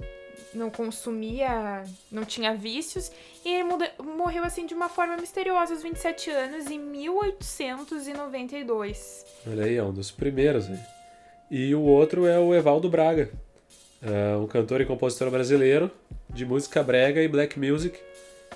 não 0.54 0.70
consumia, 0.70 1.84
não 2.12 2.26
tinha 2.26 2.54
vícios, 2.56 3.10
e 3.46 3.50
ele 3.50 3.64
muda- 3.64 3.92
morreu 4.04 4.44
assim 4.44 4.66
de 4.66 4.74
uma 4.74 4.90
forma 4.90 5.16
misteriosa 5.16 5.74
aos 5.74 5.82
27 5.84 6.30
anos, 6.32 6.70
em 6.70 6.78
1892. 6.80 9.26
Olha 9.48 9.64
aí, 9.66 9.78
é 9.78 9.84
um 9.84 9.94
dos 9.94 10.12
primeiros, 10.12 10.68
né? 10.68 10.86
E 11.50 11.74
o 11.74 11.82
outro 11.82 12.26
é 12.26 12.38
o 12.38 12.54
Evaldo 12.54 12.90
Braga, 12.90 13.32
é 14.02 14.36
um 14.38 14.48
cantor 14.48 14.82
e 14.82 14.86
compositor 14.86 15.32
brasileiro 15.32 15.90
de 16.30 16.46
música 16.46 16.84
brega 16.84 17.22
e 17.22 17.28
black 17.28 17.60
music, 17.60 18.00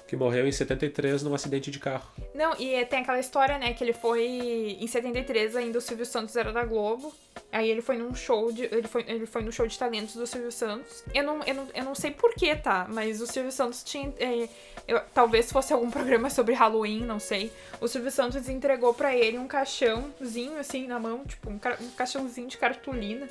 que 0.08 0.16
morreu 0.16 0.48
em 0.48 0.52
73 0.52 1.24
num 1.24 1.34
acidente 1.34 1.72
de 1.72 1.80
carro. 1.80 2.10
Não, 2.34 2.54
e 2.60 2.84
tem 2.86 3.00
aquela 3.02 3.20
história, 3.20 3.58
né, 3.58 3.74
que 3.74 3.84
ele 3.84 3.94
foi 3.94 4.78
em 4.80 4.86
73, 4.88 5.56
ainda 5.56 5.78
o 5.78 5.82
Silvio 5.82 6.06
Santos 6.06 6.36
era 6.36 6.52
da 6.52 6.64
Globo. 6.66 7.14
Aí 7.52 7.70
ele 7.70 7.82
foi 7.82 7.98
num 7.98 8.14
show 8.16 8.52
de. 8.52 8.64
Ele 8.64 8.88
foi, 8.88 9.04
ele 9.08 9.26
foi 9.26 9.42
no 9.44 9.52
show 9.52 9.66
de 9.68 9.78
talentos 9.78 10.16
do 10.16 10.26
Silvio 10.26 10.52
Santos. 10.52 11.04
Eu 11.14 11.24
não, 11.24 11.44
eu 11.44 11.54
não, 11.54 11.68
eu 11.74 11.84
não 11.84 11.96
sei 11.96 12.12
porquê, 12.12 12.56
tá? 12.56 12.88
Mas 12.90 13.22
o 13.22 13.28
Silvio 13.28 13.52
Santos 13.52 13.84
tinha. 13.84 14.12
é, 14.20 14.50
eu- 14.88 15.02
talvez 15.14 15.52
fosse 15.52 15.72
algum 15.72 15.90
programa 15.90 16.30
sobre 16.32 16.54
Halloween, 16.56 17.02
não 17.06 17.20
sei. 17.20 17.52
O 17.80 17.88
Silvio 17.88 18.12
Santos 18.12 18.50
entregou 18.50 18.94
pra 18.94 19.16
ele 19.16 19.38
um 19.38 19.48
caixãozinho, 19.48 20.58
assim, 20.60 20.88
na 20.88 21.00
mão, 21.00 21.24
tipo, 21.26 21.50
um, 21.50 21.58
ca- 21.60 21.78
um 21.80 21.90
caixãozinho 21.92 22.48
de 22.48 22.58
cartolina. 22.58 23.28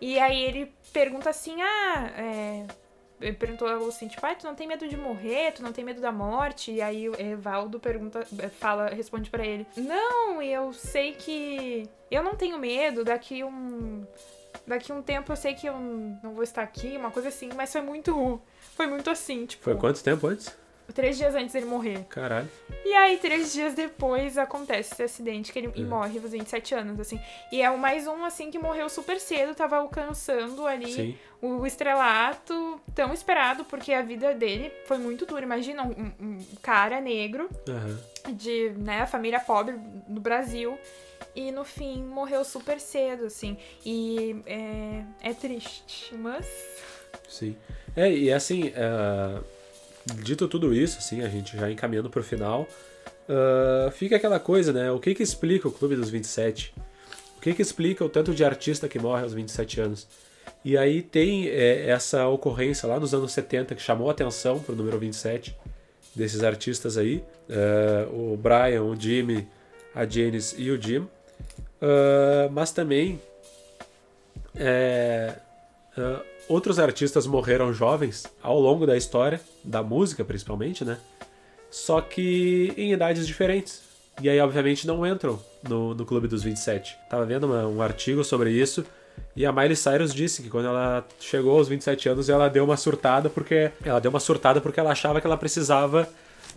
E 0.00 0.18
aí 0.18 0.42
ele 0.42 0.72
pergunta 0.92 1.28
assim: 1.30 1.60
ah, 1.60 2.10
é. 2.16 2.66
Ele 3.20 3.36
perguntou 3.36 3.68
assim, 3.86 4.08
tipo, 4.08 4.24
ah, 4.24 4.34
tu 4.34 4.46
não 4.46 4.54
tem 4.54 4.66
medo 4.66 4.88
de 4.88 4.96
morrer, 4.96 5.52
tu 5.52 5.62
não 5.62 5.72
tem 5.72 5.84
medo 5.84 6.00
da 6.00 6.10
morte? 6.10 6.72
E 6.72 6.80
aí 6.80 7.08
o 7.08 7.20
Evaldo 7.20 7.78
pergunta, 7.78 8.26
fala, 8.58 8.88
responde 8.88 9.28
pra 9.28 9.44
ele: 9.44 9.66
Não, 9.76 10.40
eu 10.42 10.72
sei 10.72 11.12
que. 11.12 11.88
Eu 12.10 12.22
não 12.22 12.34
tenho 12.34 12.58
medo, 12.58 13.04
daqui 13.04 13.44
um. 13.44 14.06
Daqui 14.66 14.92
um 14.92 15.02
tempo 15.02 15.30
eu 15.30 15.36
sei 15.36 15.54
que 15.54 15.66
eu 15.66 15.74
não 15.74 16.32
vou 16.32 16.42
estar 16.42 16.62
aqui, 16.62 16.96
uma 16.96 17.10
coisa 17.10 17.28
assim, 17.28 17.50
mas 17.54 17.70
foi 17.70 17.82
muito. 17.82 18.40
Foi 18.74 18.86
muito 18.86 19.10
assim, 19.10 19.44
tipo. 19.44 19.64
Foi 19.64 19.76
quanto 19.76 20.02
tempo 20.02 20.26
antes? 20.26 20.56
Três 20.92 21.16
dias 21.16 21.34
antes 21.34 21.52
dele 21.52 21.66
morrer. 21.66 22.04
Caralho. 22.08 22.48
E 22.84 22.92
aí, 22.94 23.18
três 23.18 23.52
dias 23.52 23.74
depois, 23.74 24.36
acontece 24.38 24.92
esse 24.94 25.02
acidente 25.02 25.52
que 25.52 25.58
ele 25.58 25.70
É. 25.76 25.80
morre 25.82 26.18
aos 26.18 26.30
27 26.30 26.74
anos, 26.74 26.98
assim. 26.98 27.20
E 27.52 27.60
é 27.62 27.70
o 27.70 27.78
mais 27.78 28.06
um, 28.06 28.24
assim, 28.24 28.50
que 28.50 28.58
morreu 28.58 28.88
super 28.88 29.20
cedo, 29.20 29.54
tava 29.54 29.76
alcançando 29.76 30.66
ali 30.66 30.90
Sim. 30.92 31.18
o 31.42 31.66
estrelato 31.66 32.80
tão 32.94 33.12
esperado, 33.12 33.64
porque 33.64 33.92
a 33.92 34.02
vida 34.02 34.32
dele 34.34 34.72
foi 34.86 34.98
muito 34.98 35.26
dura. 35.26 35.44
Imagina 35.44 35.82
um, 35.84 36.12
um- 36.20 36.46
cara 36.62 37.00
negro 37.00 37.48
Aham. 37.68 38.00
de, 38.32 38.70
né, 38.78 39.04
família 39.06 39.40
pobre 39.40 39.76
no 40.08 40.20
Brasil. 40.20 40.78
E 41.36 41.52
no 41.52 41.64
fim 41.64 42.02
morreu 42.02 42.44
super 42.44 42.80
cedo, 42.80 43.26
assim. 43.26 43.56
E 43.86 44.36
é, 44.46 45.04
é 45.30 45.34
triste, 45.34 46.12
mas. 46.16 46.46
Sim. 47.28 47.56
É, 47.94 48.10
e 48.10 48.32
assim, 48.32 48.72
ah, 48.76 49.40
dito 50.06 50.48
tudo 50.48 50.74
isso, 50.74 50.98
assim, 50.98 51.22
a 51.22 51.28
gente 51.28 51.56
já 51.56 51.70
encaminhando 51.70 52.10
pro 52.10 52.22
final, 52.22 52.66
ah, 53.30 53.90
fica 53.92 54.16
aquela 54.16 54.40
coisa, 54.40 54.72
né? 54.72 54.90
O 54.90 54.98
que 54.98 55.14
que 55.14 55.22
explica 55.22 55.68
o 55.68 55.72
Clube 55.72 55.94
dos 55.94 56.10
27? 56.10 56.74
O 57.38 57.40
que 57.40 57.54
que 57.54 57.62
explica 57.62 58.04
o 58.04 58.08
tanto 58.08 58.34
de 58.34 58.44
artista 58.44 58.88
que 58.88 58.98
morre 58.98 59.22
aos 59.22 59.32
27 59.32 59.80
anos? 59.80 60.08
E 60.64 60.76
aí 60.76 61.00
tem 61.00 61.48
é, 61.48 61.88
essa 61.88 62.26
ocorrência 62.26 62.88
lá 62.88 62.98
nos 62.98 63.14
anos 63.14 63.32
70 63.32 63.74
que 63.74 63.80
chamou 63.80 64.10
atenção 64.10 64.58
pro 64.58 64.74
número 64.74 64.98
27 64.98 65.56
desses 66.14 66.42
artistas 66.42 66.98
aí. 66.98 67.22
Ah, 67.48 68.08
o 68.12 68.36
Brian, 68.36 68.82
o 68.82 68.96
Jimmy, 68.98 69.46
a 69.94 70.04
Janice 70.04 70.60
e 70.60 70.70
o 70.70 70.80
Jim. 70.80 71.06
Ah, 71.80 72.48
mas 72.50 72.72
também 72.72 73.20
é, 74.56 75.34
ah, 76.00 76.20
outros 76.48 76.78
artistas 76.78 77.26
morreram 77.26 77.72
jovens 77.72 78.26
ao 78.42 78.58
longo 78.58 78.86
da 78.86 78.96
história, 78.96 79.40
da 79.62 79.82
música 79.82 80.24
principalmente, 80.24 80.84
né? 80.84 80.98
Só 81.70 82.00
que 82.00 82.72
em 82.76 82.92
idades 82.92 83.26
diferentes. 83.26 83.82
E 84.20 84.28
aí, 84.28 84.38
obviamente, 84.40 84.86
não 84.86 85.06
entram 85.06 85.40
no, 85.66 85.94
no 85.94 86.04
Clube 86.04 86.26
dos 86.28 86.42
27. 86.42 86.96
Tava 87.08 87.24
vendo 87.24 87.44
uma- 87.44 87.66
um 87.66 87.80
artigo 87.80 88.22
sobre 88.24 88.50
isso. 88.50 88.84
E 89.36 89.46
a 89.46 89.52
Miley 89.52 89.76
Cyrus 89.76 90.12
disse 90.12 90.42
que 90.42 90.50
quando 90.50 90.66
ela 90.66 91.06
chegou 91.20 91.56
aos 91.56 91.68
27 91.68 92.08
anos, 92.08 92.28
ela 92.28 92.48
deu 92.48 92.64
uma 92.64 92.76
surtada 92.76 93.30
porque. 93.30 93.70
Ela 93.84 94.00
deu 94.00 94.10
uma 94.10 94.20
surtada 94.20 94.60
porque 94.60 94.80
ela 94.80 94.90
achava 94.90 95.20
que 95.20 95.26
ela 95.26 95.36
precisava 95.36 96.08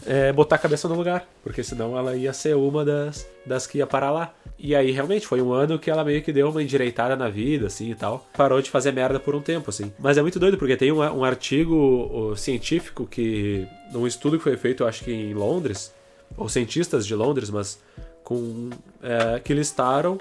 é, 0.06 0.32
botar 0.32 0.56
a 0.56 0.60
cabeça 0.60 0.88
no 0.88 0.96
lugar. 0.96 1.28
Porque 1.44 1.64
senão 1.64 1.98
ela 1.98 2.16
ia 2.16 2.34
ser 2.34 2.56
uma 2.56 2.84
das, 2.84 3.28
das 3.46 3.68
que 3.68 3.80
ia 3.80 3.88
parar 3.88 4.12
lá. 4.12 4.34
E 4.58 4.76
aí, 4.76 4.92
realmente, 4.92 5.28
foi 5.28 5.42
um 5.42 5.52
ano 5.52 5.78
que 5.78 5.92
ela 5.92 6.04
meio 6.04 6.22
que 6.22 6.32
deu 6.32 6.50
uma 6.50 6.64
endireitada 6.64 7.16
na 7.16 7.30
vida, 7.30 7.68
assim 7.68 7.92
e 7.92 7.96
tal. 7.96 8.26
Parou 8.36 8.62
de 8.62 8.70
fazer 8.70 8.92
merda 8.92 9.20
por 9.20 9.36
um 9.36 9.42
tempo, 9.42 9.70
assim. 9.70 9.92
Mas 10.00 10.18
é 10.18 10.22
muito 10.22 10.40
doido, 10.40 10.58
porque 10.58 10.78
tem 10.78 10.92
um, 10.92 11.00
um 11.00 11.24
artigo 11.24 12.34
científico 12.36 13.06
que. 13.06 13.68
num 13.92 14.08
estudo 14.08 14.38
que 14.38 14.44
foi 14.44 14.58
feito, 14.58 14.86
acho 14.86 15.04
que 15.04 15.12
em 15.12 15.34
Londres, 15.34 15.94
ou 16.38 16.48
cientistas 16.48 17.06
de 17.06 17.16
Londres, 17.16 17.50
mas 17.50 17.80
com. 18.24 18.70
é, 19.02 19.40
que 19.40 19.54
listaram 19.54 20.18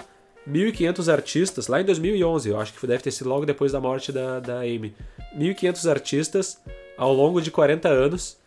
1.500 0.49 1.11
artistas, 1.11 1.67
lá 1.67 1.79
em 1.81 1.85
2011, 1.85 2.49
eu 2.49 2.59
acho 2.59 2.73
que 2.73 2.87
deve 2.87 3.01
ter 3.01 3.11
sido 3.11 3.29
logo 3.29 3.45
depois 3.45 3.71
da 3.71 3.79
morte 3.79 4.11
da, 4.11 4.39
da 4.39 4.59
Amy. 4.59 4.93
1.500 5.37 5.89
artistas 5.89 6.57
ao 6.97 7.13
longo 7.13 7.41
de 7.41 7.49
40 7.49 7.87
anos, 7.87 8.37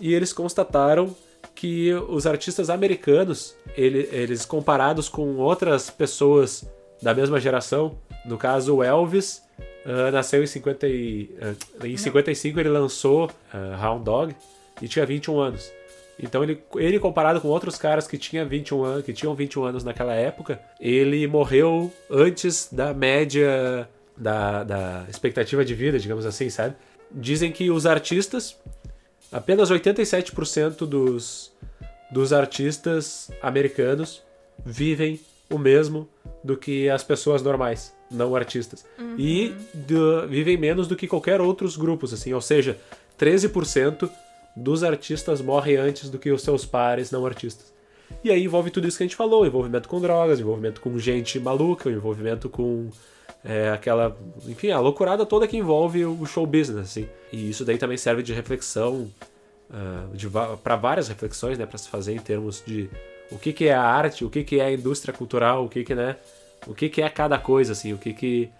e 0.00 0.14
eles 0.14 0.32
constataram 0.32 1.14
que 1.54 1.92
os 2.08 2.26
artistas 2.26 2.70
americanos, 2.70 3.54
ele- 3.76 4.08
eles 4.12 4.44
comparados 4.44 5.08
com 5.08 5.36
outras 5.36 5.90
pessoas 5.90 6.64
da 7.02 7.14
mesma 7.14 7.40
geração, 7.40 7.98
no 8.26 8.36
caso 8.36 8.76
o 8.76 8.82
Elvis, 8.84 9.42
ah, 9.84 10.10
nasceu 10.10 10.42
em, 10.42 10.46
50 10.46 10.86
e, 10.86 11.30
ah, 11.40 11.86
em 11.86 11.96
55 11.96 12.60
ele 12.60 12.68
lançou 12.68 13.30
ah, 13.52 13.78
Hound 13.88 14.04
Dog 14.04 14.36
e 14.82 14.88
tinha 14.88 15.04
21 15.06 15.38
anos. 15.40 15.72
Então 16.22 16.42
ele, 16.42 16.62
ele 16.76 16.98
comparado 16.98 17.40
com 17.40 17.48
outros 17.48 17.78
caras 17.78 18.06
que, 18.06 18.18
tinha 18.18 18.44
21 18.44 18.84
anos, 18.84 19.04
que 19.04 19.12
tinham 19.12 19.34
21 19.34 19.64
anos 19.64 19.84
naquela 19.84 20.14
época, 20.14 20.60
ele 20.78 21.26
morreu 21.26 21.90
antes 22.10 22.68
da 22.70 22.92
média 22.92 23.88
da, 24.14 24.62
da 24.62 25.06
expectativa 25.08 25.64
de 25.64 25.74
vida, 25.74 25.98
digamos 25.98 26.26
assim, 26.26 26.50
sabe? 26.50 26.74
Dizem 27.10 27.50
que 27.50 27.70
os 27.70 27.86
artistas, 27.86 28.56
apenas 29.32 29.70
87% 29.70 30.86
dos, 30.86 31.52
dos 32.10 32.32
artistas 32.32 33.30
americanos 33.42 34.22
vivem 34.64 35.20
o 35.50 35.58
mesmo 35.58 36.08
do 36.44 36.56
que 36.56 36.88
as 36.88 37.02
pessoas 37.02 37.42
normais, 37.42 37.92
não 38.10 38.34
artistas. 38.36 38.84
E 39.18 39.52
do- 39.74 40.26
vivem 40.28 40.56
menos 40.56 40.86
do 40.86 40.96
que 40.96 41.06
qualquer 41.08 41.40
outros 41.40 41.76
grupos, 41.76 42.12
assim, 42.12 42.32
ou 42.32 42.40
seja, 42.40 42.78
13% 43.18 44.08
dos 44.56 44.82
artistas 44.82 45.40
morrem 45.40 45.76
antes 45.76 46.08
do 46.08 46.18
que 46.18 46.30
os 46.30 46.42
seus 46.42 46.64
pares 46.64 47.10
não 47.10 47.24
artistas. 47.26 47.72
E 48.24 48.30
aí 48.30 48.42
envolve 48.44 48.70
tudo 48.70 48.88
isso 48.88 48.96
que 48.96 49.04
a 49.04 49.06
gente 49.06 49.16
falou: 49.16 49.46
envolvimento 49.46 49.88
com 49.88 50.00
drogas, 50.00 50.40
envolvimento 50.40 50.80
com 50.80 50.98
gente 50.98 51.38
maluca, 51.38 51.88
envolvimento 51.90 52.48
com 52.48 52.90
é, 53.44 53.70
aquela. 53.70 54.16
Enfim, 54.46 54.70
a 54.70 54.78
loucurada 54.78 55.24
toda 55.24 55.46
que 55.46 55.56
envolve 55.56 56.04
o 56.04 56.26
show 56.26 56.46
business, 56.46 56.90
assim. 56.90 57.08
E 57.32 57.50
isso 57.50 57.64
daí 57.64 57.78
também 57.78 57.96
serve 57.96 58.22
de 58.22 58.32
reflexão, 58.32 59.08
para 60.62 60.76
várias 60.76 61.08
reflexões, 61.08 61.58
né, 61.58 61.64
para 61.64 61.78
se 61.78 61.88
fazer 61.88 62.14
em 62.14 62.18
termos 62.18 62.62
de 62.66 62.90
o 63.30 63.38
que, 63.38 63.52
que 63.52 63.66
é 63.66 63.74
a 63.74 63.82
arte, 63.82 64.24
o 64.24 64.30
que, 64.30 64.42
que 64.42 64.58
é 64.58 64.64
a 64.64 64.72
indústria 64.72 65.14
cultural, 65.14 65.64
o 65.64 65.68
que, 65.68 65.84
que, 65.84 65.94
né, 65.94 66.16
o 66.66 66.74
que, 66.74 66.88
que 66.88 67.00
é 67.00 67.08
cada 67.08 67.38
coisa, 67.38 67.72
assim, 67.72 67.92
o 67.92 67.98
que, 67.98 68.12
que 68.12 68.50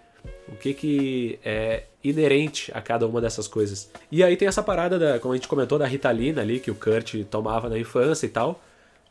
o 0.49 0.57
que, 0.57 0.75
que 0.75 1.39
é 1.45 1.85
inerente 2.05 2.71
a 2.75 2.81
cada 2.81 3.07
uma 3.07 3.21
dessas 3.21 3.49
coisas. 3.49 3.91
E 4.13 4.23
aí 4.23 4.37
tem 4.37 4.47
essa 4.47 4.63
parada, 4.63 4.99
da, 4.99 5.19
como 5.19 5.33
a 5.33 5.37
gente 5.37 5.49
comentou, 5.49 5.79
da 5.79 5.87
Ritalina 5.87 6.43
ali, 6.43 6.61
que 6.61 6.71
o 6.71 6.75
Kurt 6.75 7.25
tomava 7.31 7.69
na 7.69 7.79
infância 7.79 8.27
e 8.27 8.29
tal. 8.29 8.61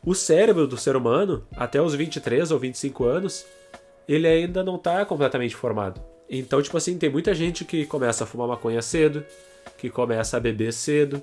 O 0.04 0.14
cérebro 0.14 0.66
do 0.66 0.76
ser 0.76 0.94
humano, 0.94 1.44
até 1.56 1.82
os 1.82 1.94
23 1.94 2.50
ou 2.52 2.58
25 2.58 3.04
anos, 3.04 3.44
ele 4.12 4.26
ainda 4.26 4.64
não 4.64 4.76
tá 4.76 5.04
completamente 5.04 5.54
formado. 5.54 6.00
Então, 6.28 6.60
tipo 6.60 6.76
assim, 6.76 6.98
tem 6.98 7.08
muita 7.08 7.32
gente 7.32 7.64
que 7.64 7.86
começa 7.86 8.24
a 8.24 8.26
fumar 8.26 8.48
maconha 8.48 8.82
cedo, 8.82 9.24
que 9.78 9.88
começa 9.88 10.36
a 10.36 10.40
beber 10.40 10.72
cedo, 10.72 11.22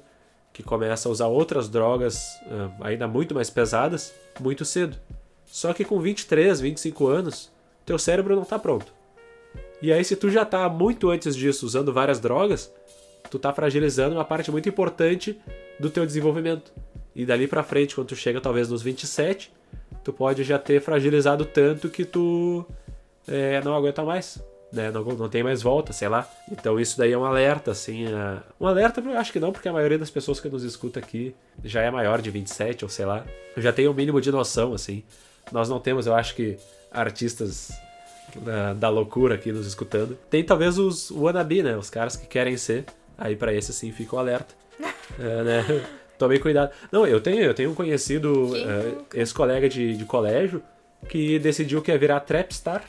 que 0.53 0.63
começa 0.63 1.07
a 1.07 1.11
usar 1.11 1.27
outras 1.27 1.67
drogas 1.67 2.25
ah, 2.49 2.87
ainda 2.87 3.07
muito 3.07 3.35
mais 3.35 3.49
pesadas, 3.49 4.13
muito 4.39 4.63
cedo. 4.63 4.97
Só 5.45 5.73
que 5.73 5.83
com 5.83 5.99
23, 5.99 6.61
25 6.61 7.07
anos, 7.07 7.51
teu 7.85 7.99
cérebro 7.99 8.35
não 8.35 8.45
tá 8.45 8.57
pronto. 8.57 8.93
E 9.81 9.91
aí, 9.91 10.03
se 10.03 10.15
tu 10.15 10.29
já 10.29 10.45
tá 10.45 10.67
muito 10.69 11.09
antes 11.09 11.35
disso 11.35 11.65
usando 11.65 11.93
várias 11.93 12.19
drogas, 12.19 12.73
tu 13.29 13.37
tá 13.37 13.53
fragilizando 13.53 14.15
uma 14.15 14.25
parte 14.25 14.49
muito 14.49 14.67
importante 14.67 15.37
do 15.79 15.89
teu 15.89 16.05
desenvolvimento. 16.05 16.71
E 17.13 17.25
dali 17.25 17.47
pra 17.47 17.63
frente, 17.63 17.95
quando 17.95 18.07
tu 18.07 18.15
chega 18.15 18.39
talvez 18.39 18.69
nos 18.69 18.81
27, 18.81 19.51
tu 20.07 20.13
pode 20.13 20.41
já 20.45 20.57
ter 20.57 20.79
fragilizado 20.79 21.43
tanto 21.43 21.89
que 21.89 22.05
tu 22.05 22.65
é, 23.27 23.59
não 23.61 23.75
aguenta 23.75 24.03
mais. 24.05 24.41
Né? 24.71 24.89
Não, 24.89 25.03
não 25.03 25.27
tem 25.27 25.43
mais 25.43 25.61
volta, 25.61 25.91
sei 25.91 26.07
lá. 26.07 26.25
Então 26.49 26.79
isso 26.79 26.97
daí 26.97 27.11
é 27.11 27.17
um 27.17 27.25
alerta, 27.25 27.71
assim. 27.71 28.05
é- 28.05 28.37
Um 28.57 28.65
alerta, 28.67 29.01
eu 29.01 29.17
acho 29.17 29.33
que 29.33 29.39
não, 29.39 29.51
porque 29.51 29.67
a 29.67 29.73
maioria 29.73 29.97
das 29.99 30.09
pessoas 30.09 30.39
que 30.39 30.47
nos 30.47 30.63
escuta 30.63 30.97
aqui 30.99 31.35
já 31.61 31.81
é 31.81 31.91
maior 31.91 32.21
de 32.21 32.31
27, 32.31 32.85
ou 32.85 32.89
sei 32.89 33.05
lá. 33.05 33.25
Já 33.57 33.73
tem 33.73 33.85
o 33.89 33.93
mínimo 33.93 34.21
de 34.21 34.31
noção, 34.31 34.73
assim. 34.73 35.03
Nós 35.51 35.67
não 35.67 35.77
temos, 35.77 36.07
eu 36.07 36.15
acho 36.15 36.33
que, 36.35 36.57
artistas 36.89 37.69
da, 38.37 38.73
da 38.73 38.87
loucura 38.89 39.35
aqui 39.35 39.51
nos 39.51 39.67
escutando. 39.67 40.17
Tem 40.29 40.41
talvez 40.41 40.77
os 40.79 41.11
wannabe, 41.11 41.63
né? 41.63 41.75
Os 41.75 41.89
caras 41.89 42.15
que 42.15 42.27
querem 42.27 42.55
ser. 42.55 42.85
Aí 43.17 43.35
pra 43.35 43.53
esse, 43.53 43.71
assim, 43.71 43.91
fica 43.91 44.15
o 44.15 44.19
alerta. 44.19 44.55
É, 45.19 45.43
né? 45.43 45.85
Tomem 46.17 46.39
cuidado. 46.39 46.71
Não, 46.91 47.05
eu 47.05 47.21
tenho, 47.21 47.43
eu 47.43 47.53
tenho 47.53 47.71
um 47.71 47.75
conhecido, 47.75 48.33
nunca? 48.33 49.17
ex-colega 49.17 49.69
de, 49.69 49.95
de 49.95 50.05
colégio, 50.05 50.61
que 51.07 51.37
decidiu 51.39 51.81
que 51.81 51.91
ia 51.91 51.97
virar 51.97 52.19
trapstar 52.21 52.83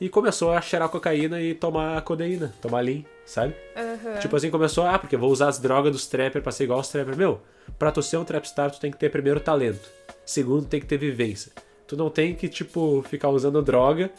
e 0.00 0.08
começou 0.08 0.52
a 0.52 0.60
cheirar 0.60 0.88
cocaína 0.88 1.40
e 1.40 1.54
tomar 1.54 2.00
codeína, 2.02 2.52
tomar 2.60 2.80
lean, 2.80 3.02
sabe? 3.24 3.54
Aham. 3.76 4.18
Tipo 4.18 4.36
assim, 4.36 4.50
começou, 4.50 4.84
ah, 4.84 4.98
porque 4.98 5.14
eu 5.14 5.18
vou 5.18 5.30
usar 5.30 5.48
as 5.48 5.58
drogas 5.58 5.92
dos 5.92 6.06
trappers 6.06 6.42
pra 6.42 6.52
ser 6.52 6.64
igual 6.64 6.78
aos 6.78 6.88
trappers. 6.88 7.16
Meu, 7.16 7.40
pra 7.78 7.92
tu 7.92 8.02
ser 8.02 8.16
um 8.16 8.24
trapstar, 8.24 8.70
tu 8.70 8.80
tem 8.80 8.90
que 8.90 8.98
ter 8.98 9.10
primeiro 9.10 9.40
talento. 9.40 9.88
Segundo, 10.24 10.66
tem 10.66 10.80
que 10.80 10.86
ter 10.86 10.96
vivência. 10.96 11.52
Tu 11.86 11.96
não 11.96 12.10
tem 12.10 12.34
que, 12.34 12.48
tipo, 12.48 13.04
ficar 13.08 13.28
usando 13.28 13.62
droga, 13.62 14.10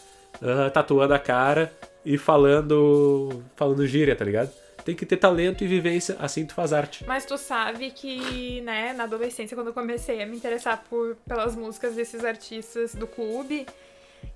ah, 0.41 0.69
tatuando 0.69 1.13
a 1.13 1.19
cara 1.19 1.73
e 2.05 2.17
falando. 2.17 3.43
falando 3.55 3.85
gíria, 3.85 4.15
tá 4.15 4.23
ligado? 4.23 4.51
Tem 4.85 4.95
que 4.95 5.05
ter 5.05 5.17
talento 5.17 5.63
e 5.63 5.67
vivência, 5.67 6.15
assim 6.19 6.45
tu 6.45 6.53
faz 6.53 6.71
arte. 6.71 7.03
Mas 7.07 7.25
tu 7.25 7.37
sabe 7.37 7.89
que, 7.89 8.61
né, 8.61 8.93
na 8.93 9.05
adolescência, 9.05 9.57
quando 9.57 9.67
eu 9.67 9.73
comecei 9.73 10.21
a 10.21 10.27
me 10.27 10.37
interessar 10.37 10.83
por, 10.87 11.17
pelas 11.27 11.55
músicas 11.55 11.95
desses 11.95 12.23
artistas 12.23 12.93
do 12.93 13.07
clube, 13.07 13.65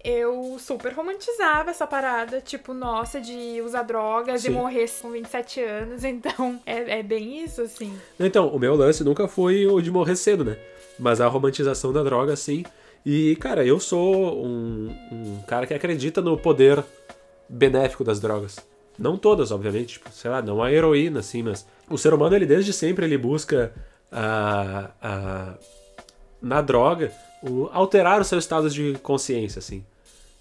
eu 0.04 0.58
super 0.60 0.92
romantizava 0.94 1.70
essa 1.70 1.86
parada, 1.86 2.42
tipo, 2.42 2.74
nossa, 2.74 3.22
de 3.22 3.62
usar 3.64 3.84
drogas, 3.84 4.42
de 4.42 4.48
Sim. 4.48 4.54
morrer 4.54 4.90
com 5.02 5.12
27 5.12 5.62
anos. 5.62 6.04
Então, 6.10 6.60
é, 6.66 7.00
é 7.00 7.04
bem 7.04 7.44
isso, 7.44 7.62
assim. 7.62 7.96
Então, 8.20 8.48
o 8.48 8.58
meu 8.58 8.76
lance 8.76 9.04
nunca 9.04 9.28
foi 9.28 9.68
o 9.68 9.80
de 9.80 9.92
morrer 9.92 10.16
cedo, 10.16 10.44
né? 10.44 10.58
Mas 10.98 11.22
a 11.22 11.28
romantização 11.28 11.94
da 11.94 12.02
droga, 12.02 12.36
sim. 12.36 12.66
E, 13.06 13.36
cara, 13.36 13.64
eu 13.64 13.80
sou 13.80 14.44
um, 14.44 14.90
um 15.12 15.42
cara 15.48 15.68
que 15.68 15.74
acredita 15.74 16.22
no 16.22 16.36
poder 16.38 16.84
benéfico 17.48 18.04
das 18.04 18.20
drogas. 18.20 18.58
Não 19.00 19.18
todas, 19.18 19.52
obviamente, 19.52 19.94
tipo, 19.94 20.12
sei 20.12 20.30
lá, 20.30 20.42
não 20.42 20.62
a 20.62 20.72
heroína, 20.72 21.22
assim, 21.22 21.42
mas 21.42 21.66
o 21.90 21.98
ser 21.98 22.14
humano, 22.14 22.36
ele 22.36 22.46
desde 22.46 22.74
sempre, 22.74 23.06
ele 23.06 23.18
busca 23.18 23.74
a, 24.12 24.92
a, 25.02 25.54
na 26.42 26.62
droga 26.62 27.12
o, 27.42 27.70
alterar 27.72 28.20
o 28.20 28.26
seu 28.26 28.38
estado 28.38 28.70
de 28.70 28.94
consciência, 29.02 29.60
assim. 29.60 29.86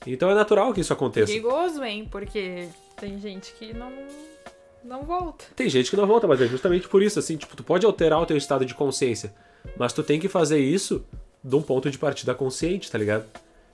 Então 0.07 0.31
é 0.31 0.35
natural 0.35 0.73
que 0.73 0.81
isso 0.81 0.93
aconteça. 0.93 1.27
Perigoso, 1.27 1.83
hein? 1.85 2.09
Porque 2.11 2.69
tem 2.97 3.19
gente 3.19 3.53
que 3.53 3.73
não, 3.73 3.93
não 4.85 5.05
volta. 5.05 5.45
Tem 5.55 5.69
gente 5.69 5.91
que 5.91 5.97
não 5.97 6.07
volta, 6.07 6.27
mas 6.27 6.41
é 6.41 6.47
justamente 6.47 6.89
por 6.89 7.03
isso, 7.03 7.19
assim, 7.19 7.37
tipo, 7.37 7.57
tu 7.57 7.63
pode 7.63 7.87
alterar 7.87 8.21
o 8.21 8.27
teu 8.27 8.37
estado 8.37 8.65
de 8.65 8.75
consciência, 8.75 9.33
mas 9.77 9.93
tu 9.93 10.03
tem 10.03 10.19
que 10.19 10.29
fazer 10.29 10.59
isso 10.59 11.05
de 11.43 11.55
um 11.55 11.63
ponto 11.63 11.91
de 11.91 11.99
partida 11.99 12.35
consciente, 12.35 12.91
tá 12.91 12.99
ligado? 12.99 13.25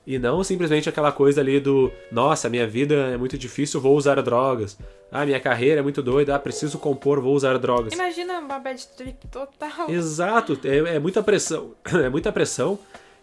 E 0.06 0.18
não 0.18 0.44
simplesmente 0.44 0.89
aquela 0.89 1.10
coisa 1.10 1.40
ali 1.40 1.59
do, 1.59 1.90
nossa, 2.12 2.48
minha 2.48 2.66
vida 2.66 2.94
é 2.94 3.16
muito 3.16 3.39
difícil, 3.39 3.81
vou 3.81 3.97
usar 3.97 4.20
drogas. 4.20 4.78
Ah, 5.10 5.24
minha 5.24 5.40
carreira 5.40 5.81
é 5.81 5.82
muito 5.82 6.02
doida, 6.02 6.35
ah, 6.35 6.39
preciso 6.39 6.78
compor, 6.78 7.20
vou 7.20 7.35
usar 7.35 7.56
drogas. 7.59 7.94
Imagina 7.94 8.40
uma 8.40 8.59
bad 8.59 8.86
trip 8.89 9.26
total. 9.28 9.89
Exato, 9.89 10.59
é, 10.64 10.97
é 10.97 10.98
muita 10.98 11.22
pressão, 11.22 11.72
é 12.05 12.09
muita 12.09 12.31
pressão 12.32 12.78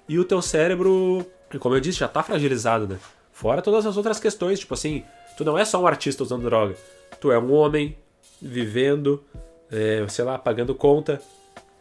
e 0.09 0.17
o 0.17 0.25
teu 0.25 0.41
cérebro, 0.41 1.25
como 1.59 1.75
eu 1.75 1.79
disse, 1.79 1.99
já 1.99 2.07
tá 2.07 2.23
fragilizado, 2.23 2.87
né? 2.87 2.97
Fora 3.31 3.61
todas 3.61 3.85
as 3.85 3.95
outras 3.97 4.19
questões, 4.19 4.59
tipo 4.59 4.73
assim, 4.73 5.03
tu 5.37 5.45
não 5.45 5.57
é 5.57 5.65
só 5.65 5.81
um 5.81 5.87
artista 5.87 6.23
usando 6.23 6.43
droga, 6.43 6.75
tu 7.19 7.31
é 7.31 7.37
um 7.37 7.51
homem 7.53 7.95
vivendo, 8.41 9.23
é, 9.71 10.03
sei 10.09 10.25
lá, 10.25 10.37
pagando 10.37 10.73
conta, 10.73 11.21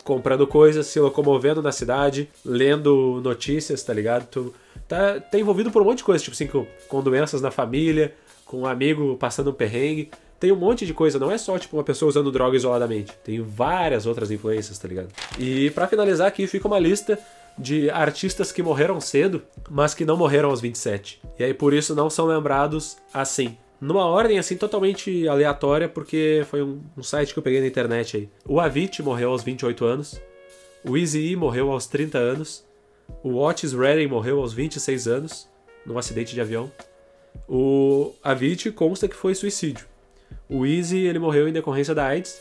comprando 0.05 0.47
coisas, 0.47 0.87
se 0.87 1.01
locomovendo 1.01 1.63
na 1.63 1.73
cidade, 1.73 2.29
lendo 2.45 3.21
notícias, 3.23 3.83
tá 3.83 3.93
ligado? 3.93 4.27
Tu 4.27 4.55
tá, 4.89 5.21
tá 5.21 5.39
envolvido 5.39 5.71
por 5.71 5.83
um 5.83 5.85
monte 5.85 5.99
de 5.99 6.05
coisa, 6.05 6.23
tipo 6.23 6.35
assim, 6.35 6.47
com, 6.47 6.67
com 6.89 7.03
doenças 7.03 7.41
na 7.41 7.51
família, 7.51 8.15
com 8.45 8.63
um 8.63 8.67
amigo 8.67 9.17
passando 9.17 9.51
um 9.51 9.55
perrengue. 9.55 10.11
Tem 10.39 10.51
um 10.51 10.57
monte 10.57 10.87
de 10.87 10.95
coisa, 10.95 11.19
não 11.19 11.31
é 11.31 11.37
só 11.37 11.59
tipo 11.59 11.77
uma 11.77 11.85
pessoa 11.85 12.09
usando 12.09 12.33
droga 12.33 12.57
isoladamente. 12.57 13.13
Tem 13.23 13.41
várias 13.43 14.07
outras 14.07 14.31
influências, 14.31 14.79
tá 14.79 14.89
ligado? 14.89 15.09
E 15.39 15.71
pra 15.71 15.87
finalizar 15.87 16.27
aqui 16.27 16.47
fica 16.47 16.67
uma 16.67 16.79
lista 16.79 17.19
de 17.59 17.91
artistas 17.91 18.51
que 18.51 18.63
morreram 18.63 19.01
cedo, 19.01 19.43
mas 19.69 19.93
que 19.93 20.05
não 20.05 20.17
morreram 20.17 20.49
aos 20.49 20.61
27. 20.61 21.21
E 21.39 21.45
aí 21.45 21.53
por 21.53 21.75
isso 21.75 21.95
não 21.95 22.09
são 22.09 22.27
lembrados 22.27 22.97
assim. 23.13 23.57
Numa 23.81 24.05
ordem 24.07 24.39
assim 24.39 24.57
totalmente 24.57 25.29
aleatória, 25.29 25.89
porque 25.89 26.45
foi 26.51 26.63
um, 26.63 26.81
um 26.97 27.03
site 27.03 27.33
que 27.33 27.39
eu 27.39 27.43
peguei 27.43 27.61
na 27.61 27.67
internet 27.67 28.17
aí. 28.17 28.29
O 28.47 28.61
Avicii 28.61 29.05
morreu 29.05 29.31
aos 29.31 29.43
28 29.43 29.85
anos. 29.85 30.21
O 30.85 30.97
Eazy-E 30.97 31.37
morreu 31.37 31.71
aos 31.71 31.87
30 31.87 32.17
anos. 32.19 32.65
O 33.23 33.37
Otis 33.37 33.73
Redding 33.73 34.07
morreu 34.07 34.41
aos 34.41 34.53
26 34.53 35.09
anos, 35.09 35.49
num 35.85 35.99
acidente 35.99 36.35
de 36.35 36.41
avião. 36.41 36.71
O 37.49 38.13
Avicii 38.23 38.73
consta 38.73 39.09
que 39.09 39.17
foi 39.17 39.35
suicídio. 39.35 39.87
O 40.49 40.67
Easy 40.67 40.99
ele 40.99 41.19
morreu 41.19 41.49
em 41.49 41.53
decorrência 41.53 41.95
da 41.95 42.07
AIDS, 42.07 42.41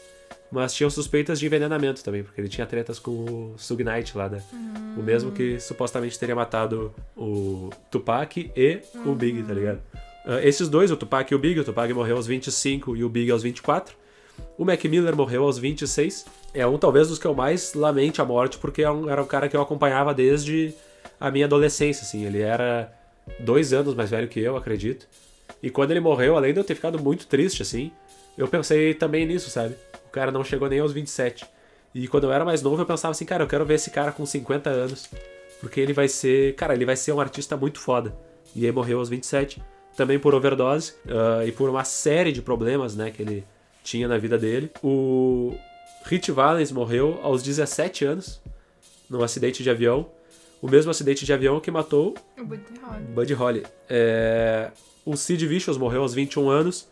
mas 0.52 0.74
tinham 0.74 0.90
suspeitas 0.90 1.40
de 1.40 1.46
envenenamento 1.46 2.04
também, 2.04 2.24
porque 2.24 2.42
ele 2.42 2.50
tinha 2.50 2.66
tretas 2.66 2.98
com 2.98 3.12
o 3.12 3.54
Suge 3.58 3.84
Knight 3.84 4.18
lá, 4.18 4.30
né? 4.30 4.42
O 4.98 5.02
mesmo 5.02 5.32
que 5.32 5.60
supostamente 5.60 6.18
teria 6.18 6.36
matado 6.36 6.94
o 7.16 7.70
Tupac 7.92 8.52
e 8.56 8.80
o 9.06 9.14
Big, 9.14 9.44
tá 9.44 9.54
ligado? 9.54 9.82
Ah, 10.26 10.42
esses 10.44 10.68
dois, 10.68 10.92
o 10.92 10.98
Tupac 10.98 11.32
e 11.32 11.36
o 11.36 11.40
Big, 11.40 11.60
o 11.60 11.64
Tupac 11.64 11.92
morreu 11.94 12.18
aos 12.18 12.28
25 12.28 12.96
e 12.96 13.04
o 13.04 13.10
Big 13.10 13.32
aos 13.32 13.44
24. 13.44 13.96
O 14.58 14.66
Mac 14.66 14.84
Miller 14.86 15.16
morreu 15.16 15.44
aos 15.44 15.58
26. 15.58 16.26
É 16.54 16.66
um 16.66 16.78
talvez 16.78 17.08
dos 17.08 17.20
que 17.20 17.28
eu 17.28 17.34
mais 17.34 17.74
lamente 17.74 18.22
a 18.22 18.26
morte, 18.26 18.58
porque 18.58 18.82
é 18.84 18.88
era 19.10 19.22
um 19.22 19.28
cara 19.28 19.48
que 19.48 19.56
eu 19.56 19.62
acompanhava 19.62 20.14
desde 20.14 20.74
a 21.20 21.30
minha 21.30 21.46
adolescência, 21.46 22.04
assim. 22.04 22.26
Ele 22.26 22.42
era 22.42 22.92
dois 23.40 23.74
anos 23.74 23.94
mais 23.94 24.10
velho 24.10 24.28
que 24.28 24.40
eu, 24.40 24.58
acredito. 24.58 25.08
E 25.62 25.70
quando 25.70 25.92
ele 25.92 26.00
morreu, 26.00 26.36
além 26.36 26.54
de 26.54 26.60
eu 26.60 26.64
ter 26.64 26.76
ficado 26.76 27.00
muito 27.00 27.28
triste, 27.28 27.62
assim, 27.62 27.92
eu 28.38 28.48
pensei 28.48 28.94
também 28.94 29.26
nisso, 29.26 29.50
sabe? 29.50 29.76
O 30.08 30.10
cara 30.10 30.32
não 30.32 30.44
chegou 30.44 30.70
nem 30.70 30.80
aos 30.80 30.94
27. 30.94 31.46
E 31.94 32.08
quando 32.08 32.26
eu 32.26 32.32
era 32.32 32.46
mais 32.46 32.62
novo, 32.62 32.82
eu 32.82 32.86
pensava 32.86 33.12
assim, 33.12 33.26
cara, 33.26 33.44
eu 33.44 33.48
quero 33.48 33.66
ver 33.66 33.76
esse 33.76 33.90
cara 33.90 34.12
com 34.12 34.26
50 34.26 34.70
anos. 34.70 35.10
Porque 35.60 35.80
ele 35.80 35.94
vai 35.94 36.08
ser. 36.08 36.56
Cara, 36.56 36.74
ele 36.74 36.86
vai 36.86 36.96
ser 36.96 37.12
um 37.12 37.20
artista 37.20 37.58
muito 37.58 37.80
foda. 37.80 38.16
E 38.56 38.66
aí 38.66 38.72
morreu 38.72 39.00
aos 39.00 39.10
27. 39.10 39.62
Também 39.96 40.18
por 40.18 40.34
overdose. 40.34 40.94
ah, 41.08 41.46
e 41.46 41.52
por 41.52 41.70
uma 41.70 41.84
série 41.84 42.32
de 42.32 42.42
problemas, 42.42 42.96
né, 42.96 43.12
que 43.12 43.22
ele 43.22 43.44
tinha 43.84 44.08
na 44.08 44.18
vida 44.18 44.38
dele. 44.38 44.72
O 44.84 45.56
Rich 46.06 46.32
Valens 46.32 46.72
morreu 46.72 47.20
aos 47.22 47.44
17 47.44 48.06
anos. 48.06 48.42
Num 49.10 49.24
acidente 49.24 49.64
de 49.64 49.70
avião. 49.70 50.10
O 50.62 50.68
mesmo 50.68 50.92
acidente 50.92 51.26
de 51.26 51.32
avião 51.34 51.60
que 51.60 51.72
matou 51.72 52.16
O 52.38 52.44
Buddy 52.44 52.64
Holly. 52.82 53.04
Buddy 53.14 53.34
Holly. 53.34 53.64
É, 53.90 54.72
O 55.06 55.16
Sid 55.16 55.46
Vicious 55.48 55.78
morreu 55.78 56.02
aos 56.02 56.14
21 56.14 56.50
anos. 56.50 56.88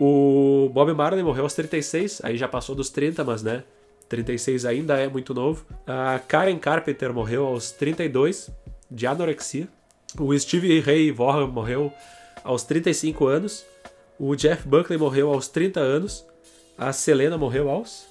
O 0.00 0.70
Bob 0.72 0.92
Marley 0.94 1.22
morreu 1.22 1.44
aos 1.44 1.54
36. 1.54 2.20
Aí 2.24 2.36
já 2.36 2.48
passou 2.48 2.74
dos 2.74 2.90
30, 2.90 3.22
mas 3.24 3.42
né? 3.42 3.64
36 4.08 4.64
ainda 4.66 4.98
é 4.98 5.08
muito 5.08 5.32
novo. 5.32 5.64
A 5.86 6.18
Karen 6.18 6.58
Carpenter 6.58 7.12
morreu 7.12 7.46
aos 7.46 7.70
32, 7.70 8.50
de 8.90 9.06
anorexia. 9.06 9.68
O 10.18 10.38
Steve 10.38 10.80
Ray 10.80 11.10
Vaughan 11.10 11.46
morreu 11.46 11.92
aos 12.44 12.62
35 12.64 13.26
anos. 13.26 13.64
O 14.24 14.36
Jeff 14.36 14.68
Buckley 14.68 14.96
morreu 14.96 15.32
aos 15.32 15.48
30 15.48 15.80
anos. 15.80 16.24
A 16.78 16.92
Selena 16.92 17.36
morreu 17.36 17.68
aos. 17.68 18.06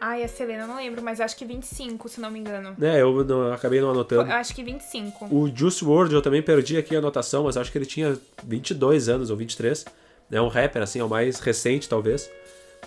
Ai, 0.00 0.22
a 0.22 0.28
Selena 0.28 0.62
eu 0.62 0.68
não 0.68 0.76
lembro, 0.76 1.02
mas 1.02 1.20
acho 1.20 1.36
que 1.36 1.44
25, 1.44 2.08
se 2.08 2.20
não 2.20 2.30
me 2.30 2.38
engano. 2.38 2.76
É, 2.80 3.02
eu 3.02 3.24
não- 3.24 3.52
acabei 3.52 3.80
não 3.80 3.90
anotando. 3.90 4.30
Eu 4.30 4.36
acho 4.36 4.54
que 4.54 4.62
25. 4.62 5.26
O 5.34 5.50
Juice 5.52 5.84
WRLD 5.84 6.14
eu 6.14 6.22
também 6.22 6.40
perdi 6.42 6.76
aqui 6.76 6.94
a 6.94 7.00
anotação, 7.00 7.42
mas 7.42 7.56
acho 7.56 7.72
que 7.72 7.78
ele 7.78 7.86
tinha 7.86 8.16
22 8.44 9.08
anos 9.08 9.30
ou 9.30 9.36
23. 9.36 9.84
É 10.30 10.40
um 10.40 10.46
rapper, 10.46 10.80
assim, 10.80 11.00
é 11.00 11.04
o 11.04 11.08
mais 11.08 11.40
recente, 11.40 11.88
talvez. 11.88 12.30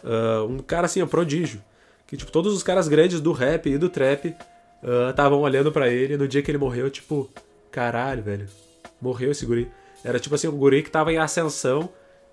Ah, 0.01 0.45
um 0.47 0.59
cara, 0.59 0.85
assim, 0.85 1.03
um 1.03 1.07
prodígio. 1.07 1.61
Que, 2.07 2.15
tipo, 2.15 2.31
todos 2.31 2.53
os 2.53 2.63
caras 2.63 2.87
grandes 2.87 3.19
do 3.19 3.33
rap 3.33 3.69
e 3.69 3.77
do 3.77 3.89
trap 3.89 4.33
estavam 5.09 5.41
olhando 5.41 5.73
pra 5.73 5.89
ele 5.89 6.15
no 6.15 6.25
dia 6.25 6.41
que 6.41 6.49
ele 6.51 6.57
morreu, 6.57 6.89
tipo, 6.89 7.29
caralho, 7.69 8.23
velho. 8.23 8.47
Morreu 9.01 9.31
esse 9.31 9.45
guri. 9.45 9.69
Era, 10.05 10.19
tipo 10.21 10.35
assim, 10.35 10.47
um 10.47 10.55
guri 10.55 10.83
que 10.83 10.89
tava 10.89 11.11
em 11.11 11.17
ascensão 11.17 11.89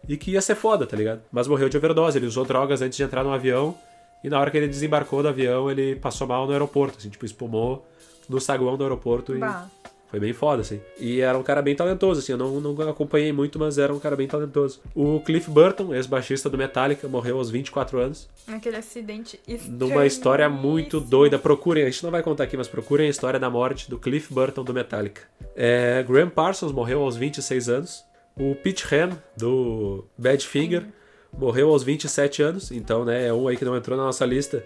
e 0.08 0.16
que 0.16 0.32
ia 0.32 0.40
ser 0.40 0.54
foda, 0.54 0.86
tá 0.86 0.96
ligado? 0.96 1.20
Mas 1.30 1.46
morreu 1.48 1.68
de 1.68 1.76
overdose. 1.76 2.18
Ele 2.18 2.26
usou 2.26 2.44
drogas 2.44 2.82
antes 2.82 2.96
de 2.96 3.02
entrar 3.02 3.22
no 3.22 3.32
avião 3.32 3.74
e 4.22 4.30
na 4.30 4.38
hora 4.38 4.50
que 4.50 4.56
ele 4.56 4.68
desembarcou 4.68 5.22
do 5.22 5.28
avião, 5.28 5.70
ele 5.70 5.96
passou 5.96 6.26
mal 6.26 6.46
no 6.46 6.52
aeroporto, 6.52 6.98
assim, 6.98 7.10
tipo, 7.10 7.24
espumou 7.24 7.86
no 8.28 8.40
saguão 8.40 8.76
do 8.76 8.84
aeroporto 8.84 9.34
e... 9.34 9.38
Bah. 9.38 9.68
Foi 10.12 10.20
bem 10.20 10.34
foda, 10.34 10.60
assim. 10.60 10.78
E 11.00 11.22
era 11.22 11.38
um 11.38 11.42
cara 11.42 11.62
bem 11.62 11.74
talentoso, 11.74 12.20
assim. 12.20 12.32
Eu 12.32 12.36
não, 12.36 12.60
não 12.60 12.90
acompanhei 12.90 13.32
muito, 13.32 13.58
mas 13.58 13.78
era 13.78 13.94
um 13.94 13.98
cara 13.98 14.14
bem 14.14 14.28
talentoso. 14.28 14.78
O 14.94 15.20
Cliff 15.20 15.50
Burton, 15.50 15.94
ex-baixista 15.94 16.50
do 16.50 16.58
Metallica, 16.58 17.08
morreu 17.08 17.38
aos 17.38 17.48
24 17.48 17.98
anos. 17.98 18.28
Aquele 18.46 18.76
acidente 18.76 19.40
Numa 19.70 20.04
história 20.04 20.50
muito 20.50 21.00
doida. 21.00 21.38
Procurem, 21.38 21.84
a 21.84 21.86
gente 21.88 22.04
não 22.04 22.10
vai 22.10 22.22
contar 22.22 22.44
aqui, 22.44 22.58
mas 22.58 22.68
procurem 22.68 23.06
a 23.06 23.10
história 23.10 23.40
da 23.40 23.48
morte 23.48 23.88
do 23.88 23.98
Cliff 23.98 24.34
Burton 24.34 24.62
do 24.62 24.74
Metallica. 24.74 25.22
É, 25.56 26.02
Graham 26.06 26.28
Parsons 26.28 26.72
morreu 26.72 27.00
aos 27.00 27.16
26 27.16 27.70
anos. 27.70 28.04
O 28.36 28.54
Pete 28.54 28.84
Ham, 28.94 29.18
do 29.36 30.04
Badfinger, 30.16 30.86
morreu 31.32 31.68
aos 31.70 31.82
27 31.82 32.42
anos. 32.42 32.70
Então, 32.70 33.04
né, 33.04 33.26
é 33.26 33.32
um 33.32 33.46
aí 33.48 33.56
que 33.56 33.64
não 33.64 33.76
entrou 33.76 33.96
na 33.96 34.04
nossa 34.04 34.24
lista, 34.24 34.64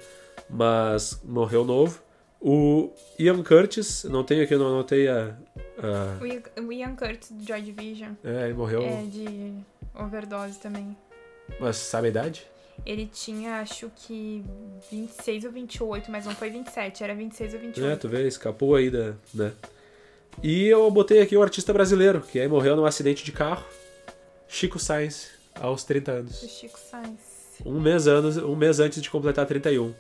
mas 0.49 1.21
morreu 1.25 1.65
novo. 1.65 2.01
O 2.41 2.91
Ian 3.19 3.43
Curtis, 3.43 4.05
não 4.05 4.23
tenho 4.23 4.45
aqui, 4.45 4.55
eu 4.55 4.59
não 4.59 4.69
anotei 4.69 5.09
a. 5.09 5.37
a- 5.79 6.19
O 6.23 6.27
Ian- 6.27 6.43
O 6.69 6.73
Ian 6.73 6.95
Curtis 6.95 7.31
do 7.33 7.45
Joy 7.45 7.61
Division 7.63 8.13
é, 8.23 8.45
ele 8.45 8.55
morreu. 8.55 8.83
é 8.83 9.03
de 9.03 9.55
overdose 9.95 10.59
também. 10.61 10.97
Mas 11.59 11.77
sabe 11.77 12.09
a 12.09 12.11
idade? 12.11 12.47
Ele 12.85 13.07
tinha, 13.07 13.61
acho 13.61 13.91
que 13.97 14.45
26 14.91 15.45
ou 15.45 15.51
28, 15.51 16.11
mas 16.11 16.27
não 16.27 16.35
foi 16.35 16.51
27, 16.51 17.03
era 17.03 17.15
26 17.15 17.55
ou 17.55 17.61
28. 17.61 17.91
É, 17.93 17.97
tu 17.97 18.07
vê, 18.09 18.27
escapou 18.29 18.75
aí 18.77 18.91
da. 18.91 19.15
Né? 19.33 19.51
E 20.43 20.67
eu 20.67 20.91
botei 20.91 21.21
aqui 21.21 21.37
o 21.37 21.43
artista 21.43 21.73
brasileiro, 21.73 22.21
que 22.21 22.39
aí 22.39 22.49
morreu 22.49 22.77
num 22.77 22.85
acidente 22.85 23.25
de 23.25 23.33
carro. 23.33 23.65
Chico 24.49 24.79
Sainz, 24.79 25.31
aos 25.61 25.83
30 25.85 26.13
O 26.13 26.15
anos. 26.17 26.41
Chico 26.41 26.79
Sainz. 26.79 27.21
Um 27.65 27.81
mês, 27.81 28.07
anos, 28.07 28.37
um 28.37 28.55
mês 28.55 28.79
antes 28.81 29.01
de 29.03 29.11
completar 29.11 29.47
31. 29.47 29.95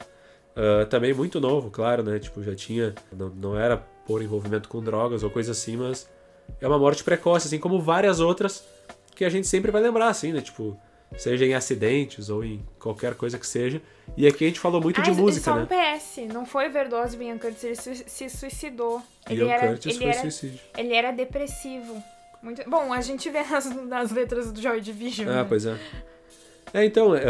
Ah, 0.57 0.87
também 0.87 1.13
muito 1.13 1.39
novo, 1.39 1.71
claro, 1.71 2.03
né? 2.03 2.19
Tipo, 2.19 2.43
já 2.43 2.55
tinha. 2.55 2.95
Não, 3.13 3.29
não 3.29 3.59
era 3.59 3.77
por 3.77 4.23
envolvimento 4.23 4.69
com 4.69 4.83
drogas 4.83 5.23
ou 5.23 5.31
coisa 5.31 5.53
assim, 5.53 5.77
mas 5.77 6.09
é 6.61 6.67
uma 6.67 6.79
morte 6.79 7.05
precoce, 7.05 7.47
assim 7.47 7.59
como 7.59 7.81
várias 7.81 8.21
outras 8.21 8.65
que 9.15 9.25
a 9.25 9.29
gente 9.29 9.47
sempre 9.47 9.71
vai 9.71 9.83
lembrar, 9.83 10.09
assim, 10.09 10.33
né? 10.33 10.41
Tipo, 10.41 10.79
seja 11.17 11.45
em 11.45 11.55
acidentes 11.55 12.29
ou 12.29 12.45
em 12.45 12.65
qualquer 12.79 13.15
coisa 13.15 13.39
que 13.39 13.47
seja. 13.47 13.81
E 14.17 14.27
aqui 14.27 14.45
a 14.45 14.49
gente 14.49 14.61
falou 14.61 14.81
muito 14.81 15.01
Ah, 15.01 15.05
de 15.05 15.11
música, 15.13 15.45
só 15.45 15.57
um 15.57 15.67
né? 15.67 15.97
PS, 15.97 16.33
não 16.33 16.47
foi 16.47 16.69
overdose, 16.69 17.17
o 17.17 17.23
Ian 17.23 17.39
Curtis, 17.39 17.65
ele 17.65 17.77
se, 17.77 18.05
se 18.07 18.29
suicidou. 18.29 19.03
Ele 19.29 19.43
Ian 19.43 19.51
era, 19.51 19.69
Curtis 19.69 19.87
ele, 19.87 20.05
foi 20.05 20.13
era, 20.13 20.21
suicídio. 20.21 20.61
ele 20.77 20.95
era 20.95 21.11
depressivo. 21.11 22.03
Muito... 22.43 22.69
Bom, 22.69 22.93
a 22.93 23.01
gente 23.01 23.29
vê 23.31 23.43
nas, 23.43 23.67
nas 23.87 24.11
letras 24.11 24.53
do 24.53 24.61
Joy 24.61 24.81
Division. 24.81 25.29
Ah, 25.29 25.43
né? 25.43 25.47
pois 25.49 25.67
é. 25.67 25.77
É, 26.73 26.85
então, 26.85 27.15
é, 27.15 27.23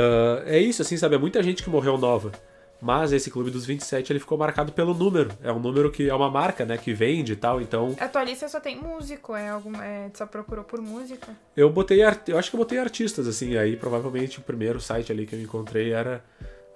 é 0.46 0.58
isso, 0.58 0.82
assim, 0.82 0.96
sabe? 0.96 1.14
É 1.14 1.18
muita 1.18 1.42
gente 1.42 1.62
que 1.62 1.70
morreu 1.70 1.96
nova. 1.96 2.32
Mas 2.80 3.12
esse 3.12 3.30
clube 3.30 3.50
dos 3.50 3.64
27, 3.64 4.12
ele 4.12 4.20
ficou 4.20 4.36
marcado 4.36 4.72
pelo 4.72 4.92
número. 4.92 5.30
É 5.42 5.50
um 5.50 5.58
número 5.58 5.90
que 5.90 6.08
é 6.08 6.14
uma 6.14 6.30
marca, 6.30 6.64
né? 6.64 6.76
Que 6.76 6.92
vende 6.92 7.32
e 7.32 7.36
tal. 7.36 7.60
Então, 7.60 7.96
A 7.98 8.06
tua 8.06 8.22
lista 8.22 8.48
só 8.48 8.60
tem 8.60 8.76
músico, 8.76 9.34
é 9.34 9.48
algum, 9.48 9.74
é, 9.80 10.10
só 10.14 10.26
procurou 10.26 10.64
por 10.64 10.80
música? 10.80 11.28
eu 11.56 11.70
botei... 11.70 12.02
Eu 12.02 12.38
acho 12.38 12.50
que 12.50 12.56
eu 12.56 12.58
botei 12.58 12.78
artistas, 12.78 13.26
assim. 13.26 13.56
Aí, 13.56 13.76
provavelmente, 13.76 14.38
o 14.38 14.42
primeiro 14.42 14.80
site 14.80 15.10
ali 15.10 15.26
que 15.26 15.34
eu 15.34 15.40
encontrei 15.40 15.92
era... 15.92 16.22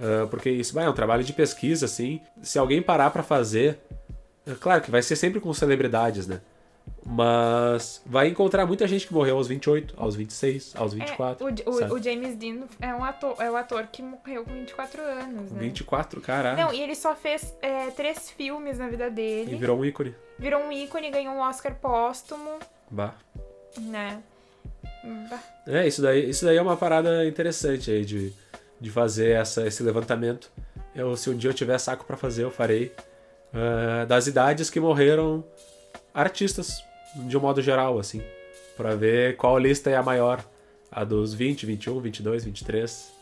ah, 0.01 0.27
porque 0.31 0.51
isso 0.51 0.75
vai, 0.75 0.87
é 0.87 0.89
um 0.91 0.95
trabalho 0.95 1.23
de 1.23 1.33
pesquisa, 1.33 1.85
assim. 1.87 2.21
Se 2.43 2.59
alguém 2.59 2.81
parar 2.81 3.11
pra 3.11 3.23
fazer... 3.23 3.79
É 4.47 4.55
claro 4.59 4.81
que 4.81 4.91
vai 4.91 5.03
ser 5.03 5.17
sempre 5.17 5.39
com 5.39 5.53
celebridades, 5.53 6.27
né? 6.27 6.41
Mas 7.05 8.03
vai 8.07 8.29
encontrar 8.29 8.67
muita 8.67 8.87
gente 8.87 9.07
que 9.07 9.13
morreu 9.13 9.37
aos 9.37 9.49
28, 9.49 9.95
aos 9.97 10.15
26, 10.15 10.75
aos 10.77 10.93
24. 10.95 11.49
É, 11.49 11.51
o, 11.69 11.71
o, 11.71 11.95
o 11.95 12.03
James 12.03 12.37
Dean 12.37 12.61
é 12.81 12.95
um 12.95 13.03
ator, 13.03 13.35
é 13.41 13.51
o 13.51 13.57
ator 13.57 13.87
que 13.91 14.03
morreu 14.03 14.45
com 14.45 14.53
24 14.53 15.03
anos, 15.03 15.51
né? 15.51 15.59
24, 15.61 16.21
caralho. 16.21 16.57
Não, 16.59 16.73
e 16.73 16.81
ele 16.81 16.95
só 16.95 17.15
fez 17.17 17.55
é, 17.63 17.91
três 17.91 18.31
filmes 18.31 18.79
na 18.79 18.89
vida 18.89 19.07
E 19.07 19.11
dele. 19.11 19.57
virou 19.57 19.79
um 19.79 19.85
ícone. 19.85 20.15
Virou 20.39 20.61
um 20.63 20.71
ícone, 20.71 21.11
ganhou 21.11 21.35
um 21.35 21.41
Oscar 21.41 21.75
póstumo, 21.75 22.59
Bah. 22.91 23.15
né? 23.79 24.23
Bah. 25.29 25.41
É, 25.67 25.87
isso 25.89 26.03
daí, 26.03 26.29
isso 26.31 26.45
daí 26.45 26.59
é 26.59 26.63
uma 26.63 26.77
parada 26.77 27.27
interessante 27.27 27.91
aí 27.91 28.05
de, 28.05 28.33
de 28.81 28.91
fazer 28.91 29.31
essa, 29.31 29.67
esse 29.67 29.83
levantamento. 29.83 30.51
Eu, 30.95 31.17
se 31.17 31.29
um 31.31 31.37
dia 31.37 31.51
eu 31.51 31.55
tiver 31.55 31.79
saco 31.79 32.05
pra 32.05 32.17
fazer, 32.17 32.45
eu 32.45 32.51
farei. 32.51 32.93
ah, 33.55 34.05
das 34.05 34.27
idades 34.27 34.69
que 34.71 34.79
morreram 34.79 35.45
artistas, 36.15 36.83
de 37.17 37.37
um 37.37 37.41
modo 37.41 37.61
geral, 37.63 37.99
assim. 37.99 38.23
Pra 38.77 38.95
ver 38.95 39.37
qual 39.37 39.59
lista 39.59 39.91
é 39.91 39.97
a 39.97 40.03
maior. 40.03 40.45
A 40.93 41.05
dos 41.05 41.33
20, 41.35 41.67
21, 41.67 42.01
22, 42.01 42.45
23. 42.45 43.13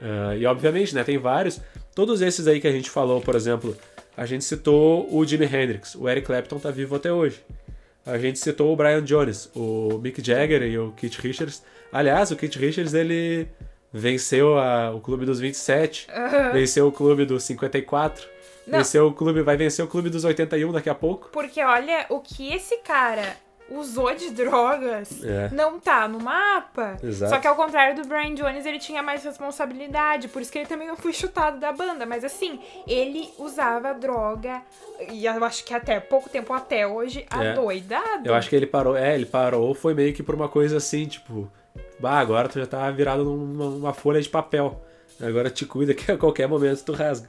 Ah, 0.00 0.36
e 0.36 0.44
obviamente, 0.46 0.94
né, 0.94 1.02
tem 1.04 1.16
vários. 1.18 1.60
Todos 1.94 2.20
esses 2.20 2.46
aí 2.46 2.60
que 2.60 2.68
a 2.68 2.72
gente 2.72 2.90
falou, 2.90 3.20
por 3.20 3.34
exemplo, 3.34 3.76
a 4.16 4.26
gente 4.26 4.44
citou 4.44 5.08
o 5.14 5.24
Jimi 5.24 5.46
Hendrix. 5.46 5.94
O 5.94 6.08
Eric 6.08 6.26
Clapton 6.26 6.58
tá 6.58 6.70
vivo 6.70 6.96
até 6.96 7.12
hoje. 7.12 7.40
A 8.04 8.18
gente 8.18 8.38
citou 8.38 8.72
o 8.72 8.76
Brian 8.76 9.02
Jones, 9.02 9.50
o 9.54 9.98
Mick 10.02 10.24
Jagger 10.24 10.62
e 10.62 10.78
o 10.78 10.92
Keith 10.92 11.14
Richards. 11.16 11.62
Aliás, 11.92 12.30
o 12.30 12.36
Keith 12.36 12.54
Richards, 12.56 12.94
ele 12.94 13.48
venceu 13.92 14.58
a- 14.58 14.90
o 14.94 15.00
clube 15.00 15.24
dos 15.26 15.40
27, 15.40 16.06
venceu 16.52 16.86
o 16.88 16.92
clube 16.92 17.24
dos 17.24 17.42
54, 17.44 18.26
Não. 18.68 18.78
venceu 18.78 19.06
o 19.06 19.12
clube, 19.12 19.42
vai 19.42 19.56
vencer 19.56 19.84
o 19.84 19.88
clube 19.88 20.10
dos 20.10 20.24
81 20.24 20.72
daqui 20.72 20.90
a 20.90 20.94
pouco. 20.94 21.28
Porque 21.32 21.62
olha, 21.62 22.06
o 22.08 22.20
que 22.20 22.52
esse 22.52 22.76
cara 22.78 23.36
usou 23.70 24.14
de 24.14 24.30
drogas 24.30 25.22
É. 25.22 25.50
não 25.52 25.78
tá 25.78 26.08
no 26.08 26.18
mapa. 26.18 26.96
Exato. 27.02 27.34
Só 27.34 27.38
que 27.38 27.46
ao 27.46 27.54
contrário 27.54 28.00
do 28.00 28.08
Brian 28.08 28.34
Jones, 28.34 28.64
ele 28.64 28.78
tinha 28.78 29.02
mais 29.02 29.22
responsabilidade. 29.24 30.26
Por 30.28 30.40
isso 30.40 30.50
que 30.50 30.58
ele 30.58 30.66
também 30.66 30.88
não 30.88 30.96
foi 30.96 31.12
chutado 31.12 31.58
da 31.60 31.70
banda. 31.70 32.06
Mas 32.06 32.24
assim, 32.24 32.58
ele 32.86 33.28
usava 33.38 33.92
droga, 33.92 34.62
e 35.10 35.26
eu 35.26 35.44
acho 35.44 35.64
que 35.64 35.74
até 35.74 36.00
pouco 36.00 36.30
tempo 36.30 36.52
até 36.54 36.86
hoje, 36.86 37.26
É. 37.30 37.50
adoidado. 37.50 38.26
Eu 38.26 38.34
acho 38.34 38.48
que 38.48 38.56
ele 38.56 38.66
parou, 38.66 38.96
é, 38.96 39.14
ele 39.14 39.26
parou, 39.26 39.74
foi 39.74 39.92
meio 39.92 40.14
que 40.14 40.22
por 40.22 40.34
uma 40.34 40.48
coisa 40.48 40.78
assim, 40.78 41.04
tipo, 41.04 41.50
bah, 42.00 42.18
agora 42.18 42.48
tu 42.48 42.58
já 42.58 42.66
tá 42.66 42.90
virado 42.90 43.22
numa 43.24 43.66
uma 43.66 43.92
folha 43.92 44.20
de 44.22 44.28
papel. 44.30 44.80
Agora 45.20 45.50
te 45.50 45.66
cuida 45.66 45.92
que 45.92 46.10
a 46.10 46.16
qualquer 46.16 46.48
momento 46.48 46.82
tu 46.84 46.92
rasga. 46.92 47.28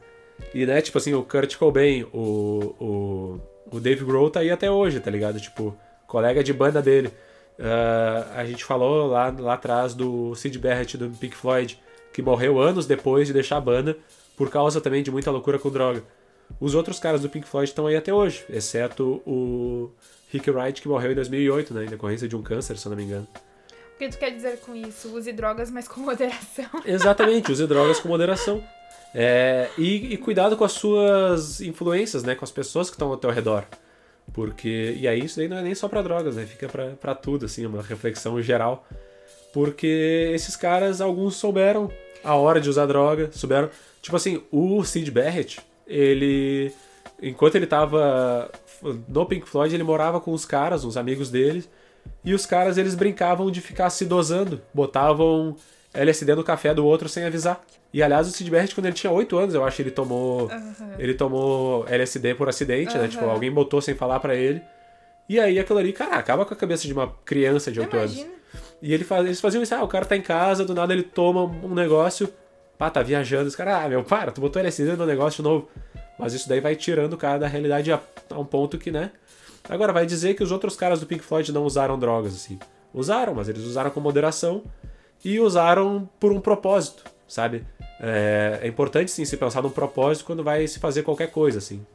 E, 0.54 0.66
né, 0.66 0.82
tipo 0.82 0.98
assim, 0.98 1.14
o 1.14 1.24
Kurt 1.24 1.56
Cobain, 1.58 2.04
o, 2.14 2.76
o, 2.80 3.40
o 3.72 3.80
Dave 3.80 4.04
Grohl 4.04 4.30
tá 4.30 4.40
aí 4.40 4.50
até 4.50 4.70
hoje, 4.70 5.00
tá 5.00 5.12
ligado? 5.12 5.40
Tipo, 5.40 5.76
colega 6.08 6.44
de 6.44 6.54
banda 6.54 6.82
dele. 6.82 7.12
Ah, 7.60 8.34
a 8.36 8.46
gente 8.46 8.64
falou 8.64 9.08
lá, 9.08 9.34
lá 9.38 9.54
atrás 9.54 9.94
do 9.94 10.34
Sid 10.36 10.58
Barrett 10.58 10.98
do 10.98 11.10
Pink 11.10 11.36
Floyd, 11.36 11.80
que 12.14 12.22
morreu 12.22 12.60
anos 12.60 12.86
depois 12.86 13.28
de 13.28 13.34
deixar 13.34 13.58
a 13.58 13.62
banda, 13.62 13.98
por 14.38 14.50
causa 14.50 14.80
também 14.80 15.04
de 15.04 15.12
muita 15.12 15.30
loucura 15.30 15.60
com 15.60 15.70
droga. 15.70 16.04
Os 16.60 16.74
outros 16.74 17.00
caras 17.00 17.22
do 17.22 17.30
Pink 17.30 17.48
Floyd 17.48 17.70
estão 17.70 17.86
aí 17.86 17.96
até 17.96 18.14
hoje, 18.14 18.44
exceto 18.50 19.22
o 19.26 19.92
Rick 20.32 20.50
Wright, 20.50 20.82
que 20.82 20.88
morreu 20.88 21.12
em 21.12 21.16
2008, 21.16 21.74
né, 21.74 21.86
em 21.86 21.90
decorrência 21.90 22.28
de 22.28 22.36
um 22.36 22.42
câncer, 22.42 22.78
se 22.78 22.88
eu 22.88 22.90
não 22.92 22.98
me 22.98 23.04
engano. 23.04 23.28
O 23.96 24.00
que 24.00 24.10
tu 24.10 24.18
quer 24.18 24.32
dizer 24.32 24.60
com 24.62 24.74
isso? 24.74 25.14
Use 25.16 25.32
drogas, 25.34 25.70
mas 25.70 25.88
com 25.88 26.00
moderação. 26.00 26.66
Exatamente, 26.86 27.52
use 27.52 27.68
drogas 27.68 28.00
com 28.00 28.08
moderação. 28.08 28.64
É, 29.14 29.70
e, 29.78 30.14
e 30.14 30.18
cuidado 30.18 30.56
com 30.56 30.64
as 30.64 30.74
suas 30.74 31.62
influências, 31.62 32.24
né? 32.24 32.36
Com 32.36 32.46
as 32.46 32.52
pessoas 32.52 32.90
que 32.90 32.96
estão 32.96 33.10
ao 33.10 33.18
teu 33.18 33.30
redor. 33.30 33.66
Porque. 34.34 34.96
E 34.98 35.08
aí 35.08 35.24
isso 35.26 35.38
daí 35.38 35.48
não 35.48 35.58
é 35.58 35.62
nem 35.62 35.76
só 35.76 35.88
pra 35.88 36.02
drogas, 36.02 36.36
né? 36.36 36.46
Fica 36.46 36.68
pra 37.00 37.16
tudo, 37.16 37.46
assim, 37.46 37.66
uma 37.66 37.82
reflexão 37.82 38.42
geral. 38.42 38.88
Porque 39.54 40.32
esses 40.34 40.56
caras, 40.56 41.02
alguns 41.02 41.36
souberam 41.36 41.92
a 42.24 42.36
hora 42.36 42.62
de 42.62 42.70
usar 42.70 42.86
droga, 42.86 43.30
souberam. 43.32 43.70
Tipo 44.02 44.16
assim, 44.16 44.44
o 44.52 44.84
Sid 44.84 45.10
Barrett, 45.12 45.60
ele. 45.88 46.72
Enquanto 47.22 47.56
ele 47.56 47.68
tava 47.68 48.50
no 49.08 49.26
Pink 49.26 49.48
Floyd, 49.48 49.74
ele 49.74 49.84
morava 49.84 50.22
com 50.22 50.32
os 50.32 50.46
caras, 50.46 50.86
uns 50.86 50.96
amigos 50.96 51.30
dele. 51.30 51.66
E 52.24 52.34
os 52.34 52.46
caras, 52.46 52.78
eles 52.78 52.96
brincavam 52.96 53.52
de 53.52 53.60
ficar 53.62 53.90
se 53.90 54.06
dosando. 54.06 54.62
Botavam 54.74 55.56
LSD 55.94 56.36
no 56.36 56.44
café 56.44 56.74
do 56.74 56.86
outro 56.86 57.10
sem 57.10 57.24
avisar. 57.24 57.64
E 57.92 58.04
aliás, 58.04 58.28
o 58.28 58.32
Sid 58.32 58.50
Barrett, 58.52 58.76
quando 58.76 58.86
ele 58.86 58.96
tinha 58.96 59.12
8 59.12 59.38
anos, 59.38 59.56
eu 59.56 59.64
acho, 59.64 59.82
ele 59.82 59.92
tomou. 59.92 60.50
Ele 60.98 61.14
tomou 61.14 61.86
LSD 61.88 62.36
por 62.36 62.48
acidente, 62.48 62.98
né? 62.98 63.08
Tipo, 63.08 63.26
alguém 63.26 63.52
botou 63.52 63.82
sem 63.82 63.96
falar 63.96 64.20
pra 64.20 64.36
ele. 64.36 64.62
E 65.28 65.40
aí 65.40 65.60
aquilo 65.60 65.80
ali, 65.80 65.94
cara, 65.94 66.16
acaba 66.16 66.46
com 66.46 66.54
a 66.54 66.58
cabeça 66.58 66.88
de 66.88 66.94
uma 66.94 67.14
criança 67.26 67.72
de 67.72 67.80
8 67.80 67.98
anos. 67.98 68.14
Imagina. 68.14 68.40
E 68.82 68.94
ele 68.94 69.04
faz, 69.04 69.26
eles 69.26 69.42
faziam 69.42 69.62
isso, 69.62 69.76
ah, 69.76 69.84
o 69.84 69.88
cara 69.88 70.06
tá 70.06 70.16
em 70.16 70.22
casa, 70.22 70.64
do 70.64 70.74
nada 70.74 70.94
ele 70.94 71.04
toma 71.04 71.44
um 71.44 71.76
negócio, 71.76 72.34
pá, 72.78 72.90
tá 72.90 73.04
viajando, 73.04 73.48
os 73.48 73.56
caras, 73.56 73.86
ah, 73.86 73.90
meu, 73.90 74.04
para, 74.04 74.32
tu 74.32 74.40
botou 74.40 74.60
LSD 74.60 74.96
no 74.96 75.06
negócio 75.06 75.44
de 75.44 75.50
novo. 75.50 75.70
Mas 76.18 76.34
isso 76.34 76.50
daí 76.50 76.60
vai 76.60 76.76
tirando 76.76 77.14
o 77.14 77.18
cara 77.18 77.40
da 77.40 77.48
realidade 77.48 77.92
a, 77.92 78.00
a 78.30 78.40
um 78.40 78.46
ponto 78.46 78.78
que, 78.78 78.92
né? 78.92 79.12
Agora, 79.68 79.94
vai 79.94 80.06
dizer 80.06 80.34
que 80.34 80.44
os 80.44 80.52
outros 80.52 80.76
caras 80.76 81.00
do 81.00 81.06
Pink 81.06 81.24
Floyd 81.24 81.52
não 81.52 81.64
usaram 81.64 82.00
drogas, 82.00 82.34
assim. 82.34 82.58
Usaram, 82.94 83.36
mas 83.36 83.48
eles 83.48 83.64
usaram 83.64 83.92
com 83.92 84.00
moderação 84.00 84.64
e 85.24 85.40
usaram 85.40 86.10
por 86.20 86.32
um 86.32 86.40
propósito, 86.40 87.04
sabe? 87.28 87.66
É, 88.00 88.60
é 88.64 88.68
importante, 88.68 89.12
sim, 89.12 89.26
se 89.26 89.36
pensar 89.36 89.62
num 89.62 89.70
propósito 89.70 90.26
quando 90.26 90.44
vai 90.44 90.66
se 90.68 90.80
fazer 90.80 91.04
qualquer 91.04 91.32
coisa, 91.32 91.58
assim. 91.58 91.86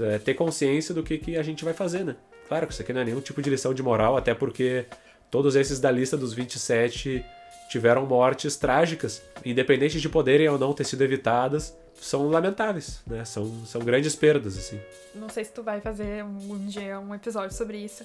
É, 0.00 0.18
ter 0.18 0.34
consciência 0.34 0.94
do 0.94 1.02
que, 1.02 1.18
que 1.18 1.36
a 1.36 1.42
gente 1.42 1.64
vai 1.64 1.74
fazer, 1.74 2.04
né? 2.04 2.16
Claro 2.46 2.66
que 2.66 2.72
isso 2.72 2.82
aqui 2.82 2.92
não 2.92 3.00
é 3.00 3.04
nenhum 3.04 3.20
tipo 3.20 3.42
de 3.42 3.50
lição 3.50 3.74
de 3.74 3.82
moral, 3.82 4.16
até 4.16 4.34
porque 4.34 4.86
todos 5.30 5.56
esses 5.56 5.80
da 5.80 5.90
lista 5.90 6.16
dos 6.16 6.32
27 6.32 7.24
tiveram 7.68 8.06
mortes 8.06 8.56
trágicas, 8.56 9.22
independente 9.44 10.00
de 10.00 10.08
poderem 10.08 10.48
ou 10.48 10.58
não 10.58 10.72
ter 10.72 10.84
sido 10.84 11.02
evitadas, 11.02 11.76
são 12.00 12.28
lamentáveis, 12.28 13.00
né? 13.06 13.24
São, 13.24 13.66
são 13.66 13.80
grandes 13.82 14.14
perdas, 14.14 14.56
assim. 14.56 14.80
Não 15.14 15.28
sei 15.28 15.44
se 15.44 15.52
tu 15.52 15.62
vai 15.62 15.80
fazer 15.80 16.24
um, 16.24 16.52
um 16.52 16.66
dia 16.66 16.98
um 17.00 17.14
episódio 17.14 17.54
sobre 17.56 17.78
isso. 17.78 18.04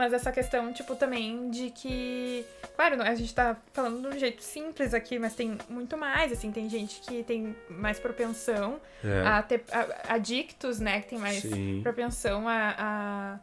Mas 0.00 0.14
essa 0.14 0.32
questão, 0.32 0.72
tipo, 0.72 0.96
também 0.96 1.50
de 1.50 1.68
que. 1.68 2.42
Claro, 2.74 3.02
a 3.02 3.14
gente 3.14 3.34
tá 3.34 3.54
falando 3.70 4.00
de 4.00 4.16
um 4.16 4.18
jeito 4.18 4.42
simples 4.42 4.94
aqui, 4.94 5.18
mas 5.18 5.34
tem 5.34 5.58
muito 5.68 5.94
mais, 5.94 6.32
assim, 6.32 6.50
tem 6.50 6.70
gente 6.70 7.02
que 7.02 7.22
tem 7.22 7.54
mais 7.68 8.00
propensão 8.00 8.80
É. 9.04 9.20
a 9.26 9.42
ter. 9.42 9.62
A, 9.70 10.14
adictos, 10.14 10.80
né? 10.80 11.02
Que 11.02 11.10
tem 11.10 11.18
mais 11.18 11.42
Sim. 11.42 11.80
propensão 11.82 12.48
a, 12.48 13.38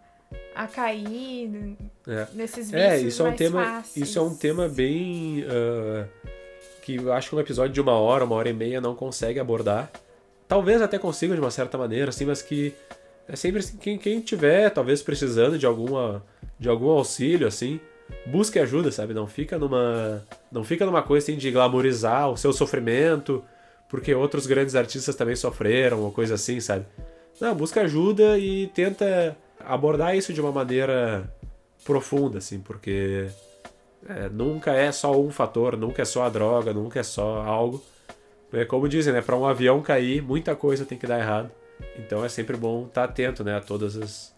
a, 0.56 0.64
a 0.64 0.68
cair 0.68 1.76
É. 2.08 2.26
nesses 2.34 2.72
vícios. 2.72 2.74
É, 2.74 2.98
isso 3.02 3.22
é 3.24 3.30
um 3.30 3.36
tema, 3.36 3.64
fáceis. 3.64 4.10
isso 4.10 4.18
é 4.18 4.22
um 4.24 4.36
tema 4.36 4.68
bem 4.68 5.46
ah, 5.48 6.08
que 6.82 6.96
eu 6.96 7.14
acho 7.14 7.30
que 7.30 7.36
um 7.36 7.40
episódio 7.40 7.72
de 7.72 7.82
uma 7.82 8.00
hora, 8.00 8.26
uma 8.26 8.36
hora 8.36 8.50
e 8.50 8.54
meia 8.54 8.82
não 8.82 8.96
consegue 8.96 9.40
abordar. 9.40 9.92
Talvez 10.48 10.82
até 10.82 10.98
consiga 10.98 11.36
de 11.36 11.40
uma 11.40 11.52
certa 11.52 11.78
maneira, 11.78 12.10
assim, 12.10 12.26
mas 12.26 12.42
que 12.42 12.74
é 13.28 13.36
sempre 13.36 13.60
assim, 13.60 13.78
quem, 13.78 13.98
quem 13.98 14.22
tiver 14.22 14.70
talvez 14.70 15.02
precisando 15.02 15.58
de 15.58 15.66
alguma 15.66 16.24
de 16.60 16.68
algum 16.70 16.90
auxílio, 16.90 17.48
assim, 17.48 17.80
busque 18.26 18.58
ajuda, 18.58 18.91
sabe? 18.91 19.14
Não 19.14 19.28
fica 19.28 19.58
numa 19.58 20.24
não 20.52 20.64
fica 20.64 20.86
numa 20.86 21.04
coisa 21.04 21.26
assim 21.26 21.38
de 21.38 21.52
glamorizar 21.52 22.30
o 22.30 22.38
seu 22.38 22.54
sofrimento, 22.54 23.44
porque 23.90 24.14
outros 24.14 24.48
grandes 24.48 24.76
artistas 24.76 25.16
também 25.16 25.36
sofreram 25.36 26.02
ou 26.02 26.12
coisa 26.12 26.36
assim, 26.36 26.60
sabe? 26.60 26.86
Não, 27.40 27.54
busca 27.54 27.82
ajuda 27.82 28.38
e 28.38 28.68
tenta 28.68 29.38
abordar 29.60 30.16
isso 30.16 30.34
de 30.34 30.41
uma 30.41 30.52
maneira 30.52 31.32
profunda, 31.84 32.40
assim, 32.40 32.60
porque 32.60 33.28
é, 34.08 34.30
nunca 34.30 34.74
é 34.74 34.91
só 34.91 35.12
um 35.20 35.30
fator, 35.30 35.78
nunca 35.78 36.02
é 36.02 36.06
só 36.06 36.24
a 36.24 36.30
droga, 36.30 36.74
nunca 36.74 36.99
é 36.99 37.04
só 37.04 37.41
algo. 37.44 37.84
é 38.54 38.66
como 38.66 38.90
dizem, 38.90 39.14
né? 39.14 39.22
Para 39.22 39.38
um 39.38 39.45
avião 39.45 39.82
cair, 39.82 40.22
muita 40.22 40.56
coisa 40.56 40.86
tem 40.86 40.98
que 40.98 41.06
dar 41.08 41.20
errado. 41.20 41.52
Então 41.98 42.24
é 42.24 42.30
sempre 42.30 42.56
bom 42.56 42.86
estar 42.86 43.04
atento, 43.06 43.44
né? 43.44 43.58
A 43.58 43.62
todos 43.62 44.34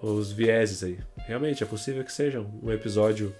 os 0.00 0.32
vieses 0.32 0.82
aí. 0.82 0.98
Realmente, 1.18 1.62
é 1.62 1.66
possível 1.66 2.04
que 2.04 2.12
seja 2.12 2.44
um 2.62 2.70
episódio 2.70 3.34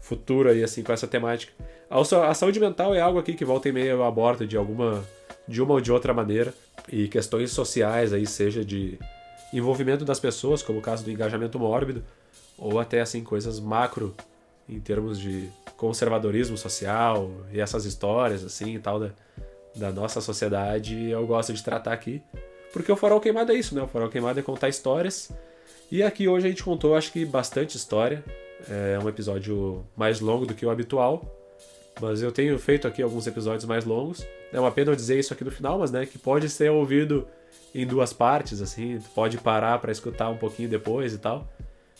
futuro 0.00 0.48
aí, 0.48 0.62
assim, 0.62 0.82
com 0.82 0.92
essa 0.92 1.06
temática. 1.06 1.52
A, 1.90 2.34
saúde 2.34 2.60
mental 2.60 2.94
é 2.94 3.00
algo 3.00 3.18
aqui 3.18 3.34
que 3.34 3.44
volta 3.44 3.68
e 3.68 3.72
meia 3.72 3.90
eu 3.90 4.04
abordo 4.04 4.46
de 4.46 4.56
alguma, 4.56 5.04
de 5.46 5.62
uma 5.62 5.74
ou 5.74 5.80
de 5.80 5.90
outra 5.90 6.12
maneira. 6.12 6.52
E 6.90 7.08
questões 7.08 7.50
sociais 7.50 8.12
aí, 8.12 8.26
seja 8.26 8.64
de 8.64 8.98
envolvimento 9.52 10.04
das 10.04 10.20
pessoas, 10.20 10.62
como 10.62 10.78
o 10.78 10.82
caso 10.82 11.04
do 11.04 11.10
engajamento 11.10 11.58
mórbido, 11.58 12.04
ou 12.56 12.78
até, 12.78 13.00
assim, 13.00 13.22
coisas 13.22 13.58
macro 13.60 14.14
em 14.68 14.78
termos 14.80 15.18
de 15.18 15.48
conservadorismo 15.76 16.56
social 16.56 17.30
e 17.52 17.60
essas 17.60 17.84
histórias, 17.84 18.44
assim, 18.44 18.74
e 18.74 18.78
tal, 18.78 19.00
da, 19.00 19.10
da 19.74 19.90
nossa 19.90 20.20
sociedade, 20.20 21.08
eu 21.08 21.26
gosto 21.26 21.52
de 21.52 21.62
tratar 21.62 21.92
aqui. 21.92 22.22
Porque 22.72 22.90
o 22.92 22.96
Farol 22.96 23.20
Queimado 23.20 23.52
é 23.52 23.54
isso, 23.54 23.74
né? 23.74 23.82
O 23.82 23.88
Farol 23.88 24.08
Queimado 24.08 24.38
é 24.38 24.42
contar 24.42 24.68
histórias. 24.68 25.30
E 25.90 26.02
aqui 26.02 26.28
hoje 26.28 26.46
a 26.46 26.50
gente 26.50 26.62
contou, 26.62 26.94
acho 26.94 27.12
que, 27.12 27.24
bastante 27.24 27.76
história. 27.76 28.22
É 28.68 28.98
um 29.02 29.08
episódio 29.08 29.84
mais 29.96 30.20
longo 30.20 30.44
do 30.44 30.54
que 30.54 30.66
o 30.66 30.70
habitual. 30.70 31.24
Mas 32.00 32.22
eu 32.22 32.30
tenho 32.30 32.58
feito 32.58 32.86
aqui 32.86 33.02
alguns 33.02 33.26
episódios 33.26 33.64
mais 33.64 33.84
longos. 33.84 34.24
É 34.52 34.60
uma 34.60 34.70
pena 34.70 34.92
eu 34.92 34.96
dizer 34.96 35.18
isso 35.18 35.32
aqui 35.32 35.44
no 35.44 35.50
final, 35.50 35.78
mas 35.78 35.90
né, 35.90 36.06
que 36.06 36.18
pode 36.18 36.48
ser 36.48 36.70
ouvido 36.70 37.26
em 37.74 37.86
duas 37.86 38.12
partes, 38.12 38.60
assim. 38.60 39.00
Pode 39.14 39.38
parar 39.38 39.78
para 39.78 39.90
escutar 39.90 40.28
um 40.28 40.36
pouquinho 40.36 40.68
depois 40.68 41.12
e 41.12 41.18
tal. 41.18 41.48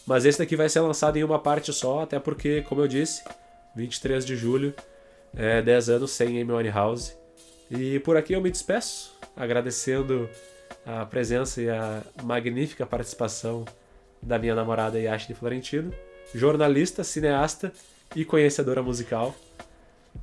Mas 0.06 0.24
esse 0.24 0.38
daqui 0.38 0.56
vai 0.56 0.68
ser 0.68 0.80
lançado 0.80 1.16
em 1.16 1.24
uma 1.24 1.38
parte 1.38 1.72
só, 1.72 2.00
até 2.00 2.18
porque, 2.18 2.62
como 2.62 2.80
eu 2.80 2.88
disse, 2.88 3.22
23 3.76 4.24
de 4.24 4.36
julho, 4.36 4.74
é 5.36 5.60
10 5.60 5.90
anos 5.90 6.10
sem 6.12 6.40
Amy 6.40 6.70
House. 6.70 7.16
E 7.70 7.98
por 8.00 8.16
aqui 8.16 8.32
eu 8.32 8.40
me 8.40 8.50
despeço, 8.50 9.14
agradecendo 9.36 10.28
a 10.88 11.04
presença 11.04 11.60
e 11.60 11.68
a 11.68 12.02
magnífica 12.22 12.86
participação 12.86 13.66
da 14.22 14.38
minha 14.38 14.54
namorada 14.54 14.98
Yashni 14.98 15.34
Florentino, 15.34 15.92
jornalista, 16.34 17.04
cineasta 17.04 17.70
e 18.16 18.24
conhecedora 18.24 18.82
musical. 18.82 19.34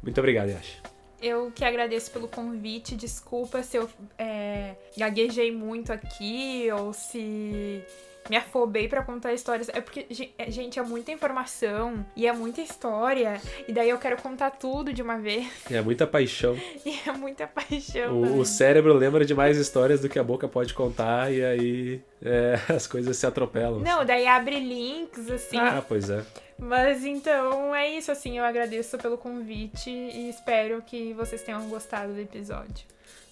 Muito 0.01 0.17
obrigado, 0.17 0.49
Yash. 0.49 0.81
Eu 1.21 1.51
que 1.51 1.63
agradeço 1.63 2.09
pelo 2.09 2.27
convite. 2.27 2.95
Desculpa 2.95 3.61
se 3.61 3.77
eu 3.77 3.87
é, 4.17 4.75
gaguejei 4.97 5.51
muito 5.51 5.93
aqui 5.93 6.67
ou 6.71 6.91
se 6.93 7.83
me 8.29 8.37
afobei 8.37 8.87
para 8.87 9.03
contar 9.03 9.33
histórias. 9.33 9.69
É 9.69 9.81
porque, 9.81 10.05
é, 10.37 10.49
gente, 10.49 10.79
é 10.79 10.81
muita 10.81 11.11
informação 11.11 12.05
e 12.15 12.27
é 12.27 12.33
muita 12.33 12.61
história. 12.61 13.39
E 13.67 13.73
daí 13.73 13.89
eu 13.89 13.97
quero 13.97 14.21
contar 14.21 14.51
tudo 14.51 14.93
de 14.93 15.01
uma 15.01 15.17
vez. 15.17 15.47
É 15.69 15.81
muita 15.81 16.07
paixão. 16.07 16.55
E 16.85 16.99
é 17.07 17.11
muita 17.13 17.47
paixão. 17.47 18.13
O, 18.13 18.39
o 18.39 18.45
cérebro 18.45 18.93
lembra 18.93 19.25
de 19.25 19.33
mais 19.33 19.57
histórias 19.57 20.01
do 20.01 20.09
que 20.09 20.19
a 20.19 20.23
boca 20.23 20.47
pode 20.47 20.73
contar 20.73 21.33
e 21.33 21.43
aí 21.43 22.01
é, 22.21 22.59
as 22.69 22.85
coisas 22.85 23.17
se 23.17 23.25
atropelam. 23.25 23.79
Não, 23.79 24.05
daí 24.05 24.27
abre 24.27 24.59
links, 24.59 25.29
assim. 25.29 25.57
Ah, 25.57 25.83
pois 25.85 26.09
é. 26.09 26.23
Mas 26.57 27.03
então 27.03 27.75
é 27.75 27.89
isso, 27.89 28.11
assim. 28.11 28.37
Eu 28.37 28.43
agradeço 28.43 28.97
pelo 28.97 29.17
convite 29.17 29.89
e 29.89 30.29
espero 30.29 30.81
que 30.81 31.13
vocês 31.13 31.41
tenham 31.41 31.67
gostado 31.69 32.13
do 32.13 32.19
episódio. 32.19 32.85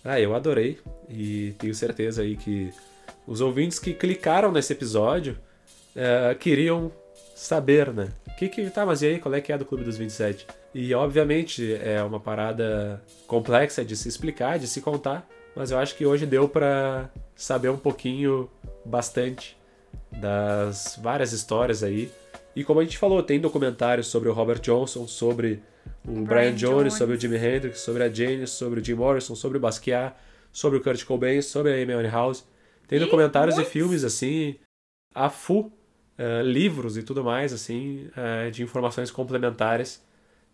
Ah, 0.03 0.19
eu 0.19 0.35
adorei 0.35 0.79
e 1.07 1.53
tenho 1.57 1.73
certeza 1.73 2.23
aí 2.23 2.35
que 2.35 2.73
os 3.27 3.41
ouvintes 3.41 3.79
que 3.79 3.93
clicaram 3.93 4.51
nesse 4.51 4.73
episódio 4.73 5.37
é, 5.95 6.35
queriam 6.35 6.91
saber, 7.35 7.93
né? 7.93 8.09
Que 8.37 8.49
que 8.49 8.69
tá, 8.69 8.85
mas 8.85 9.01
e 9.01 9.07
aí, 9.07 9.19
qual 9.19 9.33
é 9.33 9.41
que 9.41 9.51
é 9.51 9.57
do 9.57 9.65
Clube 9.65 9.83
dos 9.83 9.97
27? 9.97 10.47
E 10.73 10.93
obviamente 10.93 11.73
é 11.75 12.01
uma 12.03 12.19
parada 12.19 13.01
complexa 13.27 13.85
de 13.85 13.95
se 13.95 14.07
explicar, 14.07 14.57
de 14.57 14.67
se 14.67 14.81
contar, 14.81 15.27
mas 15.55 15.71
eu 15.71 15.77
acho 15.77 15.95
que 15.95 16.05
hoje 16.05 16.25
deu 16.25 16.49
para 16.49 17.09
saber 17.35 17.69
um 17.69 17.77
pouquinho, 17.77 18.49
bastante 18.83 19.55
das 20.11 20.99
várias 21.01 21.31
histórias 21.31 21.83
aí. 21.83 22.11
E 22.55 22.63
como 22.63 22.79
a 22.79 22.83
gente 22.83 22.97
falou, 22.97 23.21
tem 23.21 23.39
documentários 23.39 24.07
sobre 24.07 24.29
o 24.29 24.33
Robert 24.33 24.59
Johnson, 24.59 25.07
sobre 25.07 25.61
o 26.05 26.11
Brian, 26.11 26.23
Brian 26.23 26.55
Jones, 26.55 26.59
Jones, 26.59 26.93
sobre 26.95 27.15
o 27.15 27.19
Jimi 27.19 27.37
Hendrix, 27.37 27.79
sobre 27.79 28.03
a 28.03 28.09
Jane, 28.09 28.47
sobre 28.47 28.79
o 28.79 28.83
Jim 28.83 28.93
Morrison, 28.95 29.35
sobre 29.35 29.57
o 29.57 29.61
Basquiat, 29.61 30.15
sobre 30.51 30.77
o 30.79 30.81
Kurt 30.81 31.03
Cobain, 31.03 31.41
sobre 31.41 31.71
a 31.71 31.75
Amy 31.75 32.07
House. 32.07 32.45
Tem 32.93 32.99
documentários 32.99 33.57
e 33.57 33.65
filmes, 33.65 34.03
assim, 34.03 34.55
a 35.15 35.27
full, 35.27 35.73
uh, 36.19 36.43
livros 36.43 36.95
e 36.95 37.01
tudo 37.01 37.23
mais, 37.23 37.51
assim, 37.51 38.07
uh, 38.09 38.51
de 38.51 38.61
informações 38.61 39.09
complementares. 39.09 40.05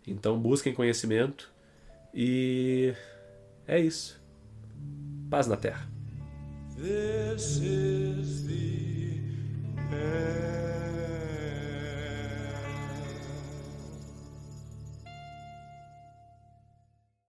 Então 0.06 0.38
busquem 0.38 0.72
conhecimento 0.72 1.52
e 2.14 2.94
é 3.68 3.78
isso. 3.78 4.18
Paz 5.28 5.46
na 5.46 5.58
Terra. 5.58 5.86
This 6.78 7.58
is 7.58 8.46
the 8.46 9.20